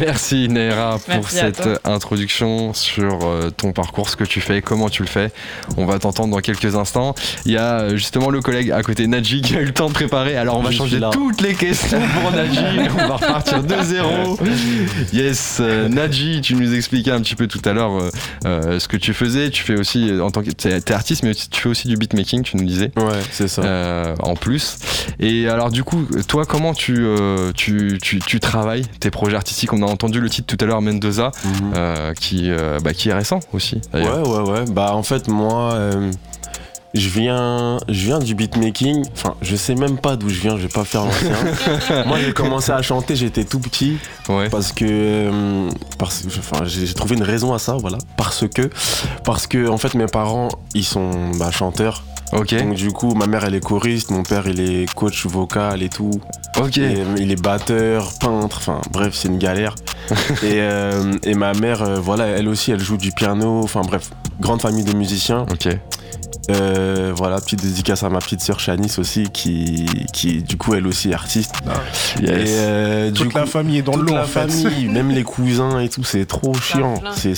Merci 0.00 0.48
Naira 0.48 0.98
pour 0.98 1.08
Merci 1.08 1.36
cette 1.36 1.68
introduction 1.84 2.74
sur 2.74 3.20
euh, 3.22 3.50
ton 3.50 3.72
parcours, 3.72 4.08
ce 4.08 4.16
que 4.16 4.24
tu 4.24 4.40
fais, 4.40 4.62
comment 4.62 4.88
tu 4.88 5.02
le 5.02 5.08
fais. 5.08 5.30
On 5.76 5.86
va 5.86 5.98
t'entendre 5.98 6.34
dans 6.34 6.40
quelques 6.40 6.74
instants. 6.74 7.14
Il 7.46 7.52
y 7.52 7.56
a 7.56 7.80
euh, 7.80 7.96
justement 7.96 8.30
le 8.30 8.40
collègue 8.40 8.70
à 8.70 8.82
côté, 8.82 9.06
Nadji, 9.06 9.42
qui 9.42 9.56
a 9.56 9.60
eu 9.60 9.66
le 9.66 9.72
temps 9.72 9.88
de 9.88 9.94
préparer. 9.94 10.36
Alors 10.36 10.58
on 10.58 10.62
va 10.62 10.70
Je 10.70 10.76
changer 10.76 11.00
toutes 11.12 11.40
les 11.40 11.54
questions 11.54 12.00
pour 12.20 12.32
Nadji. 12.32 12.60
on 12.90 13.08
va 13.08 13.16
repartir 13.16 13.62
de 13.62 13.82
zéro. 13.82 14.38
Yes, 15.12 15.58
euh, 15.60 15.88
Nadji, 15.88 16.40
tu 16.40 16.54
nous 16.54 16.74
expliquais 16.74 17.10
un 17.10 17.20
petit 17.20 17.36
peu 17.36 17.46
tout 17.46 17.60
à 17.64 17.72
l'heure 17.72 17.92
euh, 18.00 18.10
euh, 18.46 18.78
ce 18.78 18.88
que 18.88 18.96
tu 18.96 19.14
faisais. 19.14 19.50
Tu 19.50 19.62
fais 19.62 19.78
aussi, 19.78 20.10
en 20.20 20.30
tant 20.30 20.42
que. 20.42 20.50
T'es 20.50 20.80
t'es 20.80 20.94
artiste, 20.94 21.22
mais 21.22 21.34
tu 21.34 21.60
fais 21.60 21.68
aussi 21.68 21.88
du 21.88 21.96
beatmaking, 21.96 22.42
tu 22.42 22.56
nous 22.56 22.64
disais. 22.64 22.90
Ouais, 22.96 23.20
c'est 23.30 23.48
ça. 23.48 23.62
Euh, 23.62 23.91
en 24.22 24.34
plus. 24.34 24.76
Et 25.20 25.48
alors 25.48 25.70
du 25.70 25.84
coup, 25.84 26.04
toi, 26.28 26.44
comment 26.46 26.74
tu, 26.74 26.96
euh, 26.98 27.52
tu, 27.54 27.98
tu, 28.02 28.18
tu 28.20 28.40
travailles 28.40 28.86
tes 29.00 29.10
projets 29.10 29.36
artistiques? 29.36 29.72
On 29.72 29.82
a 29.82 29.86
entendu 29.86 30.20
le 30.20 30.28
titre 30.30 30.54
tout 30.54 30.62
à 30.64 30.66
l'heure, 30.66 30.82
Mendoza, 30.82 31.30
Mhm. 31.44 31.72
euh, 31.76 32.14
qui, 32.14 32.50
euh, 32.50 32.78
bah, 32.82 32.92
qui 32.94 33.08
est 33.08 33.14
récent 33.14 33.40
aussi. 33.52 33.80
Ouais, 33.94 34.02
ouais, 34.04 34.40
ouais. 34.50 34.64
Bah, 34.70 34.94
en 34.94 35.02
fait, 35.02 35.28
moi, 35.28 35.72
euh, 35.72 36.10
je 36.94 37.08
viens, 37.08 37.78
je 37.88 38.04
viens 38.04 38.18
du 38.18 38.34
beatmaking. 38.34 39.04
Enfin, 39.14 39.34
je 39.40 39.56
sais 39.56 39.74
même 39.74 39.96
pas 39.98 40.16
d'où 40.16 40.28
je 40.28 40.40
viens, 40.40 40.56
je 40.58 40.62
vais 40.62 40.68
pas 40.68 40.84
faire 40.84 41.04
l'ancien. 41.06 42.04
moi, 42.06 42.18
j'ai 42.22 42.32
commencé 42.34 42.70
à 42.70 42.82
chanter, 42.82 43.16
j'étais 43.16 43.44
tout 43.44 43.60
petit. 43.60 43.96
Ouais. 44.28 44.48
Parce 44.50 44.72
que. 44.72 44.84
euh, 44.88 45.70
parce, 45.98 46.24
enfin, 46.38 46.64
j'ai 46.66 46.86
j'ai 46.86 46.94
trouvé 46.94 47.16
une 47.16 47.22
raison 47.22 47.54
à 47.54 47.58
ça, 47.58 47.76
voilà. 47.80 47.96
Parce 48.16 48.44
que. 48.46 48.68
Parce 49.24 49.46
que, 49.46 49.68
en 49.68 49.78
fait, 49.78 49.94
mes 49.94 50.06
parents, 50.06 50.48
ils 50.74 50.84
sont 50.84 51.30
bah, 51.38 51.50
chanteurs. 51.50 52.02
Ok. 52.32 52.54
Donc, 52.54 52.74
du 52.74 52.90
coup, 52.92 53.14
ma 53.14 53.26
mère, 53.26 53.44
elle 53.44 53.54
est 53.54 53.60
choriste, 53.60 54.10
mon 54.10 54.22
père, 54.22 54.46
il 54.46 54.60
est 54.60 54.92
coach 54.94 55.26
vocal 55.26 55.82
et 55.82 55.88
tout. 55.88 56.10
Ok. 56.58 56.78
Et, 56.78 56.96
euh, 57.00 57.04
il 57.18 57.30
est 57.30 57.40
batteur, 57.40 58.12
peintre, 58.20 58.56
enfin 58.58 58.80
bref, 58.90 59.14
c'est 59.14 59.28
une 59.28 59.38
galère. 59.38 59.74
et, 60.42 60.60
euh, 60.60 61.12
et 61.24 61.34
ma 61.34 61.52
mère, 61.52 61.82
euh, 61.82 62.00
voilà, 62.00 62.26
elle 62.26 62.48
aussi, 62.48 62.70
elle 62.72 62.80
joue 62.80 62.96
du 62.96 63.12
piano, 63.12 63.60
enfin 63.62 63.82
bref, 63.82 64.10
grande 64.40 64.62
famille 64.62 64.84
de 64.84 64.94
musiciens. 64.94 65.46
Ok. 65.52 65.68
Euh, 66.50 67.12
voilà, 67.14 67.40
petite 67.40 67.62
dédicace 67.62 68.02
à 68.02 68.08
ma 68.08 68.18
petite 68.18 68.40
sœur 68.40 68.58
Shanice 68.58 68.98
aussi, 68.98 69.28
qui, 69.32 69.86
qui 70.12 70.42
du 70.42 70.56
coup, 70.56 70.74
elle 70.74 70.86
aussi 70.88 71.10
est 71.10 71.14
artiste. 71.14 71.54
Yes. 72.20 72.28
Et 72.30 72.44
euh, 72.48 73.10
du 73.12 73.22
Toute 73.22 73.34
la 73.34 73.42
coup, 73.42 73.46
famille 73.48 73.78
est 73.78 73.82
dans 73.82 73.92
toute 73.92 74.02
le 74.02 74.08
lot 74.08 74.14
la 74.14 74.22
en 74.22 74.26
fait. 74.26 74.48
famille, 74.50 74.88
même 74.88 75.10
les 75.10 75.22
cousins 75.22 75.78
et 75.78 75.88
tout, 75.88 76.02
c'est 76.02 76.26
trop 76.26 76.52
chiant. 76.54 76.94
c'est- 77.14 77.34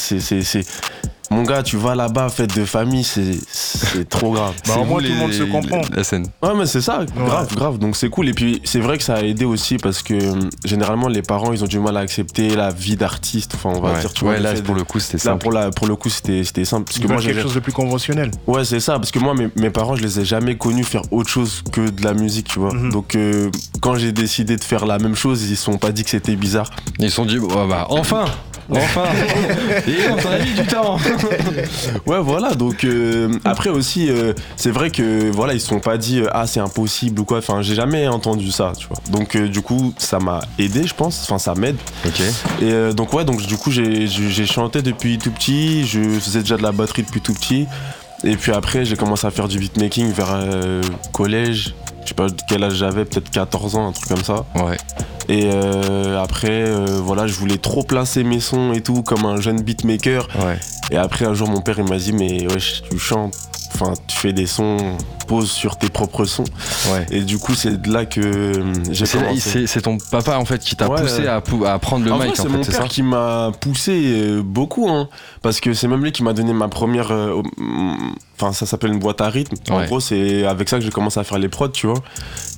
Mon 1.31 1.43
gars, 1.43 1.63
tu 1.63 1.77
vas 1.77 1.95
là-bas, 1.95 2.29
fête 2.29 2.55
de 2.57 2.65
famille, 2.65 3.03
c'est, 3.05 3.39
c'est 3.51 4.09
trop 4.09 4.33
grave. 4.33 4.53
Bah, 4.69 4.75
au 4.81 4.85
moins, 4.85 5.01
tout 5.01 5.09
le 5.09 5.15
monde 5.15 5.33
se 5.33 5.43
comprend. 5.45 5.81
La 5.95 6.05
scène. 6.05 6.27
Ouais, 6.43 6.51
mais 6.57 6.67
c'est 6.67 6.81
ça, 6.81 7.05
grave, 7.17 7.55
grave. 7.55 7.79
Donc 7.79 7.97
c'est 7.97 8.09
cool. 8.11 8.29
Et 8.29 8.35
puis 8.35 8.61
c'est 8.65 8.81
vrai 8.81 8.99
que 8.99 9.05
ça 9.05 9.15
a 9.17 9.23
aidé 9.23 9.45
aussi 9.45 9.77
parce 9.79 10.03
que 10.03 10.15
euh, 10.15 10.49
généralement 10.65 11.09
les 11.09 11.23
parents 11.23 11.53
ils 11.53 11.63
ont 11.65 11.67
du 11.67 11.79
mal 11.79 11.97
à 11.97 12.01
accepter 12.01 12.55
la 12.55 12.71
vie 12.71 12.97
d'artiste. 12.97 13.53
Enfin, 13.55 13.71
on 13.77 13.81
va 13.81 13.95
Ouais, 13.95 14.01
dire, 14.01 14.13
tu 14.13 14.25
vois. 14.25 14.33
Ouais, 14.35 14.39
le 14.39 14.43
là, 14.45 14.55
pour 14.63 14.75
le 14.75 14.85
coup, 14.85 15.01
c'était 15.01 15.17
Là, 15.17 15.23
simple. 15.33 15.43
pour, 15.43 15.53
la, 15.53 15.71
pour 15.71 15.87
le 15.87 15.97
coup, 15.97 16.09
c'était, 16.11 16.45
c'était 16.45 16.65
simple. 16.65 16.85
Parce 16.85 16.99
que 16.99 17.07
moi, 17.09 17.21
quelque 17.21 17.41
chose 17.43 17.55
de 17.55 17.61
plus 17.61 17.73
conventionnel. 17.73 18.31
Ouais, 18.47 18.65
c'est 18.65 18.81
ça. 18.81 18.95
Parce 18.99 19.11
que 19.11 19.19
moi, 19.19 19.35
mes, 19.35 19.49
mes 19.57 19.71
parents, 19.71 19.97
je 19.97 20.03
les 20.03 20.21
ai 20.21 20.25
jamais 20.25 20.57
connus 20.57 20.85
faire 20.85 21.03
autre 21.11 21.31
chose 21.31 21.63
que 21.73 21.89
de 21.91 22.03
la 22.05 22.15
musique, 22.15 22.49
tu 22.49 22.59
vois. 22.59 22.73
Mhm. 22.75 22.93
Donc, 22.93 23.15
euh, 23.15 23.51
quand 23.81 23.97
j'ai 23.97 24.13
décidé 24.13 24.57
de 24.57 24.65
faire 24.65 24.87
la 24.87 24.99
même 24.99 25.15
chose, 25.17 25.43
ils 25.51 25.57
se 25.57 25.65
sont 25.65 25.79
pas 25.79 25.91
dit 25.93 26.05
que 26.05 26.11
c'était 26.11 26.37
bizarre. 26.37 26.71
Ils 26.99 27.11
se 27.11 27.17
sont 27.17 27.25
dit, 27.27 27.39
oh, 27.39 27.49
bah, 27.69 27.87
enfin 27.91 28.27
Enfin 28.71 29.05
Et 29.87 30.09
on 30.11 30.17
t'en 30.17 30.31
a 30.31 30.39
mis 30.39 30.53
du 30.55 30.65
temps 30.67 30.97
Ouais, 32.07 32.21
voilà. 32.21 32.55
Donc 32.55 32.85
euh, 32.85 33.39
après 33.45 33.71
aussi, 33.71 34.11
euh, 34.11 34.33
c'est 34.57 34.71
vrai 34.71 34.91
que 34.91 35.31
voilà, 35.31 35.55
ils 35.55 35.61
se 35.61 35.69
sont 35.69 35.81
pas 35.81 35.99
dit 35.99 36.21
euh, 36.21 36.29
ah 36.33 36.47
c'est 36.47 36.61
impossible 36.61 37.21
ou 37.21 37.25
quoi. 37.25 37.39
Enfin, 37.39 37.63
j'ai 37.63 37.75
jamais 37.75 38.09
entendu 38.09 38.51
ça, 38.51 38.73
tu 38.77 38.87
vois. 38.87 38.99
Donc 39.11 39.37
euh, 39.37 39.49
du 39.49 39.63
coup, 39.63 39.95
ça 39.99 40.19
m'a 40.19 40.41
aidé, 40.59 40.87
je 40.87 40.95
pense. 40.95 41.23
Enfin, 41.23 41.39
ça 41.39 41.55
m'aide. 41.55 41.77
Ok. 42.07 42.21
Et 42.63 42.95
donc 42.95 43.13
ouais, 43.13 43.25
donc 43.25 43.43
du 43.47 43.57
coup, 43.57 43.71
j'ai 43.71 44.47
chanté 44.47 44.83
depuis 44.83 45.19
tout 45.19 45.31
petit. 45.31 45.87
Je 45.87 46.01
faisais 46.21 46.41
déjà 46.41 46.57
de 46.57 46.63
la 46.63 46.73
batterie 46.73 47.03
depuis 47.03 47.21
tout 47.21 47.35
petit. 47.35 47.67
Et 48.23 48.37
puis 48.37 48.53
après, 48.53 48.85
j'ai 48.85 48.97
commencé 48.97 49.27
à 49.27 49.31
faire 49.31 49.49
du 49.49 49.59
beatmaking 49.59 50.11
vers 50.13 50.39
collège. 51.13 51.75
Je 52.05 52.09
sais 52.11 52.15
pas 52.15 52.27
quel 52.49 52.63
âge 52.65 52.75
j'avais, 52.75 53.05
peut-être 53.05 53.31
14 53.31 53.77
ans, 53.77 53.89
un 53.89 53.93
truc 53.93 54.09
comme 54.09 54.25
ça. 54.25 54.45
Ouais. 54.57 54.77
Et 55.29 55.49
euh, 55.53 56.23
après, 56.23 56.51
euh, 56.51 57.01
voilà, 57.03 57.27
je 57.27 57.35
voulais 57.35 57.57
trop 57.59 57.83
placer 57.83 58.25
mes 58.25 58.41
sons 58.41 58.73
et 58.75 58.83
tout 58.83 59.03
comme 59.03 59.25
un 59.25 59.41
jeune 59.41 59.63
beatmaker. 59.63 60.29
Ouais. 60.45 60.59
Et 60.91 60.97
après, 60.99 61.25
un 61.25 61.33
jour, 61.35 61.49
mon 61.49 61.63
père, 61.63 61.79
il 61.79 61.89
m'a 61.89 61.97
dit, 61.97 62.13
mais 62.13 62.47
wesh, 62.53 62.83
tu 62.91 62.99
chantes, 62.99 63.35
enfin, 63.75 63.95
tu 64.07 64.19
fais 64.19 64.35
des 64.35 64.47
sons, 64.47 64.77
pose 65.27 65.51
sur 65.51 65.77
tes 65.79 65.89
propres 65.89 66.27
sons. 66.27 66.45
Ouais. 66.93 67.07
Et 67.11 67.23
du 67.23 67.39
coup, 67.39 67.55
c'est 67.55 67.81
de 67.81 67.91
là 67.91 68.05
que 68.05 68.21
euh, 68.21 68.73
j'ai 68.91 69.07
commencé. 69.07 69.67
c'est- 69.67 69.81
ton 69.81 69.97
papa 70.11 70.37
en 70.37 70.45
fait 70.45 70.59
qui 70.59 70.77
t'a 70.77 70.91
Ouais, 70.91 71.01
poussé 71.01 71.23
ouais. 71.23 71.29
à, 71.29 71.41
pou- 71.41 71.65
à 71.65 71.79
prendre 71.79 72.05
le 72.05 72.13
en 72.13 72.19
mic 72.19 72.37
c'est 72.37 72.43
en 72.43 72.51
mon 72.51 72.59
fait, 72.59 72.65
c'est 72.65 72.73
père 72.73 72.83
ça 72.83 72.89
qui 72.89 73.03
m'a 73.03 73.51
poussé 73.61 74.41
beaucoup, 74.45 74.91
hein, 74.91 75.09
parce 75.41 75.61
que 75.61 75.73
c'est 75.73 75.89
même 75.89 76.05
lui 76.05 76.13
qui 76.13 76.23
m'a 76.23 76.35
donné 76.35 76.53
ma 76.53 76.69
première. 76.69 77.11
euh, 77.13 77.41
Enfin, 78.41 78.53
ça 78.53 78.67
s'appelle 78.67 78.93
une 78.93 78.99
boîte 78.99 79.21
à 79.21 79.29
rythme. 79.29 79.55
En 79.71 79.85
gros, 79.85 80.01
c'est 80.01 80.45
avec 80.45 80.69
ça 80.69 80.79
que 80.79 80.85
j'ai 80.85 80.91
commencé 80.91 81.21
à 81.21 81.25
faire 81.25 81.39
les 81.39 81.49
prods, 81.49 81.69
tu 81.69 81.87
vois. 81.87 82.03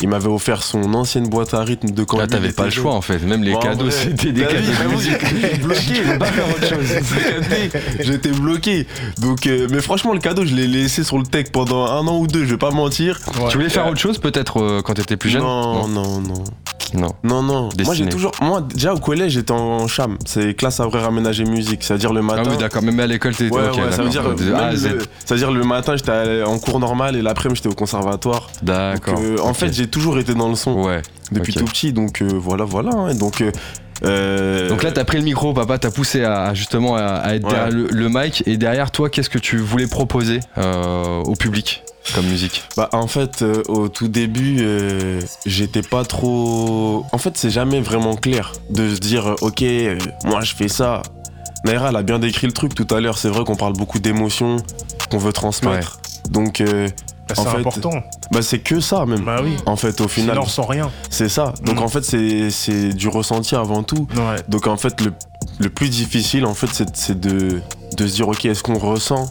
Il 0.00 0.08
m'avait 0.08 0.28
offert 0.28 0.62
son 0.62 0.94
ancienne 0.94 1.28
boîte 1.28 1.54
à 1.54 1.60
rythme 1.62 1.90
de 1.90 2.04
quand 2.04 2.18
Là 2.18 2.26
t'avais 2.26 2.52
pas 2.52 2.64
le 2.64 2.70
choix 2.70 2.92
en 2.92 3.00
fait, 3.00 3.18
même 3.18 3.42
les 3.42 3.52
Bon, 3.52 3.58
cadeaux 3.60 3.90
c'était 3.90 4.32
des 4.32 4.42
cadeaux. 4.42 4.98
J'étais 5.00 5.56
bloqué, 5.58 6.02
pas 6.18 6.26
faire 6.26 6.48
autre 6.48 6.66
chose. 6.68 7.70
J'étais 8.00 8.30
bloqué. 8.30 8.86
Donc, 9.18 9.46
euh, 9.46 9.66
mais 9.70 9.80
franchement, 9.80 10.12
le 10.12 10.20
cadeau, 10.20 10.44
je 10.44 10.54
l'ai 10.54 10.66
laissé 10.66 11.04
sur 11.04 11.18
le 11.18 11.24
tech 11.24 11.46
pendant 11.52 11.86
un 11.86 12.06
an 12.06 12.18
ou 12.18 12.26
deux, 12.26 12.44
je 12.44 12.50
vais 12.50 12.56
pas 12.58 12.70
mentir. 12.70 13.18
Tu 13.50 13.56
voulais 13.56 13.68
faire 13.68 13.86
autre 13.86 13.98
chose 14.00 14.18
peut-être 14.18 14.60
euh, 14.60 14.82
quand 14.82 14.94
t'étais 14.94 15.16
plus 15.16 15.30
jeune? 15.30 15.42
Non, 15.42 15.88
non, 15.88 16.20
non. 16.20 16.44
Non. 16.94 17.12
Non, 17.24 17.42
non. 17.42 17.62
Moi, 17.62 17.70
Dessiné. 17.76 17.96
j'ai 17.96 18.08
toujours. 18.08 18.30
Moi, 18.40 18.60
déjà 18.60 18.94
au 18.94 18.98
collège, 18.98 19.32
j'étais 19.32 19.50
en 19.50 19.88
cham. 19.88 20.16
C'est 20.24 20.54
classe 20.54 20.78
à 20.78 20.86
vrai 20.86 21.02
aménager 21.04 21.44
musique. 21.44 21.82
C'est-à-dire 21.82 22.12
le 22.12 22.22
matin. 22.22 22.42
Ah 22.46 22.48
oui 22.50 22.56
d'accord, 22.58 22.82
même 22.82 22.98
à 23.00 23.06
l'école 23.06 23.34
t'étais 23.34 23.52
Ouais, 23.54 23.68
ok 23.70 23.76
ouais, 23.76 23.92
ça 23.92 24.02
veut 24.02 24.08
dire, 24.08 24.22
Z. 24.76 24.88
le, 24.92 24.98
ça 25.24 25.34
veut 25.34 25.38
dire 25.40 25.50
le 25.50 25.64
matin 25.66 25.96
j'étais 25.96 26.42
en 26.42 26.58
cours 26.58 26.80
normal 26.80 27.16
et 27.16 27.22
l'après-midi 27.22 27.56
j'étais 27.62 27.68
au 27.68 27.76
conservatoire. 27.76 28.48
D'accord. 28.62 29.14
Donc, 29.14 29.24
euh, 29.24 29.36
en 29.42 29.52
fait 29.54 29.72
j'ai 29.72 29.86
toujours 29.88 30.18
été 30.18 30.32
dans 30.34 30.48
le 30.48 30.54
son 30.54 30.72
Ouais. 30.82 31.02
depuis 31.32 31.52
tout 31.54 31.64
petit 31.66 31.92
donc 31.92 32.22
euh, 32.22 32.28
voilà 32.32 32.64
voilà. 32.64 32.90
hein. 32.94 33.14
donc 33.14 33.40
euh, 33.42 33.50
euh, 34.04 34.68
Donc 34.68 34.82
là, 34.82 34.92
t'as 34.92 35.04
pris 35.04 35.16
le 35.16 35.24
micro, 35.24 35.54
papa, 35.54 35.78
t'as 35.78 35.90
poussé 35.90 36.22
à, 36.22 36.52
justement 36.52 36.96
à, 36.96 37.02
à 37.04 37.34
être 37.34 37.44
Ouais. 37.44 37.50
derrière 37.52 37.70
le, 37.70 37.88
le 37.90 38.08
mic. 38.10 38.42
Et 38.46 38.58
derrière 38.58 38.90
toi, 38.90 39.08
qu'est-ce 39.08 39.30
que 39.30 39.38
tu 39.38 39.56
voulais 39.56 39.86
proposer 39.86 40.40
euh, 40.58 41.20
au 41.22 41.34
public 41.34 41.82
comme 42.14 42.26
musique? 42.26 42.62
Bah 42.76 42.88
en 42.92 43.06
fait 43.06 43.40
euh, 43.42 43.62
au 43.68 43.88
tout 43.88 44.06
début 44.08 44.62
j'étais 45.46 45.82
pas 45.82 46.04
trop 46.04 47.04
en 47.10 47.18
fait 47.18 47.36
c'est 47.36 47.50
jamais 47.50 47.80
vraiment 47.80 48.14
clair 48.16 48.52
de 48.70 48.94
se 48.94 49.00
dire 49.00 49.34
OK 49.40 49.64
moi 50.24 50.40
je 50.42 50.54
fais 50.54 50.68
ça. 50.68 51.02
Naira 51.66 51.90
elle 51.90 51.96
a 51.96 52.02
bien 52.02 52.18
décrit 52.18 52.46
le 52.46 52.52
truc 52.52 52.74
tout 52.74 52.86
à 52.94 53.00
l'heure, 53.00 53.18
c'est 53.18 53.28
vrai 53.28 53.44
qu'on 53.44 53.56
parle 53.56 53.74
beaucoup 53.74 53.98
d'émotions 53.98 54.56
qu'on 55.10 55.18
veut 55.18 55.32
transmettre. 55.32 56.00
Donc 56.30 56.60
euh, 56.60 56.88
Bah, 57.28 57.34
c'est 57.36 57.48
important. 57.58 57.90
bah 58.32 58.40
c'est 58.42 58.58
que 58.60 58.80
ça 58.80 59.04
même. 59.06 59.20
Bah 59.24 59.40
oui. 59.42 59.56
En 59.66 59.76
fait 59.76 60.00
au 60.00 60.08
final 60.08 60.30
Sinon, 60.30 60.42
on 60.42 60.44
ressent 60.44 60.64
rien. 60.66 60.90
c'est 61.10 61.28
ça. 61.28 61.52
Donc 61.62 61.76
Mm. 61.80 61.82
en 61.82 61.88
fait 61.88 62.04
c'est 62.04 62.50
c'est 62.50 62.90
du 62.90 63.08
ressenti 63.08 63.54
avant 63.56 63.82
tout. 63.82 64.06
Ouais. 64.16 64.36
Donc 64.48 64.66
en 64.66 64.76
fait 64.76 65.00
le, 65.00 65.12
le 65.58 65.68
plus 65.68 65.88
difficile 65.90 66.44
en 66.46 66.54
fait 66.54 66.68
c'est 66.94 67.18
de 67.20 67.60
de 67.96 68.06
se 68.06 68.14
dire 68.14 68.28
OK 68.28 68.44
est-ce 68.44 68.62
qu'on 68.62 68.78
ressent 68.78 69.26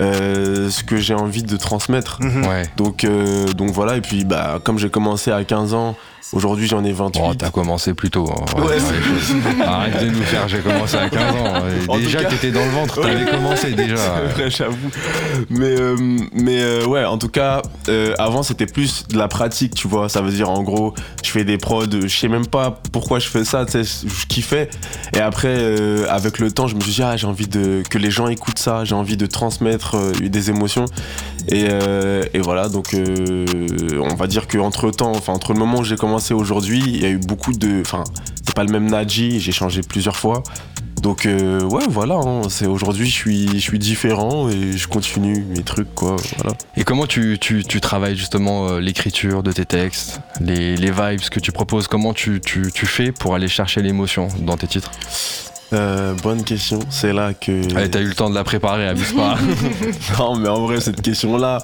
euh, 0.00 0.70
ce 0.70 0.82
que 0.82 0.96
j'ai 0.96 1.14
envie 1.14 1.42
de 1.42 1.56
transmettre? 1.56 2.18
Mhm. 2.22 2.46
Ouais. 2.46 2.62
donc, 2.76 3.04
euh, 3.04 3.46
donc 3.52 3.70
voilà, 3.70 3.96
et 3.96 4.00
puis 4.00 4.24
bah, 4.24 4.58
comme 4.64 4.78
j'ai 4.78 4.88
commencé 4.90 5.30
à 5.30 5.44
15 5.44 5.74
ans, 5.74 5.94
aujourd'hui 6.32 6.66
j'en 6.66 6.84
ai 6.84 6.92
28. 6.92 7.22
Oh, 7.24 7.34
t'as 7.34 7.50
commencé 7.50 7.94
plus 7.94 8.10
tôt. 8.10 8.28
hein. 8.30 8.44
Ouais, 8.60 8.62
Ouais, 8.66 8.76
ouais. 8.76 9.64
Arrête 9.64 10.00
de 10.04 10.10
nous 10.10 10.22
faire, 10.22 10.48
j'ai 10.48 10.58
commencé 10.60 10.96
à 10.96 11.08
15 11.08 11.22
ans. 11.36 11.54
En 11.88 11.98
déjà 11.98 12.24
t'étais 12.24 12.50
dans 12.50 12.64
le 12.64 12.70
ventre, 12.70 13.00
t'avais 13.00 13.30
commencé 13.30 13.72
déjà. 13.72 13.96
C'est 14.36 14.40
vrai, 14.40 14.50
j'avoue. 14.50 14.90
Mais, 15.50 15.78
euh, 15.80 15.96
mais 16.32 16.60
euh, 16.62 16.84
ouais, 16.86 17.04
en 17.04 17.18
tout 17.18 17.28
cas, 17.28 17.62
euh, 17.88 18.14
avant 18.18 18.42
c'était 18.42 18.66
plus 18.66 19.06
de 19.08 19.18
la 19.18 19.28
pratique, 19.28 19.74
tu 19.74 19.88
vois. 19.88 20.08
Ça 20.08 20.20
veut 20.22 20.30
dire 20.30 20.50
en 20.50 20.62
gros, 20.62 20.94
je 21.24 21.30
fais 21.30 21.44
des 21.44 21.58
prods, 21.58 21.84
je 21.90 22.08
sais 22.08 22.28
même 22.28 22.46
pas 22.46 22.80
pourquoi 22.92 23.18
je 23.18 23.28
fais 23.28 23.44
ça, 23.44 23.64
tu 23.66 23.72
sais, 23.84 24.06
je 24.06 24.26
kiffais. 24.26 24.68
Et 25.14 25.20
après, 25.20 25.58
avec 26.08 26.38
le 26.38 26.50
temps, 26.52 26.66
je 26.68 26.74
me 26.76 26.80
suis 26.80 26.92
dit, 26.92 27.02
ah, 27.02 27.16
j'ai 27.16 27.26
envie 27.26 27.48
de, 27.48 27.82
que 27.88 27.98
les 27.98 28.10
gens 28.10 28.28
écoutent 28.28 28.58
ça, 28.58 28.84
j'ai 28.84 28.94
envie 28.94 29.16
de 29.16 29.26
transmettre 29.26 29.96
des 30.20 30.50
émotions. 30.50 30.84
Et, 31.50 31.66
euh, 31.68 32.24
et 32.32 32.38
voilà, 32.38 32.68
donc 32.68 32.94
euh, 32.94 33.44
on 34.00 34.14
va 34.14 34.26
dire 34.28 34.46
qu'entre 34.46 34.90
temps, 34.90 35.10
enfin, 35.10 35.32
entre 35.32 35.52
le 35.52 35.58
moment 35.58 35.78
où 35.78 35.84
j'ai 35.84 35.96
commencé 35.96 36.32
aujourd'hui, 36.32 36.80
il 36.86 37.02
y 37.02 37.04
a 37.04 37.08
eu 37.08 37.18
beaucoup 37.18 37.52
de. 37.52 37.80
Enfin, 37.80 38.04
c'est 38.44 38.54
pas 38.54 38.62
le 38.62 38.70
même 38.70 38.88
Naji, 38.88 39.40
j'ai 39.40 39.52
changé 39.52 39.80
plusieurs 39.82 40.16
fois. 40.16 40.42
Donc 41.02 41.24
euh, 41.24 41.62
ouais 41.62 41.84
voilà, 41.88 42.16
hein, 42.16 42.42
c'est 42.50 42.66
aujourd'hui 42.66 43.06
je 43.06 43.14
suis 43.14 43.48
je 43.48 43.58
suis 43.58 43.78
différent 43.78 44.50
et 44.50 44.76
je 44.76 44.86
continue 44.86 45.46
mes 45.48 45.62
trucs 45.62 45.94
quoi, 45.94 46.16
voilà. 46.36 46.54
Et 46.76 46.84
comment 46.84 47.06
tu, 47.06 47.38
tu, 47.40 47.64
tu 47.64 47.80
travailles 47.80 48.16
justement 48.16 48.76
l'écriture 48.76 49.42
de 49.42 49.50
tes 49.50 49.64
textes, 49.64 50.20
les, 50.42 50.76
les 50.76 50.90
vibes 50.90 51.22
que 51.30 51.40
tu 51.40 51.52
proposes, 51.52 51.88
comment 51.88 52.12
tu, 52.12 52.42
tu 52.42 52.86
fais 52.86 53.12
pour 53.12 53.34
aller 53.34 53.48
chercher 53.48 53.80
l'émotion 53.80 54.28
dans 54.40 54.58
tes 54.58 54.66
titres? 54.66 54.90
Euh, 55.72 56.14
bonne 56.22 56.42
question, 56.42 56.80
c'est 56.90 57.12
là 57.12 57.32
que 57.32 57.76
Allez, 57.76 57.88
t'as 57.90 58.00
eu 58.00 58.06
le 58.06 58.14
temps 58.14 58.28
de 58.28 58.34
la 58.34 58.42
préparer, 58.44 58.88
abuse 58.88 59.12
pas. 59.12 59.36
non 60.18 60.36
mais 60.36 60.48
en 60.48 60.62
vrai 60.66 60.80
cette 60.80 61.00
question 61.00 61.36
là, 61.36 61.62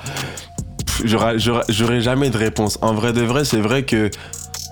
j'aurais 1.04 2.00
jamais 2.00 2.30
de 2.30 2.36
réponse. 2.38 2.78
En 2.82 2.94
vrai 2.94 3.12
de 3.12 3.22
vrai, 3.22 3.44
c'est 3.44 3.60
vrai 3.60 3.84
que 3.84 4.10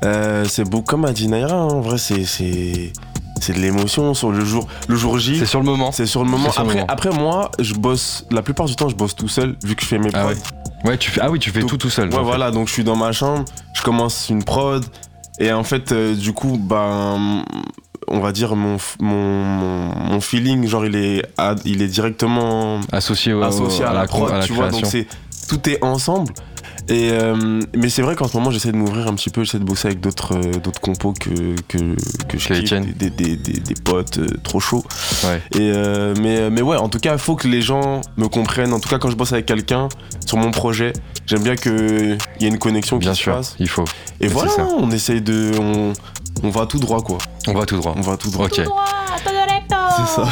euh, 0.05 0.45
c'est 0.49 0.65
beau 0.69 0.83
comme 0.83 1.05
a 1.05 1.13
dit 1.13 1.29
Naira, 1.29 1.55
hein, 1.55 1.69
en 1.69 1.81
vrai 1.81 1.99
c'est 1.99 2.25
c'est 2.25 3.53
de 3.53 3.59
l'émotion 3.59 4.15
sur 4.15 4.31
le 4.31 4.45
jour 4.45 4.67
le 4.89 4.97
jour 4.97 5.19
J. 5.19 5.39
C'est 5.39 5.47
sur 5.47 5.59
le 5.61 5.67
moment. 5.67 5.93
C'est 5.93 6.07
sur 6.07 6.25
le 6.25 6.31
moment. 6.31 6.45
Le 6.55 6.61
Après, 6.61 6.75
moment. 6.75 6.87
après 6.89 7.11
moi, 7.11 7.51
je 7.59 7.75
bosse. 7.75 8.25
La 8.31 8.41
plupart 8.43 8.67
du 8.67 8.77
temps, 8.77 8.89
je 8.89 8.95
bosse 8.95 9.15
tout 9.17 9.29
seul, 9.29 9.57
vu 9.65 9.75
que 9.75 9.83
je 9.83 9.87
fais 9.89 9.99
mes 9.99 10.11
Ah 10.15 10.21
prods. 10.21 10.29
ouais. 10.29 10.37
Ouais, 10.91 10.99
tu 10.99 11.11
fais, 11.11 11.21
ah 11.23 11.31
oui, 11.31 11.39
tu 11.39 11.51
fais 11.51 11.61
Donc, 11.61 11.71
tout 11.71 11.77
tout 11.79 11.91
seul. 11.91 12.09
Ouais, 12.11 12.17
fait. 12.17 12.23
voilà, 12.23 12.51
donc 12.51 12.69
je 12.69 12.73
suis 12.75 12.85
dans 12.85 12.97
ma 12.97 13.11
chambre, 13.13 13.45
je 13.75 13.83
commence 13.83 14.29
une 14.29 14.45
prod, 14.45 14.85
et 15.39 15.51
en 15.53 15.65
fait, 15.65 15.93
euh, 15.93 16.15
du 16.15 16.33
coup, 16.35 16.59
ben, 16.61 17.43
on 18.09 18.21
va 18.21 18.33
dire, 18.33 18.55
mon, 18.57 18.77
mon, 19.01 19.45
mon, 19.45 19.95
mon 19.95 20.21
feeling, 20.21 20.67
genre, 20.67 20.85
il 20.87 20.97
est, 20.97 21.23
il 21.65 21.83
est 21.83 21.89
directement 21.89 22.81
Associé, 22.93 23.33
au- 23.33 23.43
associé 23.43 23.85
à, 23.85 23.93
la 23.93 24.07
con- 24.07 24.19
prod, 24.21 24.33
à 24.33 24.39
la 24.39 24.45
tu 24.47 24.53
vois, 24.53 24.69
donc 24.71 24.87
c'est, 24.87 25.07
tout 25.49 25.69
est 25.69 25.83
ensemble. 25.85 26.33
Et 26.89 27.09
euh, 27.13 27.63
mais 27.75 27.89
c'est 27.89 28.03
vrai 28.03 28.15
qu'en 28.15 28.29
ce 28.29 28.37
moment 28.37 28.51
j'essaie 28.51 28.71
de 28.71 28.77
m'ouvrir 28.77 29.09
un 29.09 29.15
petit 29.15 29.31
peu, 29.31 29.43
j'essaie 29.43 29.59
de 29.59 29.65
bosser 29.65 29.89
avec 29.89 30.01
d'autres 30.01 30.37
euh, 30.37 30.53
d'autres 30.61 30.83
compos 30.83 31.15
que, 31.19 31.31
que, 31.67 31.79
que 32.29 32.37
je 32.37 32.49
Que 32.49 32.55
kiffe, 32.61 32.97
des, 32.99 33.09
des, 33.09 33.37
des, 33.37 33.53
des 33.59 33.75
potes 33.83 34.19
euh, 34.19 34.27
trop 34.43 34.61
chauds. 34.61 34.85
Ouais. 35.25 35.41
Et 35.59 35.73
mais, 36.21 36.51
mais 36.51 36.61
ouais, 36.61 36.77
en 36.77 36.91
tout 36.91 36.99
cas, 36.99 37.15
il 37.15 37.19
faut 37.19 37.37
que 37.37 37.49
les 37.49 37.63
gens 37.63 38.03
me 38.19 38.29
comprennent. 38.29 38.75
En 38.75 38.81
tout 38.81 38.91
cas, 38.91 38.99
quand 38.99 39.09
je 39.09 39.17
bosse 39.17 39.33
avec 39.33 39.47
quelqu'un 39.47 39.89
sur 40.27 40.37
mon 40.37 40.51
projet, 40.51 40.93
j'aime 41.27 41.43
bien 41.43 41.57
qu'il 41.57 42.19
y 42.41 42.45
ait 42.45 42.49
une 42.49 42.59
connexion 42.59 42.99
qui 42.99 43.07
Bien 43.07 43.15
se 43.15 43.23
sûr, 43.23 43.35
fasse. 43.35 43.57
il 43.59 43.69
faut. 43.69 43.85
Et 44.21 44.27
Mais 44.27 44.29
voilà, 44.29 44.53
on 44.79 44.91
essaye 44.91 45.23
de. 45.23 45.53
On, 45.59 45.95
on 46.45 46.51
va 46.51 46.67
tout 46.67 46.79
droit, 46.79 47.01
quoi. 47.03 47.19
On 47.49 47.53
va 47.55 47.65
tout 47.67 47.77
droit. 47.77 47.95
On 47.97 48.01
va 48.03 48.17
tout 48.17 48.31
droit. 48.31 48.47
Ok. 48.47 48.61
C'est 49.97 50.07
ça. 50.17 50.29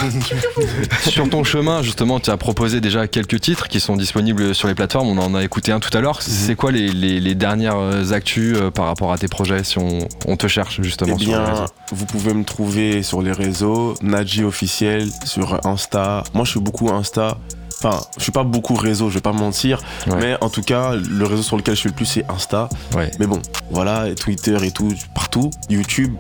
Sur 1.08 1.28
ton 1.30 1.44
chemin, 1.44 1.82
justement, 1.82 2.18
tu 2.18 2.30
as 2.30 2.36
proposé 2.36 2.80
déjà 2.80 3.06
quelques 3.06 3.40
titres 3.40 3.68
qui 3.68 3.78
sont 3.78 3.96
disponibles 3.96 4.54
sur 4.56 4.66
les 4.66 4.74
plateformes. 4.74 5.08
On 5.08 5.18
en 5.18 5.34
a 5.36 5.44
écouté 5.44 5.70
un 5.70 5.78
tout 5.78 5.96
à 5.96 6.00
l'heure. 6.00 6.16
Mhm. 6.16 6.22
C'est 6.26 6.56
quoi 6.56 6.72
les, 6.72 6.88
les- 6.88 7.20
les 7.20 7.34
dernières 7.36 7.76
euh, 7.78 8.10
actus 8.12 8.56
euh, 8.58 8.70
par 8.72 8.86
rapport 8.86 9.12
à 9.12 9.18
tes 9.18 9.28
projets 9.28 9.62
si 9.62 9.78
on, 9.78 10.00
on 10.26 10.36
te 10.36 10.48
cherche 10.48 10.80
justement 10.82 11.14
Eh 11.16 11.22
sur 11.24 11.32
les 11.32 11.38
bien, 11.38 11.44
réseaux? 11.52 11.66
vous 11.92 12.06
pouvez 12.06 12.34
me 12.34 12.44
trouver 12.44 13.02
sur 13.04 13.22
les 13.22 13.32
réseaux, 13.32 13.94
Naji 14.02 14.42
officiel, 14.42 15.08
sur 15.24 15.64
Insta. 15.64 16.24
Moi, 16.34 16.44
je 16.44 16.50
suis 16.50 16.60
beaucoup 16.60 16.90
Insta. 16.90 17.38
Enfin, 17.84 18.00
je 18.16 18.22
suis 18.22 18.32
pas 18.32 18.44
beaucoup 18.44 18.74
réseau, 18.74 19.08
je 19.08 19.14
vais 19.14 19.20
pas 19.20 19.32
mentir. 19.32 19.80
Ouais. 20.06 20.16
Mais 20.20 20.36
en 20.40 20.48
tout 20.50 20.62
cas, 20.62 20.94
le 20.94 21.24
réseau 21.26 21.42
sur 21.42 21.56
lequel 21.56 21.74
je 21.74 21.80
suis 21.80 21.88
le 21.88 21.94
plus, 21.94 22.06
c'est 22.06 22.24
Insta. 22.30 22.68
Ouais. 22.94 23.10
Mais 23.18 23.26
bon, 23.26 23.40
voilà, 23.70 24.14
Twitter 24.14 24.56
et 24.62 24.70
tout, 24.70 24.92
partout, 25.14 25.50
YouTube. 25.68 26.14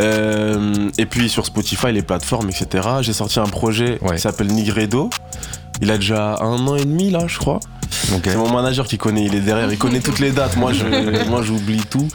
Euh, 0.00 0.90
et 0.98 1.06
puis 1.06 1.28
sur 1.28 1.46
Spotify, 1.46 1.92
les 1.92 2.02
plateformes, 2.02 2.48
etc. 2.50 2.86
J'ai 3.00 3.12
sorti 3.12 3.38
un 3.40 3.44
projet 3.46 3.98
Ouais. 4.02 4.16
qui 4.16 4.20
s'appelle 4.22 4.48
Nigredo. 4.48 5.10
Il 5.80 5.90
a 5.90 5.96
déjà 5.96 6.36
un 6.40 6.66
an 6.66 6.76
et 6.76 6.84
demi 6.84 7.10
là, 7.10 7.26
je 7.26 7.38
crois. 7.38 7.60
Ok. 8.14 8.22
C'est 8.24 8.36
mon 8.36 8.50
manager 8.50 8.86
qui 8.86 8.98
connaît, 8.98 9.24
il 9.24 9.34
est 9.34 9.40
derrière, 9.40 9.70
il 9.72 9.78
connaît 9.78 10.00
toutes 10.00 10.18
les 10.20 10.30
dates. 10.30 10.56
Moi, 10.56 10.72
je, 10.72 10.84
moi, 11.28 11.42
j'oublie 11.42 11.82
tout. 11.90 12.08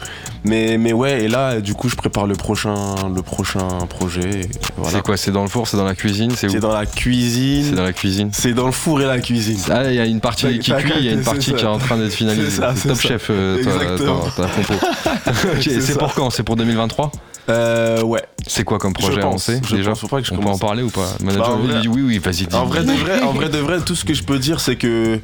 Mais, 0.43 0.77
mais 0.79 0.91
ouais, 0.91 1.23
et 1.23 1.27
là, 1.27 1.59
du 1.61 1.73
coup, 1.75 1.87
je 1.89 1.95
prépare 1.95 2.25
le 2.25 2.33
prochain, 2.35 2.95
le 3.13 3.21
prochain 3.21 3.67
projet. 3.89 4.49
Voilà. 4.77 4.97
C'est 4.97 5.03
quoi 5.03 5.15
C'est 5.17 5.31
dans 5.31 5.43
le 5.43 5.49
four 5.49 5.67
C'est 5.67 5.77
dans 5.77 5.83
la 5.85 5.93
cuisine 5.93 6.31
C'est 6.35 6.49
C'est 6.49 6.59
dans 6.59 6.73
la 6.73 6.85
C'est 6.85 6.95
cuisine. 6.95 7.75
dans 7.75 7.83
la 7.83 7.93
cuisine. 7.93 8.29
C'est 8.33 8.53
dans 8.53 8.65
le 8.65 8.71
four 8.71 9.01
et 9.01 9.05
la 9.05 9.19
cuisine. 9.19 9.59
Ah, 9.69 9.83
il 9.89 9.95
y 9.95 9.99
a 9.99 10.05
une 10.05 10.19
partie 10.19 10.57
qui 10.59 10.71
cuit, 10.73 10.93
il 10.97 11.05
y 11.05 11.09
a 11.09 11.11
une 11.11 11.21
partie 11.23 11.51
c'est 11.51 11.55
qui 11.57 11.63
est 11.63 11.67
en 11.67 11.77
train 11.77 11.97
d'être 11.97 12.13
finalisée. 12.13 12.49
C'est 12.49 12.61
C'est 12.61 12.75
c'est 12.77 12.87
top 12.87 12.97
ça. 12.97 13.07
chef, 13.07 13.27
euh, 13.29 13.63
ta, 14.35 14.43
compo. 14.47 14.73
Ok, 15.27 15.61
C'est 15.61 15.81
c'est 15.81 15.97
pour 15.97 16.13
quand? 16.15 16.29
C'est 16.31 16.43
pour 16.43 16.55
2023 16.55 17.11
Euh, 17.49 18.01
ouais. 18.03 18.23
C'est 18.47 18.63
quoi 18.63 18.79
comme 18.79 18.93
projet 18.93 19.11
je 19.11 19.15
déjà? 19.17 19.91
pense. 19.91 20.09
Pas 20.09 20.21
que 20.21 20.27
je 20.27 20.33
On 20.33 20.37
peut 20.37 20.41
en 20.41 20.45
commence. 20.45 20.59
parler 20.59 20.81
ou 20.83 20.89
pas? 20.89 21.07
Manager 21.23 21.57
Bah, 21.57 21.63
vrai- 21.79 21.87
oui, 21.87 22.01
oui, 22.03 22.17
vas-y. 22.17 22.47
En 22.55 22.65
vrai 22.65 22.83
de 22.83 22.91
vrai, 22.93 23.21
en 23.21 23.31
vrai 23.33 23.49
de 23.49 23.57
vrai, 23.59 23.79
tout 23.81 23.95
ce 23.95 24.05
que 24.05 24.13
je 24.15 24.23
peux 24.23 24.39
dire, 24.39 24.59
c'est 24.59 24.75
que 24.75 25.19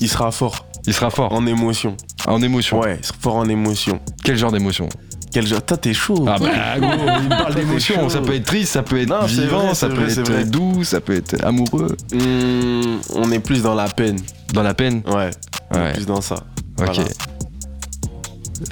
il 0.00 0.08
sera 0.08 0.30
fort 0.30 0.66
Il 0.86 0.92
sera 0.94 1.10
fort 1.10 1.32
en 1.32 1.46
émotion. 1.46 1.96
en 2.26 2.42
émotion. 2.42 2.80
Ouais, 2.80 2.96
il 3.00 3.04
sera 3.04 3.16
fort 3.20 3.36
en 3.36 3.48
émotion. 3.48 4.00
Quel 4.22 4.36
genre 4.36 4.52
d'émotion? 4.52 4.88
Quel 5.32 5.46
genre 5.46 5.62
Toi, 5.64 5.76
t'es 5.76 5.92
chaud. 5.94 6.24
Ah 6.28 6.36
bah 6.38 6.78
gros, 6.78 7.04
il 7.22 7.28
parle 7.28 7.54
d'émotion. 7.54 8.08
Ça 8.08 8.20
peut 8.20 8.34
être 8.34 8.44
triste, 8.46 8.72
ça 8.72 8.82
peut 8.82 9.00
être 9.00 9.08
Non, 9.08 9.24
vivant, 9.26 9.64
vrai, 9.66 9.74
ça 9.74 9.88
peut 9.88 9.94
vrai, 9.94 10.12
être 10.12 10.30
vrai. 10.30 10.44
doux, 10.44 10.84
ça 10.84 11.00
peut 11.00 11.16
être 11.16 11.44
amoureux. 11.44 11.96
Hmm, 12.12 12.98
on 13.14 13.32
est 13.32 13.40
plus 13.40 13.62
dans 13.62 13.74
la 13.74 13.88
peine. 13.88 14.16
Dans 14.52 14.62
la 14.62 14.74
peine? 14.74 15.02
Ouais. 15.06 15.30
On 15.72 15.78
Ouais. 15.78 15.90
est 15.90 15.92
plus 15.94 16.06
dans 16.06 16.20
ça. 16.20 16.36
Ok. 16.78 16.86
Voilà. 16.86 17.02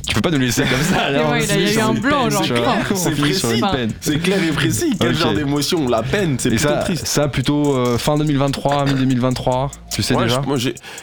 Tu 0.07 0.15
peux 0.15 0.21
pas 0.21 0.31
nous 0.31 0.39
laisser 0.39 0.63
comme 0.63 0.81
ça. 0.97 1.11
Là, 1.11 1.31
ouais, 1.31 1.45
il 1.45 1.51
a- 1.51 1.57
y 1.57 1.75
eu 1.75 1.79
un 1.81 1.95
blanc, 1.95 2.31
genre, 2.31 2.45
C'est 2.95 3.11
précis. 3.17 3.61
C'est 4.01 4.19
clair 4.19 4.39
et 4.43 4.53
précis. 4.53 4.95
Quel 5.01 5.15
genre 5.15 5.35
d'émotion 5.35 5.89
La 5.89 6.03
peine, 6.03 6.37
c'est 6.39 6.51
plutôt 6.51 6.69
ça, 6.69 6.77
triste. 6.77 7.07
ça 7.07 7.29
plutôt 7.29 7.77
euh, 7.77 7.99
fin 7.99 8.17
2023, 8.17 8.85
mi-2023, 8.87 9.71
tu 9.93 10.03
sais 10.03 10.15
Ouais, 10.15 10.25
déjà 10.25 10.41
moi, 10.47 10.57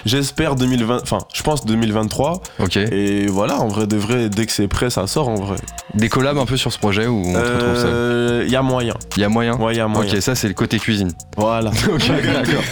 j'espère 0.06 0.56
2020. 0.56 1.00
Enfin, 1.04 1.20
je 1.34 1.44
pense 1.44 1.66
2023. 1.66 2.42
Ok. 2.60 2.78
Et 2.78 3.28
voilà, 3.28 3.60
en 3.60 3.68
vrai 3.68 3.88
de 3.88 3.98
vrai, 3.98 4.30
dès 4.30 4.46
que 4.46 4.52
c'est 4.52 4.68
prêt, 4.68 4.90
ça 4.90 5.08
sort 5.08 5.30
en 5.30 5.36
vrai. 5.36 5.58
Des 5.96 6.10
collabs 6.10 6.38
un 6.38 6.46
peu 6.46 6.58
sur 6.58 6.72
ce 6.72 6.78
projet 6.78 7.08
ou 7.08 7.24
on 7.26 7.34
te 7.34 7.38
retrouve 7.38 7.76
seul 7.76 7.90
Euh, 7.94 8.44
Il 8.46 8.52
y 8.52 8.56
a 8.56 8.62
moyen. 8.62 8.94
Il 9.18 9.22
y 9.22 9.26
a 9.26 9.30
moyen 9.30 9.56
Ouais, 9.58 9.74
il 9.74 9.78
y 9.78 9.82
a 9.82 9.88
moyen. 9.88 10.14
Ok, 10.16 10.22
ça 10.22 10.36
c'est 10.36 10.48
le 10.48 10.54
côté 10.54 10.80
cuisine. 10.80 11.12
Voilà. 11.38 11.72
Ok, 11.92 12.08
d'accord. 12.08 12.64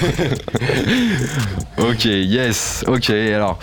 ok, 1.89 2.05
yes. 2.05 2.83
Ok, 2.87 3.09
alors, 3.09 3.59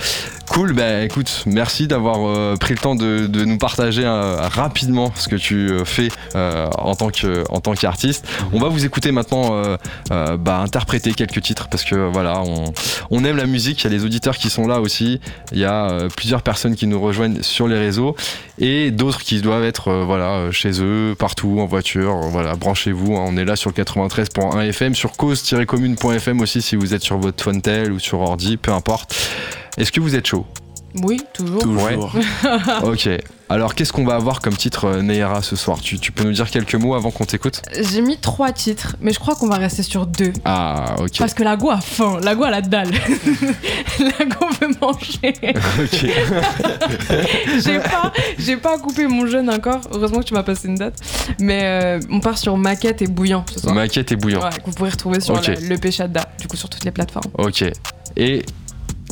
cool. 0.49 0.73
Bah 0.73 1.03
écoute, 1.03 1.45
merci 1.47 1.87
d'avoir 1.87 2.19
euh, 2.27 2.57
pris 2.57 2.75
le 2.75 2.79
temps 2.79 2.95
de, 2.95 3.27
de 3.27 3.45
nous 3.45 3.59
partager 3.59 4.05
euh, 4.05 4.37
rapidement 4.49 5.13
ce 5.15 5.29
que 5.29 5.37
tu 5.37 5.71
euh, 5.71 5.85
fais 5.85 6.09
euh, 6.35 6.69
en 6.79 6.95
tant 6.95 7.11
que 7.11 7.45
en 7.51 7.61
tant 7.61 7.75
qu'artiste. 7.75 8.27
On 8.53 8.59
va 8.61 8.69
vous 8.69 8.85
écouter 8.85 9.13
maintenant 9.13 9.55
euh, 9.55 9.77
euh, 10.13 10.37
bah, 10.37 10.59
interpréter 10.59 11.13
quelques 11.15 11.43
titres 11.43 11.69
parce 11.69 11.85
que 11.85 11.95
voilà, 12.13 12.41
on, 12.43 12.73
on 13.11 13.25
aime 13.25 13.37
la 13.37 13.47
musique. 13.47 13.83
Il 13.83 13.91
y 13.91 13.95
a 13.95 13.97
les 13.97 14.05
auditeurs 14.05 14.37
qui 14.37 14.51
sont 14.51 14.67
là 14.67 14.81
aussi. 14.81 15.21
Il 15.53 15.59
y 15.59 15.65
a 15.65 16.09
plusieurs 16.17 16.43
personnes 16.43 16.75
qui 16.77 16.87
nous 16.87 17.01
rejoignent 17.01 17.43
sur 17.43 17.67
les 17.69 17.79
réseaux 17.79 18.15
et 18.59 18.91
d'autres 18.91 19.21
qui 19.23 19.41
doivent 19.41 19.65
être 19.65 19.93
voilà 20.05 20.51
chez 20.51 20.81
eux, 20.83 21.15
partout 21.19 21.59
en 21.61 21.67
voiture. 21.67 22.17
Voilà, 22.31 22.55
branchez-vous. 22.55 23.17
hein. 23.17 23.25
on 23.27 23.37
est 23.37 23.45
là 23.45 23.57
sur 23.57 23.71
le 23.77 23.83
93.1 23.83 24.61
FM, 24.69 24.95
sur 24.95 25.13
cause-commune.fm 25.17 26.41
aussi 26.41 26.63
si 26.63 26.77
vous 26.77 26.95
êtes 26.95 27.03
sur 27.03 27.19
votre 27.19 27.43
Fontel 27.43 27.93
ou 27.93 27.99
sur 27.99 28.21
ordi, 28.21 28.57
peu 28.57 28.73
importe. 28.73 29.15
Est-ce 29.77 29.93
que 29.93 30.01
vous 30.01 30.15
êtes 30.15 30.27
chaud? 30.27 30.47
Oui, 31.03 31.21
toujours. 31.33 31.61
Toujours. 31.61 32.13
Ok. 32.85 33.09
Alors 33.51 33.75
qu'est-ce 33.75 33.93
qu'on 33.93 34.05
va 34.05 34.15
avoir 34.15 34.41
comme 34.41 34.57
titre 34.57 34.85
euh, 34.87 35.03
Neyra 35.03 35.43
ce 35.43 35.55
soir? 35.57 35.79
Tu, 35.81 35.99
tu 35.99 36.13
peux 36.13 36.23
nous 36.25 36.33
dire 36.33 36.49
quelques 36.51 36.77
mots 36.77 36.95
avant 36.95 37.11
qu'on 37.11 37.25
t'écoute? 37.25 37.61
J'ai 37.79 38.01
mis 38.01 38.17
trois 38.17 38.53
titres, 38.53 38.97
mais 39.01 39.13
je 39.13 39.19
crois 39.19 39.35
qu'on 39.35 39.49
va 39.49 39.57
rester 39.57 39.83
sur 39.83 40.07
deux. 40.07 40.33
Ah 40.45 40.95
ok. 40.99 41.19
Parce 41.19 41.35
que 41.35 41.43
la 41.43 41.57
go 41.57 41.71
a 41.71 41.81
faim, 41.81 42.21
la 42.23 42.35
go 42.37 42.45
a 42.45 42.51
la 42.51 42.61
dalle. 42.63 42.91
la 43.99 44.25
go 44.25 44.47
veut 44.61 44.69
manger. 44.81 45.35
ok. 45.83 46.07
j'ai 47.65 47.79
pas, 47.81 48.13
j'ai 48.39 48.57
pas 48.57 48.79
coupé 48.79 49.07
mon 49.09 49.27
jeûne 49.27 49.51
encore. 49.51 49.81
Heureusement 49.93 50.21
que 50.21 50.25
tu 50.27 50.35
m'as 50.35 50.43
passé 50.45 50.69
une 50.69 50.77
date. 50.77 50.99
Mais 51.41 51.61
euh, 51.65 52.01
on 52.11 52.21
part 52.21 52.39
sur 52.39 52.57
maquette 52.57 53.03
et 53.03 53.07
bouillant 53.09 53.45
ce 53.53 53.61
soir. 53.61 53.75
Maquette 53.75 54.13
et 54.13 54.17
bouillant. 54.17 54.43
Ouais, 54.43 54.51
que 54.51 54.65
vous 54.67 54.73
pourrez 54.73 54.91
retrouver 54.91 55.21
sur 55.21 55.35
la- 55.35 55.55
le 55.55 55.77
Péchada, 55.77 56.25
du 56.41 56.47
coup 56.49 56.57
sur 56.57 56.69
toutes 56.71 56.85
les 56.85 56.93
plateformes. 56.93 57.31
Ok. 57.37 57.65
Et 58.17 58.45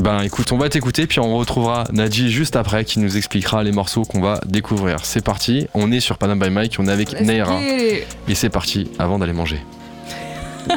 ben 0.03 0.21
écoute, 0.23 0.51
on 0.51 0.59
va 0.59 0.69
t'écouter 0.69 1.07
puis 1.07 1.21
on 1.21 1.37
retrouvera 1.37 1.85
Nadji 1.93 2.29
juste 2.29 2.57
après 2.57 2.85
qui 2.85 2.99
nous 2.99 3.17
expliquera 3.17 3.63
les 3.63 3.71
morceaux 3.71 4.03
qu'on 4.03 4.21
va 4.21 4.41
découvrir. 4.47 5.05
C'est 5.05 5.25
parti, 5.25 5.69
on 5.75 5.93
est 5.93 6.01
sur 6.01 6.19
Panam 6.19 6.41
by 6.41 6.51
Mike, 6.51 6.75
on 6.81 6.89
est 6.89 6.93
avec 6.93 7.13
Let's 7.13 7.25
get 7.25 7.99
it. 7.99 8.07
Et 8.27 8.35
c'est 8.35 8.49
parti 8.49 8.91
avant 8.99 9.21
d'aller 9.21 9.33
manger. 9.33 9.61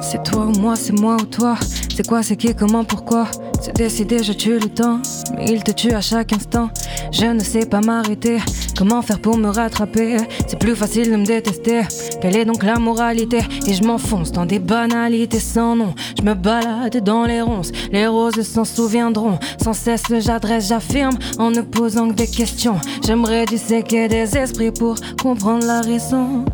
C'est 0.00 0.22
toi 0.22 0.46
ou 0.46 0.52
moi, 0.58 0.74
c'est 0.74 0.98
moi 0.98 1.16
ou 1.20 1.26
toi. 1.26 1.56
C'est 1.94 2.06
quoi, 2.06 2.22
c'est 2.22 2.36
qui, 2.36 2.54
comment, 2.54 2.82
pourquoi? 2.82 3.26
C'est 3.60 3.76
décidé, 3.76 4.22
je 4.22 4.32
tue 4.32 4.58
le 4.58 4.68
temps. 4.68 5.00
Mais 5.36 5.46
il 5.48 5.62
te 5.62 5.72
tue 5.72 5.92
à 5.92 6.00
chaque 6.00 6.32
instant. 6.32 6.70
Je 7.12 7.26
ne 7.26 7.40
sais 7.40 7.66
pas 7.66 7.80
m'arrêter. 7.80 8.38
Comment 8.76 9.02
faire 9.02 9.18
pour 9.18 9.36
me 9.36 9.48
rattraper 9.48 10.18
C'est 10.46 10.58
plus 10.58 10.76
facile 10.76 11.10
de 11.10 11.16
me 11.16 11.24
détester. 11.24 11.82
Quelle 12.20 12.36
est 12.36 12.44
donc 12.44 12.62
la 12.62 12.78
moralité? 12.78 13.40
Et 13.66 13.74
je 13.74 13.82
m'enfonce 13.82 14.30
dans 14.30 14.46
des 14.46 14.58
banalités 14.58 15.40
sans 15.40 15.74
nom. 15.74 15.94
Je 16.16 16.22
me 16.22 16.34
balade 16.34 17.02
dans 17.02 17.24
les 17.24 17.42
ronces. 17.42 17.72
Les 17.90 18.06
roses 18.06 18.42
s'en 18.42 18.64
souviendront. 18.64 19.38
Sans 19.62 19.72
cesse, 19.72 20.04
j'adresse, 20.20 20.68
j'affirme 20.68 21.18
en 21.38 21.50
ne 21.50 21.60
posant 21.60 22.08
que 22.08 22.14
des 22.14 22.28
questions. 22.28 22.78
J'aimerais 23.04 23.46
disséquer 23.46 24.08
des 24.08 24.36
esprits 24.36 24.70
pour 24.70 24.96
comprendre 25.20 25.66
la 25.66 25.80
raison. 25.80 26.44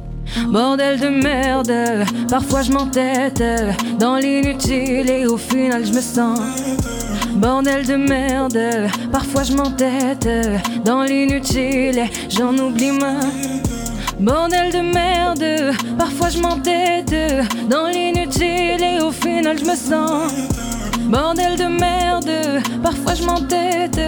Bordel 0.48 0.98
de 0.98 1.08
merde, 1.08 2.06
parfois 2.28 2.62
je 2.62 2.72
m'entête 2.72 3.42
dans 3.98 4.16
l'inutile 4.16 5.10
et 5.10 5.26
au 5.26 5.36
final 5.36 5.84
je 5.84 5.92
me 5.92 6.00
sens. 6.00 6.40
Bordel 7.34 7.84
de 7.84 7.96
merde, 7.96 8.88
parfois 9.10 9.42
je 9.42 9.52
m'entête 9.54 10.28
dans 10.84 11.02
l'inutile 11.02 12.04
j'en 12.30 12.56
oublie 12.56 12.92
ma. 12.92 13.14
Bordel 14.20 14.72
de 14.72 14.80
merde, 14.80 15.74
parfois 15.98 16.28
je 16.28 16.38
m'entête 16.38 17.14
dans 17.68 17.88
l'inutile 17.88 18.82
et 18.82 19.00
au 19.00 19.10
final 19.10 19.58
je 19.58 19.64
me 19.64 19.74
sens. 19.74 20.32
Bordel 21.08 21.56
de 21.56 21.66
merde, 21.66 22.62
parfois 22.82 23.14
je 23.14 23.24
m'entête 23.24 24.00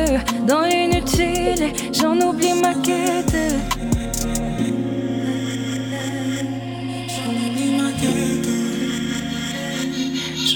dans 0.46 0.62
l'inutile 0.62 1.72
j'en 1.92 2.16
oublie 2.20 2.54
ma 2.54 2.74
quête. 2.74 3.36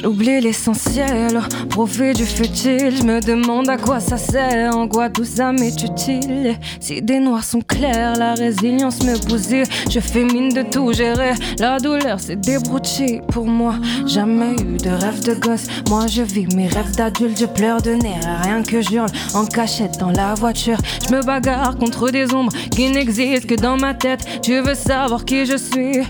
J'oublie 0.03 0.41
l'essentiel, 0.41 1.41
profit 1.69 2.15
du 2.15 2.25
futile. 2.25 2.97
Je 2.97 3.03
me 3.03 3.21
demande 3.21 3.69
à 3.69 3.77
quoi 3.77 4.01
ça 4.01 4.17
sert, 4.17 4.75
en 4.75 4.89
quoi 4.89 5.11
tout 5.11 5.25
ça 5.25 5.53
m'est 5.53 5.83
utile. 5.83 6.57
Si 6.81 7.03
des 7.03 7.21
noirs 7.21 7.45
sont 7.45 7.61
clairs, 7.61 8.17
la 8.17 8.33
résilience 8.33 9.03
me 9.03 9.19
bousille. 9.29 9.65
Je 9.91 10.01
fais 10.01 10.25
mine 10.25 10.49
de 10.49 10.63
tout 10.63 10.93
gérer, 10.95 11.35
la 11.59 11.79
douleur 11.79 12.19
c'est 12.19 12.41
débrouché 12.41 13.21
pour 13.29 13.47
moi. 13.47 13.75
Jamais 14.07 14.53
eu 14.55 14.79
de 14.79 14.91
rêve 14.91 15.23
de 15.23 15.35
gosse, 15.35 15.67
moi 15.91 16.07
je 16.07 16.23
vis 16.23 16.47
mes 16.57 16.69
rêves 16.69 16.97
d'adulte. 16.97 17.39
Je 17.39 17.47
pleure 17.47 17.83
de 17.83 17.91
nerfs, 17.91 18.41
rien 18.43 18.63
que 18.63 18.81
j'hurle 18.81 19.11
en 19.35 19.45
cachette 19.45 19.99
dans 19.99 20.13
la 20.13 20.35
voiture. 20.35 20.79
Je 21.07 21.15
me 21.15 21.23
bagarre 21.23 21.77
contre 21.77 22.11
des 22.11 22.33
ombres 22.33 22.53
qui 22.71 22.89
n'existent 22.89 23.47
que 23.47 23.61
dans 23.61 23.77
ma 23.77 23.93
tête. 23.93 24.27
Tu 24.43 24.61
veux 24.61 24.75
savoir 24.75 25.27
qui 25.27 25.45
je 25.45 25.57
suis? 25.57 26.01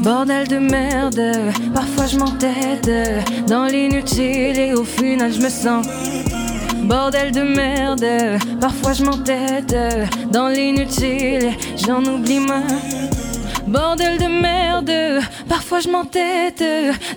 Bordel 0.00 0.48
de 0.48 0.56
merde, 0.56 1.20
parfois 1.74 2.06
je 2.06 2.16
m'entête 2.16 2.90
dans 3.46 3.66
l'inutile 3.66 4.58
et 4.58 4.72
au 4.72 4.82
final 4.82 5.30
je 5.30 5.40
me 5.42 5.50
sens. 5.50 5.86
Bordel 6.84 7.32
de 7.32 7.42
merde, 7.42 8.06
parfois 8.60 8.94
je 8.94 9.04
m'entête 9.04 9.76
dans 10.32 10.48
l'inutile, 10.48 11.50
j'en 11.76 12.02
oublie 12.04 12.40
ma. 12.40 12.62
Bordel 13.66 14.16
de 14.18 14.26
merde, 14.40 15.22
parfois 15.46 15.80
je 15.80 15.88
m'entête 15.90 16.64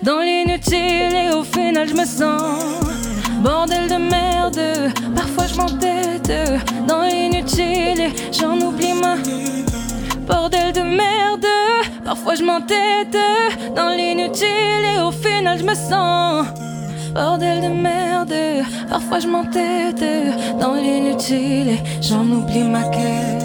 dans 0.02 0.20
l'inutile 0.20 1.14
et 1.14 1.34
au 1.34 1.42
final 1.42 1.88
je 1.88 1.94
me 1.94 2.04
sens. 2.04 2.42
Bordel 3.40 3.88
de 3.88 3.96
merde, 3.96 4.92
parfois 5.16 5.46
je 5.46 5.56
m'entête 5.56 6.32
dans 6.86 7.02
l'inutile 7.02 8.12
j'en 8.30 8.60
oublie 8.60 8.92
ma. 8.92 9.16
Bordel 10.26 10.72
de 10.72 10.80
merde, 10.80 11.46
parfois 12.04 12.34
je 12.34 12.42
m'entête 12.42 13.16
dans 13.76 13.90
l'inutile 13.90 14.84
et 14.96 15.00
au 15.02 15.10
final 15.10 15.58
je 15.58 15.64
me 15.64 15.74
sens. 15.74 16.46
Bordel 17.14 17.60
de 17.60 17.68
merde, 17.68 18.34
parfois 18.88 19.20
je 19.20 19.28
m'entête 19.28 20.04
dans 20.58 20.74
l'inutile 20.74 21.68
et 21.68 21.78
j'en 22.00 22.24
oublie 22.24 22.64
ma 22.64 22.84
quête. 22.84 23.44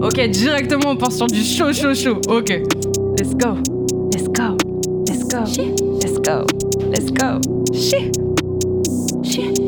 Ok, 0.00 0.30
directement 0.30 0.90
on 0.90 0.96
part 0.96 1.12
sur 1.12 1.26
du 1.26 1.42
chaud, 1.42 1.72
chaud, 1.72 1.94
chaud. 1.94 2.20
Ok. 2.28 2.50
Let's 3.18 3.34
go, 3.34 3.56
let's 4.12 4.28
go, 4.28 4.56
let's 5.08 5.24
go, 5.24 5.44
let's 6.02 6.18
go, 6.18 6.44
let's 6.90 7.10
go. 7.10 7.40
Shit. 7.72 8.14
Shit. 9.22 9.58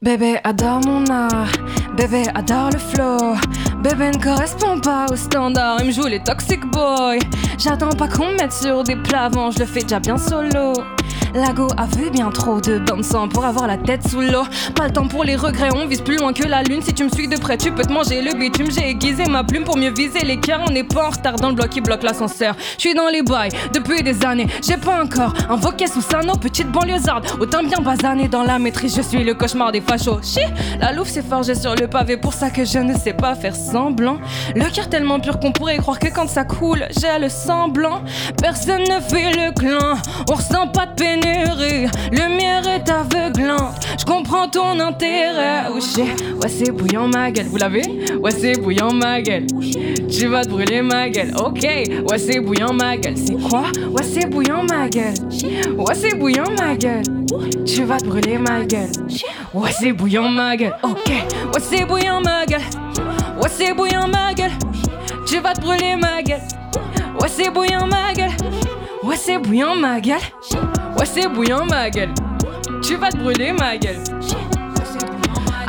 Bébé 0.00 0.38
adore 0.44 0.80
mon 0.84 1.04
art, 1.10 1.52
bébé 1.96 2.24
adore 2.34 2.70
le 2.72 2.78
flow. 2.78 3.34
Bébé 3.82 4.10
ne 4.10 4.22
correspond 4.22 4.80
pas 4.80 5.06
aux 5.10 5.16
standards, 5.16 5.78
il 5.80 5.86
me 5.88 5.92
joue 5.92 6.06
les 6.06 6.22
toxic 6.22 6.64
boys. 6.70 7.18
J'attends 7.58 7.90
pas 7.90 8.08
qu'on 8.08 8.28
me 8.28 8.36
mette 8.38 8.52
sur 8.52 8.82
des 8.82 8.96
plats 8.96 9.24
avant, 9.24 9.50
je 9.50 9.60
le 9.60 9.66
fais 9.66 9.82
déjà 9.82 10.00
bien 10.00 10.16
solo. 10.16 10.72
Lago 11.34 11.68
a 11.78 11.86
vu 11.86 12.10
bien 12.10 12.30
trop 12.30 12.60
de 12.60 12.78
bains 12.78 12.98
de 12.98 13.02
sang 13.02 13.26
pour 13.26 13.46
avoir 13.46 13.66
la 13.66 13.78
tête 13.78 14.06
sous 14.06 14.20
l'eau. 14.20 14.44
Pas 14.74 14.88
le 14.88 14.92
temps 14.92 15.08
pour 15.08 15.24
les 15.24 15.34
regrets, 15.34 15.70
on 15.74 15.86
vise 15.86 16.02
plus 16.02 16.18
loin 16.18 16.34
que 16.34 16.46
la 16.46 16.62
lune. 16.62 16.82
Si 16.82 16.92
tu 16.92 17.04
me 17.04 17.08
suis 17.08 17.26
de 17.26 17.38
près, 17.38 17.56
tu 17.56 17.72
peux 17.72 17.84
te 17.84 17.92
manger 17.92 18.20
le 18.20 18.34
bitume. 18.38 18.70
J'ai 18.70 18.90
aiguisé 18.90 19.24
ma 19.24 19.42
plume 19.42 19.64
pour 19.64 19.78
mieux 19.78 19.92
viser 19.92 20.20
les 20.26 20.38
cœurs. 20.38 20.60
On 20.68 20.70
n'est 20.70 20.84
pas 20.84 21.06
en 21.06 21.10
retard 21.10 21.36
dans 21.36 21.48
le 21.48 21.54
bloc 21.54 21.70
qui 21.70 21.80
bloque 21.80 22.02
l'ascenseur. 22.02 22.54
Je 22.76 22.80
suis 22.80 22.94
dans 22.94 23.08
les 23.08 23.22
bails 23.22 23.50
depuis 23.72 24.02
des 24.02 24.24
années. 24.26 24.46
J'ai 24.62 24.76
pas 24.76 25.02
encore 25.02 25.32
invoqué 25.48 25.86
sous 25.86 26.02
nos 26.22 26.36
petite 26.36 26.70
banlieusarde. 26.70 27.26
Autant 27.40 27.62
bien 27.62 27.78
basané 27.78 28.28
dans 28.28 28.42
la 28.42 28.58
maîtrise, 28.58 28.94
je 28.94 29.02
suis 29.02 29.24
le 29.24 29.32
cauchemar 29.32 29.72
des 29.72 29.80
fachos. 29.80 30.20
Chi, 30.22 30.40
la 30.80 30.92
louve 30.92 31.08
s'est 31.08 31.22
forgée 31.22 31.54
sur 31.54 31.74
le 31.74 31.88
pavé, 31.88 32.18
pour 32.18 32.34
ça 32.34 32.50
que 32.50 32.64
je 32.64 32.78
ne 32.78 32.94
sais 32.94 33.14
pas 33.14 33.34
faire 33.34 33.56
semblant. 33.56 34.18
Le 34.54 34.70
cœur 34.70 34.90
tellement 34.90 35.18
pur 35.18 35.40
qu'on 35.40 35.52
pourrait 35.52 35.78
croire 35.78 35.98
que 35.98 36.08
quand 36.08 36.28
ça 36.28 36.44
coule, 36.44 36.84
j'ai 36.98 37.18
le 37.18 37.30
semblant. 37.30 38.02
Personne 38.40 38.82
ne 38.82 39.00
fait 39.00 39.30
le 39.32 39.52
clan, 39.52 39.94
on 40.28 40.34
ressent 40.34 40.68
pas 40.68 40.86
de 40.86 40.92
pénurie. 41.22 41.88
Lumière 42.10 42.66
est 42.68 42.88
aveuglant, 42.90 43.70
je 43.98 44.04
comprends 44.04 44.48
ton 44.48 44.78
intérêt. 44.80 45.64
Oh 45.70 45.74
ouais, 45.74 46.48
c'est 46.48 46.70
bouillant 46.70 47.08
ma 47.08 47.30
gueule, 47.30 47.46
vous 47.46 47.56
l'avez? 47.56 47.82
Ouais, 48.20 48.30
c'est 48.30 48.60
bouillant 48.60 48.92
ma 48.92 49.20
gueule. 49.20 49.46
Tu 50.10 50.26
vas 50.26 50.44
te 50.44 50.50
brûler 50.50 50.82
ma 50.82 51.08
gueule, 51.08 51.32
ok. 51.38 51.62
Ouais, 51.62 52.18
c'est 52.18 52.40
bouillant 52.40 52.72
ma 52.72 52.96
gueule. 52.96 53.16
C'est 53.16 53.40
quoi? 53.48 53.64
Ouais, 53.90 54.02
c'est 54.02 54.28
bouillant 54.28 54.64
ma 54.64 54.88
gueule. 54.88 55.14
Ouais, 55.78 55.94
c'est 55.94 56.14
bouillant 56.14 56.50
ma 56.58 56.76
gueule. 56.76 57.02
Tu 57.64 57.84
vas 57.84 57.98
te 57.98 58.04
brûler 58.06 58.38
ma 58.38 58.64
gueule. 58.64 58.90
Ouais, 59.54 59.70
c'est 59.72 59.92
bouillant 59.92 60.28
ma 60.28 60.56
gueule. 60.56 60.74
Ok. 60.82 61.08
Ouais, 61.08 61.60
c'est 61.60 61.84
bouillant 61.84 62.20
ma 62.20 62.44
gueule. 62.44 62.60
Ouais, 63.40 63.48
c'est 63.48 63.72
bouillant 63.74 64.08
ma 64.08 64.34
gueule. 64.34 64.50
Tu 65.26 65.38
vas 65.38 65.54
te 65.54 65.60
brûler 65.60 65.96
ma 65.96 66.22
gueule. 66.22 66.40
Ouais, 67.20 67.28
c'est 67.28 67.50
bouillant 67.50 67.86
ma 67.86 68.12
gueule. 68.12 68.30
Ouais, 69.02 69.16
c'est 69.16 69.38
bouillant 69.38 69.76
ma 69.76 70.00
gueule. 70.00 70.18
C'est 71.04 71.28
bouillant 71.28 71.66
ma 71.66 71.90
gueule. 71.90 72.14
Tu 72.82 72.96
vas 72.96 73.10
te 73.10 73.16
brûler 73.16 73.52
ma 73.52 73.76
gueule. 73.76 73.98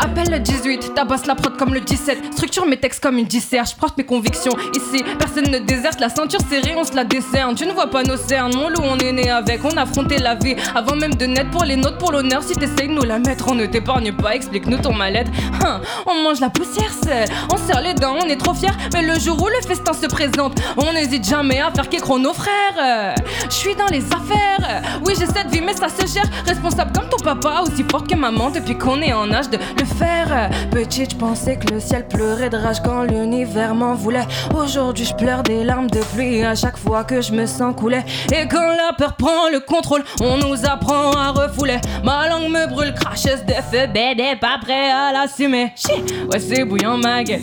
Appelle 0.03 0.31
le 0.31 0.39
18, 0.39 0.95
tabasse 0.95 1.25
la 1.27 1.33
prod 1.33 1.55
comme 1.55 1.73
le 1.73 1.79
17. 1.79 2.33
Structure 2.33 2.65
mes 2.65 2.75
textes 2.75 3.01
comme 3.01 3.17
une 3.17 3.25
dissert, 3.25 3.63
je 3.63 3.73
mes 3.97 4.03
convictions. 4.03 4.51
Ici, 4.75 5.01
personne 5.17 5.49
ne 5.49 5.59
déserte, 5.59 6.01
la 6.01 6.09
ceinture 6.09 6.41
serrée, 6.49 6.75
on 6.77 6.83
se 6.83 6.93
la 6.93 7.05
décerne. 7.05 7.55
Tu 7.55 7.65
ne 7.65 7.71
vois 7.71 7.87
pas 7.87 8.03
nos 8.03 8.17
cernes, 8.17 8.53
mon 8.53 8.67
loup, 8.67 8.81
on 8.83 8.97
est 8.97 9.13
né 9.13 9.29
avec. 9.29 9.63
On 9.63 9.77
a 9.77 9.83
affronté 9.83 10.17
la 10.17 10.35
vie 10.35 10.57
avant 10.75 10.97
même 10.97 11.15
de 11.15 11.25
naître 11.25 11.51
pour 11.51 11.63
les 11.63 11.77
nôtres, 11.77 11.97
pour 11.99 12.11
l'honneur. 12.11 12.43
Si 12.43 12.53
t'essayes 12.53 12.89
de 12.89 12.93
nous 12.93 13.03
la 13.03 13.17
mettre, 13.17 13.45
on 13.49 13.55
ne 13.55 13.65
t'épargne 13.65 14.11
pas, 14.11 14.35
explique-nous 14.35 14.79
ton 14.79 14.93
mal-être. 14.93 15.31
Hein, 15.65 15.79
on 16.05 16.21
mange 16.21 16.41
la 16.41 16.49
poussière 16.49 16.91
seule, 17.01 17.29
on 17.53 17.55
serre 17.55 17.81
les 17.81 17.93
dents, 17.93 18.17
on 18.21 18.27
est 18.27 18.35
trop 18.35 18.53
fiers. 18.53 18.75
Mais 18.93 19.03
le 19.03 19.17
jour 19.17 19.41
où 19.41 19.47
le 19.47 19.65
festin 19.65 19.93
se 19.93 20.07
présente, 20.07 20.59
on 20.75 20.91
n'hésite 20.91 21.25
jamais 21.25 21.61
à 21.61 21.71
faire 21.71 21.87
qu'écran 21.87 22.19
nos 22.19 22.33
frères. 22.33 23.15
Je 23.45 23.55
suis 23.55 23.75
dans 23.75 23.87
les 23.87 24.03
affaires, 24.07 24.81
oui, 25.05 25.13
j'ai 25.17 25.27
cette 25.27 25.47
vie, 25.47 25.61
mais 25.61 25.73
ça 25.73 25.87
se 25.87 26.05
gère. 26.13 26.29
Responsable 26.45 26.91
comme 26.91 27.07
ton 27.07 27.23
papa, 27.23 27.63
aussi 27.63 27.85
forte 27.89 28.09
que 28.09 28.15
maman, 28.15 28.49
depuis 28.49 28.77
qu'on 28.77 29.01
est 29.01 29.13
en 29.13 29.31
âge 29.31 29.49
de 29.49 29.57
le 29.79 29.85
Petite, 30.71 31.11
je 31.11 31.15
pensais 31.17 31.57
que 31.57 31.71
le 31.73 31.79
ciel 31.79 32.07
pleurait 32.07 32.49
de 32.49 32.57
rage 32.57 32.81
quand 32.83 33.03
l'univers 33.03 33.75
m'en 33.75 33.93
voulait. 33.93 34.25
Aujourd'hui, 34.55 35.05
je 35.05 35.13
pleure 35.13 35.43
des 35.43 35.63
larmes 35.63 35.89
de 35.89 35.99
pluie 36.13 36.43
à 36.43 36.55
chaque 36.55 36.77
fois 36.77 37.03
que 37.03 37.21
je 37.21 37.31
me 37.31 37.45
sens 37.45 37.75
couler. 37.75 38.01
Et 38.33 38.47
quand 38.47 38.67
la 38.67 38.93
peur 38.97 39.15
prend 39.15 39.49
le 39.51 39.59
contrôle, 39.59 40.03
on 40.21 40.37
nous 40.37 40.65
apprend 40.65 41.11
à 41.11 41.29
refouler. 41.29 41.77
Ma 42.03 42.27
langue 42.27 42.49
me 42.49 42.67
brûle, 42.67 42.93
cracheuse 42.93 43.45
de 43.45 43.53
feu, 43.53 43.87
bébé, 43.87 44.35
pas 44.41 44.57
prêt 44.61 44.91
à 44.91 45.11
l'assumer. 45.13 45.73
Ouais, 46.31 46.39
c'est 46.39 46.65
bouillant 46.65 46.97
ma 46.97 47.23
gueule. 47.23 47.41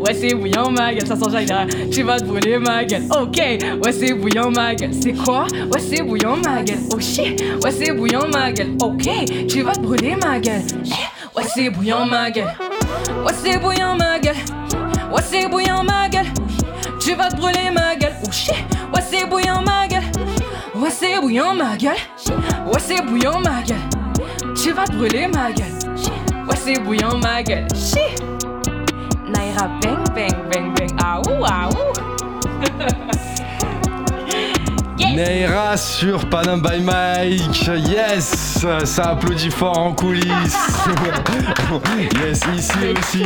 Ouais, 0.00 0.14
c'est 0.14 0.34
bouillant 0.34 0.70
ma 0.70 0.92
gueule. 0.92 1.06
Ça 1.06 1.16
sent 1.16 1.30
derrière. 1.30 1.66
Tu 1.92 2.02
vas 2.02 2.18
te 2.18 2.24
brûler 2.24 2.58
ma 2.58 2.84
gueule. 2.84 3.04
Ok, 3.10 3.36
ouais, 3.36 3.92
c'est 3.92 4.14
bouillant 4.14 4.50
ma 4.50 4.74
gueule. 4.74 4.92
C'est 5.00 5.12
quoi? 5.12 5.46
Ouais, 5.72 5.80
c'est 5.80 6.02
bouillant 6.02 6.36
ma 6.36 6.62
gueule. 6.62 6.80
Oh 6.92 6.98
shit, 6.98 7.40
ouais, 7.62 7.70
c'est 7.70 7.92
bouillant 7.92 8.26
ma 8.32 8.52
gueule. 8.52 8.76
Ok, 8.82 9.08
tu 9.48 9.62
vas 9.62 9.72
te 9.72 9.80
brûler 9.80 10.16
ma 10.16 10.40
gueule. 10.40 10.62
Ouais, 11.36 11.44
c'est 11.54 11.70
bouillant 11.70 12.06
ma 12.06 12.30
gueule. 12.30 12.48
Ouais, 13.24 13.32
c'est 13.34 13.58
bouillant 13.58 13.96
ma 13.96 14.18
gueule. 14.18 14.36
Ouais, 15.12 15.22
c'est 15.22 15.48
bouillant 15.48 15.82
ma 15.84 16.08
gueule. 16.08 16.26
Tu 17.00 17.14
vas 17.14 17.28
te 17.30 17.36
brûler 17.36 17.70
ma 17.72 17.96
gueule. 17.96 18.14
Oh 18.26 18.30
shit. 18.30 18.54
Ouais, 18.94 19.02
c'est 19.08 19.26
bouillant 19.26 19.62
ma 19.62 19.86
gueule. 19.86 20.02
Ouais, 20.74 20.90
c'est 20.90 21.20
bouillant 21.20 21.54
ma 21.54 21.76
gueule. 21.76 21.92
Ouais, 22.66 22.80
c'est 22.80 23.02
bouillant 23.02 23.40
ma 23.40 23.62
gueule. 23.62 23.76
Tu 24.54 24.72
vas 24.72 24.84
te 24.84 24.92
brûler 24.92 25.26
ma 25.28 25.52
gueule. 25.52 25.66
Ouais, 26.48 26.56
c'est 26.56 26.80
bouillant 26.80 27.18
ma 27.18 27.42
gueule. 27.42 27.66
Shit. 27.74 28.22
Naira 29.26 29.68
bang 29.82 30.04
bang 30.14 30.34
bang 30.50 30.74
bang. 30.74 30.90
Ah 31.02 31.20
ouh 31.28 31.44
ah. 31.44 31.68
Neira 35.18 35.76
sur 35.76 36.26
Panam 36.30 36.62
by 36.62 36.80
Mike. 36.80 37.68
Yes, 37.88 38.64
ça 38.84 39.02
applaudit 39.10 39.50
fort 39.50 39.76
en 39.76 39.92
coulisses. 39.92 40.24
yes, 42.24 42.40
ici 42.56 42.72
aussi. 42.96 43.24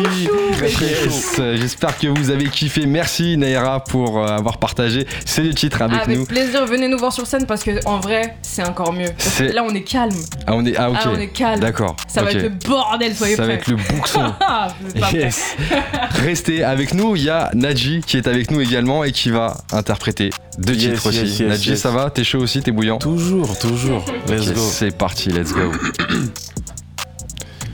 Yes, 0.81 1.39
j'espère 1.60 1.98
que 1.98 2.06
vous 2.06 2.31
avez 2.31 2.47
kiffé. 2.47 2.86
Merci 2.86 3.36
Neira 3.36 3.85
pour 3.85 4.19
euh, 4.19 4.27
avoir 4.39 4.56
partagé 4.56 5.06
ces 5.27 5.51
titres 5.51 5.82
avec, 5.82 6.01
Avec 6.01 6.19
nous. 6.19 6.24
plaisir, 6.24 6.64
venez 6.64 6.89
nous 6.89 6.97
voir 6.97 7.12
sur 7.12 7.27
scène 7.27 7.44
parce 7.44 7.62
que 7.62 7.73
en 7.86 8.01
vrai, 8.01 8.36
c'est 8.40 8.66
encore 8.66 8.94
mieux. 8.94 9.10
Parce 9.10 9.28
que 9.28 9.48
C'est- 9.48 9.52
là, 9.52 9.62
on 9.62 9.74
est 9.74 9.82
calme. 9.82 10.16
Ah, 10.47 10.52
on 10.55 10.64
est, 10.64 10.74
ah, 10.78 10.89
ok. 10.90 10.97
Ah, 10.98 11.09
on 11.14 11.19
est 11.20 11.28
calme. 11.28 11.60
D'accord. 11.60 11.97
Ça 12.09 12.23
va 12.23 12.31
être 12.31 12.40
le 12.43 12.48
bordel, 12.48 13.14
soyez 13.14 13.36
Ça 13.36 13.43
va 13.43 13.48
prêts. 13.48 13.56
être 13.59 13.69
le 13.69 13.77
bouxon. 13.77 14.32
Ah, 14.40 14.69
prêts. 14.98 15.12
Yes. 15.19 15.56
Restez 16.24 16.64
avec 16.64 16.94
nous. 16.94 17.16
Il 17.16 17.24
y 17.24 17.31
a 17.31 17.51
Nadji 17.52 18.01
qui 18.06 18.16
est 18.16 18.27
avec 18.27 18.51
nous 18.51 18.62
également 18.62 19.05
et 19.05 19.12
qui 19.12 19.28
va 19.31 19.59
interpréter 19.73 20.31
deux 20.59 20.74
Yes, 20.74 20.95
titres 20.95 21.09
aussi. 21.09 21.20
yes, 21.24 21.41
Nadji, 21.41 21.77
ça 21.77 21.91
va 21.91 22.11
T'es 22.11 22.24
chaud 22.24 22.41
aussi 22.41 22.61
T'es 22.62 22.70
bouillant 22.73 22.99
Toujours, 22.99 23.59
toujours. 23.59 24.05
Let's 24.29 24.53
go. 24.53 24.61
C'est 24.61 24.97
parti, 24.97 25.31
let's 25.31 25.53
go. 25.53 25.73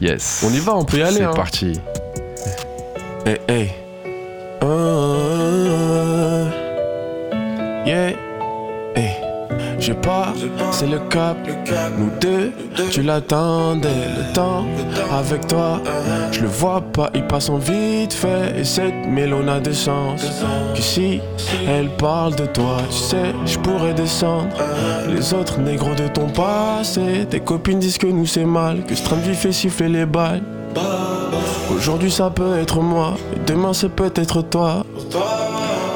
yes. 0.01 0.45
On 0.47 0.53
y 0.53 0.59
va, 0.61 0.75
on 0.77 0.85
peut 0.85 0.99
y 0.99 1.03
aller. 1.03 1.17
C'est 1.17 1.25
hein. 1.25 1.33
parti. 1.35 1.73
Hey, 3.27 3.41
hey. 3.49 3.71
Ah, 4.61 4.67
yeah. 7.87 8.13
Je 9.79 9.93
pars, 9.93 10.35
c'est 10.73 10.87
le 10.87 10.99
cap. 10.99 11.37
Nous 11.99 12.11
deux, 12.21 12.53
tu 12.91 13.03
l'attendais. 13.03 13.89
Le 13.89 14.33
temps 14.35 14.65
avec 15.13 15.47
toi, 15.47 15.81
je 16.33 16.41
le 16.43 16.49
vois 16.49 16.81
pas, 16.81 17.11
il 17.15 17.25
passe 17.27 17.49
en 17.49 17.59
vite 17.59 18.13
fait. 18.13 18.59
Et 18.59 18.65
cette 18.65 19.07
mélone 19.07 19.49
a 19.49 19.61
de 19.61 19.73
sens. 19.73 20.23
Que 20.75 20.83
si 20.83 21.21
elle 21.67 21.89
parle 21.91 22.35
de 22.35 22.47
toi, 22.47 22.79
tu 22.91 22.97
sais, 22.97 23.35
je 23.47 23.59
pourrais 23.59 23.95
descendre. 23.95 24.49
Les 25.09 25.33
autres 25.33 25.59
négros 25.61 25.95
de 25.95 26.09
ton 26.09 26.29
passé, 26.29 27.27
tes 27.31 27.41
copines 27.41 27.79
disent 27.79 27.99
que 27.99 28.07
nous 28.07 28.27
c'est 28.27 28.45
mal. 28.45 28.85
Que 28.85 28.95
ce 28.95 29.05
train 29.05 29.17
de 29.17 29.23
vie 29.23 29.35
fait 29.35 29.53
siffler 29.53 29.89
les 29.89 30.07
balles. 30.07 30.43
Aujourd'hui 31.75 32.11
ça 32.11 32.31
peut 32.31 32.59
être 32.59 32.81
moi, 32.81 33.15
et 33.35 33.39
demain 33.47 33.73
c'est 33.73 33.89
peut-être 33.89 34.43
toi. 34.43 34.85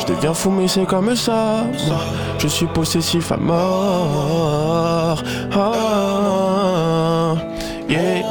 Je 0.01 0.13
deviens 0.13 0.35
fou 0.35 0.51
mais 0.51 0.69
c'est 0.69 0.85
comme 0.85 1.15
ça. 1.17 1.65
Moi, 1.89 1.99
je 2.43 2.49
suis 2.49 2.67
possessif 2.67 3.31
à 3.31 3.37
mort. 3.37 5.23
Ah, 5.55 7.35
yeah. 7.89 8.23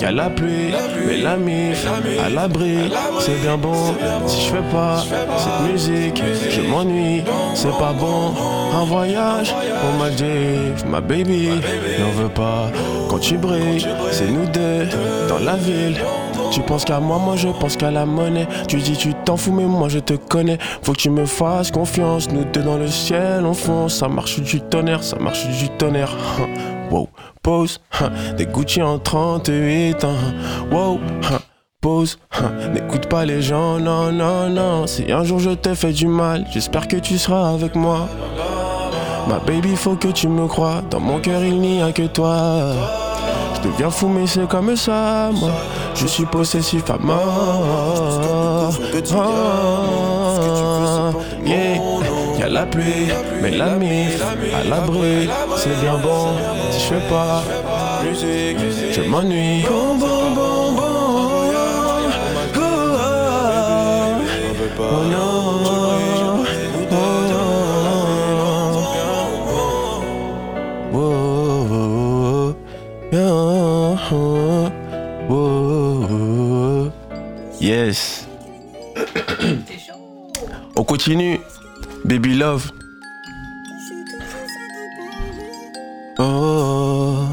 Y'a 0.00 0.10
la 0.10 0.30
pluie, 0.30 0.74
mais 1.06 1.18
la 1.18 1.36
mif 1.36 1.86
à 2.24 2.28
l'abri, 2.28 2.90
c'est 3.20 3.40
bien 3.40 3.56
bon. 3.56 3.94
Si 4.26 4.46
je 4.46 4.50
fais 4.54 4.68
pas 4.72 5.04
cette 5.38 5.70
musique, 5.70 6.20
je 6.50 6.60
m'ennuie, 6.62 7.22
c'est 7.54 7.78
pas 7.78 7.92
bon. 7.92 8.34
Un 8.74 8.84
voyage, 8.84 9.54
on 9.88 9.98
m'a 9.98 10.10
dit, 10.10 10.72
ma 10.88 11.00
baby, 11.00 11.50
n'en 12.00 12.10
veux 12.20 12.30
pas. 12.30 12.72
Quand 13.08 13.20
tu 13.20 13.36
brilles, 13.38 13.86
c'est 14.10 14.26
nous 14.26 14.46
deux 14.46 14.88
dans 15.28 15.38
la 15.38 15.54
ville. 15.54 16.00
Tu 16.52 16.60
penses 16.60 16.84
qu'à 16.84 17.00
moi, 17.00 17.16
moi 17.18 17.34
je 17.36 17.48
pense 17.48 17.76
qu'à 17.78 17.90
la 17.90 18.04
monnaie. 18.04 18.46
Tu 18.68 18.76
dis 18.76 18.94
tu 18.94 19.14
t'en 19.24 19.38
fous, 19.38 19.52
mais 19.52 19.64
moi 19.64 19.88
je 19.88 19.98
te 20.00 20.12
connais. 20.12 20.58
Faut 20.82 20.92
que 20.92 20.98
tu 20.98 21.08
me 21.08 21.24
fasses 21.24 21.70
confiance. 21.70 22.30
Nous 22.30 22.44
deux 22.44 22.60
dans 22.62 22.76
le 22.76 22.88
ciel, 22.88 23.46
on 23.46 23.54
fonce. 23.54 23.94
Ça 23.94 24.08
marche 24.08 24.38
du 24.40 24.60
tonnerre, 24.60 25.02
ça 25.02 25.18
marche 25.18 25.46
du 25.48 25.68
tonnerre. 25.70 26.14
Wow, 26.90 27.08
pause. 27.42 27.80
Des 28.36 28.44
Gucci 28.44 28.82
en 28.82 28.98
38. 28.98 30.04
hein. 30.04 30.08
Wow, 30.70 31.00
pause. 31.80 32.18
N'écoute 32.74 33.06
pas 33.06 33.24
les 33.24 33.40
gens, 33.40 33.78
non, 33.78 34.12
non, 34.12 34.50
non. 34.50 34.86
Si 34.86 35.10
un 35.10 35.24
jour 35.24 35.38
je 35.38 35.50
te 35.52 35.72
fais 35.74 35.92
du 35.92 36.06
mal, 36.06 36.44
j'espère 36.52 36.86
que 36.88 36.96
tu 36.96 37.16
seras 37.16 37.48
avec 37.54 37.76
moi. 37.76 38.08
Ma 39.26 39.38
baby, 39.38 39.74
faut 39.74 39.94
que 39.96 40.08
tu 40.08 40.28
me 40.28 40.46
crois. 40.46 40.82
Dans 40.90 41.00
mon 41.00 41.18
cœur, 41.18 41.42
il 41.42 41.58
n'y 41.62 41.80
a 41.80 41.92
que 41.92 42.06
toi. 42.08 42.74
Je 43.62 43.68
deviens 43.68 43.90
fou, 43.90 44.08
mais 44.08 44.26
c'est 44.26 44.48
comme 44.48 44.74
ça, 44.76 45.30
moi. 45.32 45.50
Je 45.94 46.06
suis 46.06 46.24
possessif 46.24 46.90
à 46.90 46.98
mort. 46.98 48.72
Ah, 49.14 51.12
yeah. 51.44 51.76
Y'a 52.38 52.48
la 52.48 52.66
pluie, 52.66 53.08
mais 53.40 53.50
la 53.50 53.76
mif 53.76 54.20
à 54.54 54.64
l'abri, 54.64 55.28
c'est 55.56 55.80
bien 55.80 55.96
bon. 55.98 56.28
Si 56.70 56.80
je 56.80 56.94
fais 56.94 57.08
pas 57.08 57.42
je 58.92 59.02
m'ennuie. 59.02 59.62
Bon, 59.62 59.94
bon, 59.94 60.34
bon, 60.34 60.72
bon. 60.72 60.82
Oh, 64.84 64.88
oh, 64.88 65.04
non. 65.04 65.18
Oh, 65.18 65.22
oh, 65.22 65.28
oh. 65.28 65.31
Continue. 80.92 81.40
Baby 82.04 82.34
Love. 82.34 82.70
Oh. 86.18 87.28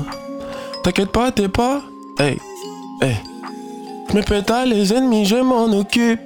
T'inquiète 0.81 1.11
pas, 1.11 1.29
t'es 1.33 1.49
pas. 1.49 1.81
Hey, 2.17 2.37
hey. 3.01 3.17
Me 4.13 4.21
pétale 4.21 4.69
les 4.69 4.93
ennemis, 4.93 5.25
je 5.25 5.35
m'en 5.35 5.65
occupe. 5.77 6.21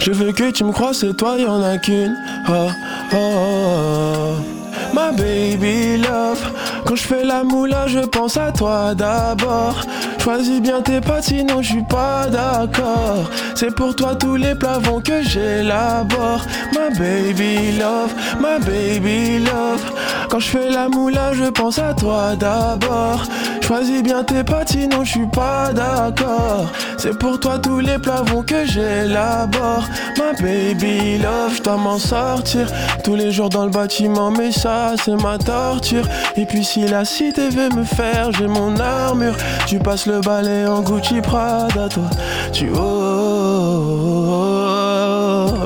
Je 0.00 0.12
veux 0.12 0.32
que 0.32 0.50
tu 0.50 0.64
me 0.64 0.72
crois, 0.72 0.92
c'est 0.92 1.16
toi, 1.16 1.38
y'en 1.38 1.62
a 1.62 1.78
qu'une. 1.78 2.14
Oh, 2.46 2.68
oh, 3.14 3.16
oh. 3.16 4.94
Ma 4.94 5.12
baby 5.12 5.96
love. 5.96 6.44
Quand 6.84 6.96
je 6.96 7.04
fais 7.04 7.24
la 7.24 7.42
moula, 7.42 7.86
je 7.86 8.00
pense 8.00 8.36
à 8.36 8.52
toi 8.52 8.94
d'abord. 8.94 9.76
Choisis 10.22 10.60
bien 10.60 10.80
tes 10.82 11.00
potes, 11.00 11.24
sinon 11.24 11.62
je 11.62 11.72
suis 11.72 11.82
pas 11.82 12.28
d'accord. 12.28 13.28
C'est 13.56 13.74
pour 13.74 13.96
toi 13.96 14.14
tous 14.14 14.36
les 14.36 14.54
plavons 14.54 15.00
que 15.00 15.20
j'élabore. 15.20 16.42
Ma 16.72 16.96
baby 16.96 17.72
love, 17.76 18.14
ma 18.40 18.60
baby 18.60 19.40
love. 19.40 19.82
Quand 20.30 20.38
je 20.38 20.46
fais 20.46 20.70
la 20.70 20.88
moula, 20.88 21.32
je 21.32 21.50
pense 21.50 21.80
à 21.80 21.92
toi 21.92 22.36
d'abord. 22.36 23.24
Choisis 23.62 24.02
bien 24.02 24.22
tes 24.22 24.44
potes, 24.44 24.68
sinon 24.68 25.02
je 25.02 25.10
suis 25.10 25.26
pas 25.26 25.72
d'accord. 25.72 26.66
C'est 26.98 27.18
pour 27.18 27.40
toi 27.40 27.58
tous 27.58 27.80
les 27.80 27.98
plavons 27.98 28.42
que 28.42 28.64
j'élabore. 28.64 29.84
Ma 30.18 30.32
baby 30.40 31.18
love, 31.18 31.56
je 31.56 31.62
dois 31.62 31.76
m'en 31.76 31.98
sortir. 31.98 32.68
Tous 33.02 33.16
les 33.16 33.32
jours 33.32 33.48
dans 33.48 33.64
le 33.64 33.70
bâtiment, 33.70 34.30
mais 34.30 34.52
ça 34.52 34.94
c'est 35.02 35.20
ma 35.20 35.38
torture. 35.38 36.04
Et 36.36 36.46
puis 36.46 36.64
si 36.64 36.86
la 36.86 37.04
cité 37.04 37.48
veut 37.48 37.70
me 37.70 37.82
faire, 37.82 38.30
j'ai 38.32 38.46
mon 38.46 38.78
armure. 38.78 39.34
Tu 39.66 39.78
passes 39.78 40.06
le 40.06 40.11
balai 40.20 40.66
en 40.66 40.82
Gucci 40.82 41.20
Prada, 41.20 41.88
toi. 41.88 42.04
Tu 42.52 42.68
oh, 42.74 42.78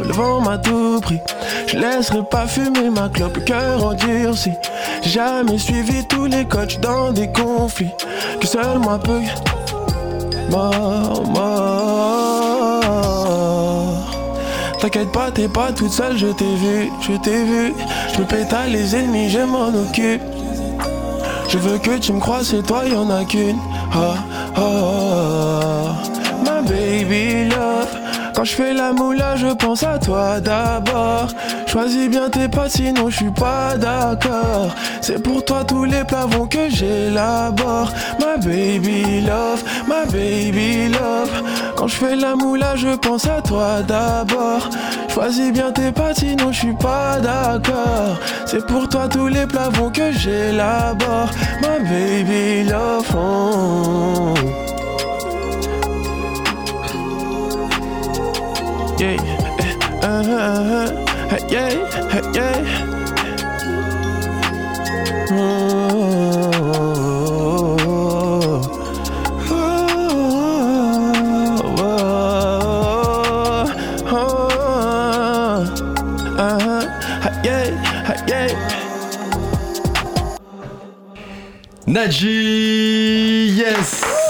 le 0.05 0.13
vent 0.13 0.41
m'a 0.41 0.59
tout 0.59 1.01
pris. 1.01 1.21
Je 1.67 1.79
laisserai 1.79 2.23
pas 2.31 2.47
fumer 2.47 2.91
ma 2.91 3.09
clope, 3.09 3.37
le 3.37 3.43
cœur 3.43 3.85
endurci. 3.85 4.53
Jamais 5.03 5.59
suivi 5.59 6.07
tous 6.07 6.27
les 6.27 6.45
coachs 6.45 6.79
dans 6.81 7.11
des 7.13 7.29
conflits. 7.33 7.91
Que 8.41 8.47
seul 8.47 8.79
moi 8.79 8.99
peut. 8.99 9.23
Mort, 10.51 11.25
mort. 11.27 11.97
T'inquiète 14.81 15.11
pas, 15.11 15.31
t'es 15.33 15.49
pas 15.49 15.73
toute 15.73 15.91
seule, 15.91 16.17
je 16.17 16.29
t'ai 16.29 16.55
vu, 16.55 16.91
je 17.01 17.17
t'ai 17.17 17.43
vu. 17.45 17.75
Je 18.15 18.21
me 18.21 18.27
pétale 18.27 18.71
les 18.71 18.95
ennemis, 18.95 19.31
je 19.31 19.41
m'en 19.41 19.69
occupe. 19.69 20.23
Je 21.49 21.59
veux 21.59 21.79
que 21.79 21.99
tu 21.99 22.13
me 22.13 22.21
crois, 22.21 22.45
c'est 22.45 22.63
toi, 22.63 22.85
y'en 22.85 23.09
a 23.11 23.25
qu'une. 23.25 23.59
Ah, 23.93 24.15
ah, 24.57 24.63
ah. 24.63 26.43
Ma 26.45 26.63
baby 26.63 27.49
love. 27.51 27.76
Quand 28.37 28.45
je 28.45 28.55
fais 28.55 28.75
la 28.75 28.93
moula, 28.93 29.35
je 29.37 29.47
pense 29.47 29.83
à 29.83 29.99
toi 29.99 30.41
d'abord. 30.41 31.29
Choisis 31.67 32.07
bien 32.11 32.29
tes 32.29 32.49
potes, 32.49 32.73
sinon 32.73 33.09
je 33.09 33.17
suis 33.17 33.31
pas 33.31 33.79
d'accord. 33.79 34.75
C'est 35.01 35.23
pour 35.23 35.43
toi 35.43 35.65
tous 35.65 35.85
les 35.85 36.05
plavons 36.05 36.47
que 36.47 36.69
j'élabore. 36.69 37.91
Ma 38.21 38.37
baby 38.37 39.23
love, 39.23 39.65
ma 39.89 40.05
baby 40.05 40.89
love. 40.89 41.31
Quand 41.77 41.89
je 41.89 41.97
fais 41.97 42.15
la 42.15 42.37
moula, 42.37 42.77
je 42.77 42.95
pense 42.97 43.27
à 43.27 43.41
toi 43.41 43.81
d'abord. 43.81 44.69
Choisis 45.09 45.51
bien 45.51 45.73
tes 45.73 45.91
potes, 45.91 46.19
sinon 46.19 46.53
je 46.53 46.59
suis 46.59 46.75
pas 46.75 47.19
d'accord. 47.21 48.21
C'est 48.45 48.67
pour 48.67 48.87
toi 48.87 49.09
tous 49.09 49.29
les 49.29 49.47
plavons 49.47 49.91
que 49.91 50.13
j'élabore. 50.13 51.31
Ma 51.63 51.79
baby 51.79 52.65
love. 52.69 53.07
oh. 53.17 54.66
Uh, 60.47 60.51
uh, 60.51 61.35
uh, 61.35 61.39
yeah, 61.51 61.71
yeah. 62.33 62.59
Oh, 65.29 66.55
oh, 69.51 69.67
oh, 71.79 72.63
oh, 74.07 75.63
uh, 76.39 76.83
yeah, 77.43 77.67
yeah. 78.29 78.49
Nadji, 81.87 82.37
yes 83.57 84.26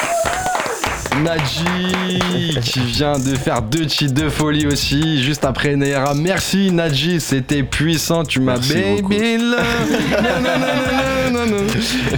Nadji 1.27 2.61
qui 2.61 2.81
vient 2.81 3.19
de 3.19 3.35
faire 3.35 3.61
deux 3.61 3.89
cheats 3.89 4.07
de 4.07 4.29
folie 4.29 4.65
aussi 4.67 5.21
juste 5.25 5.45
après 5.45 5.75
Naira. 5.75 6.15
Merci 6.15 6.71
Nadji, 6.71 7.21
c'était 7.21 7.65
puissant, 7.65 8.25
tu 8.25 8.39
m'as 8.39 8.59
baby. 8.59 9.41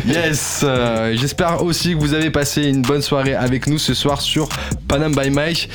Yes, 0.06 0.60
euh, 0.62 1.14
j'espère 1.16 1.62
aussi 1.62 1.94
que 1.94 1.98
vous 1.98 2.12
avez 2.12 2.30
passé 2.30 2.64
une 2.64 2.82
bonne 2.82 3.02
soirée 3.02 3.34
avec 3.34 3.66
nous 3.66 3.78
ce 3.78 3.94
soir 3.94 4.20
sur 4.20 4.48
Panam 4.86 5.14
by 5.14 5.30
Mike. 5.30 5.70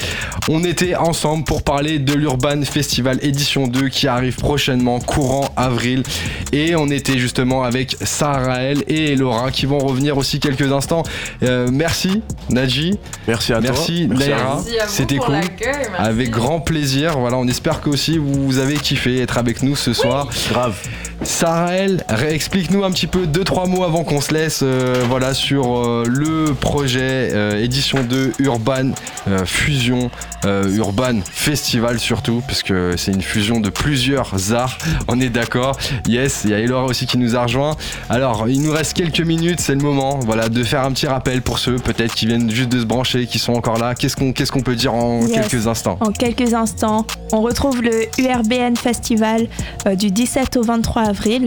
On 0.50 0.64
était 0.64 0.96
ensemble 0.96 1.44
pour 1.44 1.64
parler 1.64 2.00
de 2.00 2.14
l'Urban 2.14 2.62
Festival 2.64 3.18
édition 3.22 3.68
2 3.68 3.90
qui 3.90 4.08
arrive 4.08 4.36
prochainement 4.38 5.00
courant 5.00 5.52
avril 5.56 6.04
et 6.52 6.76
on 6.76 6.88
était 6.90 7.18
justement 7.18 7.64
avec 7.64 7.96
Sarael 8.02 8.84
et 8.88 9.16
Laura 9.16 9.52
qui 9.52 9.66
vont 9.66 9.80
revenir 9.80 10.18
aussi 10.18 10.40
quelques 10.40 10.72
instants. 10.72 11.04
Euh, 11.42 11.70
merci 11.72 12.22
Nadji. 12.50 12.98
Merci 13.28 13.54
à 13.54 13.62
Merci, 13.62 14.08
toi. 14.08 14.18
Merci 14.20 14.72
c'était 14.88 15.18
cool. 15.18 15.32
merci. 15.36 15.52
Avec 15.98 16.30
grand 16.30 16.60
plaisir. 16.60 17.18
Voilà, 17.18 17.38
on 17.38 17.48
espère 17.48 17.82
que 17.82 17.90
aussi 17.90 18.18
vous 18.18 18.58
avez 18.58 18.76
kiffé 18.76 19.22
être 19.22 19.38
avec 19.38 19.64
nous 19.64 19.76
ce 19.76 19.94
soir. 19.94 20.28
Grave. 20.50 20.76
Sarael, 21.22 22.04
explique-nous 22.30 22.84
un 22.84 22.92
petit 22.92 23.08
peu 23.08 23.26
deux 23.28 23.46
trois 23.46 23.66
mots 23.66 23.84
avant 23.86 24.04
qu'on 24.04 24.20
se 24.20 24.34
laisse. 24.34 24.60
euh, 24.62 25.04
voilà 25.08 25.34
sur 25.34 25.78
euh, 25.80 26.04
le 26.08 26.54
projet 26.54 27.30
euh, 27.32 27.64
édition 27.64 28.04
2 28.04 28.34
Urban 28.40 28.92
euh, 29.30 29.46
Fusion 29.46 30.12
euh, 30.46 30.76
Urban 30.76 31.20
Festival 31.32 32.00
surtout 32.00 32.44
parce 32.46 32.62
que 32.62 32.96
c'est 32.98 33.12
une 33.14 33.22
fusion 33.22 33.62
de 33.62 33.70
plusieurs 33.70 34.54
arts. 34.54 34.78
On 35.08 35.22
est 35.22 35.30
d'accord. 35.30 35.78
Yes, 36.08 36.42
il 36.44 36.50
y 36.52 36.54
a 36.54 36.60
Elora 36.60 36.84
aussi 36.86 37.06
qui 37.06 37.18
nous 37.18 37.38
a 37.38 37.44
rejoint. 37.44 37.78
Alors 38.10 38.50
il 38.50 38.62
nous 38.62 38.74
reste 38.74 38.94
quelques 38.94 39.22
minutes, 39.22 39.62
c'est 39.62 39.76
le 39.76 39.82
moment. 39.82 40.20
Voilà 40.20 40.50
de 40.50 40.62
faire 40.64 40.82
un 40.84 40.92
petit 40.92 41.08
rappel 41.08 41.42
pour 41.42 41.58
ceux 41.60 41.76
peut-être 41.78 42.14
qui 42.16 42.26
viennent 42.28 42.52
juste 42.52 42.70
de 42.70 42.82
se 42.82 42.86
brancher, 42.86 43.13
qui 43.22 43.40
sont 43.40 43.54
encore 43.54 43.78
là. 43.78 43.96
Qu'est-ce 43.96 44.16
qu'on 44.52 44.62
peut 44.62 44.76
dire 44.76 44.94
en 44.94 45.22
Yes. 45.26 45.32
quelques 45.48 45.68
instants? 45.68 45.98
En 46.02 46.12
quelques 46.12 46.54
instants, 46.54 47.06
on 47.32 47.42
retrouve 47.42 47.82
le 47.82 48.06
URBN 48.20 48.76
Festival 48.76 49.48
euh, 49.88 49.96
du 49.96 50.12
17 50.12 50.58
au 50.58 50.64
23 50.64 51.04
avril. 51.04 51.46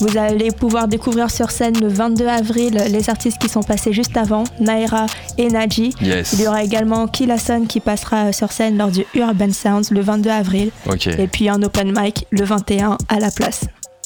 Vous 0.00 0.18
allez 0.18 0.50
pouvoir 0.50 0.88
découvrir 0.88 1.30
sur 1.30 1.50
scène 1.50 1.78
le 1.80 1.88
22 1.88 2.26
avril 2.26 2.74
les 2.90 3.08
artistes 3.10 3.38
qui 3.38 3.48
sont 3.48 3.62
passés 3.62 3.92
juste 3.92 4.16
avant, 4.16 4.44
Naira 4.58 5.06
et 5.38 5.48
Naji. 5.48 5.94
Yes. 6.00 6.32
Il 6.32 6.40
y 6.40 6.46
aura 6.48 6.64
également 6.64 7.06
Killason 7.06 7.66
qui 7.68 7.80
passera 7.80 8.26
euh, 8.28 8.32
sur 8.32 8.50
scène 8.50 8.78
lors 8.78 8.90
du 8.90 9.04
Urban 9.14 9.52
Sounds 9.52 9.90
le 9.92 10.00
22 10.00 10.30
avril. 10.30 10.70
Et 11.18 11.26
puis 11.28 11.48
un 11.48 11.62
open 11.62 11.92
mic 11.96 12.26
le 12.30 12.44
21 12.44 12.98
à 13.08 13.20
la 13.20 13.30
place. 13.30 13.64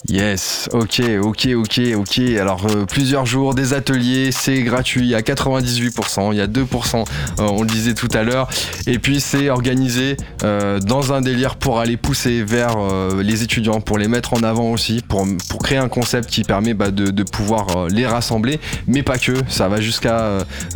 Yes, 0.08 0.68
ok, 0.72 1.02
ok, 1.20 1.48
ok, 1.56 1.80
ok. 1.96 2.18
Alors 2.40 2.66
euh, 2.66 2.84
plusieurs 2.84 3.26
jours, 3.26 3.54
des 3.54 3.74
ateliers, 3.74 4.30
c'est 4.30 4.62
gratuit 4.62 5.16
à 5.16 5.20
98%, 5.20 6.32
il 6.32 6.38
y 6.38 6.40
a 6.40 6.46
2%, 6.46 6.98
euh, 6.98 7.02
on 7.38 7.62
le 7.62 7.66
disait 7.66 7.94
tout 7.94 8.08
à 8.12 8.22
l'heure. 8.22 8.48
Et 8.86 9.00
puis 9.00 9.20
c'est 9.20 9.50
organisé 9.50 10.16
euh, 10.44 10.78
dans 10.78 11.12
un 11.12 11.22
délire 11.22 11.56
pour 11.56 11.80
aller 11.80 11.96
pousser 11.96 12.44
vers 12.44 12.76
euh, 12.78 13.20
les 13.22 13.42
étudiants, 13.42 13.80
pour 13.80 13.98
les 13.98 14.06
mettre 14.06 14.34
en 14.34 14.44
avant 14.44 14.70
aussi, 14.70 15.02
pour, 15.06 15.26
pour 15.48 15.60
créer 15.62 15.78
un 15.78 15.88
concept 15.88 16.30
qui 16.30 16.44
permet 16.44 16.74
bah, 16.74 16.92
de, 16.92 17.10
de 17.10 17.22
pouvoir 17.24 17.76
euh, 17.76 17.88
les 17.88 18.06
rassembler, 18.06 18.60
mais 18.86 19.02
pas 19.02 19.18
que, 19.18 19.34
ça 19.48 19.66
va 19.68 19.80
jusqu'à 19.80 20.20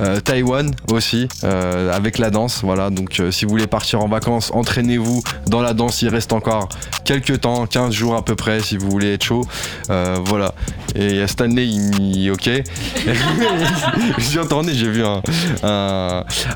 euh, 0.00 0.20
Taïwan 0.24 0.72
aussi, 0.90 1.28
avec 1.42 2.18
la 2.18 2.30
danse. 2.30 2.62
Voilà, 2.64 2.90
donc 2.90 3.22
si 3.30 3.44
vous 3.44 3.50
voulez 3.50 3.68
partir 3.68 4.00
en 4.00 4.08
vacances, 4.08 4.50
entraînez-vous 4.54 5.22
dans 5.46 5.62
la 5.62 5.72
danse, 5.72 6.02
il 6.02 6.08
reste 6.08 6.32
encore 6.32 6.68
quelques 7.04 7.40
temps, 7.42 7.66
15 7.66 7.92
jours 7.92 8.16
à 8.16 8.24
peu 8.24 8.34
près 8.34 8.60
si 8.60 8.76
vous 8.76 8.90
voulez 8.90 9.18
chaud. 9.22 9.46
Euh, 9.90 10.16
voilà. 10.24 10.52
Et 10.94 11.26
Stanley, 11.26 11.66
il, 11.66 12.30
ok. 12.30 12.48
J'ai 14.18 14.40
entendu, 14.40 14.72
j'ai 14.74 14.88
vu 14.88 15.04
un, 15.04 15.22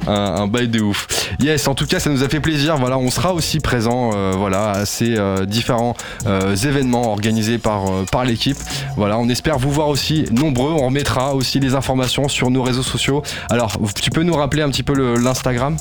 un, 0.06 0.46
bail 0.48 0.68
de 0.68 0.80
ouf. 0.80 1.06
Yes, 1.40 1.68
en 1.68 1.74
tout 1.74 1.86
cas, 1.86 2.00
ça 2.00 2.10
nous 2.10 2.24
a 2.24 2.28
fait 2.28 2.40
plaisir. 2.40 2.76
Voilà, 2.76 2.98
on 2.98 3.10
sera 3.10 3.32
aussi 3.32 3.60
présent 3.60 4.10
euh, 4.14 4.32
voilà, 4.36 4.70
à 4.70 4.86
ces 4.86 5.16
euh, 5.16 5.46
différents 5.46 5.94
événements 6.26 7.10
organisés 7.10 7.58
par, 7.58 7.84
par 8.10 8.24
l'équipe. 8.24 8.56
Voilà, 8.96 9.18
on 9.18 9.28
espère 9.28 9.58
vous 9.58 9.70
voir 9.70 9.88
aussi 9.88 10.24
nombreux. 10.32 10.72
On 10.72 10.86
remettra 10.86 11.34
aussi 11.34 11.60
les 11.60 11.74
informations 11.74 12.28
sur 12.28 12.50
nos 12.50 12.62
réseaux 12.62 12.82
sociaux. 12.82 13.22
Alors, 13.50 13.78
tu 14.00 14.10
peux 14.10 14.22
nous 14.22 14.34
rappeler 14.34 14.62
un 14.62 14.70
petit 14.70 14.82
peu 14.82 15.16
l'Instagram? 15.16 15.76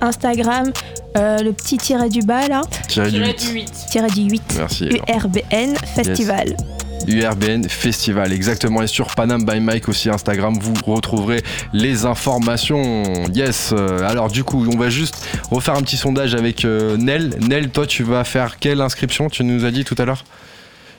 Instagram, 0.00 0.72
euh, 1.16 1.38
le 1.38 1.52
petit 1.52 1.78
tiret 1.78 2.08
du 2.08 2.20
bas 2.20 2.46
là, 2.48 2.62
Tiré 2.88 3.10
du 3.10 3.18
Tiré 3.18 3.28
8. 3.28 3.46
du 3.48 3.52
8. 3.54 3.72
tiret 3.90 4.10
du 4.10 4.22
8. 4.22 4.42
Merci. 4.58 4.84
URBN 4.84 5.76
Festival. 5.94 6.56
URBN 7.06 7.68
Festival, 7.68 8.32
exactement. 8.32 8.82
Et 8.82 8.86
sur 8.86 9.14
Panam 9.14 9.44
by 9.44 9.60
Mike 9.60 9.88
aussi 9.88 10.10
Instagram, 10.10 10.58
vous 10.60 10.74
retrouverez 10.92 11.42
les 11.72 12.04
informations. 12.04 13.02
Yes. 13.34 13.72
Euh, 13.72 14.08
Alors 14.08 14.28
du 14.28 14.44
coup, 14.44 14.66
on 14.72 14.76
va 14.76 14.88
juste 14.88 15.26
refaire 15.50 15.74
un 15.74 15.82
petit 15.82 15.96
sondage 15.96 16.34
avec 16.34 16.64
euh, 16.64 16.96
Nel. 16.96 17.34
Nel, 17.40 17.70
toi, 17.70 17.86
tu 17.86 18.02
vas 18.02 18.24
faire 18.24 18.58
quelle 18.58 18.80
inscription? 18.80 19.28
Tu 19.28 19.44
nous 19.44 19.64
as 19.64 19.70
dit 19.70 19.84
tout 19.84 19.94
à 19.98 20.04
l'heure? 20.04 20.24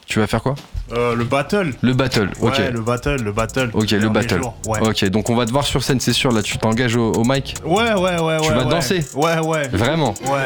Tu 0.08 0.20
vas 0.20 0.28
faire 0.28 0.42
quoi 0.42 0.56
Euh, 0.94 1.16
le 1.16 1.26
battle. 1.26 1.74
Le 1.82 1.94
battle. 1.94 2.30
Ok. 2.40 2.58
Ouais, 2.58 2.72
le 2.72 2.80
battle, 2.82 3.22
le 3.22 3.32
battle. 3.34 3.70
Ok, 3.74 3.92
le 3.92 4.08
battle. 4.10 4.42
Ouais. 4.66 4.80
Ok, 4.88 5.04
donc 5.10 5.30
on 5.30 5.36
va 5.36 5.46
te 5.46 5.52
voir 5.52 5.66
sur 5.66 5.84
scène, 5.84 6.00
c'est 6.00 6.14
sûr. 6.14 6.32
Là, 6.32 6.42
tu 6.42 6.58
t'engages 6.58 6.96
au, 6.96 7.12
au 7.12 7.24
mic. 7.26 7.56
ouais, 7.66 7.94
ouais, 7.94 7.94
ouais, 7.94 8.18
Tu 8.42 8.48
ouais, 8.48 8.56
vas 8.56 8.64
ouais. 8.64 8.70
danser 8.70 9.06
Ouais, 9.16 9.38
ouais. 9.40 9.68
Vraiment. 9.68 10.14
Ouais. 10.24 10.46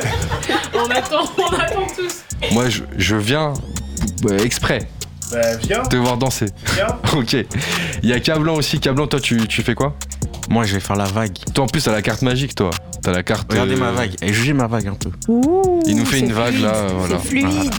On 0.73 0.89
attend, 0.89 1.25
on 1.37 1.55
attend 1.55 1.85
tous. 1.95 2.23
Moi, 2.53 2.69
je, 2.69 2.81
je 2.97 3.15
viens 3.15 3.53
euh, 4.25 4.39
exprès 4.39 4.79
Ben, 5.31 5.57
viens, 5.61 5.83
te 5.83 5.95
voir 5.95 6.17
danser. 6.17 6.47
viens. 6.75 6.87
Ok. 7.19 7.33
Il 8.01 8.09
y 8.09 8.13
a 8.13 8.19
Cablan 8.19 8.55
aussi. 8.55 8.79
Cablan, 8.79 9.05
toi, 9.05 9.19
tu, 9.19 9.47
tu 9.47 9.61
fais 9.61 9.75
quoi 9.75 9.95
Moi, 10.49 10.63
je 10.65 10.73
vais 10.73 10.79
faire 10.79 10.95
la 10.95 11.05
vague. 11.05 11.37
Toi, 11.53 11.65
en 11.65 11.67
plus, 11.67 11.83
t'as 11.83 11.91
la 11.91 12.01
carte 12.01 12.23
magique, 12.23 12.55
toi. 12.55 12.71
T'as 13.01 13.11
la 13.11 13.23
carte. 13.23 13.51
Regardez 13.51 13.73
euh, 13.75 13.79
ma 13.79 13.91
vague. 13.91 14.15
Et 14.21 14.31
jugez 14.31 14.53
ma 14.53 14.67
vague 14.67 14.87
un 14.87 14.93
peu. 14.95 15.09
Il 15.87 15.95
nous 15.95 16.05
fait 16.05 16.19
une 16.19 16.33
vague 16.33 16.59
là, 16.59 16.73
euh, 16.75 16.89
voilà. 16.93 17.17
C'est 17.19 17.29
fluide. 17.29 17.73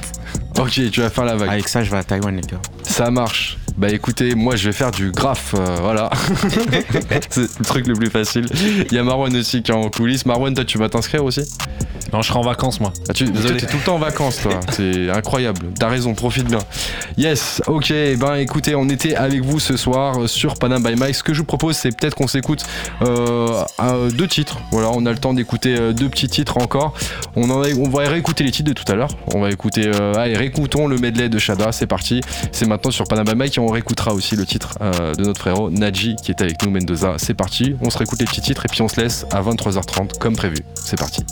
Ok, 0.58 0.90
tu 0.90 1.00
vas 1.00 1.10
faire 1.10 1.24
la 1.24 1.36
vague. 1.36 1.48
Avec 1.48 1.68
ça, 1.68 1.84
je 1.84 1.90
vais 1.90 1.98
à 1.98 2.04
Taïwan, 2.04 2.34
les 2.34 2.42
gars. 2.42 2.60
Ça 2.82 3.10
marche. 3.10 3.58
Bah 3.78 3.88
écoutez, 3.90 4.34
moi 4.34 4.54
je 4.54 4.66
vais 4.68 4.72
faire 4.72 4.90
du 4.90 5.10
graphe, 5.10 5.54
euh, 5.58 5.76
voilà. 5.80 6.10
c'est 7.30 7.40
le 7.58 7.64
truc 7.64 7.86
le 7.86 7.94
plus 7.94 8.10
facile. 8.10 8.46
Il 8.90 8.92
y 8.92 8.98
a 8.98 9.02
Marwan 9.02 9.34
aussi 9.34 9.62
qui 9.62 9.70
est 9.72 9.74
en 9.74 9.88
coulisses. 9.90 10.26
Marwan, 10.26 10.54
toi 10.54 10.64
tu 10.64 10.78
vas 10.78 10.88
t'inscrire 10.88 11.24
aussi? 11.24 11.40
Non, 12.12 12.20
je 12.20 12.28
serai 12.28 12.38
en 12.38 12.42
vacances, 12.42 12.78
moi. 12.78 12.92
ah, 13.08 13.14
tu, 13.14 13.24
Désolé. 13.24 13.56
T'es 13.56 13.66
tout 13.66 13.78
le 13.78 13.82
temps 13.84 13.94
en 13.94 13.98
vacances, 13.98 14.40
toi. 14.42 14.60
C'est 14.72 15.08
incroyable. 15.08 15.60
T'as 15.78 15.88
raison, 15.88 16.12
profite 16.14 16.44
bien. 16.46 16.58
Yes, 17.16 17.62
ok. 17.66 17.90
Ben 18.18 18.34
écoutez, 18.34 18.74
on 18.74 18.86
était 18.90 19.14
avec 19.14 19.40
vous 19.42 19.58
ce 19.58 19.78
soir 19.78 20.20
euh, 20.20 20.26
sur 20.26 20.56
Panam 20.56 20.82
by 20.82 20.94
Mike. 20.94 21.14
Ce 21.14 21.22
que 21.22 21.32
je 21.32 21.38
vous 21.38 21.46
propose, 21.46 21.74
c'est 21.76 21.88
peut-être 21.96 22.14
qu'on 22.14 22.26
s'écoute 22.26 22.64
euh, 23.00 23.64
deux 24.10 24.28
titres. 24.28 24.58
Voilà, 24.72 24.90
on 24.92 25.06
a 25.06 25.10
le 25.10 25.16
temps 25.18 25.32
d'écouter 25.32 25.94
deux 25.94 26.10
petits 26.10 26.28
titres 26.28 26.58
encore. 26.58 26.92
On, 27.34 27.50
en 27.50 27.62
a- 27.62 27.68
on 27.78 27.88
va 27.88 28.02
réécouter 28.02 28.44
les 28.44 28.50
titres 28.50 28.68
de 28.68 28.74
tout 28.74 28.90
à 28.92 28.94
l'heure. 28.94 29.16
On 29.34 29.40
va 29.40 29.50
écouter. 29.50 29.86
euh, 29.86 30.12
allez, 30.14 30.36
réécoutons 30.36 30.88
le 30.88 30.98
medley 30.98 31.30
de 31.30 31.38
Shada. 31.38 31.72
C'est 31.72 31.86
parti. 31.86 32.20
C'est 32.52 32.66
maintenant 32.68 32.90
sur 32.90 33.04
Panam 33.06 33.24
by 33.24 33.34
Mike 33.34 33.56
on 33.62 33.72
réécoutera 33.72 34.12
aussi 34.12 34.36
le 34.36 34.44
titre 34.46 34.78
euh, 34.80 35.14
de 35.14 35.24
notre 35.24 35.40
frérot 35.40 35.70
Nadji 35.70 36.16
qui 36.16 36.30
est 36.30 36.40
avec 36.40 36.62
nous, 36.62 36.70
Mendoza. 36.70 37.14
C'est 37.18 37.34
parti. 37.34 37.76
On 37.80 37.90
se 37.90 37.98
réécoute 37.98 38.18
les 38.20 38.26
petits 38.26 38.40
titres 38.40 38.64
et 38.64 38.68
puis 38.68 38.82
on 38.82 38.88
se 38.88 39.00
laisse 39.00 39.26
à 39.30 39.42
23h30 39.42 40.18
comme 40.18 40.36
prévu. 40.36 40.58
C'est 40.74 40.98
parti. 40.98 41.24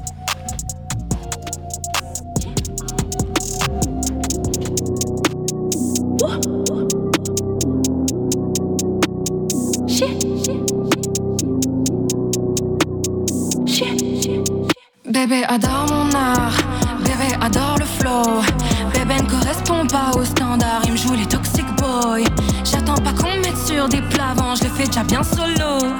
Me 23.80 23.88
sur 23.88 23.88
des 23.88 24.02
plats 24.02 24.34
je 24.54 24.68
fais 24.68 24.86
déjà 24.86 25.02
bien 25.04 25.22
solo. 25.22 25.94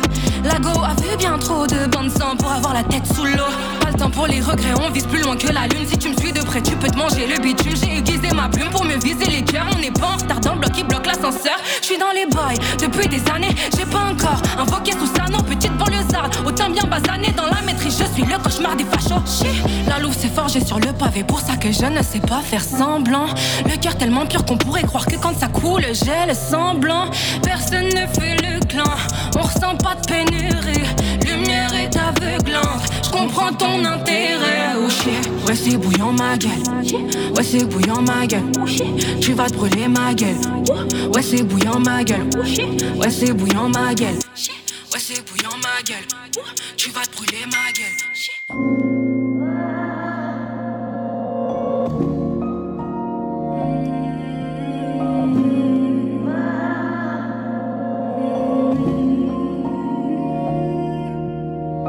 Lago 0.44 0.82
a 0.82 0.94
vu 1.01 1.16
bien 1.19 1.39
trop 1.39 1.66
de 1.66 1.86
bandes 1.86 2.11
sang 2.11 2.36
pour 2.36 2.51
avoir 2.51 2.74
la 2.74 2.82
tête 2.82 3.07
sous 3.15 3.24
l'eau. 3.24 3.51
Pas 3.81 3.90
le 3.90 3.98
temps 3.98 4.11
pour 4.11 4.27
les 4.27 4.40
regrets, 4.40 4.74
on 4.81 4.90
vise 4.90 5.07
plus 5.07 5.23
loin 5.23 5.36
que 5.36 5.52
la 5.52 5.66
lune. 5.66 5.86
Si 5.86 5.97
tu 5.98 6.09
me 6.09 6.16
suis 6.16 6.32
de 6.32 6.40
près, 6.40 6.62
tu 6.62 6.74
peux 6.77 6.89
te 6.89 6.97
manger 6.97 7.27
le 7.27 7.40
bitume. 7.40 7.77
J'ai 7.77 7.98
aiguisé 7.98 8.35
ma 8.35 8.48
plume 8.48 8.70
pour 8.70 8.85
mieux 8.85 8.98
viser 8.98 9.27
les 9.27 9.43
cœurs. 9.43 9.66
On 9.74 9.78
n'est 9.78 9.90
pas 9.90 10.09
en 10.09 10.16
retard 10.16 10.40
dans 10.40 10.55
le 10.55 10.61
bloc 10.61 10.73
qui 10.73 10.82
bloque 10.82 11.07
l'ascenseur. 11.07 11.57
Je 11.81 11.86
suis 11.86 11.98
dans 11.98 12.11
les 12.15 12.27
boys 12.27 12.59
depuis 12.81 13.09
des 13.09 13.23
années, 13.31 13.55
j'ai 13.77 13.86
pas 13.86 14.05
encore 14.11 14.43
invoqué 14.59 14.93
sous 14.93 15.07
ça, 15.07 15.19
Autant 16.47 16.70
bien 16.70 16.84
basané 16.84 17.32
dans 17.36 17.47
la 17.47 17.60
maîtrise, 17.62 17.98
je 17.98 18.14
suis 18.14 18.30
le 18.30 18.38
cauchemar 18.38 18.76
des 18.76 18.84
fachos. 18.84 19.44
La 19.88 19.98
louve 19.98 20.16
s'est 20.16 20.28
forgée 20.28 20.64
sur 20.64 20.78
le 20.78 20.92
pavé, 20.92 21.24
pour 21.24 21.40
ça 21.40 21.56
que 21.56 21.70
je 21.72 21.86
ne 21.86 22.02
sais 22.02 22.20
pas 22.20 22.40
faire 22.40 22.62
semblant. 22.62 23.26
Le 23.64 23.76
cœur 23.76 23.97
tellement 23.97 24.26
pur 24.26 24.44
qu'on 24.44 24.56
pourrait 24.56 24.82
croire 24.82 25.06
que 25.06 25.16
quand 25.16 25.38
ça 25.38 25.48
coule, 25.48 25.82
j'ai 25.92 26.26
le 26.26 26.34
semblant. 26.34 27.10
Personne 27.42 27.86
ne 27.86 28.06
fait 28.06 28.36
le 28.42 28.64
clan, 28.66 28.84
on 29.36 29.42
ressent 29.42 29.76
pas 29.76 29.94
de 29.94 30.06
pénurie. 30.06 30.86
Lumière 31.26 31.72
est 31.74 31.97
aveuglante, 31.97 32.82
je 33.05 33.10
comprends 33.10 33.52
ton 33.52 33.84
intérêt. 33.84 34.74
Oh 34.76 35.47
ouais, 35.47 35.55
c'est 35.55 35.76
bouillant 35.76 36.12
ma 36.12 36.36
gueule. 36.36 36.51
Ouais, 37.36 37.42
c'est 37.42 37.64
bouillant 37.64 38.02
ma 38.02 38.26
gueule. 38.26 38.51
Tu 39.20 39.32
vas 39.32 39.48
te 39.48 39.55
brûler 39.55 39.88
ma 39.88 40.14
gueule. 40.14 40.36
Ouais, 41.14 41.22
c'est 41.22 41.42
bouillant 41.42 41.78
ma 41.78 42.05
gueule. 42.05 42.28
Ouais, 42.97 43.10
c'est 43.10 43.32
bouillant 43.32 43.68
ma 43.68 43.94
gueule. 43.94 44.18
Ouais, 44.92 44.98
c'est 44.98 45.24
bouillant 45.24 45.56
ma 45.62 45.80
gueule. 45.84 46.04
Tu 46.76 46.90
vas 46.90 47.02
te 47.02 47.14
brûler 47.14 47.46
ma 47.46 47.70
gueule. 47.70 47.96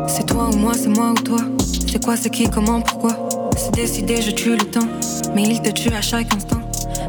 C'est 0.08 0.26
toi 0.28 0.50
ou 0.54 0.58
moi, 0.58 0.74
c'est 0.76 0.90
moi 0.90 1.12
ou 1.12 1.16
toi. 1.16 1.40
C'est 1.92 2.04
quoi, 2.04 2.16
c'est 2.16 2.30
qui, 2.30 2.48
comment, 2.52 2.82
pourquoi? 2.82 3.18
C'est 3.58 3.74
décidé, 3.74 4.22
je 4.22 4.30
tue 4.30 4.56
le 4.56 4.66
temps. 4.66 4.88
Mais 5.34 5.44
il 5.44 5.60
te 5.64 5.72
tue 5.72 5.92
à 5.92 6.02
chaque 6.02 6.32
instant. 6.36 6.62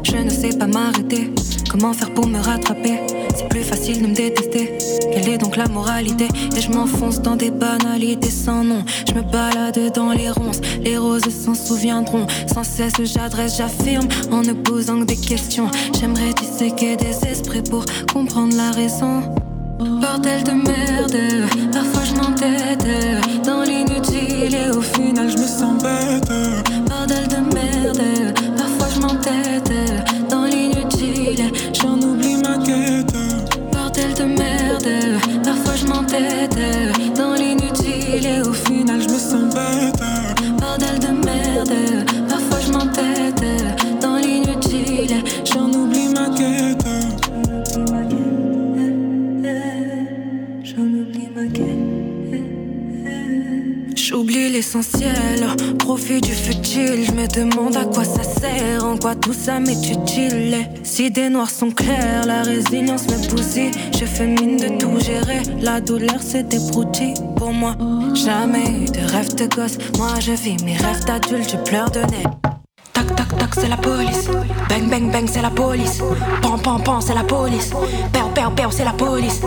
Je 0.03 0.17
ne 0.17 0.29
sais 0.31 0.57
pas 0.57 0.65
m'arrêter. 0.65 1.29
Comment 1.73 1.91
faire 1.91 2.13
pour 2.13 2.27
me 2.27 2.37
rattraper 2.37 2.99
C'est 3.35 3.49
plus 3.49 3.63
facile 3.63 4.03
de 4.03 4.07
me 4.07 4.13
détester. 4.13 4.77
Quelle 5.11 5.27
est 5.27 5.39
donc 5.39 5.57
la 5.57 5.67
moralité 5.67 6.27
Et 6.55 6.61
je 6.61 6.69
m'enfonce 6.69 7.19
dans 7.19 7.35
des 7.35 7.49
banalités 7.49 8.29
sans 8.29 8.63
nom. 8.63 8.85
Je 9.07 9.15
me 9.15 9.23
balade 9.23 9.91
dans 9.95 10.11
les 10.11 10.29
ronces. 10.29 10.61
Les 10.83 10.99
roses 10.99 11.27
s'en 11.29 11.55
souviendront. 11.55 12.27
Sans 12.53 12.63
cesse, 12.63 12.93
j'adresse, 13.01 13.57
j'affirme. 13.57 14.07
En 14.31 14.43
ne 14.43 14.53
posant 14.53 14.99
que 14.99 15.05
des 15.05 15.17
questions. 15.17 15.67
J'aimerais 15.99 16.33
disséquer 16.33 16.95
des 16.95 17.27
esprits 17.27 17.63
pour 17.63 17.85
comprendre 18.13 18.55
la 18.55 18.69
raison. 18.69 19.23
Bordel 19.79 20.43
de 20.43 20.51
merde, 20.51 21.49
parfois 21.71 22.03
je 22.05 22.13
m'entête 22.13 23.43
dans 23.43 23.63
l'inutile 23.63 24.53
et 24.53 24.69
au 24.69 24.81
final 24.81 25.27
je 25.27 25.37
me 25.39 25.47
sens 25.47 25.81
bête. 25.81 26.29
Bordel 26.87 27.27
de 27.27 27.55
merde, 27.55 28.33
parfois 28.55 28.87
je 28.93 28.99
m'entête 29.01 30.12
profite 55.77 56.23
du 56.23 56.31
futile. 56.31 57.05
Je 57.05 57.11
me 57.11 57.27
demande 57.27 57.75
à 57.75 57.85
quoi 57.85 58.03
ça 58.03 58.23
sert, 58.23 58.83
en 58.83 58.97
quoi 58.97 59.15
tout 59.15 59.33
ça 59.33 59.59
m'est 59.59 59.89
utile. 59.89 60.67
Si 60.83 61.11
des 61.11 61.29
noirs 61.29 61.49
sont 61.49 61.69
clairs, 61.69 62.25
la 62.25 62.41
résilience 62.41 63.07
me 63.07 63.29
bousille. 63.29 63.71
Je 63.99 64.05
fais 64.05 64.27
mine 64.27 64.57
de 64.57 64.77
tout 64.79 64.99
gérer, 64.99 65.43
la 65.61 65.79
douleur 65.79 66.17
c'est 66.19 66.47
des 66.47 66.59
broutilles 66.71 67.13
pour 67.35 67.51
moi. 67.51 67.75
Jamais 68.15 68.65
eu 68.67 68.85
de 68.85 69.11
rêve 69.11 69.35
de 69.35 69.45
gosse, 69.45 69.77
moi 69.97 70.19
je 70.19 70.31
vis 70.31 70.63
mes 70.63 70.77
rêves 70.77 71.05
d'adulte, 71.05 71.51
je 71.51 71.57
pleure 71.69 71.91
de 71.91 71.99
nez. 71.99 72.23
Tac 72.93 73.15
tac 73.15 73.37
tac 73.37 73.49
c'est 73.55 73.69
la 73.69 73.77
police 73.77 74.27
Bang 74.69 74.87
bang 74.89 75.11
bang 75.11 75.27
c'est 75.27 75.41
la 75.41 75.49
police 75.49 75.99
Pan 76.43 76.57
pan 76.59 76.79
pan 76.79 77.01
c'est 77.01 77.15
la 77.15 77.23
police 77.23 77.71
Perw 78.13 78.29
perw 78.35 78.53
perw 78.55 78.71
c'est 78.71 78.85
la 78.85 78.93
police 78.93 79.41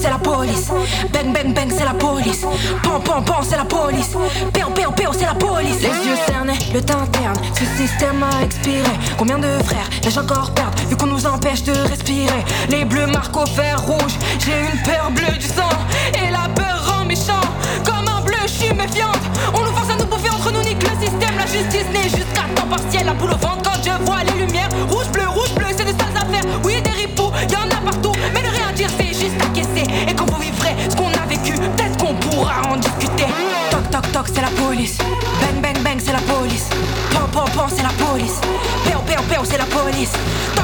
c'est 0.00 0.10
la 0.10 0.18
police. 0.18 0.68
Bang 1.12 1.32
bang 1.32 1.52
bang 1.54 1.68
c'est 1.70 1.84
la 1.84 1.94
police. 1.94 2.42
Pan 2.82 3.00
pan 3.00 3.22
pan 3.22 3.42
c'est 3.42 3.56
la 3.56 3.64
police. 3.64 4.16
Perw 4.52 4.70
perw 4.72 4.92
perw 4.92 5.12
c'est 5.12 5.26
la 5.26 5.34
police. 5.34 5.80
Les 5.80 6.08
yeux 6.08 6.16
cernés, 6.26 6.58
le 6.72 6.80
teint 6.80 7.06
terne 7.12 7.36
Ce 7.54 7.64
système 7.82 8.22
a 8.22 8.44
expiré. 8.44 8.90
Combien 9.18 9.38
de 9.38 9.48
frères 9.64 9.88
l'ai-je 10.02 10.18
encore 10.18 10.52
perdre 10.52 10.76
Vu 10.88 10.96
qu'on 10.96 11.06
nous 11.06 11.26
empêche 11.26 11.62
de 11.64 11.72
respirer? 11.72 12.44
Les 12.68 12.84
bleus 12.84 13.06
marquent 13.06 13.36
au 13.36 13.46
fer 13.46 13.80
rouge. 13.82 14.14
J'ai 14.38 14.58
une 14.60 14.82
peur 14.82 15.10
bleue 15.10 15.36
du 15.38 15.46
sang. 15.46 15.74
Et 16.14 16.30
la 16.30 16.48
peur 16.54 16.78
rend 16.86 17.04
méchant. 17.04 17.46
Comme 17.84 18.08
un 18.08 18.20
bleu 18.22 18.38
je 18.46 18.64
suis 18.64 18.74
méfiante 18.74 19.20
On 19.54 19.60
nous 19.60 19.72
force 19.72 19.90
à 19.90 19.96
nous 19.96 20.06
bouffer 20.06 20.30
entre 20.30 20.52
nous 20.52 20.62
nique 20.62 20.82
le 20.82 20.96
système. 21.04 21.36
La 21.36 21.46
justice 21.46 21.86
n'est 21.92 22.08
jusqu'à 22.08 22.44
temps 22.54 22.68
partiel. 22.68 23.06
La 23.06 23.14
boule 23.14 23.32
au 23.32 23.36
ventre 23.36 23.49
toc 39.50 40.06
c'est 40.06 40.56
la 40.56 40.59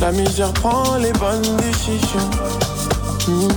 La 0.00 0.10
misère 0.10 0.52
prend 0.52 0.96
les 0.96 1.12
bonnes 1.12 1.56
décisions. 1.58 2.30
Hmm. 3.28 3.48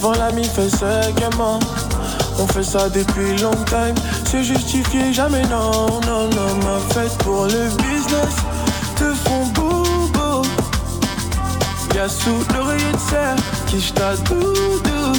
Vend 0.00 0.12
la 0.12 0.32
mi 0.32 0.42
fait 0.42 1.14
gaiement. 1.14 1.60
On 2.40 2.46
fait 2.48 2.64
ça 2.64 2.88
depuis 2.88 3.36
longtemps. 3.40 3.94
C'est 4.24 4.42
justifié, 4.42 5.12
jamais 5.12 5.42
non, 5.42 6.00
non, 6.06 6.28
non. 6.28 6.54
Ma 6.64 6.80
fête 6.92 7.16
pour 7.18 7.44
le 7.44 7.68
business 7.76 8.34
te 8.96 9.14
font 9.14 9.46
bobo. 9.54 10.42
Y'a 11.94 12.08
sous 12.08 12.42
l'oreiller 12.52 12.92
de 12.92 13.10
serre 13.10 13.36
qui 13.68 13.80
jeta 13.80 14.16
doudou. 14.24 15.12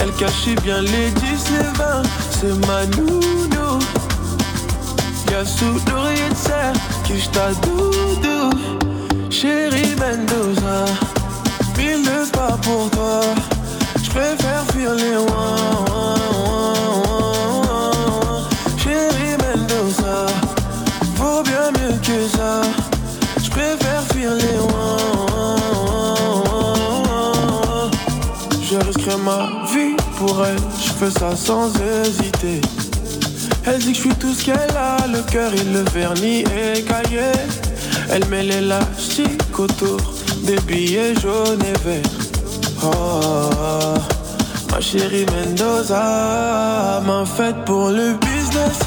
Elle 0.00 0.12
cachait 0.12 0.54
bien 0.62 0.80
les 0.82 1.10
10, 1.10 1.50
les 1.50 1.78
20, 1.78 2.02
c'est 2.30 2.66
ma 2.68 2.86
nounou. 2.86 3.24
Sous 5.42 5.78
l'oreiller 5.90 6.28
de 6.30 6.34
serre 6.36 6.72
qui 7.04 7.18
jeta 7.18 7.50
doudou. 7.60 8.50
Chérie 9.30 9.94
Mendoza, 9.96 10.84
mille 11.76 12.02
de 12.02 12.30
pas 12.30 12.56
pour 12.62 12.88
toi. 12.90 13.20
J'préfère 14.02 14.64
fuir 14.72 14.94
les 14.94 15.16
ouin, 15.16 15.56
ouin, 15.90 16.14
ouin, 17.04 17.32
ouin. 17.66 18.48
Chérie 18.78 19.36
Mendoza, 19.42 20.26
vaut 21.16 21.42
bien 21.42 21.72
mieux 21.72 21.98
que 21.98 22.28
ça. 22.28 22.62
J'préfère 23.42 24.02
fuir 24.12 24.30
les 24.34 24.58
ouin, 24.60 24.96
ouin, 25.26 26.14
ouin, 26.46 26.72
ouin. 27.10 27.90
Je 28.62 28.76
risquerai 28.76 29.16
ma 29.16 29.66
vie 29.72 29.96
pour 30.16 30.46
elle, 30.46 30.56
je 30.80 30.90
fais 30.92 31.10
ça 31.10 31.36
sans 31.36 31.70
hésiter. 31.80 32.60
Elle 33.66 33.78
dit 33.78 33.92
que 33.92 33.94
je 33.94 34.00
suis 34.00 34.14
tout 34.16 34.34
ce 34.34 34.44
qu'elle 34.44 34.76
a, 34.76 35.06
le 35.06 35.22
cœur 35.22 35.52
et 35.54 35.64
le 35.64 35.84
vernis 35.92 36.44
écaillé. 36.74 37.32
Elle 38.10 38.26
met 38.26 38.42
l'élastique 38.42 39.58
autour 39.58 39.96
des 40.42 40.56
billets 40.60 41.14
jaunes 41.14 41.62
et 41.62 41.78
verts. 41.86 42.02
Oh, 42.82 43.94
ma 44.70 44.80
chérie 44.80 45.24
Mendoza, 45.26 47.02
ma 47.06 47.24
fête 47.24 47.64
pour 47.64 47.88
le 47.88 48.14
business, 48.14 48.78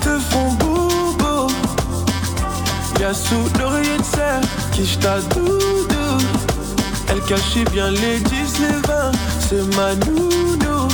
te 0.00 0.18
font 0.18 0.50
bobo. 0.54 1.46
Y'a 3.00 3.14
sous 3.14 3.48
l'oreiller 3.60 3.98
de 3.98 4.02
serre 4.02 4.40
qui 4.72 4.84
jeta 4.84 5.20
doudou. 5.34 6.24
Elle 7.08 7.20
cachait 7.22 7.64
bien 7.70 7.92
les 7.92 8.18
10, 8.18 8.58
les 8.60 8.88
20, 8.88 9.12
c'est 9.38 9.76
ma 9.76 9.94
nounou. 9.94 10.88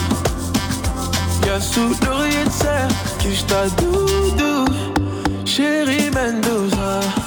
Y'a 1.47 1.59
sous 1.61 1.95
l'oreiller 2.05 2.45
de 2.45 2.51
serre 2.51 2.89
kish 3.23 3.45
ta 3.47 3.69
doudou, 3.79 4.67
chérie 5.45 6.11
Mendoza. 6.11 7.22